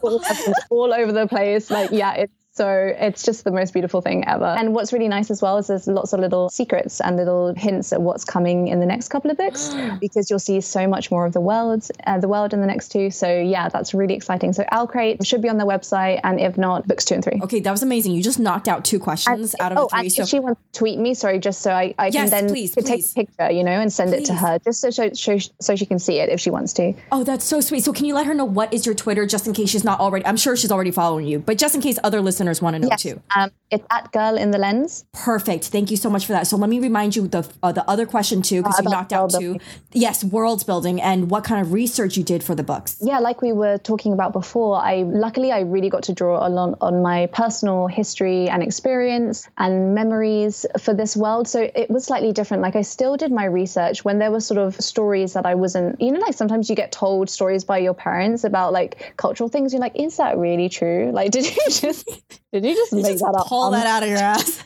all 0.00 0.22
all 0.70 0.92
over 0.92 1.12
the 1.12 1.26
place. 1.26 1.70
Like, 1.70 1.90
yeah, 1.90 2.14
it's 2.14 2.32
so 2.58 2.92
it's 2.98 3.22
just 3.22 3.44
the 3.44 3.52
most 3.52 3.72
beautiful 3.72 4.00
thing 4.00 4.26
ever. 4.26 4.44
And 4.44 4.74
what's 4.74 4.92
really 4.92 5.06
nice 5.06 5.30
as 5.30 5.40
well 5.40 5.58
is 5.58 5.68
there's 5.68 5.86
lots 5.86 6.12
of 6.12 6.18
little 6.18 6.48
secrets 6.48 7.00
and 7.00 7.16
little 7.16 7.54
hints 7.54 7.92
at 7.92 8.02
what's 8.02 8.24
coming 8.24 8.66
in 8.66 8.80
the 8.80 8.86
next 8.86 9.10
couple 9.10 9.30
of 9.30 9.36
books 9.36 9.72
because 10.00 10.28
you'll 10.28 10.40
see 10.40 10.60
so 10.60 10.88
much 10.88 11.12
more 11.12 11.24
of 11.24 11.32
the 11.32 11.40
world, 11.40 11.86
uh, 12.04 12.18
the 12.18 12.26
world 12.26 12.52
in 12.52 12.60
the 12.60 12.66
next 12.66 12.88
two. 12.90 13.12
So 13.12 13.28
yeah, 13.28 13.68
that's 13.68 13.94
really 13.94 14.14
exciting. 14.14 14.52
So 14.52 14.64
OwlCrate 14.72 15.24
should 15.24 15.40
be 15.40 15.48
on 15.48 15.56
their 15.56 15.68
website, 15.68 16.18
and 16.24 16.40
if 16.40 16.58
not, 16.58 16.88
books 16.88 17.04
two 17.04 17.14
and 17.14 17.22
three. 17.22 17.38
Okay, 17.44 17.60
that 17.60 17.70
was 17.70 17.84
amazing. 17.84 18.14
You 18.14 18.24
just 18.24 18.40
knocked 18.40 18.66
out 18.66 18.84
two 18.84 18.98
questions 18.98 19.54
out 19.60 19.70
of 19.70 19.78
oh, 19.78 19.86
three. 19.86 20.00
and 20.00 20.12
So 20.12 20.24
she 20.24 20.40
wants 20.40 20.60
to 20.72 20.78
tweet 20.80 20.98
me, 20.98 21.14
sorry, 21.14 21.38
just 21.38 21.60
so 21.60 21.70
I, 21.70 21.94
I 21.96 22.06
Yes, 22.06 22.30
can 22.30 22.30
then 22.30 22.48
please, 22.48 22.74
take 22.74 22.86
please. 22.86 23.12
a 23.12 23.14
picture, 23.14 23.52
you 23.52 23.62
know, 23.62 23.70
and 23.70 23.92
send 23.92 24.12
it 24.12 24.24
to 24.24 24.34
her, 24.34 24.58
just 24.64 24.80
so, 24.80 24.90
so 24.90 25.12
so 25.12 25.38
so 25.60 25.76
she 25.76 25.86
can 25.86 26.00
see 26.00 26.18
it 26.18 26.28
if 26.28 26.40
she 26.40 26.50
wants 26.50 26.72
to. 26.72 26.92
Oh, 27.12 27.22
that's 27.22 27.44
so 27.44 27.60
sweet. 27.60 27.84
So 27.84 27.92
can 27.92 28.04
you 28.04 28.14
let 28.14 28.26
her 28.26 28.34
know 28.34 28.44
what 28.44 28.74
is 28.74 28.84
your 28.84 28.96
Twitter 28.96 29.26
just 29.26 29.46
in 29.46 29.52
case 29.52 29.70
she's 29.70 29.84
not 29.84 30.00
already 30.00 30.26
I'm 30.26 30.36
sure 30.36 30.56
she's 30.56 30.72
already 30.72 30.90
following 30.90 31.28
you, 31.28 31.38
but 31.38 31.56
just 31.56 31.76
in 31.76 31.80
case 31.80 32.00
other 32.02 32.20
listeners 32.20 32.47
want 32.62 32.74
to 32.74 32.80
know 32.80 32.96
too. 32.96 33.20
Um, 33.34 33.50
it's 33.70 33.84
at 33.90 34.10
Girl 34.12 34.36
in 34.36 34.50
the 34.50 34.58
Lens. 34.58 35.04
Perfect. 35.12 35.66
Thank 35.66 35.90
you 35.90 35.96
so 35.96 36.08
much 36.08 36.24
for 36.24 36.32
that. 36.32 36.46
So 36.46 36.56
let 36.56 36.70
me 36.70 36.80
remind 36.80 37.14
you 37.16 37.28
the 37.28 37.48
uh, 37.62 37.72
the 37.72 37.88
other 37.88 38.06
question 38.06 38.42
too, 38.42 38.62
because 38.62 38.78
you 38.78 38.82
about 38.82 39.10
knocked 39.10 39.12
out 39.12 39.30
two. 39.30 39.58
Yes, 39.92 40.24
world 40.24 40.64
building 40.66 41.00
and 41.00 41.30
what 41.30 41.44
kind 41.44 41.60
of 41.60 41.72
research 41.72 42.16
you 42.16 42.24
did 42.24 42.42
for 42.42 42.54
the 42.54 42.62
books. 42.62 42.96
yeah, 43.00 43.18
like 43.18 43.42
we 43.42 43.52
were 43.52 43.78
talking 43.78 44.12
about 44.12 44.32
before, 44.32 44.76
I 44.76 45.02
luckily 45.02 45.52
I 45.52 45.60
really 45.60 45.90
got 45.90 46.04
to 46.04 46.12
draw 46.12 46.46
a 46.46 46.48
lot 46.48 46.78
on 46.80 47.02
my 47.02 47.26
personal 47.26 47.86
history 47.86 48.48
and 48.48 48.62
experience 48.62 49.48
and 49.58 49.94
memories 49.94 50.64
for 50.80 50.94
this 50.94 51.16
world. 51.16 51.48
So 51.48 51.70
it 51.74 51.90
was 51.90 52.04
slightly 52.04 52.32
different. 52.32 52.62
Like 52.62 52.76
I 52.76 52.82
still 52.82 53.16
did 53.16 53.32
my 53.32 53.44
research 53.44 54.04
when 54.04 54.18
there 54.18 54.30
were 54.30 54.40
sort 54.40 54.58
of 54.58 54.76
stories 54.76 55.34
that 55.34 55.46
I 55.46 55.54
wasn't, 55.54 56.00
you 56.00 56.12
know, 56.12 56.20
like 56.20 56.34
sometimes 56.34 56.70
you 56.70 56.76
get 56.76 56.92
told 56.92 57.28
stories 57.28 57.64
by 57.64 57.78
your 57.78 57.94
parents 57.94 58.44
about 58.44 58.72
like 58.72 59.14
cultural 59.16 59.48
things. 59.48 59.72
You're 59.72 59.80
like, 59.80 59.96
is 59.96 60.16
that 60.16 60.38
really 60.38 60.68
true? 60.68 61.10
Like, 61.12 61.30
did 61.30 61.44
you 61.44 61.62
just 61.70 62.08
did 62.52 62.64
you 62.64 62.74
just 62.74 62.92
make 62.92 63.04
Just 63.04 63.20
that 63.24 63.34
up? 63.38 63.46
pull 63.46 63.70
that 63.70 63.86
out 63.86 64.02
of 64.02 64.08
your 64.08 64.18
ass. 64.34 64.62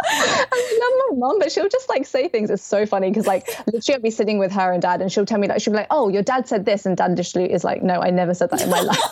I 0.00 0.78
love 0.80 1.18
my 1.18 1.26
mom, 1.26 1.38
but 1.40 1.50
she'll 1.50 1.68
just 1.68 1.88
like 1.88 2.06
say 2.06 2.28
things. 2.28 2.50
It's 2.50 2.62
so 2.62 2.86
funny 2.86 3.10
because 3.10 3.26
like 3.26 3.46
literally 3.66 3.94
I'll 3.96 4.00
be 4.00 4.10
sitting 4.10 4.38
with 4.38 4.52
her 4.52 4.72
and 4.72 4.80
dad, 4.80 5.02
and 5.02 5.10
she'll 5.12 5.26
tell 5.26 5.38
me 5.38 5.48
like 5.48 5.60
she'll 5.60 5.72
be 5.72 5.78
like, 5.78 5.88
"Oh, 5.90 6.08
your 6.08 6.22
dad 6.22 6.46
said 6.48 6.64
this," 6.64 6.86
and 6.86 6.96
dad 6.96 7.16
literally 7.16 7.52
is 7.52 7.64
like, 7.64 7.82
"No, 7.82 8.00
I 8.00 8.10
never 8.10 8.34
said 8.34 8.50
that 8.50 8.62
in 8.62 8.70
my 8.70 8.80
life." 8.80 8.98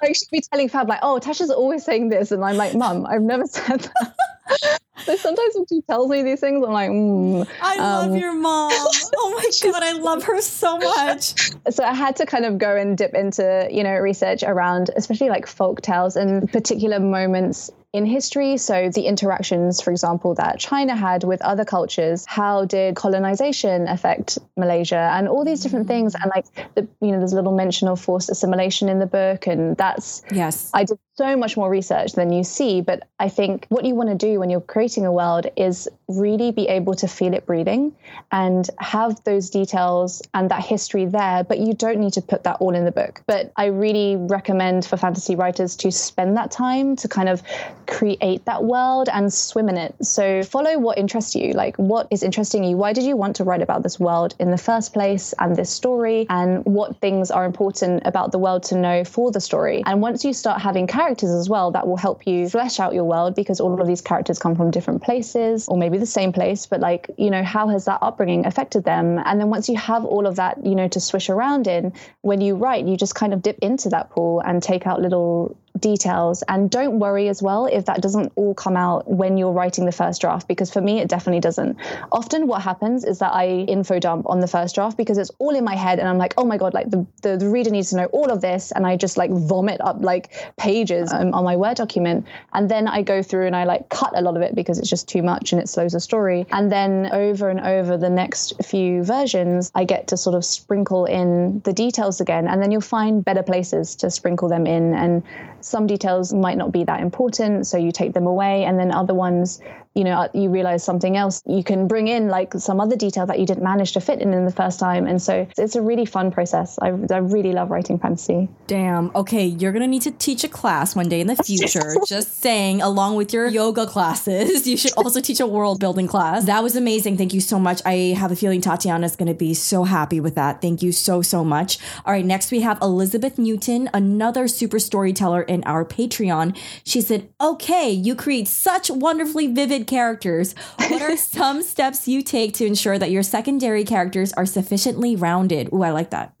Like 0.00 0.14
she'll 0.14 0.28
be 0.30 0.40
telling 0.52 0.68
Fab 0.68 0.88
like, 0.88 1.00
"Oh, 1.02 1.18
Tasha's 1.20 1.50
always 1.50 1.84
saying 1.84 2.08
this," 2.08 2.30
and 2.30 2.44
I'm 2.44 2.56
like, 2.56 2.72
"Mum, 2.74 3.04
I've 3.04 3.22
never 3.22 3.46
said 3.46 3.80
that." 3.80 4.78
So 5.04 5.16
sometimes 5.16 5.54
when 5.54 5.66
she 5.68 5.80
tells 5.82 6.10
me 6.10 6.22
these 6.22 6.40
things, 6.40 6.64
I'm 6.64 6.72
like, 6.72 6.90
mm. 6.90 7.46
I 7.60 7.76
love 7.76 8.16
your 8.16 8.34
mom. 8.34 8.72
Oh 9.20 9.30
my 9.36 9.70
god, 9.70 9.82
I 9.82 9.92
love 9.92 10.22
her 10.24 10.40
so 10.40 10.78
much. 10.78 11.34
so 11.70 11.84
I 11.84 11.94
had 11.94 12.16
to 12.16 12.26
kind 12.26 12.44
of 12.44 12.58
go 12.58 12.76
and 12.76 12.96
dip 12.96 13.14
into, 13.14 13.68
you 13.70 13.82
know, 13.82 13.94
research 13.94 14.42
around 14.42 14.90
especially 14.96 15.28
like 15.28 15.46
folk 15.46 15.80
tales 15.80 16.16
and 16.16 16.50
particular 16.50 17.00
moments 17.00 17.70
in 17.92 18.04
history. 18.04 18.56
So 18.58 18.90
the 18.90 19.06
interactions, 19.06 19.80
for 19.80 19.90
example, 19.90 20.34
that 20.34 20.58
China 20.58 20.94
had 20.94 21.24
with 21.24 21.40
other 21.42 21.64
cultures, 21.64 22.26
how 22.26 22.66
did 22.66 22.96
colonization 22.96 23.88
affect 23.88 24.38
Malaysia 24.56 25.10
and 25.14 25.26
all 25.26 25.44
these 25.44 25.62
different 25.62 25.86
things. 25.86 26.14
And 26.14 26.30
like, 26.34 26.44
the, 26.74 26.86
you 27.00 27.12
know, 27.12 27.18
there's 27.18 27.32
a 27.32 27.36
little 27.36 27.56
mention 27.56 27.88
of 27.88 28.00
forced 28.00 28.28
assimilation 28.28 28.88
in 28.88 28.98
the 28.98 29.06
book. 29.06 29.46
And 29.46 29.76
that's, 29.76 30.22
yes, 30.30 30.70
I 30.74 30.84
did 30.84 30.98
so 31.14 31.36
much 31.36 31.56
more 31.56 31.70
research 31.70 32.12
than 32.12 32.30
you 32.30 32.44
see. 32.44 32.82
But 32.82 33.08
I 33.18 33.30
think 33.30 33.66
what 33.70 33.84
you 33.84 33.94
want 33.94 34.10
to 34.10 34.14
do 34.14 34.38
when 34.38 34.50
you're 34.50 34.60
creating 34.60 34.87
a 34.96 35.12
world 35.12 35.46
is 35.56 35.88
really 36.08 36.50
be 36.52 36.66
able 36.68 36.94
to 36.94 37.06
feel 37.06 37.34
it 37.34 37.44
breathing 37.44 37.94
and 38.32 38.68
have 38.78 39.22
those 39.24 39.50
details 39.50 40.22
and 40.32 40.50
that 40.50 40.64
history 40.64 41.04
there. 41.04 41.44
But 41.44 41.58
you 41.58 41.74
don't 41.74 41.98
need 41.98 42.14
to 42.14 42.22
put 42.22 42.44
that 42.44 42.56
all 42.60 42.74
in 42.74 42.84
the 42.84 42.92
book. 42.92 43.22
But 43.26 43.52
I 43.56 43.66
really 43.66 44.16
recommend 44.16 44.86
for 44.86 44.96
fantasy 44.96 45.36
writers 45.36 45.76
to 45.76 45.92
spend 45.92 46.36
that 46.36 46.50
time 46.50 46.96
to 46.96 47.08
kind 47.08 47.28
of 47.28 47.42
create 47.86 48.44
that 48.46 48.64
world 48.64 49.08
and 49.12 49.32
swim 49.32 49.68
in 49.68 49.76
it. 49.76 49.94
So 50.02 50.42
follow 50.42 50.78
what 50.78 50.96
interests 50.96 51.34
you, 51.34 51.52
like 51.52 51.76
what 51.76 52.06
is 52.10 52.22
interesting 52.22 52.64
you. 52.64 52.76
Why 52.76 52.92
did 52.92 53.04
you 53.04 53.16
want 53.16 53.36
to 53.36 53.44
write 53.44 53.62
about 53.62 53.82
this 53.82 54.00
world 54.00 54.34
in 54.38 54.50
the 54.50 54.58
first 54.58 54.94
place 54.94 55.34
and 55.38 55.54
this 55.56 55.70
story? 55.70 56.26
And 56.30 56.64
what 56.64 56.96
things 56.96 57.30
are 57.30 57.44
important 57.44 58.02
about 58.06 58.32
the 58.32 58.38
world 58.38 58.62
to 58.64 58.76
know 58.76 59.04
for 59.04 59.30
the 59.30 59.40
story? 59.40 59.82
And 59.84 60.00
once 60.00 60.24
you 60.24 60.32
start 60.32 60.62
having 60.62 60.86
characters 60.86 61.30
as 61.30 61.48
well, 61.48 61.70
that 61.72 61.86
will 61.86 61.96
help 61.96 62.26
you 62.26 62.48
flesh 62.48 62.80
out 62.80 62.94
your 62.94 63.04
world 63.04 63.34
because 63.34 63.60
all 63.60 63.78
of 63.78 63.86
these 63.86 64.00
characters 64.00 64.38
come 64.38 64.54
from 64.54 64.70
different 64.70 64.77
places 65.02 65.68
or 65.68 65.76
maybe 65.76 65.98
the 65.98 66.06
same 66.06 66.32
place, 66.32 66.66
but 66.66 66.80
like, 66.80 67.10
you 67.16 67.30
know, 67.30 67.42
how 67.42 67.68
has 67.68 67.84
that 67.86 67.98
upbringing 68.02 68.46
affected 68.46 68.84
them? 68.84 69.20
And 69.24 69.40
then 69.40 69.50
once 69.50 69.68
you 69.68 69.76
have 69.76 70.04
all 70.04 70.26
of 70.26 70.36
that, 70.36 70.64
you 70.64 70.74
know, 70.74 70.88
to 70.88 71.00
swish 71.00 71.28
around 71.28 71.66
in, 71.66 71.92
when 72.22 72.40
you 72.40 72.56
write, 72.56 72.86
you 72.86 72.96
just 72.96 73.14
kind 73.14 73.32
of 73.32 73.42
dip 73.42 73.58
into 73.60 73.88
that 73.90 74.10
pool 74.10 74.40
and 74.40 74.62
take 74.62 74.86
out 74.86 75.00
little 75.00 75.56
details. 75.80 76.42
And 76.48 76.70
don't 76.70 76.98
worry 76.98 77.28
as 77.28 77.42
well 77.42 77.66
if 77.66 77.86
that 77.86 78.02
doesn't 78.02 78.32
all 78.36 78.54
come 78.54 78.76
out 78.76 79.08
when 79.08 79.36
you're 79.36 79.52
writing 79.52 79.86
the 79.86 79.92
first 79.92 80.20
draft, 80.20 80.48
because 80.48 80.70
for 80.70 80.80
me, 80.80 81.00
it 81.00 81.08
definitely 81.08 81.40
doesn't. 81.40 81.76
Often 82.12 82.46
what 82.46 82.62
happens 82.62 83.04
is 83.04 83.18
that 83.18 83.32
I 83.32 83.46
info 83.46 83.98
dump 83.98 84.28
on 84.28 84.40
the 84.40 84.46
first 84.46 84.74
draft 84.74 84.96
because 84.96 85.18
it's 85.18 85.30
all 85.38 85.54
in 85.54 85.64
my 85.64 85.74
head 85.76 85.98
and 85.98 86.08
I'm 86.08 86.18
like, 86.18 86.34
oh 86.36 86.44
my 86.44 86.56
God, 86.56 86.74
like 86.74 86.90
the, 86.90 87.06
the, 87.22 87.36
the 87.36 87.48
reader 87.48 87.70
needs 87.70 87.90
to 87.90 87.96
know 87.96 88.06
all 88.06 88.30
of 88.30 88.40
this. 88.40 88.72
And 88.72 88.86
I 88.86 88.96
just 88.96 89.16
like 89.16 89.30
vomit 89.30 89.80
up 89.80 89.98
like 90.00 90.32
pages 90.56 91.12
um, 91.12 91.34
on 91.34 91.44
my 91.44 91.56
Word 91.56 91.76
document. 91.76 92.26
And 92.52 92.70
then 92.70 92.88
I 92.88 93.02
go 93.02 93.22
through 93.22 93.46
and 93.46 93.56
I 93.56 93.64
like 93.64 93.88
cut 93.88 94.16
a 94.16 94.20
lot 94.20 94.36
of 94.36 94.42
it 94.42 94.54
because 94.54 94.78
it's 94.78 94.90
just 94.90 95.08
too 95.08 95.22
much 95.22 95.52
and 95.52 95.60
it 95.60 95.68
slows 95.68 95.92
the 95.92 96.00
story. 96.00 96.46
And 96.50 96.70
then 96.70 97.08
over 97.12 97.48
and 97.48 97.60
over 97.60 97.96
the 97.96 98.10
next 98.10 98.64
few 98.64 99.02
versions, 99.02 99.70
I 99.74 99.84
get 99.84 100.08
to 100.08 100.16
sort 100.16 100.36
of 100.36 100.44
sprinkle 100.44 101.04
in 101.04 101.60
the 101.60 101.72
details 101.72 102.20
again. 102.20 102.48
And 102.48 102.62
then 102.62 102.70
you'll 102.70 102.80
find 102.80 103.24
better 103.24 103.42
places 103.42 103.96
to 103.96 104.10
sprinkle 104.10 104.48
them 104.48 104.66
in. 104.66 104.94
And 104.94 105.22
some 105.68 105.86
details 105.86 106.32
might 106.32 106.56
not 106.56 106.72
be 106.72 106.84
that 106.84 107.00
important, 107.00 107.66
so 107.66 107.76
you 107.76 107.92
take 107.92 108.14
them 108.14 108.26
away, 108.26 108.64
and 108.64 108.78
then 108.78 108.90
other 108.92 109.14
ones 109.14 109.60
you 109.98 110.04
know 110.04 110.28
you 110.32 110.48
realize 110.48 110.84
something 110.84 111.16
else 111.16 111.42
you 111.44 111.64
can 111.64 111.88
bring 111.88 112.06
in 112.06 112.28
like 112.28 112.52
some 112.54 112.80
other 112.80 112.94
detail 112.94 113.26
that 113.26 113.40
you 113.40 113.46
didn't 113.46 113.64
manage 113.64 113.92
to 113.92 114.00
fit 114.00 114.20
in 114.20 114.32
in 114.32 114.44
the 114.44 114.52
first 114.52 114.78
time. 114.78 115.08
And 115.08 115.20
so 115.20 115.48
it's 115.58 115.74
a 115.74 115.82
really 115.82 116.06
fun 116.06 116.30
process. 116.30 116.78
I, 116.80 116.88
I 117.10 117.18
really 117.18 117.52
love 117.52 117.70
writing 117.70 117.98
fantasy. 117.98 118.48
Damn. 118.68 119.10
Okay 119.16 119.46
you're 119.46 119.72
gonna 119.72 119.88
need 119.88 120.02
to 120.02 120.12
teach 120.12 120.44
a 120.44 120.48
class 120.48 120.94
one 120.94 121.08
day 121.08 121.20
in 121.20 121.26
the 121.26 121.34
future 121.48 121.96
just 122.06 122.38
saying 122.38 122.80
along 122.80 123.16
with 123.16 123.32
your 123.32 123.48
yoga 123.48 123.86
classes. 123.86 124.66
You 124.68 124.76
should 124.76 124.92
also 124.98 125.20
teach 125.20 125.40
a 125.40 125.46
world 125.46 125.80
building 125.80 126.06
class. 126.06 126.44
That 126.44 126.62
was 126.62 126.76
amazing. 126.76 127.16
Thank 127.16 127.32
you 127.32 127.40
so 127.40 127.58
much. 127.58 127.80
I 127.86 128.14
have 128.20 128.30
a 128.30 128.36
feeling 128.36 128.60
tatiana 128.60 129.06
is 129.06 129.16
gonna 129.16 129.34
be 129.34 129.54
so 129.54 129.84
happy 129.84 130.20
with 130.20 130.34
that. 130.36 130.60
Thank 130.60 130.82
you 130.82 130.92
so 130.92 131.22
so 131.22 131.42
much. 131.42 131.78
All 132.04 132.12
right 132.12 132.24
next 132.24 132.52
we 132.52 132.60
have 132.60 132.78
elizabeth 132.80 133.38
newton 133.38 133.90
another 133.92 134.46
super 134.46 134.78
storyteller 134.78 135.42
in 135.42 135.64
our 135.64 135.84
patreon. 135.84 136.56
She 136.84 137.00
said 137.00 137.28
okay 137.40 137.90
you 137.90 138.14
create 138.14 138.46
such 138.46 138.90
wonderfully 138.90 139.48
vivid 139.48 139.87
characters, 139.88 140.54
what 140.76 141.02
are 141.02 141.16
some 141.16 141.62
steps 141.62 142.06
you 142.06 142.22
take 142.22 142.54
to 142.54 142.66
ensure 142.66 142.98
that 142.98 143.10
your 143.10 143.24
secondary 143.24 143.84
characters 143.84 144.32
are 144.34 144.46
sufficiently 144.46 145.16
rounded? 145.16 145.70
Ooh, 145.72 145.82
I 145.82 145.90
like 145.90 146.10
that. 146.10 146.34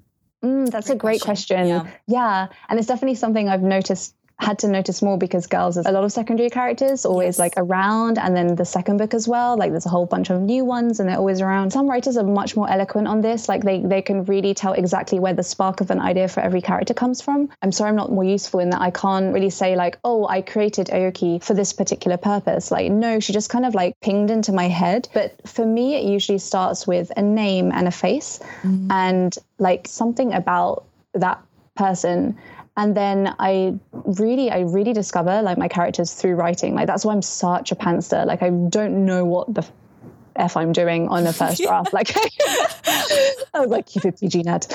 Mm, 0.44 0.70
that's 0.70 0.86
great 0.86 0.94
a 0.94 0.98
great 0.98 1.20
question. 1.20 1.56
question. 1.56 1.86
Yeah. 2.06 2.46
yeah. 2.46 2.46
And 2.68 2.78
it's 2.78 2.86
definitely 2.86 3.16
something 3.16 3.48
I've 3.48 3.62
noticed 3.62 4.14
had 4.40 4.58
to 4.60 4.68
notice 4.68 5.02
more 5.02 5.18
because 5.18 5.46
girls 5.48 5.74
there's 5.74 5.86
a 5.86 5.90
lot 5.90 6.04
of 6.04 6.12
secondary 6.12 6.48
characters 6.48 7.04
always 7.04 7.34
yes. 7.34 7.38
like 7.40 7.54
around 7.56 8.18
and 8.18 8.36
then 8.36 8.54
the 8.54 8.64
second 8.64 8.96
book 8.96 9.12
as 9.12 9.26
well 9.26 9.56
like 9.56 9.72
there's 9.72 9.86
a 9.86 9.88
whole 9.88 10.06
bunch 10.06 10.30
of 10.30 10.40
new 10.40 10.64
ones 10.64 11.00
and 11.00 11.08
they're 11.08 11.16
always 11.16 11.40
around. 11.40 11.72
Some 11.72 11.88
writers 11.88 12.16
are 12.16 12.24
much 12.24 12.56
more 12.56 12.70
eloquent 12.70 13.08
on 13.08 13.20
this 13.20 13.48
like 13.48 13.64
they 13.64 13.80
they 13.80 14.00
can 14.00 14.24
really 14.24 14.54
tell 14.54 14.74
exactly 14.74 15.18
where 15.18 15.34
the 15.34 15.42
spark 15.42 15.80
of 15.80 15.90
an 15.90 16.00
idea 16.00 16.28
for 16.28 16.40
every 16.40 16.62
character 16.62 16.94
comes 16.94 17.20
from. 17.20 17.48
I'm 17.62 17.72
sorry 17.72 17.90
i'm 17.90 17.96
not 17.96 18.12
more 18.12 18.24
useful 18.24 18.60
in 18.60 18.70
that 18.70 18.80
i 18.80 18.90
can't 18.90 19.34
really 19.34 19.50
say 19.50 19.74
like 19.74 19.98
oh 20.04 20.28
i 20.28 20.40
created 20.40 20.86
aoki 20.88 21.42
for 21.42 21.54
this 21.54 21.72
particular 21.72 22.16
purpose. 22.16 22.70
Like 22.70 22.92
no 22.92 23.18
she 23.18 23.32
just 23.32 23.50
kind 23.50 23.66
of 23.66 23.74
like 23.74 23.98
pinged 24.00 24.30
into 24.30 24.52
my 24.52 24.68
head. 24.68 25.08
But 25.14 25.34
for 25.48 25.66
me 25.66 25.96
it 25.96 26.04
usually 26.04 26.38
starts 26.38 26.86
with 26.86 27.10
a 27.16 27.22
name 27.22 27.72
and 27.72 27.88
a 27.88 27.92
face. 27.92 28.38
Mm-hmm. 28.62 28.90
and 28.90 29.36
like 29.58 29.88
something 29.88 30.32
about 30.32 30.84
that 31.14 31.40
person 31.74 32.36
and 32.78 32.96
then 32.96 33.34
i 33.40 33.74
really 33.92 34.50
i 34.50 34.60
really 34.60 34.92
discover 34.92 35.42
like 35.42 35.58
my 35.58 35.68
characters 35.68 36.14
through 36.14 36.36
writing. 36.36 36.74
Like 36.74 36.86
that's 36.86 37.04
why 37.04 37.12
i'm 37.12 37.22
such 37.22 37.72
a 37.72 37.76
pantser 37.76 38.24
like 38.24 38.42
i 38.42 38.48
don't 38.48 39.04
know 39.04 39.24
what 39.24 39.52
the 39.52 39.66
f 40.36 40.56
i'm 40.56 40.72
doing 40.72 41.08
on 41.08 41.24
the 41.24 41.32
first 41.32 41.60
draft. 41.66 41.92
Like 41.92 42.16
i 43.54 43.60
was 43.60 43.68
like 43.68 43.86
keep 43.86 44.04
it 44.04 44.18
pg 44.20 44.44
ned 44.44 44.66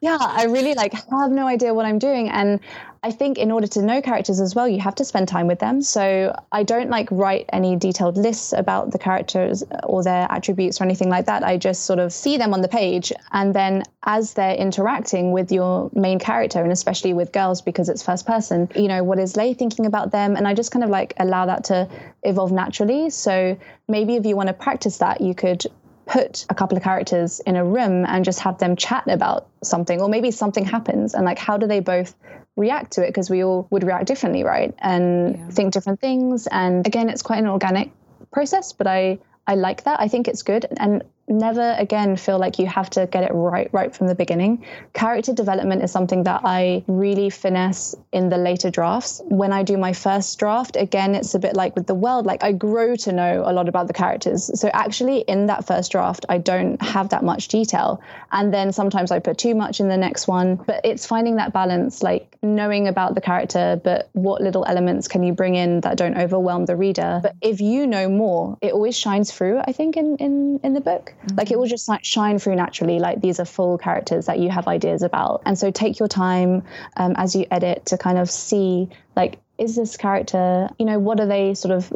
yeah 0.00 0.18
i 0.20 0.44
really 0.44 0.74
like 0.74 0.92
have 0.92 1.32
no 1.32 1.46
idea 1.46 1.74
what 1.74 1.84
i'm 1.84 1.98
doing. 1.98 2.30
And 2.30 2.60
I 3.02 3.12
think 3.12 3.38
in 3.38 3.52
order 3.52 3.66
to 3.68 3.82
know 3.82 4.02
characters 4.02 4.40
as 4.40 4.54
well, 4.54 4.68
you 4.68 4.80
have 4.80 4.94
to 4.96 5.04
spend 5.04 5.28
time 5.28 5.46
with 5.46 5.60
them. 5.60 5.82
So 5.82 6.34
I 6.50 6.62
don't 6.62 6.90
like 6.90 7.08
write 7.10 7.46
any 7.52 7.76
detailed 7.76 8.16
lists 8.16 8.52
about 8.52 8.90
the 8.90 8.98
characters 8.98 9.62
or 9.84 10.02
their 10.02 10.26
attributes 10.30 10.80
or 10.80 10.84
anything 10.84 11.08
like 11.08 11.26
that. 11.26 11.44
I 11.44 11.56
just 11.56 11.84
sort 11.84 11.98
of 11.98 12.12
see 12.12 12.36
them 12.36 12.52
on 12.54 12.60
the 12.60 12.68
page. 12.68 13.12
And 13.32 13.54
then 13.54 13.84
as 14.02 14.34
they're 14.34 14.54
interacting 14.54 15.32
with 15.32 15.52
your 15.52 15.90
main 15.94 16.18
character, 16.18 16.62
and 16.62 16.72
especially 16.72 17.12
with 17.12 17.32
girls 17.32 17.62
because 17.62 17.88
it's 17.88 18.02
first 18.02 18.26
person, 18.26 18.68
you 18.74 18.88
know, 18.88 19.04
what 19.04 19.18
is 19.18 19.36
Lei 19.36 19.54
thinking 19.54 19.86
about 19.86 20.10
them? 20.10 20.34
And 20.34 20.48
I 20.48 20.54
just 20.54 20.72
kind 20.72 20.84
of 20.84 20.90
like 20.90 21.14
allow 21.18 21.46
that 21.46 21.64
to 21.64 21.88
evolve 22.24 22.52
naturally. 22.52 23.10
So 23.10 23.56
maybe 23.86 24.16
if 24.16 24.26
you 24.26 24.34
want 24.34 24.48
to 24.48 24.54
practice 24.54 24.98
that, 24.98 25.20
you 25.20 25.34
could 25.34 25.66
put 26.08 26.46
a 26.48 26.54
couple 26.54 26.76
of 26.76 26.82
characters 26.82 27.40
in 27.40 27.54
a 27.54 27.64
room 27.64 28.06
and 28.06 28.24
just 28.24 28.40
have 28.40 28.58
them 28.58 28.74
chat 28.74 29.06
about 29.08 29.46
something 29.62 30.00
or 30.00 30.08
maybe 30.08 30.30
something 30.30 30.64
happens 30.64 31.14
and 31.14 31.24
like 31.24 31.38
how 31.38 31.58
do 31.58 31.66
they 31.66 31.80
both 31.80 32.14
react 32.58 32.92
to 32.94 33.04
it 33.04 33.08
because 33.08 33.30
we 33.30 33.44
all 33.44 33.68
would 33.70 33.84
react 33.84 34.06
differently, 34.06 34.42
right? 34.44 34.74
And 34.78 35.36
yeah. 35.36 35.48
think 35.48 35.72
different 35.72 36.00
things. 36.00 36.46
And 36.48 36.86
again, 36.86 37.08
it's 37.08 37.22
quite 37.22 37.38
an 37.38 37.46
organic 37.46 37.90
process, 38.32 38.72
but 38.72 38.86
I 38.86 39.18
I 39.46 39.54
like 39.54 39.84
that. 39.84 40.00
I 40.00 40.08
think 40.08 40.28
it's 40.28 40.42
good. 40.42 40.66
And 40.78 41.04
never 41.28 41.74
again 41.78 42.16
feel 42.16 42.38
like 42.38 42.58
you 42.58 42.66
have 42.66 42.90
to 42.90 43.06
get 43.06 43.24
it 43.24 43.32
right 43.32 43.68
right 43.72 43.94
from 43.94 44.06
the 44.06 44.14
beginning. 44.14 44.64
Character 44.94 45.32
development 45.32 45.82
is 45.82 45.92
something 45.92 46.24
that 46.24 46.42
I 46.44 46.84
really 46.86 47.30
finesse 47.30 47.94
in 48.12 48.28
the 48.28 48.38
later 48.38 48.70
drafts. 48.70 49.20
When 49.24 49.52
I 49.52 49.62
do 49.62 49.76
my 49.76 49.92
first 49.92 50.38
draft, 50.38 50.76
again, 50.76 51.14
it's 51.14 51.34
a 51.34 51.38
bit 51.38 51.54
like 51.54 51.74
with 51.76 51.86
the 51.86 51.94
world, 51.94 52.26
like 52.26 52.42
I 52.42 52.52
grow 52.52 52.96
to 52.96 53.12
know 53.12 53.42
a 53.44 53.52
lot 53.52 53.68
about 53.68 53.86
the 53.86 53.92
characters. 53.92 54.50
So 54.58 54.70
actually, 54.72 55.20
in 55.20 55.46
that 55.46 55.66
first 55.66 55.92
draft, 55.92 56.24
I 56.28 56.38
don't 56.38 56.80
have 56.82 57.10
that 57.10 57.24
much 57.24 57.48
detail. 57.48 58.00
And 58.32 58.52
then 58.52 58.72
sometimes 58.72 59.10
I 59.10 59.18
put 59.18 59.38
too 59.38 59.54
much 59.54 59.80
in 59.80 59.88
the 59.88 59.96
next 59.96 60.28
one. 60.28 60.56
But 60.56 60.80
it's 60.84 61.06
finding 61.06 61.36
that 61.36 61.52
balance, 61.52 62.02
like 62.02 62.36
knowing 62.42 62.88
about 62.88 63.14
the 63.14 63.20
character, 63.20 63.80
but 63.82 64.10
what 64.12 64.40
little 64.40 64.64
elements 64.66 65.08
can 65.08 65.22
you 65.22 65.32
bring 65.32 65.54
in 65.54 65.80
that 65.80 65.96
don't 65.96 66.16
overwhelm 66.16 66.66
the 66.66 66.76
reader? 66.76 67.20
But 67.22 67.34
if 67.40 67.60
you 67.60 67.86
know 67.86 68.08
more, 68.08 68.58
it 68.60 68.72
always 68.72 68.96
shines 68.96 69.32
through, 69.32 69.60
I 69.60 69.72
think, 69.72 69.96
in, 69.96 70.16
in, 70.16 70.60
in 70.62 70.74
the 70.74 70.80
book. 70.80 71.14
Mm-hmm. 71.26 71.36
Like 71.36 71.50
it 71.50 71.58
will 71.58 71.66
just 71.66 71.88
like 71.88 72.04
shine 72.04 72.38
through 72.38 72.56
naturally. 72.56 72.98
Like 72.98 73.20
these 73.20 73.40
are 73.40 73.44
full 73.44 73.78
characters 73.78 74.26
that 74.26 74.38
you 74.38 74.50
have 74.50 74.68
ideas 74.68 75.02
about. 75.02 75.42
And 75.44 75.58
so 75.58 75.70
take 75.70 75.98
your 75.98 76.08
time 76.08 76.62
um, 76.96 77.14
as 77.16 77.34
you 77.34 77.46
edit 77.50 77.86
to 77.86 77.98
kind 77.98 78.18
of 78.18 78.30
see 78.30 78.88
like, 79.16 79.38
is 79.58 79.76
this 79.76 79.96
character, 79.96 80.68
you 80.78 80.86
know, 80.86 80.98
what 80.98 81.20
are 81.20 81.26
they 81.26 81.54
sort 81.54 81.74
of 81.74 81.92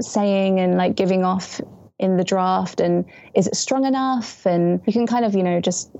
saying 0.00 0.60
and 0.60 0.76
like 0.76 0.96
giving 0.96 1.24
off 1.24 1.60
in 1.98 2.16
the 2.16 2.24
draft 2.24 2.80
and 2.80 3.04
is 3.34 3.46
it 3.46 3.54
strong 3.54 3.84
enough 3.84 4.46
and 4.46 4.80
you 4.86 4.92
can 4.92 5.06
kind 5.06 5.24
of 5.24 5.34
you 5.34 5.44
know 5.44 5.60
just 5.60 5.90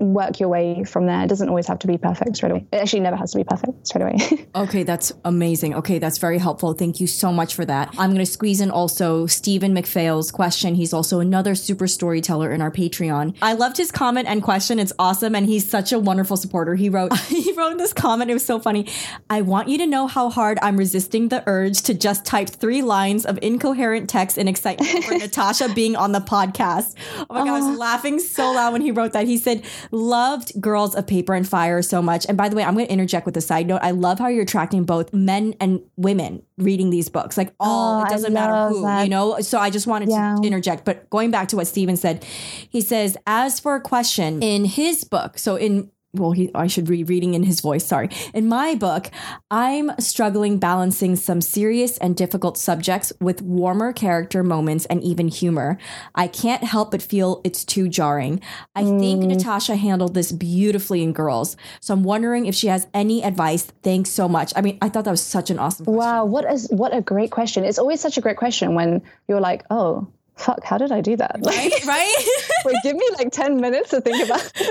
work 0.00 0.40
your 0.40 0.48
way 0.48 0.84
from 0.84 1.06
there. 1.06 1.22
It 1.22 1.28
doesn't 1.28 1.48
always 1.48 1.66
have 1.66 1.78
to 1.80 1.86
be 1.86 1.98
perfect 1.98 2.36
straight 2.36 2.52
away. 2.52 2.66
It 2.72 2.76
actually 2.76 3.00
never 3.00 3.16
has 3.16 3.32
to 3.32 3.38
be 3.38 3.44
perfect 3.44 3.86
straight 3.86 4.02
away. 4.02 4.46
okay, 4.54 4.82
that's 4.82 5.12
amazing. 5.24 5.74
Okay, 5.74 5.98
that's 5.98 6.18
very 6.18 6.38
helpful. 6.38 6.72
Thank 6.72 7.00
you 7.00 7.06
so 7.06 7.32
much 7.32 7.54
for 7.54 7.64
that. 7.64 7.94
I'm 7.98 8.10
going 8.10 8.24
to 8.24 8.30
squeeze 8.30 8.60
in 8.60 8.70
also 8.70 9.26
Stephen 9.26 9.74
McPhail's 9.74 10.30
question. 10.30 10.74
He's 10.74 10.92
also 10.92 11.20
another 11.20 11.54
super 11.54 11.86
storyteller 11.86 12.52
in 12.52 12.60
our 12.60 12.70
Patreon. 12.70 13.36
I 13.42 13.54
loved 13.54 13.76
his 13.76 13.90
comment 13.90 14.28
and 14.28 14.42
question. 14.42 14.78
It's 14.78 14.92
awesome 14.98 15.34
and 15.34 15.46
he's 15.46 15.68
such 15.68 15.92
a 15.92 15.98
wonderful 15.98 16.36
supporter. 16.36 16.74
He 16.74 16.88
wrote 16.88 17.16
he 17.28 17.52
wrote 17.52 17.78
this 17.78 17.92
comment. 17.92 18.30
It 18.30 18.34
was 18.34 18.46
so 18.46 18.60
funny. 18.60 18.88
I 19.30 19.42
want 19.42 19.68
you 19.68 19.78
to 19.78 19.86
know 19.86 20.06
how 20.06 20.30
hard 20.30 20.58
I'm 20.62 20.76
resisting 20.76 21.28
the 21.28 21.42
urge 21.46 21.82
to 21.82 21.94
just 21.94 22.24
type 22.24 22.48
3 22.48 22.82
lines 22.82 23.26
of 23.26 23.38
incoherent 23.42 24.08
text 24.08 24.38
in 24.38 24.48
excitement 24.48 25.04
for 25.04 25.14
Natasha 25.18 25.72
being 25.74 25.96
on 25.96 26.12
the 26.12 26.20
podcast. 26.20 26.94
Oh 27.30 27.34
my 27.34 27.44
god, 27.44 27.48
I 27.48 27.52
was 27.52 27.78
laughing 27.78 28.18
so 28.18 28.52
loud 28.52 28.72
when 28.72 28.82
he 28.82 28.90
wrote 28.90 29.12
that. 29.12 29.26
He 29.26 29.38
said 29.38 29.64
loved 29.90 30.60
Girls 30.60 30.94
of 30.94 31.06
Paper 31.06 31.34
and 31.34 31.48
Fire 31.48 31.82
so 31.82 32.00
much. 32.02 32.26
And 32.28 32.36
by 32.36 32.48
the 32.48 32.56
way, 32.56 32.62
I'm 32.64 32.74
going 32.74 32.86
to 32.86 32.92
interject 32.92 33.26
with 33.26 33.36
a 33.36 33.40
side 33.40 33.66
note. 33.66 33.80
I 33.82 33.90
love 33.92 34.18
how 34.18 34.28
you're 34.28 34.42
attracting 34.42 34.84
both 34.84 35.12
men 35.12 35.54
and 35.60 35.80
women 35.96 36.42
reading 36.58 36.90
these 36.90 37.08
books. 37.08 37.36
Like 37.36 37.52
all, 37.60 38.00
Oh, 38.00 38.04
it 38.04 38.08
doesn't 38.08 38.32
matter 38.32 38.68
who, 38.74 38.82
that. 38.82 39.04
you 39.04 39.10
know? 39.10 39.40
So 39.40 39.58
I 39.58 39.70
just 39.70 39.86
wanted 39.86 40.08
Yeah. 40.08 40.36
to 40.40 40.46
interject. 40.46 40.84
But 40.84 41.08
going 41.10 41.30
back 41.30 41.48
to 41.48 41.56
what 41.56 41.66
Steven 41.66 41.96
said, 41.96 42.24
he 42.68 42.80
says, 42.80 43.16
as 43.26 43.60
for 43.60 43.74
a 43.74 43.80
question 43.80 44.42
in 44.42 44.64
his 44.64 45.04
book, 45.04 45.38
so 45.38 45.56
in 45.56 45.90
well, 46.18 46.32
he, 46.32 46.50
I 46.54 46.66
should 46.66 46.86
be 46.86 47.04
reading 47.04 47.34
in 47.34 47.42
his 47.42 47.60
voice. 47.60 47.84
Sorry. 47.86 48.08
In 48.34 48.48
my 48.48 48.74
book, 48.74 49.10
I'm 49.50 49.90
struggling 49.98 50.58
balancing 50.58 51.16
some 51.16 51.40
serious 51.40 51.98
and 51.98 52.16
difficult 52.16 52.58
subjects 52.58 53.12
with 53.20 53.42
warmer 53.42 53.92
character 53.92 54.42
moments 54.42 54.86
and 54.86 55.02
even 55.02 55.28
humor. 55.28 55.78
I 56.14 56.26
can't 56.28 56.64
help 56.64 56.90
but 56.90 57.02
feel 57.02 57.40
it's 57.44 57.64
too 57.64 57.88
jarring. 57.88 58.40
I 58.74 58.82
think 58.82 59.22
Mm. 59.22 59.28
Natasha 59.28 59.76
handled 59.76 60.14
this 60.14 60.32
beautifully 60.32 61.02
in 61.02 61.12
Girls. 61.12 61.56
So 61.80 61.94
I'm 61.94 62.02
wondering 62.02 62.46
if 62.46 62.54
she 62.54 62.66
has 62.68 62.86
any 62.92 63.22
advice. 63.22 63.64
Thanks 63.82 64.10
so 64.10 64.28
much. 64.28 64.52
I 64.56 64.60
mean, 64.62 64.78
I 64.82 64.88
thought 64.88 65.04
that 65.04 65.10
was 65.10 65.22
such 65.22 65.50
an 65.50 65.58
awesome 65.58 65.84
question. 65.84 65.98
Wow, 65.98 66.24
what 66.24 66.44
is 66.52 66.68
what 66.70 66.94
a 66.94 67.00
great 67.00 67.30
question. 67.30 67.64
It's 67.64 67.78
always 67.78 68.00
such 68.00 68.18
a 68.18 68.20
great 68.20 68.36
question 68.36 68.74
when 68.74 69.02
you're 69.28 69.40
like, 69.40 69.64
oh, 69.70 70.06
fuck, 70.36 70.62
how 70.64 70.78
did 70.78 70.92
I 70.92 71.00
do 71.00 71.16
that? 71.16 71.42
Like, 71.42 71.56
Right? 71.56 71.86
right? 71.86 72.28
wait, 72.64 72.76
give 72.82 72.96
me 72.96 73.08
like 73.18 73.32
10 73.32 73.60
minutes 73.60 73.90
to 73.90 74.00
think 74.00 74.24
about 74.24 74.52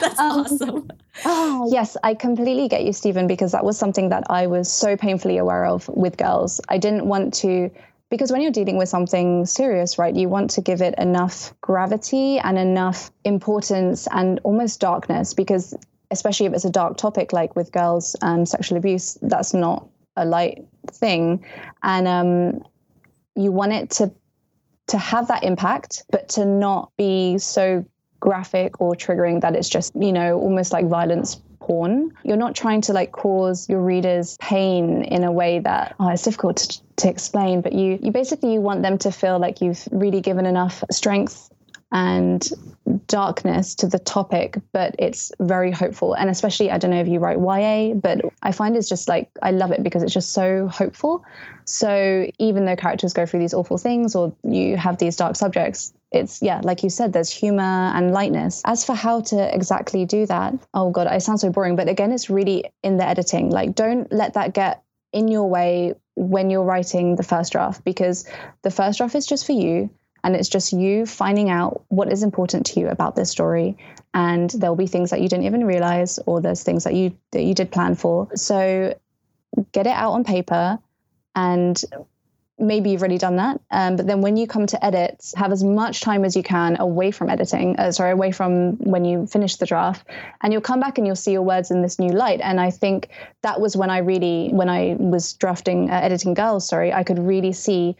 That's 0.00 0.18
Um, 0.18 0.40
awesome. 0.40 0.88
Oh, 1.24 1.68
yes, 1.70 1.96
I 2.02 2.14
completely 2.14 2.68
get 2.68 2.84
you, 2.84 2.92
Stephen, 2.92 3.26
because 3.26 3.52
that 3.52 3.64
was 3.64 3.78
something 3.78 4.08
that 4.10 4.24
I 4.30 4.46
was 4.46 4.70
so 4.70 4.96
painfully 4.96 5.36
aware 5.38 5.64
of 5.66 5.88
with 5.88 6.16
girls. 6.16 6.60
I 6.68 6.78
didn't 6.78 7.06
want 7.06 7.34
to, 7.34 7.70
because 8.10 8.30
when 8.32 8.40
you're 8.40 8.50
dealing 8.52 8.76
with 8.76 8.88
something 8.88 9.46
serious, 9.46 9.98
right, 9.98 10.14
you 10.14 10.28
want 10.28 10.50
to 10.50 10.60
give 10.60 10.80
it 10.82 10.94
enough 10.98 11.52
gravity 11.60 12.38
and 12.38 12.58
enough 12.58 13.10
importance 13.24 14.06
and 14.12 14.40
almost 14.44 14.80
darkness, 14.80 15.34
because 15.34 15.74
especially 16.10 16.46
if 16.46 16.52
it's 16.52 16.64
a 16.64 16.70
dark 16.70 16.96
topic 16.96 17.32
like 17.32 17.56
with 17.56 17.72
girls 17.72 18.14
and 18.22 18.48
sexual 18.48 18.78
abuse, 18.78 19.18
that's 19.22 19.54
not 19.54 19.86
a 20.16 20.24
light 20.24 20.64
thing. 20.90 21.44
And 21.82 22.06
um, 22.06 22.64
you 23.36 23.52
want 23.52 23.72
it 23.72 23.90
to 23.90 24.12
to 24.88 24.98
have 24.98 25.28
that 25.28 25.42
impact, 25.42 26.04
but 26.10 26.28
to 26.28 26.44
not 26.44 26.92
be 26.96 27.38
so 27.38 27.84
graphic 28.20 28.80
or 28.80 28.94
triggering 28.94 29.40
that 29.40 29.56
it's 29.56 29.68
just, 29.68 29.94
you 29.96 30.12
know, 30.12 30.38
almost 30.38 30.72
like 30.72 30.86
violence 30.86 31.40
porn. 31.58 32.12
You're 32.24 32.36
not 32.36 32.54
trying 32.54 32.80
to 32.82 32.92
like 32.92 33.10
cause 33.10 33.68
your 33.68 33.80
readers 33.80 34.36
pain 34.40 35.02
in 35.02 35.24
a 35.24 35.32
way 35.32 35.58
that 35.58 35.96
oh, 35.98 36.08
it's 36.10 36.22
difficult 36.22 36.58
to, 36.58 36.82
to 36.96 37.08
explain, 37.08 37.60
but 37.60 37.72
you 37.72 37.98
you 38.00 38.12
basically 38.12 38.52
you 38.52 38.60
want 38.60 38.82
them 38.82 38.98
to 38.98 39.10
feel 39.10 39.38
like 39.38 39.60
you've 39.60 39.86
really 39.90 40.20
given 40.20 40.46
enough 40.46 40.84
strength 40.90 41.50
and 41.92 42.48
darkness 43.06 43.74
to 43.76 43.86
the 43.86 43.98
topic, 43.98 44.58
but 44.72 44.94
it's 44.98 45.30
very 45.40 45.70
hopeful. 45.70 46.14
And 46.14 46.28
especially, 46.28 46.70
I 46.70 46.78
don't 46.78 46.90
know 46.90 47.00
if 47.00 47.08
you 47.08 47.20
write 47.20 47.38
YA, 47.38 47.94
but 47.94 48.20
I 48.42 48.52
find 48.52 48.76
it's 48.76 48.88
just 48.88 49.08
like, 49.08 49.30
I 49.42 49.52
love 49.52 49.70
it 49.70 49.82
because 49.82 50.02
it's 50.02 50.12
just 50.12 50.32
so 50.32 50.66
hopeful. 50.68 51.24
So 51.64 52.28
even 52.38 52.64
though 52.64 52.76
characters 52.76 53.12
go 53.12 53.26
through 53.26 53.40
these 53.40 53.54
awful 53.54 53.78
things 53.78 54.14
or 54.14 54.34
you 54.42 54.76
have 54.76 54.98
these 54.98 55.16
dark 55.16 55.36
subjects, 55.36 55.92
it's, 56.12 56.42
yeah, 56.42 56.60
like 56.62 56.82
you 56.82 56.90
said, 56.90 57.12
there's 57.12 57.30
humor 57.30 57.62
and 57.62 58.12
lightness. 58.12 58.62
As 58.64 58.84
for 58.84 58.94
how 58.94 59.20
to 59.22 59.54
exactly 59.54 60.04
do 60.04 60.26
that, 60.26 60.54
oh 60.74 60.90
God, 60.90 61.06
I 61.06 61.18
sound 61.18 61.40
so 61.40 61.50
boring. 61.50 61.76
But 61.76 61.88
again, 61.88 62.12
it's 62.12 62.30
really 62.30 62.64
in 62.82 62.96
the 62.96 63.06
editing. 63.06 63.50
Like, 63.50 63.74
don't 63.74 64.10
let 64.12 64.34
that 64.34 64.54
get 64.54 64.82
in 65.12 65.28
your 65.28 65.48
way 65.48 65.94
when 66.14 66.50
you're 66.50 66.64
writing 66.64 67.16
the 67.16 67.22
first 67.22 67.52
draft 67.52 67.84
because 67.84 68.28
the 68.62 68.70
first 68.70 68.98
draft 68.98 69.14
is 69.14 69.26
just 69.26 69.46
for 69.46 69.52
you 69.52 69.90
and 70.26 70.34
it's 70.34 70.48
just 70.48 70.72
you 70.72 71.06
finding 71.06 71.50
out 71.50 71.84
what 71.86 72.10
is 72.10 72.24
important 72.24 72.66
to 72.66 72.80
you 72.80 72.88
about 72.88 73.14
this 73.14 73.30
story. 73.30 73.78
And 74.12 74.50
there'll 74.50 74.74
be 74.74 74.88
things 74.88 75.10
that 75.10 75.20
you 75.20 75.28
didn't 75.28 75.46
even 75.46 75.64
realize 75.64 76.18
or 76.26 76.40
there's 76.40 76.64
things 76.64 76.82
that 76.82 76.94
you 76.94 77.16
that 77.30 77.44
you 77.44 77.54
did 77.54 77.70
plan 77.70 77.94
for. 77.94 78.28
So 78.34 78.98
get 79.70 79.86
it 79.86 79.92
out 79.92 80.14
on 80.14 80.24
paper 80.24 80.80
and 81.36 81.80
maybe 82.58 82.90
you've 82.90 83.02
already 83.02 83.18
done 83.18 83.36
that. 83.36 83.60
Um, 83.70 83.94
but 83.94 84.08
then 84.08 84.20
when 84.20 84.36
you 84.36 84.48
come 84.48 84.66
to 84.66 84.84
edit 84.84 85.32
have 85.36 85.52
as 85.52 85.62
much 85.62 86.00
time 86.00 86.24
as 86.24 86.34
you 86.34 86.42
can 86.42 86.76
away 86.80 87.12
from 87.12 87.30
editing 87.30 87.78
uh, 87.78 87.92
sorry 87.92 88.10
away 88.10 88.32
from 88.32 88.78
when 88.78 89.04
you 89.04 89.28
finish 89.28 89.54
the 89.56 89.66
draft. 89.66 90.08
And 90.42 90.52
you'll 90.52 90.60
come 90.60 90.80
back 90.80 90.98
and 90.98 91.06
you'll 91.06 91.14
see 91.14 91.30
your 91.30 91.42
words 91.42 91.70
in 91.70 91.82
this 91.82 92.00
new 92.00 92.10
light. 92.10 92.40
And 92.42 92.60
i 92.60 92.72
think 92.72 93.10
that 93.42 93.60
was 93.60 93.76
when 93.76 93.90
i 93.90 93.98
really 93.98 94.48
when 94.48 94.68
i 94.68 94.96
was 94.98 95.34
drafting 95.34 95.88
uh, 95.88 96.00
editing 96.02 96.34
girls 96.34 96.66
sorry 96.66 96.92
i 96.92 97.04
could 97.04 97.20
really 97.20 97.52
see 97.52 97.94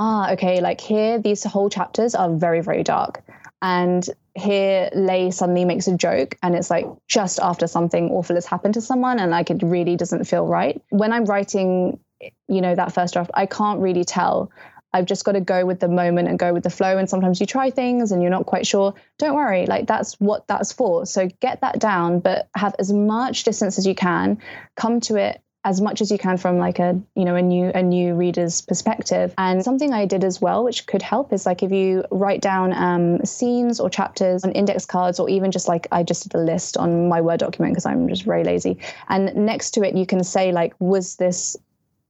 ah, 0.00 0.32
okay, 0.32 0.60
like 0.60 0.80
here, 0.80 1.18
these 1.18 1.44
whole 1.44 1.68
chapters 1.68 2.14
are 2.14 2.34
very, 2.34 2.62
very 2.62 2.82
dark. 2.82 3.22
And 3.62 4.08
here, 4.34 4.88
Lei 4.94 5.30
suddenly 5.30 5.66
makes 5.66 5.86
a 5.86 5.96
joke, 5.96 6.36
and 6.42 6.56
it's 6.56 6.70
like 6.70 6.86
just 7.06 7.38
after 7.38 7.66
something 7.66 8.10
awful 8.10 8.34
has 8.36 8.46
happened 8.46 8.74
to 8.74 8.80
someone, 8.80 9.20
and 9.20 9.30
like 9.30 9.50
it 9.50 9.62
really 9.62 9.96
doesn't 9.96 10.24
feel 10.24 10.46
right. 10.46 10.80
When 10.88 11.12
I'm 11.12 11.26
writing, 11.26 12.00
you 12.48 12.60
know, 12.62 12.74
that 12.74 12.94
first 12.94 13.12
draft, 13.12 13.30
I 13.34 13.44
can't 13.44 13.80
really 13.80 14.04
tell. 14.04 14.50
I've 14.92 15.04
just 15.04 15.24
got 15.24 15.32
to 15.32 15.40
go 15.40 15.66
with 15.66 15.78
the 15.78 15.88
moment 15.88 16.28
and 16.28 16.38
go 16.38 16.52
with 16.52 16.64
the 16.64 16.70
flow. 16.70 16.98
And 16.98 17.08
sometimes 17.08 17.38
you 17.38 17.46
try 17.46 17.70
things 17.70 18.10
and 18.10 18.22
you're 18.22 18.30
not 18.30 18.46
quite 18.46 18.66
sure. 18.66 18.94
Don't 19.18 19.36
worry, 19.36 19.66
like 19.66 19.86
that's 19.86 20.14
what 20.14 20.48
that's 20.48 20.72
for. 20.72 21.06
So 21.06 21.28
get 21.40 21.60
that 21.60 21.78
down, 21.78 22.18
but 22.18 22.48
have 22.56 22.74
as 22.80 22.92
much 22.92 23.44
distance 23.44 23.78
as 23.78 23.86
you 23.86 23.94
can. 23.94 24.38
Come 24.74 24.98
to 25.02 25.14
it 25.14 25.40
as 25.64 25.80
much 25.80 26.00
as 26.00 26.10
you 26.10 26.16
can 26.16 26.36
from 26.38 26.58
like 26.58 26.78
a 26.78 26.98
you 27.14 27.24
know 27.24 27.36
a 27.36 27.42
new 27.42 27.70
a 27.74 27.82
new 27.82 28.14
reader's 28.14 28.62
perspective. 28.62 29.34
And 29.36 29.62
something 29.62 29.92
i 29.92 30.06
did 30.06 30.24
as 30.24 30.40
well 30.40 30.64
which 30.64 30.86
could 30.86 31.02
help 31.02 31.32
is 31.32 31.46
like 31.46 31.62
if 31.62 31.70
you 31.70 32.04
write 32.10 32.40
down 32.40 32.72
um, 32.72 33.24
scenes 33.24 33.80
or 33.80 33.90
chapters 33.90 34.44
on 34.44 34.52
index 34.52 34.86
cards 34.86 35.20
or 35.20 35.28
even 35.28 35.50
just 35.50 35.68
like 35.68 35.86
i 35.92 36.02
just 36.02 36.24
did 36.24 36.34
a 36.34 36.42
list 36.42 36.76
on 36.76 37.08
my 37.08 37.20
word 37.20 37.40
document 37.40 37.74
because 37.74 37.86
i'm 37.86 38.08
just 38.08 38.24
very 38.24 38.44
lazy. 38.44 38.78
And 39.08 39.34
next 39.34 39.72
to 39.72 39.82
it 39.82 39.96
you 39.96 40.06
can 40.06 40.24
say 40.24 40.52
like 40.52 40.74
was 40.78 41.16
this 41.16 41.56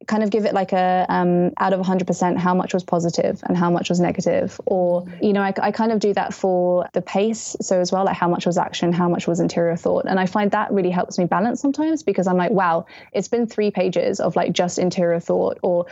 kind 0.07 0.23
of 0.23 0.31
give 0.31 0.45
it 0.45 0.55
like 0.55 0.73
a 0.73 1.07
um, 1.09 1.53
out 1.59 1.73
of 1.73 1.81
100% 1.81 2.37
how 2.39 2.55
much 2.55 2.73
was 2.73 2.83
positive 2.83 3.43
and 3.47 3.57
how 3.57 3.71
much 3.71 3.89
was 3.89 4.01
negative? 4.01 4.61
Or 4.67 5.07
you 5.21 5.33
know 5.33 5.43
I, 5.43 5.53
I 5.61 5.71
kind 5.71 5.93
of 5.93 5.99
do 5.99 6.15
that 6.15 6.33
for 6.33 6.89
the 6.93 7.03
pace. 7.03 7.57
So 7.61 7.81
as 7.81 7.93
well 7.93 8.05
like 8.05 8.17
how 8.17 8.29
much 8.29 8.47
was 8.47 8.57
action 8.57 8.93
how 8.93 9.09
much 9.09 9.27
was 9.27 9.41
interior 9.41 9.77
thought. 9.77 10.07
And 10.07 10.19
i 10.19 10.27
find 10.27 10.51
that 10.51 10.73
really 10.73 10.91
helps 10.91 11.19
me 11.19 11.25
balance 11.25 11.61
sometimes 11.61 12.03
because 12.03 12.27
i'm 12.27 12.37
like 12.37 12.51
wow 12.51 12.87
it's 13.13 13.29
been 13.29 13.47
three 13.47 13.71
pages 13.71 14.21
of 14.21 14.37
like 14.37 14.53
just 14.53 14.79
interior 14.79 15.21
thought 15.21 15.59
or 15.63 15.87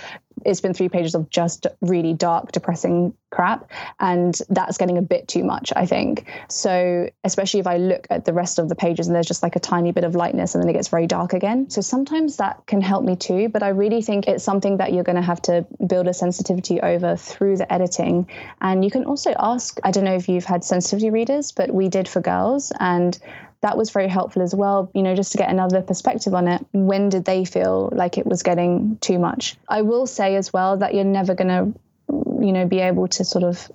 it's 0.44 0.60
been 0.60 0.74
three 0.74 0.89
pages 0.89 1.15
of 1.15 1.31
just 1.31 1.66
really 1.81 2.15
dark 2.15 2.52
depressing 2.52 3.15
crap 3.31 3.70
and 4.01 4.40
that's 4.48 4.78
getting 4.78 4.97
a 4.97 5.02
bit 5.02 5.28
too 5.28 5.44
much 5.44 5.73
i 5.77 5.85
think. 5.85 6.27
So 6.48 7.10
especially 7.24 7.60
if 7.60 7.66
i 7.66 7.77
look 7.77 8.06
at 8.10 8.24
the 8.24 8.32
rest 8.32 8.59
of 8.59 8.69
the 8.69 8.74
pages 8.74 9.06
and 9.06 9.15
there's 9.15 9.27
just 9.27 9.43
like 9.43 9.56
a 9.56 9.60
tiny 9.60 9.93
bit 9.93 10.05
of 10.05 10.15
lightness 10.15 10.55
and 10.55 10.62
then 10.62 10.70
it 10.70 10.73
gets 10.73 10.89
very 10.89 11.06
dark 11.06 11.32
again. 11.32 11.70
So 11.70 11.81
sometimes 11.81 12.39
that 12.39 12.65
can 12.66 12.81
help 12.81 13.05
me 13.05 13.16
too 13.16 13.48
but 13.48 13.62
i 13.62 13.69
really 13.69 14.02
think 14.02 14.27
it's 14.27 14.44
something 14.44 14.78
that 14.78 14.93
you're 14.93 15.05
going 15.05 15.16
to 15.16 15.23
have 15.23 15.43
to 15.43 15.66
build 15.86 16.09
a 16.09 16.15
sensitivity 16.15 16.81
over 16.81 17.16
through 17.16 17.56
the 17.59 17.73
editing. 17.73 18.28
And 18.60 18.85
you 18.85 18.90
can 18.90 19.05
also 19.05 19.35
ask 19.39 19.78
i 19.85 19.90
don't 19.90 20.05
know 20.05 20.16
if 20.16 20.28
you've 20.28 20.44
had 20.44 20.65
sensitivity 20.65 21.10
readers 21.10 21.52
but 21.52 21.73
we 21.73 21.89
did 21.89 22.09
for 22.09 22.20
girls 22.20 22.73
and 22.81 23.19
that 23.60 23.76
was 23.76 23.90
very 23.90 24.09
helpful 24.09 24.43
as 24.43 24.55
well, 24.55 24.90
you 24.94 25.02
know, 25.02 25.14
just 25.14 25.32
to 25.32 25.39
get 25.39 25.51
another 25.51 25.82
perspective 25.82 26.35
on 26.35 26.48
it. 26.48 26.64
When 26.72 27.09
did 27.09 27.24
they 27.24 27.44
feel 27.44 27.90
like 27.93 28.18
it 28.18 28.26
was 28.26 28.43
getting 28.43 28.98
too 28.98 29.18
much? 29.18 29.56
I 29.68 29.82
will 29.82 30.06
say 30.06 30.36
as 30.36 30.52
well 30.52 30.76
that 30.78 30.94
you're 30.94 31.05
never 31.05 31.35
going 31.35 31.48
to, 31.48 31.80
you 32.44 32.52
know, 32.52 32.66
be 32.66 32.78
able 32.78 33.09
to 33.09 33.24
sort 33.24 33.44
of 33.44 33.70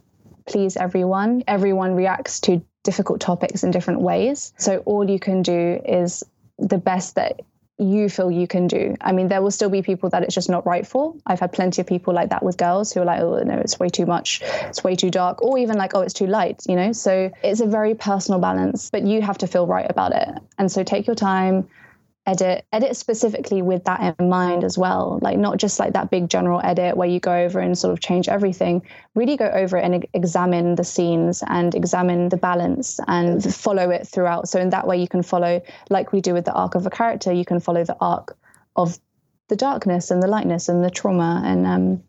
please 0.46 0.78
everyone. 0.78 1.44
Everyone 1.48 1.96
reacts 1.96 2.40
to 2.42 2.64
difficult 2.84 3.20
topics 3.20 3.64
in 3.64 3.72
different 3.72 4.02
ways. 4.02 4.54
So 4.58 4.80
all 4.80 5.10
you 5.10 5.20
can 5.20 5.42
do 5.42 5.82
is 5.86 6.24
the 6.58 6.78
best 6.78 7.16
that 7.16 7.42
you 7.80 8.08
feel 8.08 8.30
you 8.30 8.48
can 8.48 8.68
do. 8.68 8.96
I 9.02 9.12
mean, 9.12 9.28
there 9.28 9.42
will 9.42 9.52
still 9.52 9.70
be 9.70 9.82
people 9.82 10.10
that 10.12 10.24
it's 10.24 10.36
just 10.36 10.50
not 10.50 10.66
right 10.66 10.86
for. 10.86 11.16
I've 11.26 11.40
had 11.40 11.52
plenty 11.52 11.82
of 11.82 11.88
people 11.88 12.14
like 12.14 12.30
that 12.30 12.44
with 12.44 12.58
girls 12.58 12.94
who 12.94 13.02
are 13.02 13.06
like, 13.06 13.20
oh, 13.20 13.40
no, 13.40 13.56
it's 13.56 13.80
way 13.80 13.90
too 13.90 14.06
much. 14.06 14.42
It's 14.44 14.84
way 14.84 14.96
too 14.96 15.10
dark. 15.10 15.42
Or 15.42 15.58
even 15.58 15.78
like, 15.78 15.96
oh, 15.96 16.02
it's 16.02 16.14
too 16.14 16.28
light, 16.28 16.62
you 16.68 16.76
know? 16.76 16.92
So 16.92 17.32
it's 17.44 17.62
a 17.62 17.66
very 17.66 17.96
personal 17.96 18.40
balance, 18.40 18.92
but 18.92 19.06
you 19.08 19.22
have 19.22 19.40
to 19.40 19.48
feel 19.48 19.66
right 19.66 19.90
about 19.90 20.14
it. 20.14 20.30
And 20.58 20.72
so 20.72 20.84
take 20.84 21.08
your 21.08 21.16
time, 21.16 21.68
edit, 22.26 22.66
edit 22.72 22.96
specifically 22.96 23.62
with 23.62 23.84
that 23.86 24.16
in 24.20 24.30
mind 24.30 24.64
as 24.64 24.78
well. 24.78 25.20
Like, 25.22 25.38
not 25.38 25.58
just 25.58 25.80
like 25.80 25.94
that 25.94 26.10
big 26.10 26.30
general 26.30 26.62
edit 26.64 26.96
where 26.96 27.08
you 27.08 27.20
go 27.20 27.34
over 27.34 27.60
and 27.60 27.78
sort 27.78 27.92
of 27.92 28.00
change 28.00 28.30
everything. 28.30 28.82
Really 29.16 29.36
go 29.36 29.48
over 29.48 29.78
it 29.78 29.84
and 29.84 30.06
examine 30.14 30.76
the 30.76 30.84
scenes 30.84 31.44
and 31.48 31.76
examine 31.76 32.30
the 32.30 32.38
balance 32.38 33.00
and 33.08 33.44
follow 33.54 33.90
it 33.90 34.08
throughout. 34.08 34.48
So 34.48 34.60
in 34.60 34.70
that 34.70 34.88
way, 34.88 34.98
you 34.98 35.08
can 35.08 35.24
follow, 35.24 35.62
like 35.90 36.14
we 36.14 36.22
do 36.22 36.34
with 36.34 36.46
the 36.46 36.54
arc 36.54 36.76
of 36.76 36.86
a 36.86 36.90
character, 36.90 37.32
you 37.34 37.46
can 37.46 37.60
follow 37.60 37.84
the 37.84 37.98
arc 38.00 38.38
of 38.76 38.98
the 39.50 39.56
darkness 39.56 40.10
and 40.10 40.24
the 40.24 40.28
lightness 40.28 40.70
and 40.70 40.84
the 40.84 40.90
trauma. 40.90 41.42
And 41.46 41.68
um, 41.68 42.04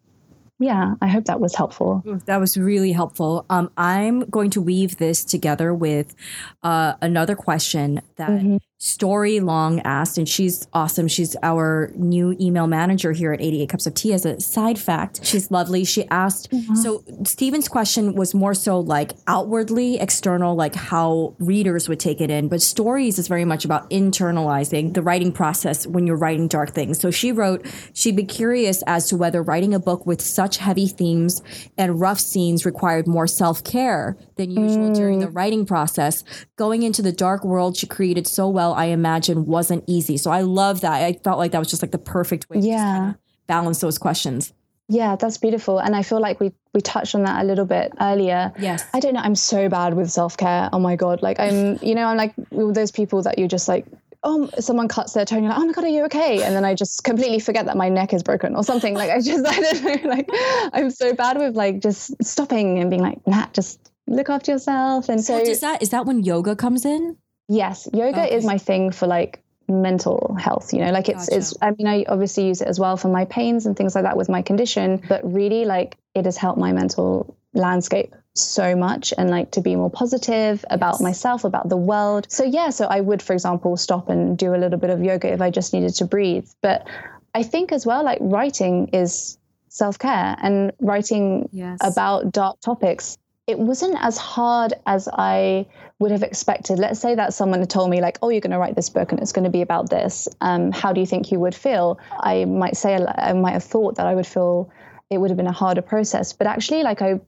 yeah, 0.60 0.94
I 1.02 1.08
hope 1.08 1.24
that 1.24 1.40
was 1.40 1.54
helpful. 1.56 2.02
That 2.26 2.38
was 2.38 2.56
really 2.56 2.92
helpful. 2.92 3.44
Um, 3.50 3.70
I'm 3.76 4.20
going 4.30 4.50
to 4.50 4.60
weave 4.60 4.98
this 4.98 5.24
together 5.24 5.74
with 5.74 6.14
uh, 6.62 6.94
another 7.02 7.34
question 7.34 8.00
that 8.16 8.60
Story 8.84 9.40
Long 9.40 9.80
asked, 9.80 10.18
and 10.18 10.28
she's 10.28 10.68
awesome. 10.74 11.08
She's 11.08 11.36
our 11.42 11.90
new 11.94 12.36
email 12.38 12.66
manager 12.66 13.12
here 13.12 13.32
at 13.32 13.40
88 13.40 13.68
Cups 13.70 13.86
of 13.86 13.94
Tea. 13.94 14.12
As 14.12 14.26
a 14.26 14.38
side 14.38 14.78
fact, 14.78 15.24
she's 15.24 15.50
lovely. 15.50 15.86
She 15.86 16.06
asked, 16.08 16.50
mm-hmm. 16.50 16.74
so 16.74 17.02
Stephen's 17.24 17.66
question 17.66 18.14
was 18.14 18.34
more 18.34 18.52
so 18.52 18.80
like 18.80 19.12
outwardly 19.26 19.98
external, 19.98 20.54
like 20.54 20.74
how 20.74 21.34
readers 21.38 21.88
would 21.88 21.98
take 21.98 22.20
it 22.20 22.28
in, 22.28 22.48
but 22.48 22.60
stories 22.60 23.18
is 23.18 23.26
very 23.26 23.46
much 23.46 23.64
about 23.64 23.88
internalizing 23.88 24.92
the 24.92 25.00
writing 25.00 25.32
process 25.32 25.86
when 25.86 26.06
you're 26.06 26.18
writing 26.18 26.46
dark 26.46 26.72
things. 26.72 27.00
So 27.00 27.10
she 27.10 27.32
wrote, 27.32 27.64
she'd 27.94 28.16
be 28.16 28.24
curious 28.24 28.82
as 28.86 29.08
to 29.08 29.16
whether 29.16 29.42
writing 29.42 29.72
a 29.72 29.80
book 29.80 30.04
with 30.04 30.20
such 30.20 30.58
heavy 30.58 30.88
themes 30.88 31.40
and 31.78 31.98
rough 31.98 32.20
scenes 32.20 32.66
required 32.66 33.06
more 33.06 33.26
self 33.26 33.64
care 33.64 34.18
than 34.36 34.50
usual 34.50 34.92
during 34.92 35.20
the 35.20 35.28
mm. 35.28 35.34
writing 35.34 35.64
process. 35.64 36.22
Going 36.56 36.82
into 36.82 37.00
the 37.00 37.12
dark 37.12 37.44
world 37.44 37.78
she 37.78 37.86
created 37.86 38.26
so 38.26 38.46
well, 38.46 38.73
I 38.74 38.86
imagine 38.86 39.46
wasn't 39.46 39.84
easy. 39.86 40.16
So 40.18 40.30
I 40.30 40.42
love 40.42 40.82
that. 40.82 40.92
I 41.02 41.14
felt 41.24 41.38
like 41.38 41.52
that 41.52 41.58
was 41.58 41.68
just 41.68 41.82
like 41.82 41.92
the 41.92 41.98
perfect 41.98 42.48
way 42.50 42.60
to 42.60 42.66
Yeah. 42.66 42.94
kinda 42.94 43.18
balance 43.46 43.80
those 43.80 43.98
questions. 43.98 44.52
Yeah, 44.88 45.16
that's 45.16 45.38
beautiful. 45.38 45.78
And 45.78 45.96
I 45.96 46.02
feel 46.02 46.20
like 46.20 46.40
we 46.40 46.52
we 46.74 46.80
touched 46.82 47.14
on 47.14 47.22
that 47.22 47.42
a 47.42 47.46
little 47.46 47.64
bit 47.64 47.92
earlier. 48.00 48.52
Yes. 48.58 48.84
I 48.92 49.00
don't 49.00 49.14
know. 49.14 49.20
I'm 49.20 49.34
so 49.36 49.68
bad 49.68 49.94
with 49.94 50.10
self 50.10 50.36
care. 50.36 50.68
Oh 50.72 50.78
my 50.78 50.96
god. 50.96 51.22
Like 51.22 51.40
I'm, 51.40 51.78
you 51.80 51.94
know, 51.94 52.04
I'm 52.06 52.16
like 52.18 52.34
those 52.50 52.90
people 52.90 53.22
that 53.22 53.38
you're 53.38 53.48
just 53.48 53.66
like, 53.68 53.86
oh, 54.24 54.50
someone 54.58 54.88
cuts 54.88 55.12
their 55.14 55.24
toe, 55.24 55.36
and 55.36 55.44
you're 55.44 55.52
like, 55.54 55.62
oh 55.62 55.66
my 55.66 55.72
god, 55.72 55.84
are 55.84 55.88
you 55.88 56.04
okay? 56.04 56.42
And 56.42 56.54
then 56.54 56.64
I 56.64 56.74
just 56.74 57.04
completely 57.04 57.38
forget 57.38 57.64
that 57.66 57.76
my 57.76 57.88
neck 57.88 58.12
is 58.12 58.22
broken 58.22 58.56
or 58.56 58.64
something. 58.64 58.94
Like 58.94 59.10
I 59.10 59.20
just, 59.20 59.46
I 59.48 59.60
don't 59.60 60.04
know. 60.04 60.10
Like 60.10 60.28
I'm 60.72 60.90
so 60.90 61.14
bad 61.14 61.38
with 61.38 61.54
like 61.56 61.80
just 61.80 62.22
stopping 62.22 62.78
and 62.78 62.90
being 62.90 63.02
like, 63.02 63.24
nah, 63.26 63.46
just 63.54 63.78
look 64.06 64.28
after 64.28 64.52
yourself. 64.52 65.08
And 65.08 65.24
so 65.24 65.34
Well, 65.34 65.42
is 65.48 65.60
that 65.60 65.80
is 65.82 65.90
that 65.90 66.04
when 66.04 66.24
yoga 66.24 66.56
comes 66.56 66.84
in? 66.84 67.16
Yes, 67.48 67.88
yoga 67.92 68.22
Okay. 68.24 68.36
is 68.36 68.44
my 68.44 68.58
thing 68.58 68.90
for 68.90 69.06
like 69.06 69.40
mental 69.68 70.34
health, 70.38 70.72
you 70.72 70.80
know, 70.84 70.90
like 70.90 71.08
it's 71.08 71.26
Gotcha. 71.28 71.38
it's 71.38 71.54
I 71.62 71.70
mean 71.72 71.86
I 71.86 72.04
obviously 72.08 72.46
use 72.46 72.60
it 72.60 72.68
as 72.68 72.78
well 72.78 72.96
for 72.96 73.08
my 73.08 73.24
pains 73.24 73.66
and 73.66 73.76
things 73.76 73.94
like 73.94 74.04
that 74.04 74.16
with 74.16 74.28
my 74.28 74.42
condition, 74.42 75.02
but 75.08 75.20
really 75.30 75.64
like 75.64 75.96
it 76.14 76.24
has 76.26 76.36
helped 76.36 76.58
my 76.58 76.72
mental 76.72 77.36
landscape 77.54 78.14
so 78.34 78.74
much 78.74 79.14
and 79.16 79.30
like 79.30 79.52
to 79.52 79.60
be 79.60 79.76
more 79.76 79.90
positive 79.90 80.64
about 80.70 80.94
Yes. 80.94 81.02
myself, 81.02 81.44
about 81.44 81.68
the 81.68 81.76
world. 81.76 82.26
So 82.28 82.44
yeah, 82.44 82.70
so 82.70 82.86
I 82.86 83.00
would 83.00 83.22
for 83.22 83.32
example 83.32 83.76
stop 83.76 84.08
and 84.08 84.36
do 84.36 84.54
a 84.54 84.58
little 84.58 84.78
bit 84.78 84.90
of 84.90 85.02
yoga 85.02 85.32
if 85.32 85.40
I 85.40 85.50
just 85.50 85.72
needed 85.72 85.94
to 85.96 86.04
breathe. 86.04 86.48
But 86.62 86.86
I 87.34 87.42
think 87.42 87.72
as 87.72 87.86
well 87.86 88.04
like 88.04 88.18
writing 88.20 88.88
is 88.92 89.38
self-care 89.68 90.36
and 90.42 90.72
writing 90.80 91.48
Yes. 91.52 91.78
about 91.82 92.32
dark 92.32 92.60
topics 92.60 93.18
it 93.46 93.58
wasn't 93.58 93.96
as 94.00 94.16
hard 94.16 94.72
as 94.86 95.06
I 95.12 95.66
would 95.98 96.10
have 96.10 96.22
expected. 96.22 96.78
Let's 96.78 97.00
say 97.00 97.14
that 97.14 97.34
someone 97.34 97.60
had 97.60 97.70
told 97.70 97.90
me, 97.90 98.00
like, 98.00 98.18
oh, 98.20 98.28
you're 98.28 98.40
going 98.40 98.50
to 98.50 98.58
write 98.58 98.74
this 98.74 98.90
book 98.90 99.12
and 99.12 99.20
it's 99.20 99.32
going 99.32 99.44
to 99.44 99.50
be 99.50 99.62
about 99.62 99.90
this. 99.90 100.28
Um, 100.40 100.72
how 100.72 100.92
do 100.92 101.00
you 101.00 101.06
think 101.06 101.30
you 101.30 101.38
would 101.38 101.54
feel? 101.54 101.98
I 102.10 102.44
might 102.44 102.76
say, 102.76 102.94
I 102.96 103.32
might 103.32 103.52
have 103.52 103.64
thought 103.64 103.96
that 103.96 104.06
I 104.06 104.14
would 104.14 104.26
feel 104.26 104.70
it 105.10 105.18
would 105.18 105.30
have 105.30 105.36
been 105.36 105.46
a 105.46 105.52
harder 105.52 105.82
process. 105.82 106.32
But 106.32 106.46
actually, 106.46 106.82
like, 106.82 107.00
I 107.00 107.20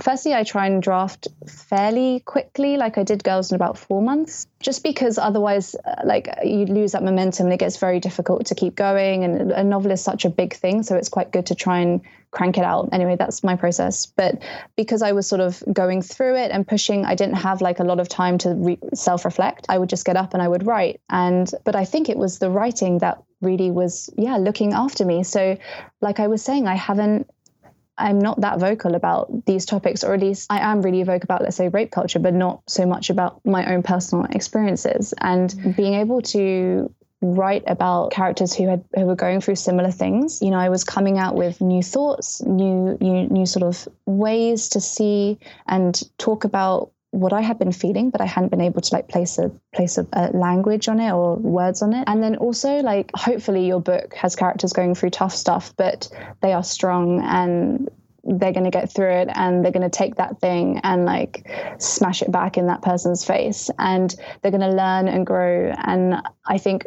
firstly, 0.00 0.34
I 0.34 0.44
try 0.44 0.66
and 0.66 0.82
draft 0.82 1.28
fairly 1.46 2.20
quickly. 2.20 2.76
Like, 2.76 2.98
I 2.98 3.02
did 3.02 3.24
Girls 3.24 3.50
in 3.50 3.56
about 3.56 3.78
four 3.78 4.02
months, 4.02 4.46
just 4.60 4.82
because 4.82 5.18
otherwise, 5.18 5.74
uh, 5.74 6.02
like, 6.04 6.28
you 6.44 6.66
lose 6.66 6.92
that 6.92 7.02
momentum 7.02 7.46
and 7.46 7.52
it 7.52 7.58
gets 7.58 7.76
very 7.76 8.00
difficult 8.00 8.46
to 8.46 8.54
keep 8.54 8.74
going. 8.74 9.24
And 9.24 9.52
a 9.52 9.64
novel 9.64 9.90
is 9.90 10.02
such 10.02 10.24
a 10.24 10.30
big 10.30 10.54
thing. 10.54 10.82
So 10.82 10.96
it's 10.96 11.08
quite 11.08 11.32
good 11.32 11.46
to 11.46 11.54
try 11.54 11.80
and 11.80 12.00
crank 12.30 12.58
it 12.58 12.64
out. 12.64 12.90
Anyway, 12.92 13.16
that's 13.16 13.42
my 13.42 13.56
process. 13.56 14.06
But 14.06 14.42
because 14.76 15.02
I 15.02 15.12
was 15.12 15.26
sort 15.26 15.40
of 15.40 15.62
going 15.72 16.02
through 16.02 16.36
it 16.36 16.50
and 16.50 16.66
pushing, 16.66 17.04
I 17.04 17.14
didn't 17.14 17.36
have 17.36 17.60
like 17.60 17.78
a 17.78 17.84
lot 17.84 18.00
of 18.00 18.08
time 18.08 18.38
to 18.38 18.54
re- 18.54 18.78
self-reflect. 18.94 19.66
I 19.68 19.78
would 19.78 19.88
just 19.88 20.04
get 20.04 20.16
up 20.16 20.34
and 20.34 20.42
I 20.42 20.48
would 20.48 20.66
write. 20.66 21.00
And 21.08 21.50
but 21.64 21.74
I 21.74 21.84
think 21.84 22.08
it 22.08 22.18
was 22.18 22.38
the 22.38 22.50
writing 22.50 22.98
that 22.98 23.22
really 23.40 23.70
was 23.70 24.10
yeah, 24.16 24.36
looking 24.36 24.72
after 24.72 25.04
me. 25.04 25.22
So 25.22 25.56
like 26.00 26.20
I 26.20 26.26
was 26.26 26.42
saying, 26.42 26.66
I 26.66 26.74
haven't 26.74 27.30
I'm 27.98 28.18
not 28.18 28.40
that 28.40 28.58
vocal 28.58 28.94
about 28.94 29.44
these 29.46 29.66
topics, 29.66 30.04
or 30.04 30.14
at 30.14 30.20
least 30.20 30.50
I 30.50 30.60
am 30.60 30.82
really 30.82 31.02
vocal 31.02 31.24
about, 31.24 31.42
let's 31.42 31.56
say, 31.56 31.68
rape 31.68 31.90
culture, 31.90 32.18
but 32.18 32.34
not 32.34 32.62
so 32.66 32.86
much 32.86 33.10
about 33.10 33.44
my 33.44 33.74
own 33.74 33.82
personal 33.82 34.24
experiences. 34.24 35.12
And 35.18 35.50
mm. 35.50 35.76
being 35.76 35.94
able 35.94 36.22
to 36.22 36.92
write 37.20 37.64
about 37.66 38.12
characters 38.12 38.54
who 38.54 38.68
had 38.68 38.84
who 38.94 39.04
were 39.04 39.16
going 39.16 39.40
through 39.40 39.56
similar 39.56 39.90
things, 39.90 40.40
you 40.40 40.50
know, 40.50 40.58
I 40.58 40.68
was 40.68 40.84
coming 40.84 41.18
out 41.18 41.34
with 41.34 41.60
new 41.60 41.82
thoughts, 41.82 42.40
new 42.42 42.96
new 43.00 43.26
new 43.28 43.46
sort 43.46 43.64
of 43.64 43.88
ways 44.06 44.68
to 44.70 44.80
see 44.80 45.38
and 45.66 46.00
talk 46.18 46.44
about 46.44 46.92
what 47.18 47.32
I 47.32 47.40
had 47.40 47.58
been 47.58 47.72
feeling, 47.72 48.10
but 48.10 48.20
I 48.20 48.26
hadn't 48.26 48.50
been 48.50 48.60
able 48.60 48.80
to 48.80 48.94
like 48.94 49.08
place 49.08 49.38
a 49.38 49.50
place 49.74 49.98
a, 49.98 50.06
a 50.12 50.30
language 50.30 50.88
on 50.88 51.00
it 51.00 51.12
or 51.12 51.36
words 51.36 51.82
on 51.82 51.92
it. 51.92 52.04
And 52.06 52.22
then 52.22 52.36
also 52.36 52.80
like 52.80 53.10
hopefully 53.14 53.66
your 53.66 53.80
book 53.80 54.14
has 54.14 54.36
characters 54.36 54.72
going 54.72 54.94
through 54.94 55.10
tough 55.10 55.34
stuff, 55.34 55.74
but 55.76 56.08
they 56.42 56.52
are 56.52 56.64
strong 56.64 57.22
and 57.22 57.88
they're 58.24 58.52
going 58.52 58.64
to 58.64 58.70
get 58.70 58.92
through 58.92 59.10
it 59.10 59.28
and 59.34 59.64
they're 59.64 59.72
going 59.72 59.88
to 59.88 59.96
take 59.96 60.16
that 60.16 60.40
thing 60.40 60.80
and 60.82 61.06
like 61.06 61.48
smash 61.78 62.20
it 62.20 62.30
back 62.30 62.58
in 62.58 62.66
that 62.66 62.82
person's 62.82 63.24
face 63.24 63.70
and 63.78 64.14
they're 64.42 64.50
going 64.50 64.60
to 64.60 64.68
learn 64.68 65.08
and 65.08 65.26
grow. 65.26 65.72
And 65.84 66.20
I 66.46 66.58
think 66.58 66.86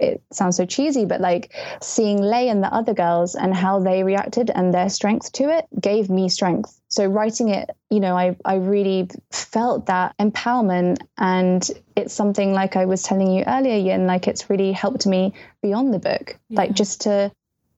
it 0.00 0.22
sounds 0.32 0.56
so 0.56 0.66
cheesy, 0.66 1.04
but 1.04 1.20
like 1.20 1.52
seeing 1.80 2.20
Lei 2.20 2.48
and 2.48 2.62
the 2.62 2.72
other 2.72 2.94
girls 2.94 3.34
and 3.34 3.54
how 3.54 3.78
they 3.78 4.02
reacted 4.02 4.50
and 4.50 4.74
their 4.74 4.88
strength 4.88 5.32
to 5.32 5.56
it 5.56 5.66
gave 5.80 6.10
me 6.10 6.28
strength. 6.28 6.80
So 6.88 7.06
writing 7.06 7.48
it, 7.48 7.70
you 7.90 8.00
know, 8.00 8.16
I, 8.16 8.36
I 8.44 8.56
really 8.56 9.08
felt 9.30 9.86
that 9.86 10.16
empowerment 10.18 10.98
and 11.16 11.68
it's 11.96 12.12
something 12.12 12.52
like 12.52 12.76
I 12.76 12.86
was 12.86 13.02
telling 13.02 13.32
you 13.32 13.44
earlier, 13.46 13.76
Yin, 13.76 14.06
like 14.06 14.26
it's 14.26 14.50
really 14.50 14.72
helped 14.72 15.06
me 15.06 15.34
beyond 15.62 15.94
the 15.94 15.98
book. 15.98 16.38
Like 16.50 16.72
just 16.72 17.02
to 17.02 17.32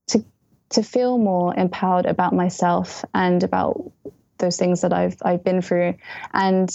to 0.08 0.24
to 0.70 0.82
feel 0.82 1.18
more 1.18 1.54
empowered 1.54 2.06
about 2.06 2.34
myself 2.34 3.04
and 3.14 3.42
about 3.42 3.92
those 4.38 4.56
things 4.56 4.80
that 4.80 4.92
I've 4.92 5.16
I've 5.22 5.44
been 5.44 5.62
through. 5.62 5.94
And 6.32 6.70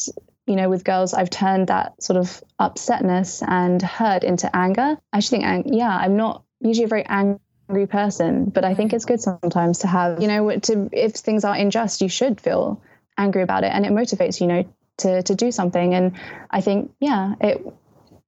you 0.51 0.57
know, 0.57 0.69
with 0.69 0.83
girls, 0.83 1.13
I've 1.13 1.29
turned 1.29 1.67
that 1.67 2.03
sort 2.03 2.17
of 2.17 2.43
upsetness 2.59 3.41
and 3.47 3.81
hurt 3.81 4.25
into 4.25 4.53
anger. 4.53 4.97
I 5.13 5.17
actually 5.17 5.39
think, 5.39 5.67
yeah, 5.69 5.95
I'm 5.95 6.17
not 6.17 6.43
usually 6.59 6.83
a 6.83 6.89
very 6.89 7.05
angry 7.05 7.87
person, 7.87 8.49
but 8.49 8.65
I 8.65 8.73
think 8.73 8.91
it's 8.91 9.05
good 9.05 9.21
sometimes 9.21 9.79
to 9.79 9.87
have, 9.87 10.21
you 10.21 10.27
know, 10.27 10.59
to 10.59 10.89
if 10.91 11.13
things 11.13 11.45
are 11.45 11.55
unjust, 11.55 12.01
you 12.01 12.09
should 12.09 12.41
feel 12.41 12.81
angry 13.17 13.43
about 13.43 13.63
it, 13.63 13.71
and 13.73 13.85
it 13.85 13.93
motivates 13.93 14.41
you 14.41 14.47
know 14.47 14.65
to 14.97 15.23
to 15.23 15.35
do 15.35 15.53
something. 15.53 15.93
And 15.95 16.19
I 16.49 16.59
think, 16.59 16.91
yeah, 16.99 17.33
it 17.39 17.65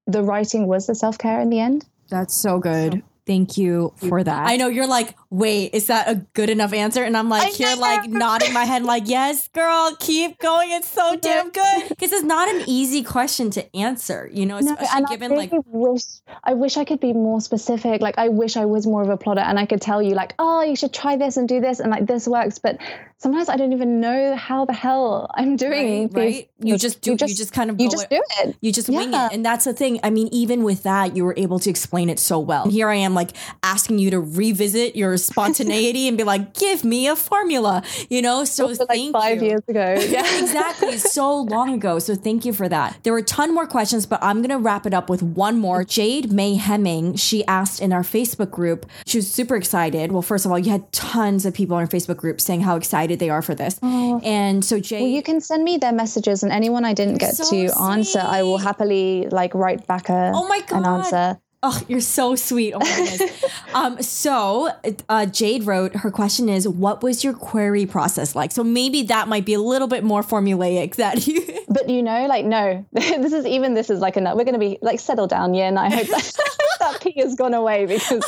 the 0.07 0.23
writing 0.23 0.65
was 0.65 0.87
the 0.87 0.95
self 0.95 1.17
care 1.17 1.41
in 1.41 1.49
the 1.49 1.59
end. 1.59 1.85
That's 2.09 2.41
so 2.41 2.59
good. 2.59 3.03
Thank 3.25 3.57
you 3.57 3.93
for 3.95 4.21
that. 4.23 4.47
I 4.47 4.57
know 4.57 4.67
you're 4.67 4.87
like, 4.87 5.15
wait, 5.29 5.73
is 5.73 5.87
that 5.87 6.09
a 6.09 6.15
good 6.33 6.49
enough 6.49 6.73
answer? 6.73 7.03
And 7.03 7.15
I'm 7.15 7.29
like, 7.29 7.53
here, 7.53 7.75
like 7.77 8.09
nodding 8.09 8.51
my 8.53 8.65
head, 8.65 8.83
like, 8.83 9.03
yes, 9.07 9.47
girl, 9.49 9.95
keep 9.99 10.39
going. 10.39 10.71
It's 10.71 10.89
so 10.89 11.15
damn 11.15 11.49
good. 11.49 11.63
Because 11.89 12.11
it's 12.11 12.23
not 12.23 12.49
an 12.49 12.63
easy 12.67 13.03
question 13.03 13.49
to 13.51 13.75
answer, 13.75 14.29
you 14.33 14.45
know, 14.45 14.57
especially 14.57 14.87
and 14.93 15.07
given 15.07 15.31
I 15.33 15.35
like, 15.35 15.51
wish 15.67 16.03
I 16.43 16.53
wish 16.53 16.75
I 16.75 16.83
could 16.83 16.99
be 16.99 17.13
more 17.13 17.39
specific. 17.39 18.01
Like 18.01 18.17
I 18.17 18.29
wish 18.29 18.57
I 18.57 18.65
was 18.65 18.85
more 18.85 19.01
of 19.01 19.09
a 19.09 19.15
plotter 19.17 19.41
and 19.41 19.57
I 19.57 19.65
could 19.65 19.81
tell 19.81 20.01
you 20.01 20.15
like, 20.15 20.33
oh, 20.39 20.61
you 20.63 20.75
should 20.75 20.93
try 20.93 21.15
this 21.15 21.37
and 21.37 21.47
do 21.47 21.61
this 21.61 21.79
and 21.79 21.91
like 21.91 22.05
this 22.05 22.27
works. 22.27 22.59
But 22.59 22.79
sometimes 23.17 23.47
I 23.47 23.55
don't 23.55 23.71
even 23.73 24.01
know 24.01 24.35
how 24.35 24.65
the 24.65 24.73
hell 24.73 25.29
I'm 25.33 25.55
doing. 25.55 26.03
right, 26.03 26.13
these 26.13 26.35
right? 26.35 26.49
You 26.59 26.77
just 26.77 27.01
do, 27.01 27.11
you 27.11 27.17
just, 27.17 27.53
kind 27.53 27.69
of 27.69 27.79
you 27.79 27.89
just 27.89 28.05
it- 28.05 28.09
do 28.09 28.23
it. 28.41 28.55
You 28.59 28.71
just 28.71 28.89
wing 28.89 29.13
it. 29.13 29.33
And 29.33 29.45
that's 29.45 29.65
the 29.65 29.73
thing. 29.73 29.99
I 30.03 30.09
mean, 30.09 30.27
even 30.31 30.63
with 30.63 30.83
that, 30.83 31.15
you 31.15 31.23
were 31.23 31.33
able 31.37 31.59
to 31.59 31.69
explain 31.69 32.09
it 32.09 32.19
so 32.19 32.37
well. 32.37 32.63
And 32.63 32.71
here 32.71 32.89
I 32.89 32.95
am, 32.95 33.12
like, 33.13 33.31
asking 33.61 33.99
you 33.99 34.11
to 34.11 34.19
revisit 34.19 34.95
your 34.95 35.17
spontaneity 35.17 36.07
and 36.07 36.17
be 36.17 36.23
like, 36.23 36.53
give 36.53 36.83
me 36.83 37.07
a 37.07 37.15
formula, 37.15 37.83
you 38.09 38.21
know? 38.21 38.43
So 38.45 38.67
like 38.67 38.87
thank 38.87 39.13
five 39.13 39.41
you. 39.41 39.49
years 39.49 39.63
ago. 39.67 39.95
Yeah. 40.13 40.41
exactly. 40.41 40.97
So 40.97 41.41
long 41.41 41.73
ago. 41.73 41.97
So 41.97 42.13
thank 42.15 42.45
you 42.45 42.53
for 42.53 42.69
that. 42.69 42.99
There 43.03 43.13
were 43.13 43.19
a 43.19 43.23
ton 43.23 43.53
more 43.53 43.65
questions, 43.65 44.05
but 44.05 44.19
I'm 44.21 44.37
going 44.37 44.49
to 44.49 44.59
wrap 44.59 44.85
it 44.85 44.93
up 44.93 45.09
with 45.09 45.23
one 45.23 45.57
more. 45.59 45.83
Jade 45.83 46.31
May 46.31 46.55
Hemming, 46.55 47.15
she 47.15 47.45
asked 47.47 47.81
in 47.81 47.91
our 47.91 48.03
Facebook 48.03 48.51
group, 48.51 48.85
she 49.05 49.17
was 49.17 49.31
super 49.31 49.55
excited. 49.55 50.11
Well, 50.11 50.21
first 50.21 50.45
of 50.45 50.51
all, 50.51 50.59
you 50.59 50.71
had 50.71 50.91
tons 50.91 51.45
of 51.45 51.53
people 51.53 51.77
in 51.77 51.83
our 51.83 51.89
Facebook 51.89 52.17
group 52.17 52.39
saying 52.39 52.61
how 52.61 52.75
excited 52.75 53.19
they 53.19 53.29
are 53.29 53.41
for 53.41 53.55
this. 53.55 53.79
Oh. 53.81 54.21
And 54.23 54.63
so 54.63 54.79
Jade. 54.79 55.01
Well, 55.01 55.11
you 55.11 55.23
can 55.23 55.41
send 55.41 55.63
me 55.63 55.77
their 55.77 55.93
messages, 55.93 56.43
and 56.43 56.51
anyone 56.51 56.85
I 56.85 56.93
didn't 56.93 57.17
get 57.17 57.35
so 57.35 57.49
to 57.49 57.81
answer, 57.81 58.19
I 58.19 58.43
will 58.43 58.57
happily 58.57 59.27
like 59.29 59.53
write 59.53 59.87
back 59.87 60.09
a 60.09 60.31
Oh 60.33 60.47
my 60.47 60.61
an 60.71 60.85
answer. 60.85 61.39
Oh, 61.65 61.81
you're 61.87 62.01
so 62.01 62.35
sweet. 62.35 62.73
Oh 62.73 62.79
my 62.79 62.95
goodness. 62.95 63.43
um, 63.73 64.01
so 64.01 64.69
uh, 65.07 65.25
Jade 65.25 65.63
wrote, 65.63 65.95
her 65.95 66.11
question 66.11 66.49
is, 66.49 66.67
what 66.67 67.01
was 67.01 67.23
your 67.23 67.33
query 67.33 67.85
process 67.85 68.35
like? 68.35 68.51
So 68.51 68.65
maybe 68.65 69.03
that 69.03 69.29
might 69.29 69.45
be 69.45 69.53
a 69.53 69.61
little 69.61 69.87
bit 69.87 70.03
more 70.03 70.23
formulaic 70.23 70.95
that 70.95 71.25
you. 71.25 71.41
But 71.73 71.89
you 71.89 72.03
know, 72.03 72.27
like 72.27 72.45
no, 72.45 72.85
this 72.91 73.33
is 73.33 73.47
even 73.47 73.73
this 73.73 73.89
is 73.89 73.99
like 73.99 74.15
enough. 74.15 74.35
We're 74.35 74.43
going 74.43 74.53
to 74.53 74.59
be 74.59 74.77
like 74.83 74.99
settle 74.99 75.25
down, 75.25 75.55
yeah. 75.55 75.69
And 75.69 75.79
I 75.79 75.89
hope 75.89 76.07
that, 76.07 76.33
that 76.79 77.01
pee 77.01 77.13
has 77.17 77.33
gone 77.33 77.55
away 77.55 77.87
because 77.87 78.23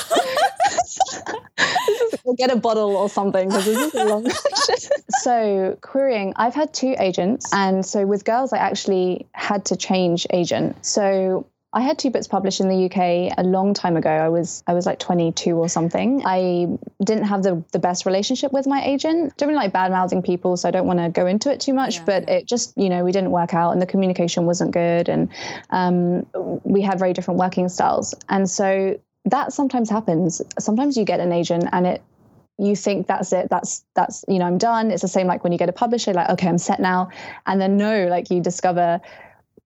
we'll 2.23 2.35
get 2.35 2.51
a 2.51 2.55
bottle 2.55 2.95
or 2.95 3.07
something 3.07 3.49
because 3.49 3.65
this 3.65 3.93
is 3.93 3.93
a 3.93 4.05
long 4.05 4.23
question. 4.23 4.91
So 5.09 5.77
querying, 5.81 6.33
I've 6.37 6.55
had 6.55 6.73
two 6.73 6.95
agents, 6.97 7.53
and 7.53 7.85
so 7.85 8.07
with 8.07 8.25
girls, 8.25 8.51
I 8.51 8.57
actually 8.57 9.27
had 9.33 9.65
to 9.65 9.75
change 9.75 10.25
agent. 10.31 10.83
So 10.83 11.45
I 11.75 11.81
had 11.81 11.99
two 11.99 12.09
books 12.09 12.25
published 12.25 12.61
in 12.61 12.69
the 12.69 12.85
UK 12.85 13.37
a 13.37 13.43
long 13.43 13.73
time 13.73 13.97
ago. 13.97 14.09
I 14.09 14.29
was 14.29 14.63
I 14.65 14.73
was 14.73 14.85
like 14.85 14.97
22 14.97 15.57
or 15.57 15.67
something. 15.67 16.23
I 16.25 16.69
didn't 17.03 17.25
have 17.25 17.43
the, 17.43 17.61
the 17.73 17.79
best 17.79 18.05
relationship 18.05 18.53
with 18.53 18.65
my 18.65 18.81
agent. 18.81 19.35
Don't 19.35 19.49
really 19.49 19.61
like 19.61 19.73
bad 19.73 19.91
mouthing 19.91 20.21
people, 20.21 20.55
so 20.55 20.69
I 20.69 20.71
don't 20.71 20.87
want 20.87 20.99
to 20.99 21.09
go 21.09 21.27
into 21.27 21.51
it 21.51 21.59
too 21.59 21.73
much. 21.73 21.97
Yeah, 21.97 22.03
but 22.05 22.23
yeah. 22.23 22.35
it 22.35 22.45
just 22.45 22.77
you 22.77 22.87
know 22.87 23.03
we 23.03 23.11
didn't 23.11 23.31
work 23.31 23.53
out, 23.53 23.71
and 23.71 23.81
the 23.81 23.85
communication 23.85 24.45
wasn't 24.45 24.71
good, 24.71 25.09
and 25.09 25.29
um, 25.69 26.25
we 26.63 26.81
had 26.81 26.97
very 26.97 27.11
different 27.11 27.41
working 27.41 27.67
styles. 27.67 28.15
And 28.29 28.49
so 28.49 28.97
that 29.25 29.51
sometimes 29.51 29.89
happens. 29.89 30.41
Sometimes 30.57 30.95
you 30.95 31.03
get 31.03 31.19
an 31.19 31.33
agent 31.33 31.65
and 31.73 31.85
it 31.85 32.01
you 32.57 32.73
think 32.73 33.05
that's 33.05 33.33
it 33.33 33.49
that's 33.49 33.83
that's 33.95 34.23
you 34.29 34.39
know 34.39 34.45
i'm 34.45 34.57
done 34.57 34.89
it's 34.89 35.01
the 35.01 35.09
same 35.09 35.27
like 35.27 35.43
when 35.43 35.51
you 35.51 35.59
get 35.59 35.67
a 35.67 35.73
publisher 35.73 36.13
like 36.13 36.29
okay 36.29 36.47
i'm 36.47 36.57
set 36.57 36.79
now 36.79 37.09
and 37.45 37.59
then 37.59 37.75
no 37.75 38.07
like 38.07 38.31
you 38.31 38.39
discover 38.39 39.01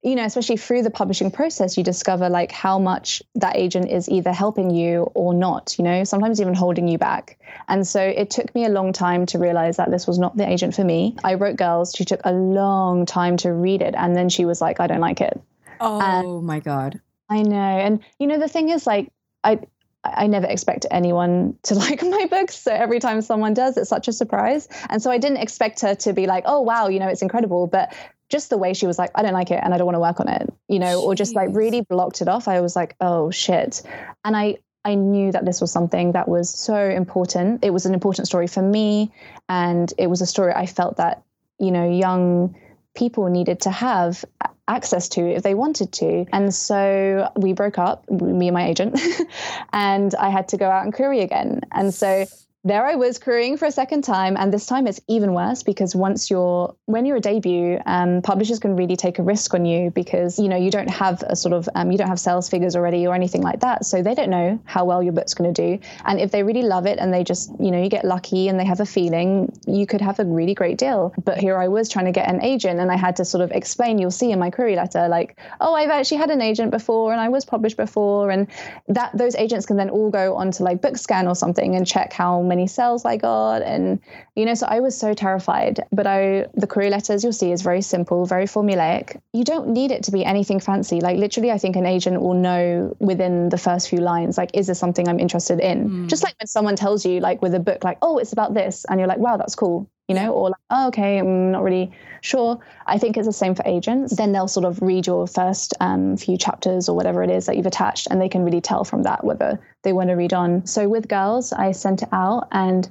you 0.02 0.16
know 0.16 0.24
especially 0.24 0.58
through 0.58 0.82
the 0.82 0.90
publishing 0.90 1.30
process 1.30 1.78
you 1.78 1.84
discover 1.84 2.30
like 2.30 2.52
how 2.52 2.80
much 2.80 3.22
that 3.36 3.56
agent 3.56 3.90
is 3.90 4.08
either 4.10 4.32
helping 4.32 4.70
you 4.70 5.04
or 5.14 5.34
not 5.34 5.76
you 5.78 5.84
know 5.84 6.04
sometimes 6.04 6.40
even 6.40 6.54
holding 6.54 6.88
you 6.88 6.98
back 6.98 7.38
and 7.68 7.86
so 7.86 8.02
it 8.02 8.30
took 8.30 8.54
me 8.56 8.66
a 8.66 8.70
long 8.70 8.94
time 8.94 9.26
to 9.26 9.38
realize 9.38 9.78
that 9.78 9.92
this 9.92 10.08
was 10.08 10.18
not 10.18 10.36
the 10.38 10.48
agent 10.48 10.74
for 10.74 10.84
me 10.84 11.16
i 11.24 11.34
wrote 11.34 11.58
girls 11.58 11.94
she 11.96 12.06
took 12.06 12.22
a 12.24 12.32
long 12.32 13.06
time 13.06 13.36
to 13.36 13.52
read 13.52 13.82
it 13.82 13.94
and 13.98 14.16
then 14.16 14.30
she 14.30 14.46
was 14.46 14.62
like 14.62 14.80
i 14.80 14.88
don't 14.88 15.02
like 15.02 15.22
it 15.22 15.40
oh 15.82 16.00
and 16.00 16.46
my 16.46 16.60
god 16.60 17.00
i 17.30 17.42
know 17.42 17.58
and 17.58 18.00
you 18.20 18.28
know 18.28 18.40
the 18.40 18.48
thing 18.48 18.70
is 18.70 18.88
like 18.88 19.12
i 19.44 19.60
I 20.02 20.28
never 20.28 20.48
expect 20.48 20.86
anyone 20.92 21.58
to 21.64 21.76
like 21.76 22.02
my 22.02 22.26
books. 22.30 22.58
So 22.58 22.72
every 22.72 23.00
time 23.00 23.22
someone 23.22 23.54
does, 23.54 23.76
it's 23.76 23.90
such 23.90 24.08
a 24.08 24.14
surprise. 24.14 24.68
And 24.90 25.02
so 25.02 25.12
I 25.12 25.18
didn't 25.18 25.40
expect 25.40 25.82
her 25.82 25.94
to 25.96 26.14
be 26.14 26.26
like, 26.26 26.46
oh, 26.48 26.62
wow, 26.62 26.88
you 26.88 27.00
know, 27.00 27.08
it's 27.10 27.22
incredible. 27.22 27.68
But 27.68 27.94
just 28.30 28.50
the 28.50 28.58
way 28.58 28.74
she 28.74 28.88
was 28.88 28.98
like, 28.98 29.12
I 29.16 29.24
don't 29.24 29.34
like 29.34 29.52
it 29.52 29.60
and 29.62 29.74
I 29.74 29.78
don't 29.78 29.86
want 29.86 29.96
to 29.96 30.00
work 30.00 30.20
on 30.20 30.30
it, 30.30 30.54
you 30.68 30.80
know, 30.80 31.02
Jeez. 31.02 31.04
or 31.04 31.16
just 31.16 31.36
like 31.36 31.50
really 31.52 31.82
blocked 31.82 32.22
it 32.22 32.28
off. 32.28 32.48
I 32.48 32.62
was 32.62 32.76
like, 32.76 32.96
oh 33.02 33.32
shit. 33.32 33.82
And 34.24 34.38
I, 34.38 34.58
I 34.86 34.96
knew 34.96 35.32
that 35.32 35.46
this 35.46 35.60
was 35.60 35.72
something 35.72 36.14
that 36.14 36.28
was 36.28 36.50
so 36.50 36.78
important. 36.78 37.64
It 37.66 37.72
was 37.72 37.86
an 37.86 37.94
important 37.94 38.28
story 38.28 38.48
for 38.48 38.62
me. 38.62 39.12
And 39.50 39.92
it 39.98 40.08
was 40.08 40.22
a 40.22 40.26
story 40.26 40.54
I 40.54 40.68
felt 40.68 40.98
that, 40.98 41.24
you 41.60 41.72
know, 41.72 41.90
young 41.90 42.56
people 42.96 43.28
needed 43.30 43.62
to 43.62 43.72
have 43.72 44.24
access 44.68 45.10
to 45.10 45.22
if 45.22 45.44
they 45.44 45.56
wanted 45.56 45.92
to. 45.94 46.26
And 46.32 46.54
so 46.54 47.32
we 47.36 47.54
broke 47.54 47.80
up, 47.80 48.10
me 48.10 48.48
and 48.48 48.54
my 48.54 48.68
agent, 48.68 49.00
and 49.74 50.14
I 50.16 50.30
had 50.30 50.50
to 50.50 50.58
go 50.58 50.70
out 50.70 50.84
and 50.84 50.94
query 50.94 51.22
again. 51.22 51.62
And 51.72 51.94
so 51.94 52.26
there 52.66 52.86
I 52.86 52.96
was 52.96 53.18
querying 53.20 53.56
for 53.56 53.66
a 53.66 53.72
second 53.72 54.04
time, 54.04 54.36
and 54.36 54.52
this 54.52 54.66
time 54.66 54.86
it's 54.86 55.00
even 55.08 55.34
worse 55.34 55.64
because 55.64 55.96
once 55.96 56.30
you're 56.30 56.76
when 56.88 57.06
you're 57.06 57.16
a 57.16 57.22
debut, 57.22 57.80
um, 57.86 58.22
publishers 58.22 58.60
can 58.60 58.76
really 58.76 58.98
take 58.98 59.18
a 59.18 59.24
risk 59.24 59.54
on 59.54 59.66
you 59.66 59.92
because 59.92 60.38
you 60.38 60.50
know 60.50 60.58
you 60.58 60.70
don't 60.70 60.90
have 60.90 61.24
a 61.24 61.38
sort 61.38 61.54
of 61.54 61.70
um, 61.76 61.90
you 61.90 61.98
don't 61.98 62.10
have 62.10 62.20
sales 62.20 62.50
figures 62.50 62.76
already 62.76 63.08
or 63.08 63.16
anything 63.16 63.42
like 63.42 63.62
that, 63.62 63.86
so 63.86 64.04
they 64.04 64.14
don't 64.14 64.30
know 64.30 64.60
how 64.66 64.84
well 64.84 65.02
your 65.02 65.14
book's 65.14 65.34
going 65.34 65.54
to 65.54 65.78
do. 65.78 65.82
And 66.04 66.20
if 66.20 66.32
they 66.32 66.44
really 66.44 66.64
love 66.64 66.86
it 66.86 67.00
and 67.00 67.14
they 67.14 67.24
just 67.24 67.50
you 67.62 67.72
know 67.72 67.82
you 67.82 67.88
get 67.88 68.04
lucky 68.04 68.50
and 68.50 68.60
they 68.60 68.66
have 68.66 68.82
a 68.82 68.86
feeling, 68.86 69.58
you 69.66 69.88
could 69.88 70.02
have 70.02 70.20
a 70.20 70.26
really 70.26 70.54
great 70.54 70.78
deal. 70.78 71.14
But 71.24 71.38
here 71.38 71.58
I 71.58 71.70
was 71.70 71.88
trying 71.88 72.06
to 72.06 72.12
get 72.12 72.28
an 72.28 72.44
agent, 72.44 72.82
and 72.82 72.92
I 72.92 72.98
had 72.98 73.16
to 73.18 73.26
sort 73.26 73.42
of 73.42 73.52
explain. 73.52 74.00
You'll 74.00 74.12
see 74.12 74.34
in 74.34 74.40
my 74.40 74.50
query 74.50 74.76
letter, 74.76 75.08
like, 75.08 75.40
oh, 75.62 75.76
I've 75.76 75.90
actually 75.90 76.18
had 76.18 76.30
an 76.30 76.42
agent 76.42 76.72
before, 76.72 77.14
and 77.14 77.22
I 77.22 77.30
was 77.30 77.46
published 77.46 77.78
before, 77.78 78.32
and 78.32 78.48
that 78.90 79.18
those 79.18 79.36
agents 79.36 79.66
can 79.66 79.78
then 79.78 79.90
all 79.90 80.10
go 80.10 80.36
onto 80.36 80.62
like 80.62 80.82
BookScan 80.82 81.26
or 81.26 81.36
something 81.36 81.78
and 81.78 81.88
check 81.88 82.12
how 82.12 82.49
many 82.50 82.68
sales 82.68 83.06
I 83.06 83.16
got. 83.16 83.62
And, 83.62 84.02
you 84.36 84.46
know, 84.46 84.54
so 84.54 84.66
I 84.68 84.82
was 84.82 84.98
so 84.98 85.14
terrified. 85.14 85.80
But 85.92 86.06
I, 86.06 86.48
the 86.56 86.68
query 86.68 86.90
letters 86.90 87.24
you'll 87.24 87.32
see 87.32 87.54
is 87.54 87.62
very 87.62 87.82
simple, 87.82 88.26
very 88.26 88.46
formulaic. 88.46 89.22
You 89.32 89.46
don't 89.46 89.70
need 89.70 89.92
it 89.92 90.04
to 90.04 90.12
be 90.12 90.26
anything 90.26 90.60
fancy. 90.60 91.00
Like, 91.00 91.18
literally, 91.18 91.52
I 91.52 91.58
think 91.58 91.78
an 91.78 91.86
agent 91.86 92.22
will 92.22 92.34
know 92.34 92.96
within 93.00 93.48
the 93.48 93.58
first 93.58 93.88
few 93.88 94.00
lines, 94.00 94.38
like, 94.38 94.52
is 94.54 94.68
this 94.68 94.80
something 94.80 95.08
I'm 95.08 95.20
interested 95.20 95.62
in? 95.62 95.90
Mm. 95.90 96.08
Just 96.08 96.24
like 96.24 96.36
when 96.42 96.48
someone 96.48 96.76
tells 96.76 97.06
you, 97.06 97.22
like, 97.22 97.42
with 97.42 97.56
a 97.56 97.60
book, 97.60 97.86
like, 97.86 98.00
oh, 98.02 98.18
it's 98.18 98.34
about 98.34 98.54
this. 98.54 98.86
And 98.90 99.00
you're 99.00 99.08
like, 99.08 99.20
wow, 99.20 99.38
that's 99.38 99.56
cool 99.56 99.90
you 100.10 100.16
know, 100.16 100.34
or 100.34 100.50
like, 100.50 100.60
oh, 100.72 100.88
okay, 100.88 101.20
I'm 101.20 101.52
not 101.52 101.64
really 101.64 101.92
sure. 102.22 102.60
I 102.88 102.98
think 102.98 103.16
it's 103.16 103.28
the 103.28 103.32
same 103.32 103.54
for 103.54 103.64
agents. 103.66 104.16
Then 104.16 104.32
they'll 104.32 104.48
sort 104.48 104.66
of 104.66 104.82
read 104.82 105.06
your 105.06 105.28
first 105.28 105.76
um, 105.80 106.18
few 106.18 106.36
chapters 106.36 106.90
or 106.90 106.96
whatever 106.96 107.22
it 107.22 107.30
is 107.30 107.46
that 107.46 107.56
you've 107.56 107.68
attached, 107.68 108.08
and 108.10 108.20
they 108.20 108.28
can 108.28 108.44
really 108.44 108.60
tell 108.60 108.84
from 108.84 109.04
that 109.04 109.24
whether 109.24 109.60
they 109.84 109.94
want 109.94 110.10
to 110.10 110.16
read 110.16 110.34
on. 110.34 110.66
So 110.66 110.90
with 110.90 111.08
girls, 111.08 111.54
I 111.54 111.72
sent 111.72 112.02
it 112.02 112.10
out, 112.12 112.48
and 112.52 112.90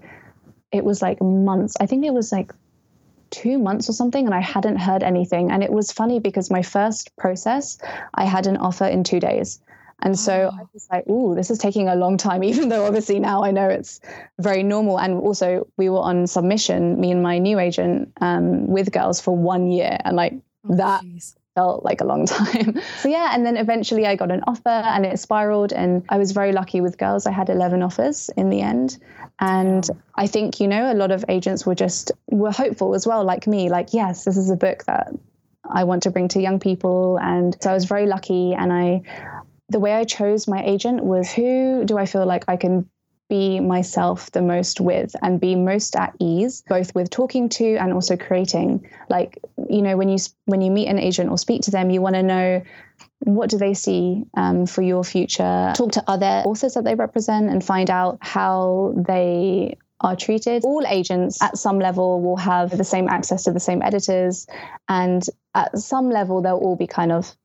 it 0.71 0.85
was 0.85 1.03
like 1.03 1.21
months. 1.21 1.77
I 1.81 1.87
think 1.87 2.05
it 2.05 2.15
was 2.15 2.31
like 2.31 2.53
two 3.31 3.59
months 3.59 3.91
or 3.91 3.93
something, 3.93 4.25
and 4.25 4.35
I 4.35 4.41
hadn't 4.41 4.77
heard 4.77 5.03
anything. 5.03 5.51
And 5.51 5.65
it 5.65 5.73
was 5.73 5.91
funny 5.91 6.21
because 6.21 6.51
my 6.51 6.63
first 6.63 7.11
process, 7.17 7.79
I 8.15 8.27
had 8.27 8.47
an 8.47 8.57
offer 8.57 8.87
in 8.87 9.03
two 9.03 9.19
days. 9.19 9.61
And 10.01 10.19
so 10.19 10.51
I 10.53 10.63
was 10.73 10.87
like, 10.91 11.09
"Ooh, 11.09 11.35
this 11.35 11.51
is 11.51 11.59
taking 11.59 11.89
a 11.89 11.97
long 11.97 12.17
time." 12.17 12.45
Even 12.53 12.69
though 12.69 12.87
obviously 12.87 13.19
now 13.19 13.45
I 13.45 13.51
know 13.51 13.69
it's 13.69 14.01
very 14.39 14.63
normal. 14.63 14.99
And 14.99 15.15
also, 15.15 15.67
we 15.77 15.89
were 15.89 16.01
on 16.01 16.27
submission, 16.27 17.01
me 17.01 17.11
and 17.11 17.23
my 17.23 17.39
new 17.39 17.59
agent, 17.59 18.13
um, 18.21 18.67
with 18.67 18.93
girls 18.93 19.21
for 19.21 19.37
one 19.37 19.71
year, 19.71 19.99
and 20.05 20.17
like 20.17 20.35
oh, 20.69 20.77
that 20.77 21.03
geez. 21.03 21.37
felt 21.55 21.85
like 21.85 22.01
a 22.01 22.05
long 22.05 22.27
time. 22.39 22.81
so 23.01 23.09
yeah, 23.09 23.31
and 23.35 23.45
then 23.45 23.57
eventually 23.57 24.07
I 24.07 24.15
got 24.15 24.31
an 24.31 24.45
offer, 24.47 24.69
and 24.69 25.05
it 25.05 25.19
spiraled. 25.19 25.73
And 25.73 26.05
I 26.09 26.19
was 26.19 26.33
very 26.33 26.53
lucky 26.53 26.81
with 26.81 26.97
girls. 26.97 27.27
I 27.27 27.33
had 27.33 27.49
eleven 27.49 27.83
offers 27.83 28.31
in 28.37 28.51
the 28.51 28.61
end, 28.61 28.99
and 29.41 29.89
I 30.15 30.29
think 30.29 30.61
you 30.61 30.69
know 30.69 30.93
a 30.93 30.95
lot 30.95 31.11
of 31.11 31.25
agents 31.29 31.67
were 31.67 31.75
just 31.75 32.13
were 32.29 32.53
hopeful 32.53 32.95
as 32.95 33.05
well, 33.05 33.25
like 33.25 33.49
me. 33.49 33.69
Like, 33.69 33.93
yes, 33.93 34.25
this 34.25 34.37
is 34.37 34.49
a 34.49 34.57
book 34.57 34.85
that 34.85 35.13
I 35.71 35.85
want 35.85 36.05
to 36.05 36.11
bring 36.11 36.29
to 36.29 36.41
young 36.41 36.61
people. 36.61 37.19
And 37.21 37.57
so 37.61 37.71
I 37.71 37.75
was 37.75 37.85
very 37.85 38.07
lucky 38.07 38.55
and 38.55 38.73
I 38.73 39.03
the 39.69 39.81
way 39.81 39.93
I 39.93 40.05
chose 40.05 40.49
my 40.49 40.63
agent 40.65 41.05
was 41.05 41.31
who 41.31 41.85
do 41.85 41.99
I 41.99 42.07
feel 42.07 42.27
like 42.27 42.45
I 42.49 42.57
can 42.57 42.89
be 43.29 43.61
myself 43.61 44.33
the 44.33 44.41
most 44.41 44.81
with 44.81 45.15
and 45.21 45.39
be 45.39 45.55
most 45.55 45.95
at 45.97 46.15
ease 46.19 46.63
both 46.67 46.95
with 46.95 47.11
talking 47.11 47.51
to 47.51 47.77
and 47.77 47.93
also 47.93 48.17
creating 48.17 48.89
like 49.11 49.39
you 49.69 49.83
know 49.83 49.99
when 49.99 50.09
you 50.09 50.17
when 50.47 50.63
you 50.63 50.71
meet 50.71 50.89
an 50.89 50.99
agent 50.99 51.29
or 51.29 51.37
speak 51.37 51.61
to 51.61 51.71
them 51.71 51.91
you 51.91 52.01
want 52.01 52.15
to 52.15 52.23
know 52.23 52.63
what 53.19 53.51
do 53.51 53.59
they 53.59 53.75
see 53.75 54.25
um, 54.35 54.65
for 54.65 54.81
your 54.81 55.05
future 55.05 55.75
talk 55.77 55.93
to 55.93 56.03
other 56.07 56.43
authors 56.47 56.73
that 56.73 56.85
they 56.85 56.95
represent 56.95 57.51
and 57.51 57.63
find 57.63 57.91
out 57.91 58.17
how 58.23 58.95
they 58.97 59.77
are 60.01 60.17
treated. 60.17 60.65
All 60.65 60.87
agents 60.87 61.43
at 61.43 61.59
some 61.59 61.79
level 61.79 62.21
will 62.21 62.37
have 62.37 62.77
the 62.77 62.85
same 62.85 63.09
access 63.09 63.45
to 63.45 63.53
the 63.53 63.61
same 63.61 63.83
editors, 63.83 64.47
and 64.89 65.25
at 65.55 65.77
some 65.79 66.09
level, 66.11 66.41
they'll 66.41 66.57
all 66.57 66.77
be 66.77 66.87
kind 66.87 67.11
of 67.11 67.37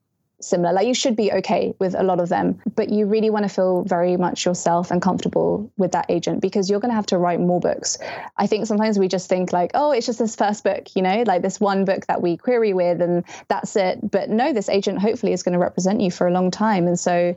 similar. 0.44 0.74
Like 0.74 0.88
you 0.88 0.94
should 0.94 1.16
be 1.16 1.32
okay 1.32 1.74
with 1.80 1.96
a 1.96 2.04
lot 2.04 2.20
of 2.20 2.30
them, 2.30 2.62
but 2.76 2.90
you 2.90 3.06
really 3.06 3.30
want 3.30 3.44
to 3.44 3.50
feel 3.50 3.84
very 3.84 4.18
much 4.18 4.46
yourself 4.46 4.92
and 4.92 5.02
comfortable 5.02 5.72
with 5.78 5.92
that 5.94 6.06
agent 6.10 6.42
because 6.42 6.70
you're 6.70 6.80
going 6.80 6.92
to 6.92 6.96
have 6.96 7.06
to 7.08 7.18
write 7.18 7.40
more 7.40 7.60
books. 7.60 7.98
I 8.38 8.48
think 8.48 8.68
sometimes 8.68 9.00
we 9.00 9.08
just 9.08 9.30
think 9.30 9.54
like, 9.54 9.72
oh, 9.74 9.92
it's 9.92 10.06
just 10.06 10.20
this 10.20 10.36
first 10.36 10.64
book, 10.64 10.96
you 10.96 11.02
know, 11.02 11.24
like 11.26 11.42
this 11.42 11.60
one 11.60 11.86
book 11.86 12.06
that 12.08 12.22
we 12.22 12.38
query 12.38 12.74
with 12.74 13.02
and 13.02 13.24
that's 13.48 13.76
it. 13.76 14.00
But 14.12 14.30
no, 14.30 14.54
this 14.54 14.70
agent 14.70 15.00
hopefully 15.00 15.34
is 15.34 15.44
going 15.44 15.54
to 15.54 15.60
represent 15.60 16.02
you 16.02 16.12
for 16.12 16.28
a 16.28 16.32
long 16.32 16.52
time. 16.52 16.88
And 16.88 17.00
so 17.00 17.36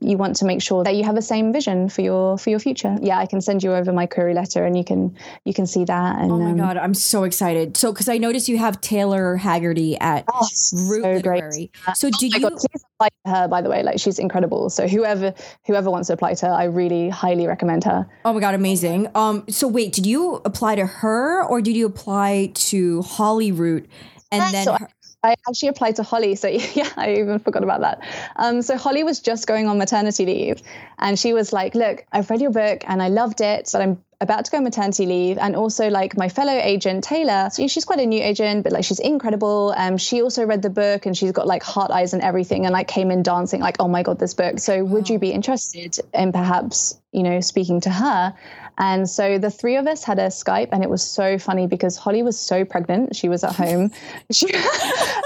you 0.00 0.16
want 0.16 0.36
to 0.36 0.44
make 0.44 0.62
sure 0.62 0.84
that 0.84 0.94
you 0.94 1.04
have 1.04 1.14
the 1.14 1.22
same 1.22 1.52
vision 1.52 1.88
for 1.88 2.02
your 2.02 2.38
for 2.38 2.50
your 2.50 2.58
future. 2.58 2.96
Yeah, 3.00 3.18
I 3.18 3.26
can 3.26 3.40
send 3.40 3.62
you 3.62 3.72
over 3.72 3.92
my 3.92 4.06
query 4.06 4.34
letter, 4.34 4.64
and 4.64 4.76
you 4.76 4.84
can 4.84 5.16
you 5.44 5.54
can 5.54 5.66
see 5.66 5.84
that. 5.84 6.18
And, 6.18 6.30
oh 6.30 6.38
my 6.38 6.50
um, 6.50 6.56
god, 6.56 6.76
I'm 6.76 6.94
so 6.94 7.24
excited! 7.24 7.76
So 7.76 7.92
because 7.92 8.08
I 8.08 8.18
noticed 8.18 8.48
you 8.48 8.58
have 8.58 8.80
Taylor 8.80 9.36
Haggerty 9.36 9.98
at 9.98 10.24
oh, 10.32 10.46
Root 10.72 11.02
so 11.02 11.12
Literary. 11.12 11.70
Great. 11.84 11.96
So 11.96 12.10
did 12.10 12.34
oh 12.34 12.36
you? 12.36 12.42
God, 12.42 12.52
please 12.56 12.84
apply 12.94 13.08
to 13.08 13.32
her, 13.32 13.48
by 13.48 13.60
the 13.60 13.70
way. 13.70 13.82
Like 13.82 13.98
she's 13.98 14.18
incredible. 14.18 14.70
So 14.70 14.88
whoever 14.88 15.34
whoever 15.66 15.90
wants 15.90 16.08
to 16.08 16.14
apply 16.14 16.34
to 16.34 16.46
her, 16.46 16.52
I 16.52 16.64
really 16.64 17.08
highly 17.08 17.46
recommend 17.46 17.84
her. 17.84 18.06
Oh 18.24 18.32
my 18.32 18.40
god, 18.40 18.54
amazing! 18.54 19.08
Um, 19.14 19.44
so 19.48 19.68
wait, 19.68 19.92
did 19.92 20.06
you 20.06 20.40
apply 20.44 20.76
to 20.76 20.86
her 20.86 21.44
or 21.44 21.60
did 21.60 21.76
you 21.76 21.86
apply 21.86 22.52
to 22.54 23.02
Holly 23.02 23.52
Root? 23.52 23.88
And 24.30 24.54
then 24.54 24.64
so 24.64 24.72
her- 24.74 24.88
I 25.28 25.36
actually 25.48 25.68
applied 25.68 25.96
to 25.96 26.02
Holly. 26.02 26.34
So 26.34 26.48
yeah, 26.48 26.90
I 26.96 27.16
even 27.16 27.38
forgot 27.38 27.62
about 27.62 27.80
that. 27.82 28.02
Um, 28.36 28.62
so 28.62 28.76
Holly 28.76 29.04
was 29.04 29.20
just 29.20 29.46
going 29.46 29.68
on 29.68 29.78
maternity 29.78 30.26
leave, 30.26 30.62
and 30.98 31.18
she 31.18 31.32
was 31.32 31.52
like, 31.52 31.74
"Look, 31.74 32.04
I've 32.12 32.30
read 32.30 32.40
your 32.40 32.50
book 32.50 32.84
and 32.86 33.02
I 33.02 33.08
loved 33.08 33.40
it, 33.40 33.68
but 33.72 33.82
I'm 33.82 34.02
about 34.20 34.44
to 34.44 34.50
go 34.50 34.60
maternity 34.60 35.06
leave 35.06 35.38
and 35.38 35.54
also 35.54 35.88
like 35.88 36.16
my 36.16 36.28
fellow 36.28 36.52
agent 36.52 37.04
taylor 37.04 37.48
she's 37.54 37.84
quite 37.84 38.00
a 38.00 38.06
new 38.06 38.20
agent 38.20 38.64
but 38.64 38.72
like 38.72 38.84
she's 38.84 38.98
incredible 38.98 39.72
um 39.76 39.96
she 39.96 40.22
also 40.22 40.44
read 40.44 40.60
the 40.60 40.70
book 40.70 41.06
and 41.06 41.16
she's 41.16 41.30
got 41.30 41.46
like 41.46 41.62
heart 41.62 41.92
eyes 41.92 42.12
and 42.12 42.22
everything 42.22 42.66
and 42.66 42.72
like 42.72 42.88
came 42.88 43.12
in 43.12 43.22
dancing 43.22 43.60
like 43.60 43.76
oh 43.78 43.86
my 43.86 44.02
god 44.02 44.18
this 44.18 44.34
book 44.34 44.58
so 44.58 44.84
would 44.84 45.08
you 45.08 45.20
be 45.20 45.30
interested 45.30 46.00
in 46.12 46.32
perhaps 46.32 47.00
you 47.12 47.22
know 47.22 47.40
speaking 47.40 47.80
to 47.80 47.90
her 47.90 48.34
and 48.78 49.08
so 49.10 49.38
the 49.38 49.50
three 49.50 49.76
of 49.76 49.86
us 49.86 50.04
had 50.04 50.18
a 50.18 50.28
skype 50.28 50.68
and 50.72 50.82
it 50.82 50.90
was 50.90 51.02
so 51.02 51.38
funny 51.38 51.66
because 51.66 51.96
holly 51.96 52.22
was 52.22 52.38
so 52.38 52.64
pregnant 52.64 53.14
she 53.14 53.28
was 53.28 53.44
at 53.44 53.54
home 53.54 53.90
she, 54.32 54.48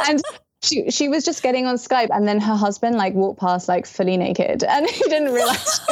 and 0.09 0.23
she 0.63 0.91
she 0.91 1.09
was 1.09 1.25
just 1.25 1.43
getting 1.43 1.67
on 1.67 1.77
Skype 1.77 2.09
and 2.11 2.27
then 2.27 2.41
her 2.41 2.55
husband 2.55 2.97
like 2.97 3.15
walked 3.15 3.41
past 3.41 3.69
like 3.69 3.85
fully 3.85 4.17
naked 4.17 4.63
and 4.63 4.89
he 4.91 5.03
didn't 5.05 5.33
realize 5.33 5.81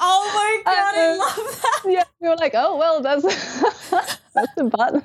oh 0.00 0.30
my 0.34 0.62
god, 0.64 0.94
um, 0.94 0.98
I 0.98 1.16
love 1.16 1.62
that. 1.62 1.82
Yeah, 1.86 2.04
we 2.20 2.28
were 2.28 2.36
like, 2.36 2.52
oh 2.54 2.76
well, 2.76 3.00
that's 3.00 3.24
but 4.34 5.04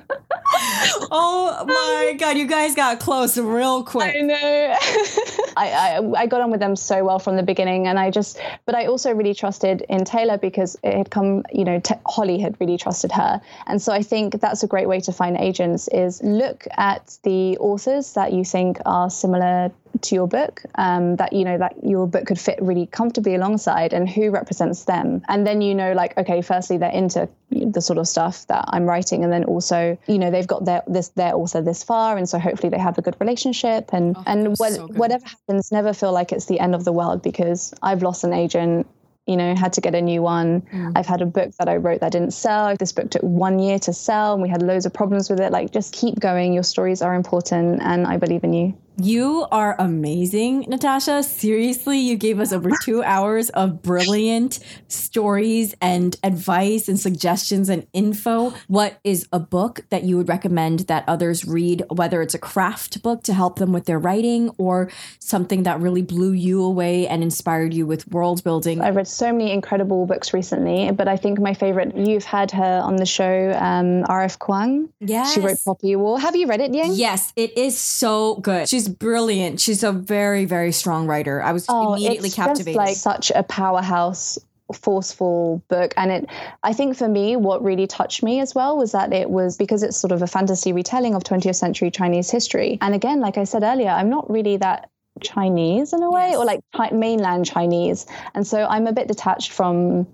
oh 1.10 1.64
my 1.66 2.16
god, 2.18 2.36
you 2.36 2.46
guys 2.46 2.74
got 2.74 3.00
close 3.00 3.36
real 3.36 3.82
quick. 3.82 4.14
I 4.16 4.20
know. 4.20 4.36
I, 5.56 5.70
I, 5.70 6.12
I 6.16 6.26
got 6.26 6.40
on 6.40 6.50
with 6.50 6.60
them 6.60 6.76
so 6.76 7.04
well 7.04 7.18
from 7.18 7.36
the 7.36 7.42
beginning, 7.42 7.86
and 7.86 7.98
I 7.98 8.10
just, 8.10 8.40
but 8.64 8.74
I 8.74 8.86
also 8.86 9.12
really 9.12 9.34
trusted 9.34 9.84
in 9.88 10.04
Taylor 10.04 10.38
because 10.38 10.76
it 10.82 10.96
had 10.96 11.10
come, 11.10 11.44
you 11.52 11.64
know, 11.64 11.80
t- 11.80 11.94
Holly 12.06 12.38
had 12.38 12.56
really 12.60 12.78
trusted 12.78 13.12
her, 13.12 13.40
and 13.66 13.80
so 13.80 13.92
I 13.92 14.02
think 14.02 14.40
that's 14.40 14.62
a 14.62 14.66
great 14.66 14.88
way 14.88 15.00
to 15.00 15.12
find 15.12 15.36
agents 15.36 15.88
is 15.88 16.22
look 16.22 16.66
at 16.76 17.18
the 17.22 17.56
authors 17.58 18.12
that 18.14 18.32
you 18.32 18.44
think 18.44 18.78
are 18.86 19.10
similar 19.10 19.72
to 20.02 20.14
your 20.14 20.26
book 20.26 20.62
um, 20.76 21.16
that 21.16 21.32
you 21.32 21.44
know 21.44 21.58
that 21.58 21.74
your 21.82 22.06
book 22.06 22.26
could 22.26 22.38
fit 22.38 22.58
really 22.60 22.86
comfortably 22.86 23.34
alongside 23.34 23.92
and 23.92 24.08
who 24.08 24.30
represents 24.30 24.84
them 24.84 25.22
and 25.28 25.46
then 25.46 25.60
you 25.60 25.74
know 25.74 25.92
like 25.92 26.16
okay 26.18 26.42
firstly 26.42 26.76
they're 26.76 26.90
into 26.90 27.28
the 27.64 27.80
sort 27.80 27.98
of 27.98 28.06
stuff 28.08 28.46
that 28.48 28.64
i'm 28.68 28.84
writing. 28.84 29.24
And 29.24 29.32
then 29.32 29.44
also 29.44 29.98
you 30.06 30.18
know 30.18 30.30
they've 30.30 30.46
got 30.46 30.64
their 30.64 30.82
this 30.86 31.08
their 31.10 31.34
author 31.34 31.62
this 31.62 31.82
far. 31.82 32.16
And 32.16 32.28
so 32.28 32.38
hopefully 32.38 32.70
they 32.70 32.78
have 32.78 32.98
a 32.98 33.02
good 33.02 33.16
relationship. 33.20 33.90
And 33.92 34.16
Oh, 34.16 34.22
and 34.26 34.56
so 34.58 34.86
whatever 34.88 35.26
happens 35.26 35.72
never 35.72 35.92
feel 35.92 36.12
like 36.12 36.32
it's 36.32 36.46
the 36.46 36.60
end 36.60 36.74
of 36.74 36.84
the 36.84 36.92
world 36.92 37.22
because 37.22 37.74
i've 37.82 38.02
lost 38.02 38.24
an 38.24 38.32
agent 38.32 38.86
you 39.26 39.36
know 39.36 39.54
had 39.54 39.72
to 39.74 39.80
get 39.80 39.94
a 39.94 40.00
new 40.00 40.22
one. 40.22 40.62
Mm. 40.72 40.92
i've 40.96 41.06
had 41.06 41.20
a 41.20 41.26
book 41.26 41.50
that 41.58 41.68
i 41.68 41.76
wrote 41.76 42.00
that 42.00 42.12
didn't 42.12 42.32
sell. 42.32 42.76
This 42.76 42.92
book 42.92 43.10
took 43.10 43.22
one 43.22 43.58
year 43.58 43.78
to 43.80 43.92
sell 43.92 44.34
and 44.34 44.42
we 44.42 44.48
had 44.48 44.62
loads 44.62 44.86
of 44.86 44.92
problems 44.92 45.28
with 45.28 45.40
it. 45.40 45.52
Like 45.52 45.72
just 45.72 45.92
keep 45.92 46.18
going. 46.20 46.52
Your 46.52 46.62
stories 46.62 47.02
are 47.02 47.14
important 47.14 47.82
and 47.82 48.06
i 48.06 48.16
believe 48.16 48.44
in 48.44 48.52
you 48.52 48.76
You 48.98 49.46
are 49.52 49.76
amazing, 49.78 50.60
Natasha. 50.68 51.22
Seriously, 51.22 51.98
you 51.98 52.16
gave 52.16 52.40
us 52.40 52.50
over 52.50 52.70
two 52.82 53.02
hours 53.02 53.50
of 53.50 53.82
brilliant 53.82 54.58
stories 54.88 55.74
and 55.82 56.16
advice 56.22 56.88
and 56.88 56.98
suggestions 56.98 57.68
and 57.68 57.86
info. 57.92 58.54
What 58.68 58.98
is 59.04 59.28
a 59.32 59.38
book 59.38 59.80
that 59.90 60.04
you 60.04 60.16
would 60.16 60.30
recommend 60.30 60.80
that 60.80 61.04
others 61.06 61.44
read, 61.44 61.82
whether 61.90 62.22
it's 62.22 62.32
a 62.32 62.38
craft 62.38 63.02
book 63.02 63.22
to 63.24 63.34
help 63.34 63.58
them 63.58 63.70
with 63.70 63.84
their 63.84 63.98
writing 63.98 64.48
or 64.56 64.90
something 65.18 65.64
that 65.64 65.78
really 65.78 66.02
blew 66.02 66.32
you 66.32 66.62
away 66.62 67.06
and 67.06 67.22
inspired 67.22 67.74
you 67.74 67.86
with 67.86 68.08
world 68.08 68.42
building? 68.44 68.80
I've 68.80 68.96
read 68.96 69.08
so 69.08 69.30
many 69.30 69.52
incredible 69.52 70.06
books 70.06 70.32
recently, 70.32 70.90
but 70.90 71.06
I 71.06 71.18
think 71.18 71.38
my 71.38 71.52
favorite, 71.52 71.94
you've 71.94 72.24
had 72.24 72.50
her 72.52 72.80
on 72.82 72.96
the 72.96 73.06
show, 73.06 73.52
um, 73.60 74.06
R.F. 74.08 74.38
Kuang. 74.38 74.88
Yes. 75.00 75.34
She 75.34 75.40
wrote 75.40 75.58
Poppy 75.66 75.96
War. 75.96 76.18
Have 76.18 76.34
you 76.34 76.46
read 76.46 76.62
it, 76.62 76.72
Yang? 76.72 76.94
Yes, 76.94 77.34
it 77.36 77.58
is 77.58 77.78
so 77.78 78.36
good. 78.36 78.66
She's 78.66 78.85
brilliant. 78.88 79.60
She's 79.60 79.82
a 79.82 79.92
very, 79.92 80.44
very 80.44 80.72
strong 80.72 81.06
writer. 81.06 81.42
I 81.42 81.52
was 81.52 81.66
oh, 81.68 81.94
immediately 81.94 82.26
Oh, 82.26 82.26
it's 82.26 82.34
captivated. 82.34 82.76
Like 82.76 82.96
such 82.96 83.30
a 83.34 83.42
powerhouse 83.42 84.38
forceful 84.72 85.62
book 85.68 85.94
and 85.96 86.10
it 86.10 86.28
i 86.64 86.72
think 86.72 86.96
for 86.96 87.06
me 87.08 87.36
what 87.36 87.62
really 87.62 87.86
touched 87.86 88.24
me 88.24 88.40
as 88.40 88.52
well 88.52 88.76
was 88.76 88.90
that 88.90 89.12
it 89.12 89.30
was 89.30 89.56
because 89.56 89.84
it's 89.84 89.96
sort 89.96 90.10
of 90.10 90.22
a 90.22 90.26
fantasy 90.26 90.72
retelling 90.72 91.14
of 91.14 91.22
20th 91.22 91.54
century 91.54 91.88
chinese 91.88 92.30
history 92.30 92.76
and 92.80 92.92
again 92.92 93.20
like 93.20 93.38
i 93.38 93.44
said 93.44 93.62
earlier 93.62 93.90
i'm 93.90 94.10
not 94.10 94.28
really 94.28 94.56
that 94.56 94.90
chinese 95.22 95.92
in 95.92 96.02
a 96.02 96.10
way 96.10 96.30
Yes. 96.30 96.36
or 96.36 96.44
like 96.44 96.92
mainland 96.92 97.46
chinese 97.46 98.06
and 98.34 98.44
so 98.44 98.66
i'm 98.66 98.88
a 98.88 98.92
bit 98.92 99.06
detached 99.06 99.52
from 99.52 100.06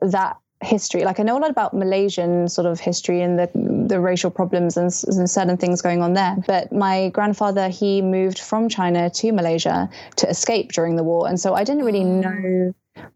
that 0.00 0.38
history. 0.62 1.04
Like 1.04 1.20
i 1.20 1.22
know 1.22 1.38
a 1.38 1.40
lot 1.40 1.50
about 1.50 1.74
malaysian 1.74 2.48
sort 2.48 2.66
of 2.66 2.80
history 2.80 3.20
and 3.20 3.38
the 3.38 3.50
the 3.88 4.00
racial 4.00 4.30
problems 4.30 4.76
and, 4.76 4.92
and 5.06 5.28
certain 5.28 5.56
things 5.56 5.82
going 5.82 6.02
on 6.02 6.14
there 6.14 6.36
but 6.46 6.72
my 6.72 7.08
grandfather 7.10 7.68
he 7.68 8.00
moved 8.02 8.38
from 8.38 8.68
china 8.68 9.10
to 9.10 9.32
malaysia 9.32 9.88
to 10.16 10.28
escape 10.28 10.72
during 10.72 10.96
the 10.96 11.04
war 11.04 11.28
and 11.28 11.40
so 11.40 11.54
i 11.54 11.64
didn't 11.64 11.84
really 11.84 12.00
mm. 12.00 12.22
know 12.22 12.74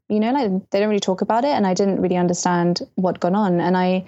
you 0.08 0.20
know 0.20 0.32
like 0.32 0.70
they 0.70 0.80
don't 0.80 0.88
really 0.88 1.00
talk 1.00 1.20
about 1.20 1.44
it 1.44 1.50
and 1.50 1.66
i 1.66 1.74
didn't 1.74 2.00
really 2.00 2.16
understand 2.16 2.82
what 2.94 3.20
gone 3.20 3.34
on 3.34 3.60
and 3.60 3.76
i 3.76 4.04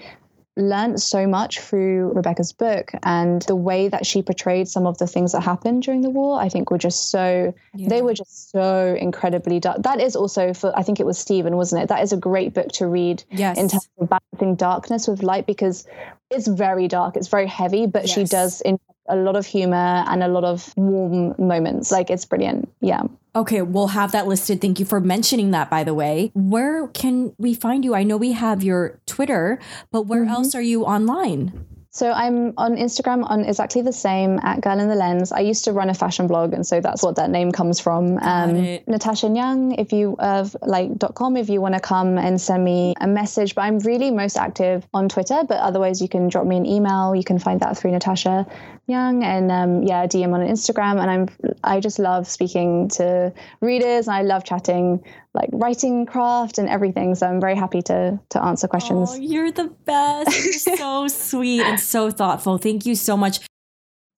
learned 0.58 1.00
so 1.00 1.26
much 1.26 1.60
through 1.60 2.12
rebecca's 2.14 2.52
book 2.52 2.90
and 3.04 3.42
the 3.42 3.56
way 3.56 3.88
that 3.88 4.04
she 4.04 4.22
portrayed 4.22 4.68
some 4.68 4.86
of 4.86 4.98
the 4.98 5.06
things 5.06 5.32
that 5.32 5.42
happened 5.42 5.82
during 5.82 6.00
the 6.02 6.10
war 6.10 6.40
i 6.40 6.48
think 6.48 6.70
were 6.70 6.78
just 6.78 7.10
so 7.10 7.54
they 7.74 8.02
were 8.02 8.14
just 8.14 8.50
so 8.50 8.96
incredibly 9.00 9.60
dark. 9.60 9.82
That 9.82 10.00
is 10.00 10.16
also 10.16 10.52
for 10.52 10.76
i 10.76 10.82
think 10.82 11.00
it 11.00 11.06
was 11.06 11.18
stephen 11.18 11.56
wasn't 11.56 11.82
it? 11.82 11.88
That 11.88 12.02
is 12.02 12.12
a 12.12 12.16
great 12.16 12.54
book 12.54 12.68
to 12.72 12.86
read 12.86 13.22
yes. 13.30 13.56
in 13.56 13.68
terms 13.68 13.88
of 13.98 14.08
balancing 14.08 14.56
darkness 14.56 15.06
with 15.06 15.22
light 15.22 15.46
because 15.46 15.86
it's 16.30 16.48
very 16.48 16.88
dark 16.88 17.16
it's 17.16 17.28
very 17.28 17.46
heavy 17.46 17.86
but 17.86 18.08
she 18.08 18.24
does 18.24 18.60
in 18.62 18.78
a 19.08 19.16
lot 19.16 19.36
of 19.36 19.46
humor 19.46 20.04
and 20.06 20.22
a 20.22 20.28
lot 20.28 20.44
of 20.44 20.70
warm 20.76 21.34
moments. 21.38 21.90
Like 21.90 22.10
it's 22.10 22.26
brilliant. 22.26 22.70
Yeah 22.82 23.04
Okay, 23.38 23.62
we'll 23.62 23.94
have 24.00 24.10
that 24.12 24.26
listed. 24.26 24.60
Thank 24.60 24.80
you 24.80 24.84
for 24.84 25.00
mentioning 25.00 25.52
that, 25.52 25.70
by 25.70 25.84
the 25.84 25.94
way. 25.94 26.32
Where 26.34 26.88
can 26.88 27.34
we 27.38 27.54
find 27.54 27.84
you? 27.84 27.94
I 27.94 28.02
know 28.02 28.16
we 28.16 28.32
have 28.32 28.64
your 28.64 28.98
Twitter, 29.06 29.60
but 29.92 30.02
where 30.10 30.24
Mm-hmm. 30.24 30.34
else 30.34 30.54
are 30.56 30.62
you 30.72 30.84
online? 30.84 31.40
So 31.90 32.10
I'm 32.12 32.52
on 32.58 32.76
Instagram 32.76 33.28
on 33.28 33.44
exactly 33.44 33.82
the 33.82 33.92
same 33.92 34.38
at 34.42 34.60
Girl 34.60 34.78
in 34.78 34.88
the 34.88 34.94
Lens. 34.94 35.32
I 35.32 35.40
used 35.40 35.64
to 35.64 35.72
run 35.72 35.88
a 35.88 35.94
fashion 35.94 36.26
blog, 36.26 36.52
and 36.52 36.66
so 36.66 36.80
that's 36.80 37.02
what 37.02 37.16
that 37.16 37.30
name 37.30 37.50
comes 37.52 37.78
from. 37.80 38.18
Um. 38.18 38.78
Natasha 38.86 39.26
Ngan, 39.26 39.74
if 39.78 39.92
you 39.92 40.16
have 40.20 40.54
like 40.62 40.90
com, 41.14 41.36
if 41.36 41.48
you 41.48 41.60
want 41.60 41.74
to 41.74 41.80
come 41.80 42.18
and 42.18 42.40
send 42.40 42.62
me 42.64 42.94
a 43.00 43.06
message. 43.06 43.54
But 43.54 43.62
I'm 43.62 43.78
really 43.80 44.10
most 44.10 44.36
active 44.36 44.86
on 44.92 45.08
Twitter. 45.08 45.40
But 45.48 45.58
otherwise, 45.68 46.02
you 46.02 46.08
can 46.08 46.28
drop 46.28 46.46
me 46.46 46.56
an 46.56 46.66
email. 46.66 47.14
You 47.16 47.24
can 47.24 47.38
find 47.38 47.58
that 47.60 47.78
through 47.78 47.92
Natasha 47.92 48.46
Ngan, 48.88 49.22
and 49.22 49.52
um, 49.52 49.82
yeah, 49.82 50.06
DM 50.06 50.32
on 50.32 50.40
Instagram. 50.40 51.00
And 51.00 51.10
I'm 51.10 51.28
I 51.62 51.80
just 51.80 51.98
love 51.98 52.26
speaking 52.26 52.88
to 52.90 53.32
readers, 53.60 54.08
and 54.08 54.16
I 54.16 54.22
love 54.22 54.44
chatting 54.44 55.04
like 55.34 55.50
writing 55.52 56.06
craft 56.06 56.58
and 56.58 56.68
everything. 56.68 57.14
So 57.14 57.26
I'm 57.26 57.40
very 57.40 57.56
happy 57.56 57.82
to 57.82 58.18
to 58.30 58.42
answer 58.42 58.68
questions. 58.68 59.10
Oh, 59.12 59.16
you're 59.16 59.52
the 59.52 59.68
best. 59.84 60.44
You're 60.44 60.76
so 60.76 61.08
sweet 61.08 61.62
and 61.62 61.78
so 61.80 62.10
thoughtful. 62.10 62.58
Thank 62.58 62.86
you 62.86 62.94
so 62.94 63.16
much. 63.16 63.40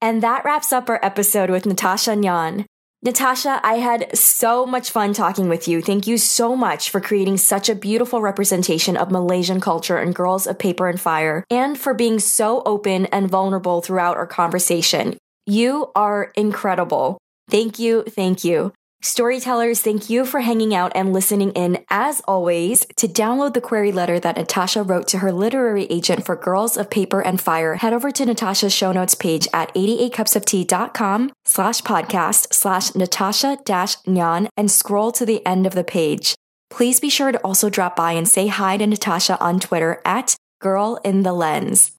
And 0.02 0.22
that 0.22 0.44
wraps 0.44 0.72
up 0.72 0.88
our 0.88 1.00
episode 1.04 1.50
with 1.50 1.66
Natasha 1.66 2.12
Ngan. 2.12 2.64
Natasha, 3.02 3.58
I 3.64 3.76
had 3.76 4.14
so 4.14 4.66
much 4.66 4.90
fun 4.90 5.14
talking 5.14 5.48
with 5.48 5.66
you. 5.66 5.80
Thank 5.80 6.06
you 6.06 6.18
so 6.18 6.54
much 6.54 6.90
for 6.90 7.00
creating 7.00 7.38
such 7.38 7.70
a 7.70 7.74
beautiful 7.74 8.20
representation 8.20 8.94
of 8.94 9.10
Malaysian 9.10 9.58
culture 9.58 9.96
and 9.96 10.14
Girls 10.14 10.46
of 10.46 10.58
Paper 10.58 10.86
and 10.86 11.00
Fire, 11.00 11.42
and 11.48 11.78
for 11.78 11.94
being 11.94 12.18
so 12.18 12.62
open 12.66 13.06
and 13.06 13.30
vulnerable 13.30 13.80
throughout 13.80 14.18
our 14.18 14.26
conversation. 14.26 15.16
You 15.46 15.90
are 15.96 16.30
incredible. 16.36 17.16
Thank 17.48 17.78
you, 17.78 18.02
thank 18.02 18.44
you. 18.44 18.74
Storytellers, 19.02 19.80
thank 19.80 20.10
you 20.10 20.26
for 20.26 20.40
hanging 20.40 20.74
out 20.74 20.92
and 20.94 21.10
listening 21.10 21.52
in 21.52 21.78
as 21.88 22.20
always. 22.28 22.84
To 22.96 23.08
download 23.08 23.54
the 23.54 23.60
query 23.62 23.92
letter 23.92 24.20
that 24.20 24.36
Natasha 24.36 24.82
wrote 24.82 25.08
to 25.08 25.18
her 25.18 25.32
literary 25.32 25.84
agent 25.84 26.26
for 26.26 26.36
Girls 26.36 26.76
of 26.76 26.90
Paper 26.90 27.22
and 27.22 27.40
Fire, 27.40 27.76
head 27.76 27.94
over 27.94 28.10
to 28.10 28.26
Natasha's 28.26 28.74
show 28.74 28.92
notes 28.92 29.14
page 29.14 29.48
at 29.54 29.74
88cupsoftea.com 29.74 31.32
slash 31.46 31.80
podcast 31.80 32.52
slash 32.52 32.94
Natasha 32.94 33.56
dash 33.64 33.96
Ngan 34.06 34.48
and 34.54 34.70
scroll 34.70 35.12
to 35.12 35.24
the 35.24 35.44
end 35.46 35.66
of 35.66 35.74
the 35.74 35.84
page. 35.84 36.34
Please 36.68 37.00
be 37.00 37.08
sure 37.08 37.32
to 37.32 37.38
also 37.38 37.70
drop 37.70 37.96
by 37.96 38.12
and 38.12 38.28
say 38.28 38.48
hi 38.48 38.76
to 38.76 38.86
Natasha 38.86 39.40
on 39.40 39.60
Twitter 39.60 40.02
at 40.04 40.36
Girl 40.60 41.00
in 41.04 41.22
the 41.22 41.32
Lens. 41.32 41.92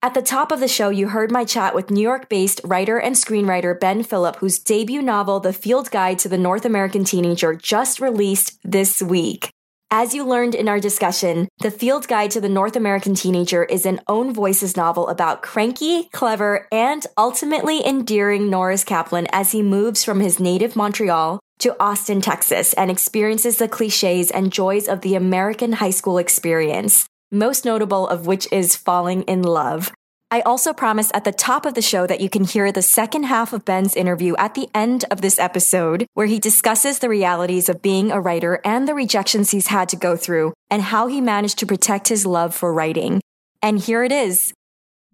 At 0.00 0.14
the 0.14 0.22
top 0.22 0.52
of 0.52 0.60
the 0.60 0.68
show, 0.68 0.90
you 0.90 1.08
heard 1.08 1.32
my 1.32 1.44
chat 1.44 1.74
with 1.74 1.90
New 1.90 2.00
York 2.00 2.28
based 2.28 2.60
writer 2.62 2.98
and 2.98 3.16
screenwriter 3.16 3.78
Ben 3.78 4.04
Philippe, 4.04 4.38
whose 4.38 4.60
debut 4.60 5.02
novel, 5.02 5.40
The 5.40 5.52
Field 5.52 5.90
Guide 5.90 6.20
to 6.20 6.28
the 6.28 6.38
North 6.38 6.64
American 6.64 7.02
Teenager, 7.02 7.52
just 7.52 8.00
released 8.00 8.60
this 8.62 9.02
week. 9.02 9.50
As 9.90 10.14
you 10.14 10.24
learned 10.24 10.54
in 10.54 10.68
our 10.68 10.78
discussion, 10.78 11.48
The 11.58 11.72
Field 11.72 12.06
Guide 12.06 12.30
to 12.30 12.40
the 12.40 12.48
North 12.48 12.76
American 12.76 13.16
Teenager 13.16 13.64
is 13.64 13.86
an 13.86 14.00
own 14.06 14.32
voices 14.32 14.76
novel 14.76 15.08
about 15.08 15.42
cranky, 15.42 16.04
clever, 16.12 16.68
and 16.70 17.04
ultimately 17.16 17.84
endearing 17.84 18.48
Norris 18.48 18.84
Kaplan 18.84 19.26
as 19.32 19.50
he 19.50 19.62
moves 19.62 20.04
from 20.04 20.20
his 20.20 20.38
native 20.38 20.76
Montreal 20.76 21.40
to 21.58 21.74
Austin, 21.82 22.20
Texas, 22.20 22.72
and 22.74 22.88
experiences 22.88 23.56
the 23.56 23.66
cliches 23.66 24.30
and 24.30 24.52
joys 24.52 24.86
of 24.86 25.00
the 25.00 25.16
American 25.16 25.72
high 25.72 25.90
school 25.90 26.18
experience 26.18 27.08
most 27.30 27.64
notable 27.64 28.08
of 28.08 28.26
which 28.26 28.46
is 28.52 28.76
falling 28.76 29.22
in 29.22 29.42
love. 29.42 29.92
I 30.30 30.42
also 30.42 30.74
promise 30.74 31.10
at 31.14 31.24
the 31.24 31.32
top 31.32 31.64
of 31.64 31.72
the 31.72 31.80
show 31.80 32.06
that 32.06 32.20
you 32.20 32.28
can 32.28 32.44
hear 32.44 32.70
the 32.70 32.82
second 32.82 33.22
half 33.22 33.54
of 33.54 33.64
Ben's 33.64 33.96
interview 33.96 34.36
at 34.36 34.54
the 34.54 34.68
end 34.74 35.06
of 35.10 35.22
this 35.22 35.38
episode, 35.38 36.06
where 36.12 36.26
he 36.26 36.38
discusses 36.38 36.98
the 36.98 37.08
realities 37.08 37.70
of 37.70 37.80
being 37.80 38.10
a 38.10 38.20
writer 38.20 38.60
and 38.62 38.86
the 38.86 38.94
rejections 38.94 39.50
he's 39.50 39.68
had 39.68 39.88
to 39.88 39.96
go 39.96 40.16
through, 40.16 40.52
and 40.70 40.82
how 40.82 41.06
he 41.06 41.22
managed 41.22 41.58
to 41.60 41.66
protect 41.66 42.08
his 42.08 42.26
love 42.26 42.54
for 42.54 42.74
writing. 42.74 43.22
And 43.62 43.78
here 43.78 44.04
it 44.04 44.12
is. 44.12 44.52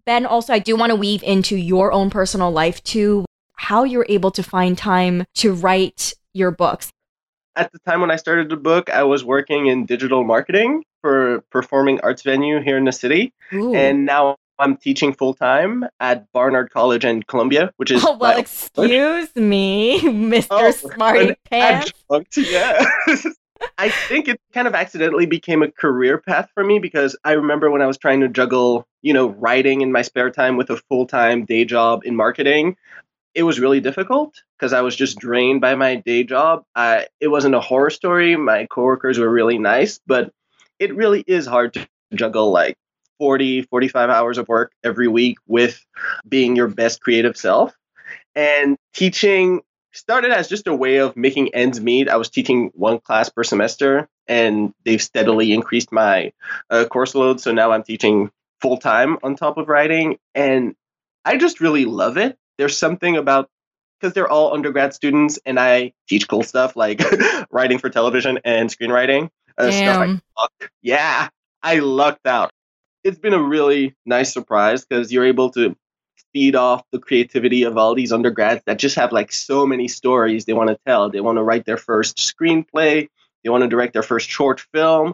Ben, 0.05 0.25
also, 0.25 0.53
I 0.53 0.59
do 0.59 0.75
want 0.75 0.89
to 0.89 0.95
weave 0.97 1.23
into 1.23 1.55
your 1.55 1.93
own 1.93 2.09
personal 2.09 2.51
life 2.51 2.83
too, 2.83 3.23
how 3.55 3.85
you're 3.85 4.05
able 4.09 4.31
to 4.31 4.43
find 4.43 4.77
time 4.77 5.23
to 5.35 5.53
write 5.53 6.13
your 6.33 6.51
books. 6.51 6.91
At 7.55 7.71
the 7.71 7.79
time 7.87 8.01
when 8.01 8.11
I 8.11 8.17
started 8.17 8.49
the 8.49 8.57
book, 8.57 8.89
I 8.89 9.03
was 9.03 9.23
working 9.23 9.67
in 9.67 9.85
digital 9.85 10.25
marketing 10.25 10.83
for 11.05 11.41
performing 11.51 11.99
arts 12.01 12.23
venue 12.23 12.59
here 12.63 12.79
in 12.79 12.85
the 12.85 12.91
city. 12.91 13.31
Ooh. 13.53 13.75
And 13.75 14.07
now 14.07 14.37
I'm 14.57 14.75
teaching 14.75 15.13
full 15.13 15.35
time 15.35 15.85
at 15.99 16.31
Barnard 16.33 16.71
College 16.71 17.05
in 17.05 17.21
Columbia, 17.21 17.71
which 17.77 17.91
is 17.91 18.03
Oh, 18.07 18.17
well, 18.17 18.39
excuse 18.39 19.29
me, 19.35 19.99
Mr. 20.01 20.47
Oh, 20.49 20.71
Smarty 20.71 21.35
Pants. 21.47 21.91
adjunct, 22.09 22.37
yeah. 22.37 22.83
I 23.77 23.89
think 23.89 24.27
it 24.27 24.41
kind 24.51 24.67
of 24.67 24.73
accidentally 24.73 25.27
became 25.27 25.61
a 25.61 25.69
career 25.69 26.17
path 26.17 26.49
for 26.55 26.63
me 26.63 26.79
because 26.79 27.15
I 27.23 27.33
remember 27.33 27.69
when 27.69 27.83
I 27.83 27.85
was 27.85 27.99
trying 27.99 28.21
to 28.21 28.27
juggle, 28.27 28.87
you 29.03 29.13
know, 29.13 29.27
writing 29.27 29.81
in 29.81 29.91
my 29.91 30.01
spare 30.01 30.31
time 30.31 30.57
with 30.57 30.71
a 30.71 30.77
full 30.89 31.05
time 31.05 31.45
day 31.45 31.65
job 31.65 32.01
in 32.03 32.15
marketing, 32.15 32.77
it 33.35 33.43
was 33.43 33.59
really 33.59 33.79
difficult 33.79 34.41
because 34.57 34.73
I 34.73 34.81
was 34.81 34.95
just 34.95 35.19
drained 35.19 35.61
by 35.61 35.75
my 35.75 35.97
day 35.97 36.23
job. 36.23 36.63
I, 36.75 37.05
it 37.19 37.27
wasn't 37.27 37.53
a 37.53 37.59
horror 37.59 37.91
story. 37.91 38.35
My 38.35 38.65
coworkers 38.65 39.19
were 39.19 39.29
really 39.29 39.59
nice, 39.59 39.99
but 40.07 40.31
it 40.79 40.95
really 40.95 41.23
is 41.25 41.45
hard 41.45 41.73
to 41.73 41.87
juggle 42.13 42.51
like 42.51 42.77
40, 43.19 43.63
45 43.63 44.09
hours 44.09 44.37
of 44.37 44.47
work 44.47 44.71
every 44.83 45.07
week 45.07 45.37
with 45.47 45.83
being 46.27 46.55
your 46.55 46.67
best 46.67 47.01
creative 47.01 47.37
self. 47.37 47.73
And 48.35 48.77
teaching 48.93 49.61
started 49.93 50.31
as 50.31 50.49
just 50.49 50.67
a 50.67 50.75
way 50.75 50.97
of 50.97 51.15
making 51.15 51.55
ends 51.55 51.79
meet. 51.79 52.09
I 52.09 52.17
was 52.17 52.29
teaching 52.29 52.71
one 52.73 52.99
class 52.99 53.29
per 53.29 53.43
semester, 53.43 54.09
and 54.27 54.73
they've 54.83 55.01
steadily 55.01 55.53
increased 55.53 55.91
my 55.91 56.33
uh, 56.69 56.85
course 56.85 57.15
load. 57.15 57.39
So 57.39 57.51
now 57.53 57.71
I'm 57.71 57.83
teaching 57.83 58.29
full 58.61 58.77
time 58.77 59.17
on 59.23 59.35
top 59.35 59.57
of 59.57 59.69
writing, 59.69 60.17
and 60.33 60.75
I 61.23 61.37
just 61.37 61.61
really 61.61 61.85
love 61.85 62.17
it. 62.17 62.37
There's 62.57 62.77
something 62.77 63.15
about 63.15 63.49
because 63.99 64.13
they're 64.13 64.29
all 64.29 64.53
undergrad 64.53 64.93
students, 64.93 65.39
and 65.45 65.57
I 65.57 65.93
teach 66.09 66.27
cool 66.27 66.43
stuff 66.43 66.75
like 66.75 67.01
writing 67.51 67.79
for 67.79 67.89
television 67.89 68.39
and 68.43 68.69
screenwriting. 68.69 69.29
Uh, 69.57 69.69
Damn. 69.69 70.21
I 70.37 70.47
yeah, 70.81 71.29
I 71.63 71.79
lucked 71.79 72.27
out. 72.27 72.51
It's 73.03 73.19
been 73.19 73.33
a 73.33 73.41
really 73.41 73.95
nice 74.05 74.33
surprise 74.33 74.85
because 74.85 75.11
you're 75.11 75.25
able 75.25 75.51
to 75.51 75.75
feed 76.33 76.55
off 76.55 76.83
the 76.91 76.99
creativity 76.99 77.63
of 77.63 77.77
all 77.77 77.95
these 77.95 78.11
undergrads 78.11 78.61
that 78.65 78.77
just 78.77 78.95
have 78.95 79.11
like 79.11 79.31
so 79.31 79.65
many 79.65 79.87
stories 79.87 80.45
they 80.45 80.53
want 80.53 80.69
to 80.69 80.77
tell. 80.85 81.09
They 81.09 81.21
want 81.21 81.37
to 81.37 81.43
write 81.43 81.65
their 81.65 81.77
first 81.77 82.17
screenplay, 82.17 83.07
they 83.43 83.49
want 83.49 83.63
to 83.63 83.69
direct 83.69 83.93
their 83.93 84.03
first 84.03 84.29
short 84.29 84.59
film, 84.73 85.13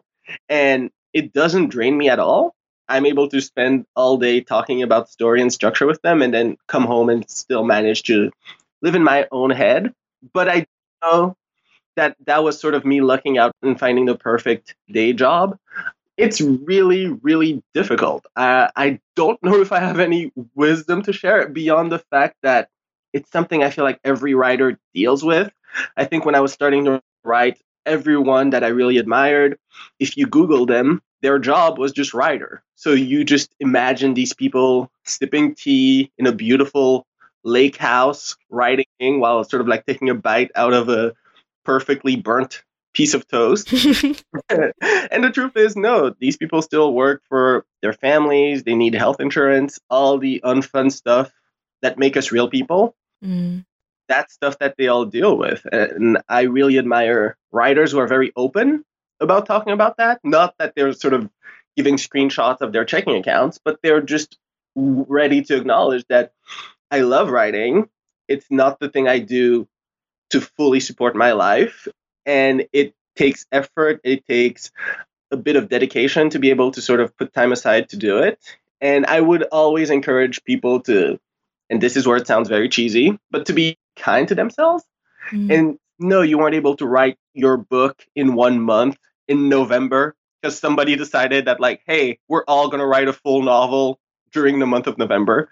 and 0.50 0.90
it 1.14 1.34
doesn't 1.34 1.70
drain 1.70 1.98
me 1.98 2.10
at 2.10 2.20
all. 2.20 2.56
I'm 2.88 3.06
able 3.06 3.30
to 3.30 3.40
spend 3.40 3.86
all 3.96 4.18
day 4.18 4.42
talking 4.42 4.82
about 4.82 5.10
story 5.10 5.42
and 5.42 5.54
structure 5.54 5.86
with 5.86 6.02
them 6.02 6.22
and 6.22 6.34
then 6.34 6.58
come 6.68 6.86
home 6.86 7.10
and 7.10 7.30
still 7.30 7.64
manage 7.64 8.04
to 8.04 8.32
live 8.82 8.96
in 8.96 9.04
my 9.04 9.28
own 9.32 9.50
head. 9.52 9.94
But 10.34 10.50
I 10.50 10.66
know 11.04 11.36
that 12.02 12.18
that 12.26 12.44
was 12.44 12.60
sort 12.60 12.73
of 12.73 12.84
me 12.84 13.02
lucking 13.02 13.38
out 13.38 13.52
and 13.61 13.80
finding 13.80 14.06
the 14.06 14.15
perfect 14.15 14.76
day 14.91 15.14
job 15.14 15.57
it's 16.18 16.40
really, 16.40 17.07
really 17.07 17.64
difficult. 17.73 18.28
Uh, 18.36 18.68
I 18.76 18.99
don't 19.15 19.41
know 19.41 19.60
if 19.60 19.72
I 19.72 19.80
have 19.80 19.99
any 19.99 20.32
wisdom 20.53 21.02
to 21.03 21.14
share 21.14 21.48
beyond 21.49 21.91
the 21.91 21.99
fact 21.99 22.36
that 22.44 22.69
it's 23.11 23.32
something 23.32 23.64
I 23.64 23.72
feel 23.72 23.84
like 23.84 23.99
every 24.03 24.36
writer 24.36 24.78
deals 24.94 25.23
with. 25.23 25.52
I 25.98 26.06
think 26.06 26.26
when 26.26 26.36
I 26.36 26.40
was 26.41 26.53
starting 26.53 26.86
to 26.86 27.02
write, 27.23 27.60
everyone 27.86 28.52
that 28.52 28.64
I 28.64 28.68
really 28.68 28.98
admired, 28.98 29.57
if 29.99 30.15
you 30.15 30.28
Google 30.28 30.68
them, 30.68 31.02
their 31.22 31.40
job 31.40 31.80
was 31.80 31.91
just 31.91 32.14
writer. 32.14 32.61
So 32.76 32.91
you 32.91 33.23
just 33.23 33.56
imagine 33.60 34.14
these 34.14 34.34
people 34.34 34.91
sipping 35.06 35.56
tea 35.56 36.11
in 36.19 36.28
a 36.28 36.32
beautiful 36.32 37.07
lake 37.44 37.78
house, 37.78 38.38
writing 38.49 38.86
while 38.99 39.44
sort 39.44 39.61
of 39.61 39.68
like 39.68 39.88
taking 39.88 40.10
a 40.10 40.15
bite 40.15 40.52
out 40.56 40.73
of 40.73 40.90
a 40.90 41.15
perfectly 41.64 42.16
burnt 42.16 42.64
piece 42.94 43.14
of 43.14 43.28
toast. 43.28 43.72
and 44.50 45.24
the 45.24 45.32
truth 45.34 45.56
is, 45.56 45.76
no, 45.76 46.14
these 46.20 46.38
people 46.38 46.62
still 46.62 46.94
work 46.94 47.22
for 47.28 47.66
their 47.82 47.94
families. 47.94 48.64
They 48.64 48.76
need 48.76 48.96
health 48.96 49.20
insurance, 49.20 49.80
all 49.90 50.18
the 50.18 50.42
unfun 50.44 50.92
stuff 50.92 51.32
that 51.82 51.98
make 51.98 52.18
us 52.18 52.32
real 52.32 52.50
people. 52.50 52.96
Mm. 53.24 53.66
That's 54.08 54.34
stuff 54.34 54.60
that 54.60 54.76
they 54.78 54.88
all 54.88 55.06
deal 55.06 55.38
with. 55.38 55.66
And 55.72 56.22
I 56.28 56.42
really 56.42 56.78
admire 56.78 57.38
writers 57.52 57.92
who 57.92 58.00
are 58.00 58.08
very 58.08 58.34
open 58.36 58.84
about 59.20 59.46
talking 59.46 59.74
about 59.74 59.98
that. 59.98 60.20
Not 60.24 60.58
that 60.58 60.74
they're 60.76 60.94
sort 60.94 61.14
of 61.14 61.30
giving 61.78 61.96
screenshots 61.96 62.62
of 62.62 62.74
their 62.74 62.84
checking 62.84 63.16
accounts, 63.16 63.60
but 63.64 63.80
they're 63.82 64.02
just 64.02 64.38
ready 64.76 65.42
to 65.44 65.56
acknowledge 65.56 66.06
that 66.10 66.34
I 66.90 67.02
love 67.02 67.30
writing. 67.30 67.88
It's 68.28 68.48
not 68.50 68.80
the 68.80 68.90
thing 68.90 69.08
I 69.08 69.20
do 69.20 69.68
to 70.32 70.41
fully 70.41 70.80
support 70.80 71.16
my 71.16 71.34
life. 71.34 71.88
And 72.26 72.66
it 72.74 72.94
takes 73.16 73.45
effort 73.52 73.99
it 74.03 74.26
takes 74.28 74.72
a 75.32 75.38
bit 75.38 75.56
of 75.56 75.70
dedication 75.70 76.30
to 76.30 76.40
be 76.40 76.49
able 76.49 76.72
to 76.72 76.82
sort 76.82 76.99
of 76.99 77.16
put 77.18 77.34
time 77.34 77.52
aside 77.52 77.90
to 77.90 77.98
do 77.98 78.18
it. 78.18 78.40
And 78.80 79.06
i 79.06 79.20
would 79.22 79.44
always 79.52 79.90
encourage 79.90 80.44
people 80.44 80.80
to 80.82 81.20
and 81.70 81.82
this 81.82 81.95
is 81.95 82.08
where 82.08 82.18
it 82.18 82.28
sounds 82.28 82.49
very 82.49 82.70
cheesy 82.70 83.18
but 83.30 83.45
to 83.45 83.53
be 83.53 83.78
kind 83.95 84.28
to 84.28 84.36
themselves. 84.36 84.84
Mm. 85.32 85.53
and 85.56 85.80
no 85.99 86.22
you 86.24 86.40
weren't 86.40 86.56
able 86.56 86.76
to 86.78 86.88
write 86.88 87.18
your 87.34 87.58
book 87.58 88.03
in 88.16 88.34
one 88.34 88.60
month 88.60 88.98
in 89.28 89.49
november 89.49 90.16
because 90.41 90.58
somebody 90.58 90.95
decided 90.95 91.45
that 91.45 91.60
like 91.60 91.82
hey 91.86 92.18
we're 92.28 92.44
all 92.45 92.70
going 92.70 92.80
to 92.80 92.88
write 92.88 93.08
a 93.08 93.14
full 93.14 93.44
novel 93.44 93.99
during 94.32 94.58
the 94.60 94.66
month 94.66 94.88
of 94.88 94.98
november. 94.98 95.49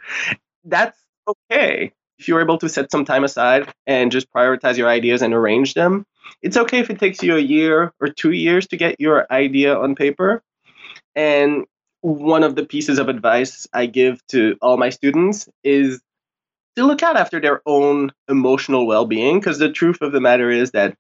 That's 0.64 0.98
okay 1.28 1.94
if 2.20 2.28
you're 2.28 2.42
able 2.42 2.58
to 2.60 2.70
set 2.70 2.92
some 2.92 3.06
time 3.06 3.24
aside 3.24 3.72
and 3.88 4.12
just 4.12 4.32
prioritize 4.32 4.78
your 4.78 4.90
ideas 4.90 5.22
and 5.22 5.34
arrange 5.34 5.74
them, 5.74 6.06
it's 6.42 6.58
okay 6.58 6.80
if 6.80 6.90
it 6.90 7.00
takes 7.00 7.24
you 7.24 7.36
a 7.36 7.40
year 7.40 7.94
or 8.00 8.10
two 8.10 8.32
years 8.32 8.68
to 8.68 8.78
get 8.78 9.00
your 9.00 9.26
idea 9.32 9.76
on 9.76 9.96
paper. 9.96 10.44
And 11.16 11.66
one 12.02 12.44
of 12.44 12.56
the 12.56 12.66
pieces 12.66 13.00
of 13.00 13.10
advice 13.10 13.68
I 13.74 13.86
give 13.86 14.26
to 14.28 14.58
all 14.62 14.78
my 14.78 14.90
students 14.90 15.50
is 15.64 16.02
to 16.76 16.86
look 16.86 17.04
out 17.04 17.18
after 17.18 17.42
their 17.42 17.62
own 17.66 18.12
emotional 18.28 18.86
well 18.86 19.06
being, 19.06 19.40
because 19.40 19.58
the 19.58 19.72
truth 19.72 20.02
of 20.02 20.12
the 20.12 20.22
matter 20.22 20.50
is 20.50 20.72
that 20.72 20.96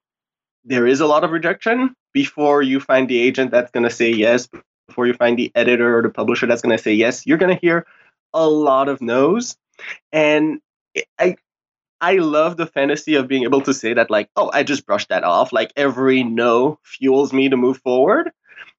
there 0.65 0.87
is 0.87 0.99
a 0.99 1.07
lot 1.07 1.23
of 1.23 1.31
rejection 1.31 1.93
before 2.13 2.61
you 2.61 2.79
find 2.79 3.07
the 3.07 3.19
agent 3.19 3.51
that's 3.51 3.71
going 3.71 3.83
to 3.83 3.89
say 3.89 4.09
yes, 4.09 4.49
before 4.87 5.07
you 5.07 5.13
find 5.13 5.37
the 5.37 5.51
editor 5.55 5.97
or 5.97 6.01
the 6.01 6.09
publisher 6.09 6.47
that's 6.47 6.61
going 6.61 6.75
to 6.75 6.83
say 6.83 6.93
yes. 6.93 7.25
You're 7.25 7.37
going 7.37 7.55
to 7.55 7.61
hear 7.61 7.85
a 8.33 8.47
lot 8.47 8.89
of 8.89 9.01
no's. 9.01 9.57
And 10.11 10.59
I 11.19 11.35
I 12.01 12.15
love 12.17 12.57
the 12.57 12.65
fantasy 12.65 13.15
of 13.15 13.27
being 13.27 13.43
able 13.43 13.61
to 13.61 13.73
say 13.73 13.93
that 13.93 14.09
like, 14.09 14.29
oh, 14.35 14.49
I 14.53 14.63
just 14.63 14.85
brushed 14.85 15.09
that 15.09 15.23
off. 15.23 15.51
Like 15.51 15.73
every 15.75 16.23
no 16.23 16.79
fuels 16.83 17.33
me 17.33 17.49
to 17.49 17.57
move 17.57 17.77
forward. 17.79 18.31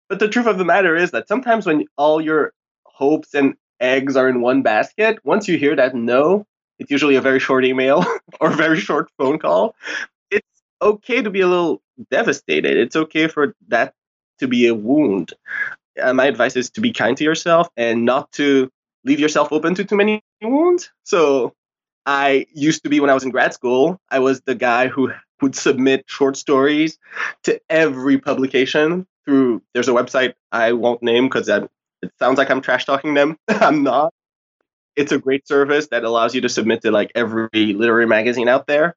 But 0.08 0.18
the 0.18 0.28
truth 0.28 0.46
of 0.46 0.58
the 0.58 0.64
matter 0.64 0.96
is 0.96 1.10
that 1.12 1.28
sometimes 1.28 1.66
when 1.66 1.86
all 1.96 2.20
your 2.20 2.52
hopes 2.84 3.34
and 3.34 3.54
eggs 3.78 4.16
are 4.16 4.28
in 4.28 4.40
one 4.40 4.62
basket, 4.62 5.18
once 5.24 5.48
you 5.48 5.58
hear 5.58 5.76
that 5.76 5.94
no, 5.94 6.46
it's 6.78 6.90
usually 6.90 7.16
a 7.16 7.20
very 7.20 7.38
short 7.40 7.64
email 7.64 8.04
or 8.40 8.50
very 8.50 8.80
short 8.80 9.10
phone 9.18 9.38
call. 9.38 9.76
It's 10.30 10.62
okay 10.80 11.22
to 11.22 11.30
be 11.30 11.42
a 11.42 11.46
little 11.46 11.82
devastated. 12.10 12.76
It's 12.78 12.96
okay 12.96 13.28
for 13.28 13.54
that 13.68 13.94
to 14.38 14.48
be 14.48 14.66
a 14.66 14.74
wound. 14.74 15.34
Uh, 16.00 16.14
my 16.14 16.24
advice 16.26 16.56
is 16.56 16.70
to 16.70 16.80
be 16.80 16.92
kind 16.92 17.16
to 17.18 17.24
yourself 17.24 17.68
and 17.76 18.04
not 18.04 18.32
to 18.32 18.70
leave 19.04 19.20
yourself 19.20 19.52
open 19.52 19.74
to 19.74 19.84
too 19.84 19.96
many 19.96 20.22
wounds. 20.42 20.90
So 21.04 21.54
I 22.06 22.46
used 22.52 22.82
to 22.84 22.90
be 22.90 23.00
when 23.00 23.10
I 23.10 23.14
was 23.14 23.24
in 23.24 23.30
grad 23.30 23.52
school. 23.52 24.00
I 24.10 24.18
was 24.18 24.40
the 24.42 24.54
guy 24.54 24.88
who 24.88 25.12
would 25.40 25.54
submit 25.54 26.04
short 26.06 26.36
stories 26.36 26.98
to 27.44 27.60
every 27.68 28.18
publication 28.18 29.06
through. 29.24 29.62
There's 29.74 29.88
a 29.88 29.92
website 29.92 30.34
I 30.52 30.72
won't 30.72 31.02
name 31.02 31.28
because 31.28 31.48
it 31.48 31.70
sounds 32.18 32.38
like 32.38 32.50
I'm 32.50 32.60
trash 32.60 32.84
talking 32.84 33.14
them. 33.14 33.36
I'm 33.48 33.82
not. 33.82 34.12
It's 34.96 35.12
a 35.12 35.18
great 35.18 35.46
service 35.46 35.88
that 35.88 36.04
allows 36.04 36.34
you 36.34 36.40
to 36.42 36.48
submit 36.48 36.82
to 36.82 36.90
like 36.90 37.12
every 37.14 37.48
literary 37.54 38.06
magazine 38.06 38.48
out 38.48 38.66
there. 38.66 38.96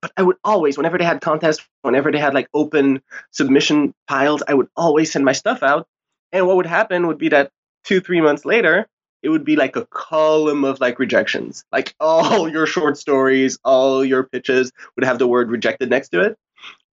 But 0.00 0.12
I 0.16 0.22
would 0.22 0.36
always, 0.44 0.76
whenever 0.76 0.98
they 0.98 1.04
had 1.04 1.20
contests, 1.20 1.66
whenever 1.80 2.12
they 2.12 2.18
had 2.18 2.34
like 2.34 2.48
open 2.54 3.02
submission 3.30 3.94
piles, 4.06 4.42
I 4.46 4.54
would 4.54 4.68
always 4.76 5.10
send 5.10 5.24
my 5.24 5.32
stuff 5.32 5.62
out. 5.62 5.88
And 6.30 6.46
what 6.46 6.56
would 6.56 6.66
happen 6.66 7.06
would 7.06 7.18
be 7.18 7.30
that 7.30 7.50
two, 7.84 8.00
three 8.00 8.20
months 8.20 8.44
later, 8.44 8.86
it 9.22 9.28
would 9.28 9.44
be 9.44 9.56
like 9.56 9.76
a 9.76 9.86
column 9.86 10.64
of 10.64 10.80
like 10.80 10.98
rejections. 10.98 11.64
Like 11.72 11.94
all 12.00 12.48
your 12.50 12.66
short 12.66 12.98
stories, 12.98 13.58
all 13.64 14.04
your 14.04 14.24
pitches 14.24 14.72
would 14.96 15.04
have 15.04 15.18
the 15.18 15.28
word 15.28 15.50
rejected 15.50 15.90
next 15.90 16.10
to 16.10 16.20
it. 16.20 16.38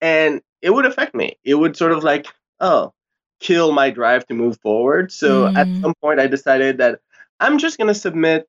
And 0.02 0.42
it 0.62 0.70
would 0.70 0.86
affect 0.86 1.16
me. 1.16 1.38
It 1.44 1.56
would 1.56 1.76
sort 1.76 1.92
of 1.92 2.04
like, 2.04 2.28
oh, 2.60 2.94
kill 3.40 3.72
my 3.72 3.90
drive 3.90 4.26
to 4.28 4.34
move 4.34 4.60
forward. 4.62 5.12
So 5.12 5.46
mm. 5.46 5.56
at 5.56 5.82
some 5.82 5.94
point, 6.02 6.20
I 6.20 6.28
decided 6.28 6.78
that 6.78 7.00
I'm 7.40 7.58
just 7.58 7.78
going 7.78 7.88
to 7.88 7.94
submit 7.94 8.48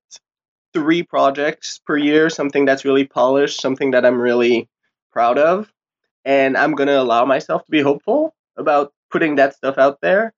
three 0.73 1.03
projects 1.03 1.81
per 1.85 1.97
year, 1.97 2.31
something 2.31 2.65
that's 2.65 2.85
really 2.85 3.05
polished, 3.05 3.61
something 3.61 3.93
that 3.93 4.05
I'm 4.05 4.21
really 4.21 4.69
proud 5.13 5.39
of. 5.39 5.73
And 6.25 6.57
I'm 6.57 6.75
going 6.75 6.89
to 6.89 7.01
allow 7.01 7.25
myself 7.25 7.65
to 7.65 7.71
be 7.71 7.81
hopeful 7.81 8.35
about 8.57 8.93
putting 9.11 9.37
that 9.37 9.55
stuff 9.55 9.79
out 9.79 10.01
there. 10.01 10.33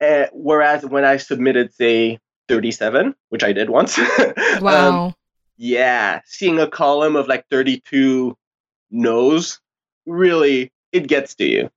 Uh, 0.00 0.26
whereas 0.32 0.84
when 0.84 1.04
I 1.04 1.16
submitted, 1.16 1.74
say, 1.74 2.18
37, 2.48 3.14
which 3.28 3.44
I 3.44 3.52
did 3.52 3.70
once. 3.70 3.98
Um, 4.62 4.64
wow. 4.64 4.98
um, 5.08 5.14
yeah, 5.56 6.20
seeing 6.24 6.58
a 6.58 6.66
column 6.66 7.16
of 7.16 7.26
like 7.26 7.46
32 7.50 8.36
no's 8.90 9.60
really 10.06 10.72
it 10.92 11.08
gets 11.08 11.34
to 11.36 11.44
you. 11.44 11.70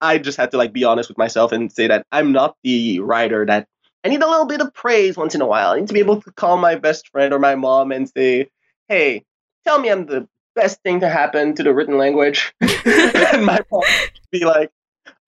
I 0.00 0.18
just 0.18 0.38
had 0.38 0.50
to 0.52 0.56
like 0.56 0.72
be 0.72 0.84
honest 0.84 1.08
with 1.08 1.18
myself 1.18 1.52
and 1.52 1.70
say 1.70 1.86
that 1.88 2.06
I'm 2.12 2.32
not 2.32 2.56
the 2.62 3.00
writer 3.00 3.44
that 3.46 3.66
I 4.04 4.08
need 4.08 4.22
a 4.22 4.28
little 4.28 4.46
bit 4.46 4.60
of 4.60 4.74
praise 4.74 5.16
once 5.16 5.34
in 5.34 5.40
a 5.40 5.46
while. 5.46 5.70
I 5.70 5.78
need 5.78 5.88
to 5.88 5.94
be 5.94 6.00
able 6.00 6.20
to 6.22 6.32
call 6.32 6.56
my 6.56 6.74
best 6.74 7.08
friend 7.08 7.32
or 7.32 7.38
my 7.38 7.54
mom 7.54 7.92
and 7.92 8.08
say, 8.08 8.50
"Hey, 8.88 9.24
tell 9.64 9.78
me 9.78 9.90
I'm 9.90 10.06
the 10.06 10.28
best 10.54 10.80
thing 10.82 11.00
to 11.00 11.08
happen 11.08 11.54
to 11.54 11.62
the 11.62 11.74
written 11.74 11.98
language. 11.98 12.54
and 12.60 13.44
my 13.44 13.60
mom 13.70 13.82
be 14.30 14.44
like, 14.44 14.70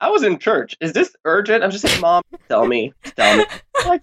I 0.01 0.11
was 0.11 0.23
in 0.23 0.39
church. 0.39 0.77
Is 0.81 0.93
this 0.93 1.15
urgent? 1.25 1.65
I'm 1.65 1.71
just 1.71 1.85
like, 1.85 2.01
Mom, 2.01 2.23
tell 2.49 2.67
me. 2.67 2.93
Tell 3.17 3.37
me. 3.37 3.47
I'm 3.79 3.89
like, 3.89 4.03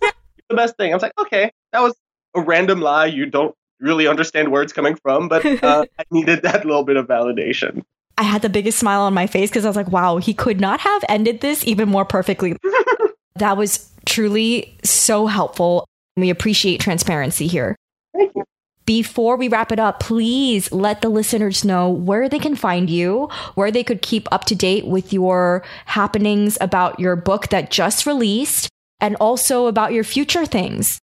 the 0.52 0.58
best 0.58 0.78
thing. 0.78 0.92
I 0.92 0.96
was 0.96 1.02
like, 1.02 1.18
okay, 1.20 1.52
that 1.74 1.82
was 1.82 1.96
a 2.36 2.42
random 2.42 2.82
lie. 2.82 3.08
You 3.08 3.26
don't 3.26 3.56
really 3.80 4.08
understand 4.08 4.52
where 4.52 4.62
it's 4.62 4.74
coming 4.74 4.96
from, 4.96 5.28
but 5.28 5.46
uh, 5.64 5.86
I 6.00 6.04
needed 6.12 6.44
that 6.44 6.66
little 6.66 6.84
bit 6.84 6.98
of 6.98 7.08
validation. 7.08 7.84
I 8.18 8.24
had 8.24 8.42
the 8.42 8.50
biggest 8.50 8.78
smile 8.78 9.02
on 9.02 9.14
my 9.14 9.26
face 9.26 9.50
because 9.50 9.66
I 9.66 9.70
was 9.70 9.76
like, 9.76 9.92
wow, 9.92 10.18
he 10.18 10.34
could 10.34 10.62
not 10.62 10.82
have 10.82 11.04
ended 11.10 11.42
this 11.42 11.66
even 11.66 11.90
more 11.90 12.06
perfectly. 12.06 12.56
that 13.36 13.58
was 13.58 13.90
truly 14.06 14.78
so 14.84 15.28
helpful. 15.28 15.88
We 16.16 16.30
appreciate 16.30 16.82
transparency 16.82 17.48
here. 17.48 17.76
Thank 18.14 18.34
you. 18.36 18.44
Before 18.86 19.38
we 19.38 19.48
wrap 19.48 19.72
it 19.72 19.80
up, 19.80 20.00
please 20.00 20.72
let 20.72 21.02
the 21.02 21.10
listeners 21.10 21.64
know 21.64 21.90
where 21.90 22.28
they 22.28 22.40
can 22.40 22.56
find 22.56 22.90
you, 22.90 23.30
where 23.56 23.72
they 23.72 23.84
could 23.84 24.02
keep 24.02 24.28
up 24.32 24.46
to 24.46 24.56
date 24.56 24.86
with 24.86 25.14
your 25.14 25.64
happenings 25.86 26.58
about 26.60 27.00
your 27.00 27.16
book 27.16 27.50
that 27.50 27.72
just 27.72 28.06
released, 28.06 28.70
and 29.02 29.16
also 29.18 29.66
about 29.66 29.92
your 29.92 30.04
future 30.04 30.46
things. 30.46 31.02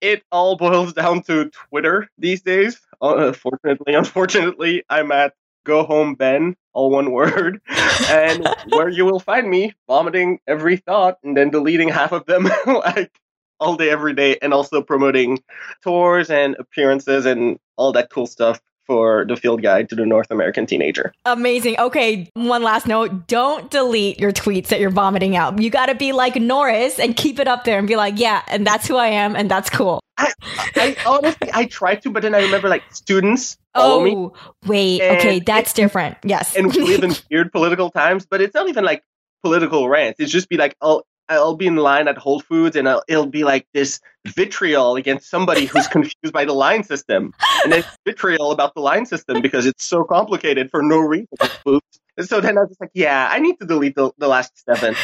It 0.00 0.22
all 0.30 0.56
boils 0.56 0.92
down 0.92 1.22
to 1.24 1.50
Twitter 1.50 2.08
these 2.16 2.42
days. 2.42 2.80
Uh, 3.02 3.32
fortunately, 3.32 3.94
unfortunately, 3.94 4.84
I'm 4.88 5.10
at 5.10 5.34
Go 5.64 5.82
Home 5.84 6.14
Ben, 6.14 6.56
all 6.72 6.90
one 6.90 7.10
word, 7.10 7.60
and 8.08 8.48
where 8.68 8.88
you 8.88 9.04
will 9.04 9.20
find 9.20 9.48
me 9.48 9.74
vomiting 9.86 10.38
every 10.46 10.76
thought 10.76 11.18
and 11.22 11.36
then 11.36 11.50
deleting 11.50 11.88
half 11.88 12.12
of 12.12 12.24
them 12.26 12.48
like 12.66 13.10
all 13.58 13.76
day, 13.76 13.90
every 13.90 14.14
day, 14.14 14.38
and 14.40 14.54
also 14.54 14.80
promoting 14.80 15.42
tours 15.82 16.30
and 16.30 16.56
appearances 16.58 17.26
and 17.26 17.58
all 17.76 17.92
that 17.92 18.10
cool 18.10 18.26
stuff 18.26 18.60
for 18.90 19.24
the 19.24 19.36
field 19.36 19.62
guide 19.62 19.88
to 19.88 19.94
the 19.94 20.04
North 20.04 20.32
American 20.32 20.66
teenager. 20.66 21.12
Amazing. 21.24 21.78
Okay, 21.78 22.28
one 22.34 22.64
last 22.64 22.88
note. 22.88 23.28
Don't 23.28 23.70
delete 23.70 24.18
your 24.18 24.32
tweets 24.32 24.66
that 24.66 24.80
you're 24.80 24.90
vomiting 24.90 25.36
out. 25.36 25.62
You 25.62 25.70
got 25.70 25.86
to 25.86 25.94
be 25.94 26.10
like 26.10 26.34
Norris 26.34 26.98
and 26.98 27.16
keep 27.16 27.38
it 27.38 27.46
up 27.46 27.62
there 27.62 27.78
and 27.78 27.86
be 27.86 27.94
like, 27.94 28.18
yeah, 28.18 28.42
and 28.48 28.66
that's 28.66 28.88
who 28.88 28.96
I 28.96 29.06
am 29.06 29.36
and 29.36 29.48
that's 29.48 29.70
cool. 29.70 30.00
I, 30.18 30.32
I 30.74 30.96
honestly, 31.06 31.50
I 31.54 31.66
tried 31.66 32.02
to, 32.02 32.10
but 32.10 32.22
then 32.22 32.34
I 32.34 32.42
remember 32.42 32.68
like 32.68 32.82
students 32.92 33.56
follow 33.76 34.02
me. 34.02 34.10
Oh, 34.16 34.32
wait. 34.66 35.00
Okay, 35.02 35.38
that's 35.38 35.70
it- 35.70 35.76
different. 35.76 36.16
Yes. 36.24 36.56
and 36.56 36.74
we 36.74 36.82
live 36.82 37.04
in 37.04 37.12
weird 37.30 37.52
political 37.52 37.92
times, 37.92 38.26
but 38.26 38.40
it's 38.40 38.54
not 38.54 38.68
even 38.68 38.82
like 38.82 39.04
political 39.44 39.88
rants. 39.88 40.18
It's 40.18 40.32
just 40.32 40.48
be 40.48 40.56
like, 40.56 40.74
I'll 40.80 41.06
I'll 41.30 41.56
be 41.56 41.66
in 41.66 41.76
line 41.76 42.08
at 42.08 42.18
Whole 42.18 42.40
Foods 42.40 42.76
and 42.76 42.88
I'll, 42.88 43.02
it'll 43.08 43.26
be 43.26 43.44
like 43.44 43.66
this 43.72 44.00
vitriol 44.26 44.96
against 44.96 45.30
somebody 45.30 45.66
who's 45.66 45.86
confused 45.88 46.32
by 46.32 46.44
the 46.44 46.52
line 46.52 46.84
system, 46.84 47.32
and 47.64 47.72
then 47.72 47.84
vitriol 48.04 48.50
about 48.52 48.74
the 48.74 48.80
line 48.80 49.06
system 49.06 49.40
because 49.40 49.66
it's 49.66 49.84
so 49.84 50.04
complicated 50.04 50.70
for 50.70 50.82
no 50.82 50.98
reason. 50.98 51.28
Oops. 51.66 52.00
And 52.16 52.28
so 52.28 52.40
then 52.40 52.58
I 52.58 52.62
was 52.62 52.70
just 52.70 52.80
like, 52.80 52.90
yeah, 52.92 53.28
I 53.30 53.38
need 53.38 53.58
to 53.60 53.66
delete 53.66 53.94
the, 53.94 54.10
the 54.18 54.28
last 54.28 54.52
seven. 54.64 54.94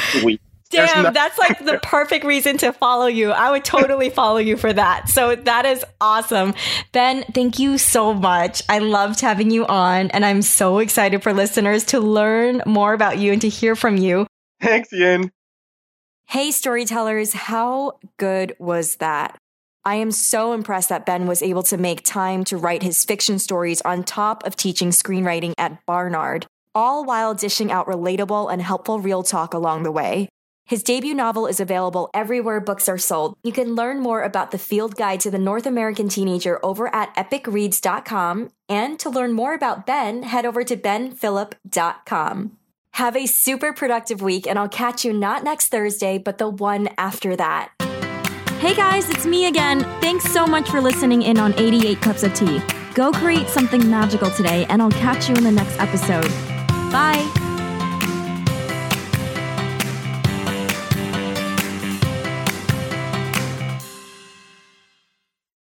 There's 0.70 0.90
Damn, 0.90 1.04
no- 1.04 1.10
that's 1.12 1.38
like 1.38 1.64
the 1.64 1.78
perfect 1.82 2.24
reason 2.24 2.58
to 2.58 2.72
follow 2.72 3.06
you. 3.06 3.30
I 3.30 3.50
would 3.50 3.64
totally 3.64 4.10
follow 4.10 4.38
you 4.38 4.56
for 4.56 4.72
that. 4.72 5.08
So 5.08 5.36
that 5.36 5.64
is 5.64 5.84
awesome. 6.00 6.54
Ben, 6.92 7.22
thank 7.34 7.58
you 7.58 7.78
so 7.78 8.12
much. 8.12 8.62
I 8.68 8.80
loved 8.80 9.20
having 9.20 9.50
you 9.50 9.64
on, 9.66 10.10
and 10.10 10.24
I'm 10.24 10.42
so 10.42 10.78
excited 10.78 11.22
for 11.22 11.32
listeners 11.32 11.84
to 11.86 12.00
learn 12.00 12.62
more 12.66 12.94
about 12.94 13.18
you 13.18 13.32
and 13.32 13.40
to 13.42 13.48
hear 13.48 13.76
from 13.76 13.96
you. 13.96 14.26
Thanks, 14.60 14.90
Yin. 14.92 15.30
Hey, 16.28 16.50
storytellers, 16.50 17.32
how 17.32 17.98
good 18.16 18.56
was 18.58 18.96
that? 18.96 19.38
I 19.84 19.94
am 19.94 20.10
so 20.10 20.52
impressed 20.52 20.88
that 20.88 21.06
Ben 21.06 21.28
was 21.28 21.40
able 21.40 21.62
to 21.62 21.76
make 21.76 22.02
time 22.02 22.42
to 22.44 22.56
write 22.56 22.82
his 22.82 23.04
fiction 23.04 23.38
stories 23.38 23.80
on 23.82 24.02
top 24.02 24.44
of 24.44 24.56
teaching 24.56 24.90
screenwriting 24.90 25.52
at 25.56 25.86
Barnard, 25.86 26.46
all 26.74 27.04
while 27.04 27.32
dishing 27.32 27.70
out 27.70 27.86
relatable 27.86 28.52
and 28.52 28.60
helpful 28.60 28.98
real 28.98 29.22
talk 29.22 29.54
along 29.54 29.84
the 29.84 29.92
way. 29.92 30.28
His 30.64 30.82
debut 30.82 31.14
novel 31.14 31.46
is 31.46 31.60
available 31.60 32.10
everywhere 32.12 32.58
books 32.58 32.88
are 32.88 32.98
sold. 32.98 33.36
You 33.44 33.52
can 33.52 33.76
learn 33.76 34.00
more 34.00 34.24
about 34.24 34.50
the 34.50 34.58
field 34.58 34.96
guide 34.96 35.20
to 35.20 35.30
the 35.30 35.38
North 35.38 35.64
American 35.64 36.08
teenager 36.08 36.58
over 36.64 36.92
at 36.92 37.14
epicreads.com. 37.14 38.50
And 38.68 38.98
to 38.98 39.08
learn 39.08 39.32
more 39.32 39.54
about 39.54 39.86
Ben, 39.86 40.24
head 40.24 40.44
over 40.44 40.64
to 40.64 40.76
benphilippe.com. 40.76 42.56
Have 42.96 43.14
a 43.14 43.26
super 43.26 43.74
productive 43.74 44.22
week, 44.22 44.46
and 44.46 44.58
I'll 44.58 44.70
catch 44.70 45.04
you 45.04 45.12
not 45.12 45.44
next 45.44 45.68
Thursday, 45.68 46.16
but 46.16 46.38
the 46.38 46.48
one 46.48 46.88
after 46.96 47.36
that. 47.36 47.70
Hey 48.58 48.74
guys, 48.74 49.10
it's 49.10 49.26
me 49.26 49.48
again. 49.48 49.82
Thanks 50.00 50.24
so 50.32 50.46
much 50.46 50.70
for 50.70 50.80
listening 50.80 51.20
in 51.20 51.38
on 51.38 51.52
88 51.58 52.00
Cups 52.00 52.22
of 52.22 52.32
Tea. 52.32 52.58
Go 52.94 53.12
create 53.12 53.48
something 53.48 53.90
magical 53.90 54.30
today, 54.30 54.64
and 54.70 54.80
I'll 54.80 54.90
catch 54.92 55.28
you 55.28 55.34
in 55.34 55.44
the 55.44 55.52
next 55.52 55.78
episode. 55.78 56.30
Bye. 56.90 57.45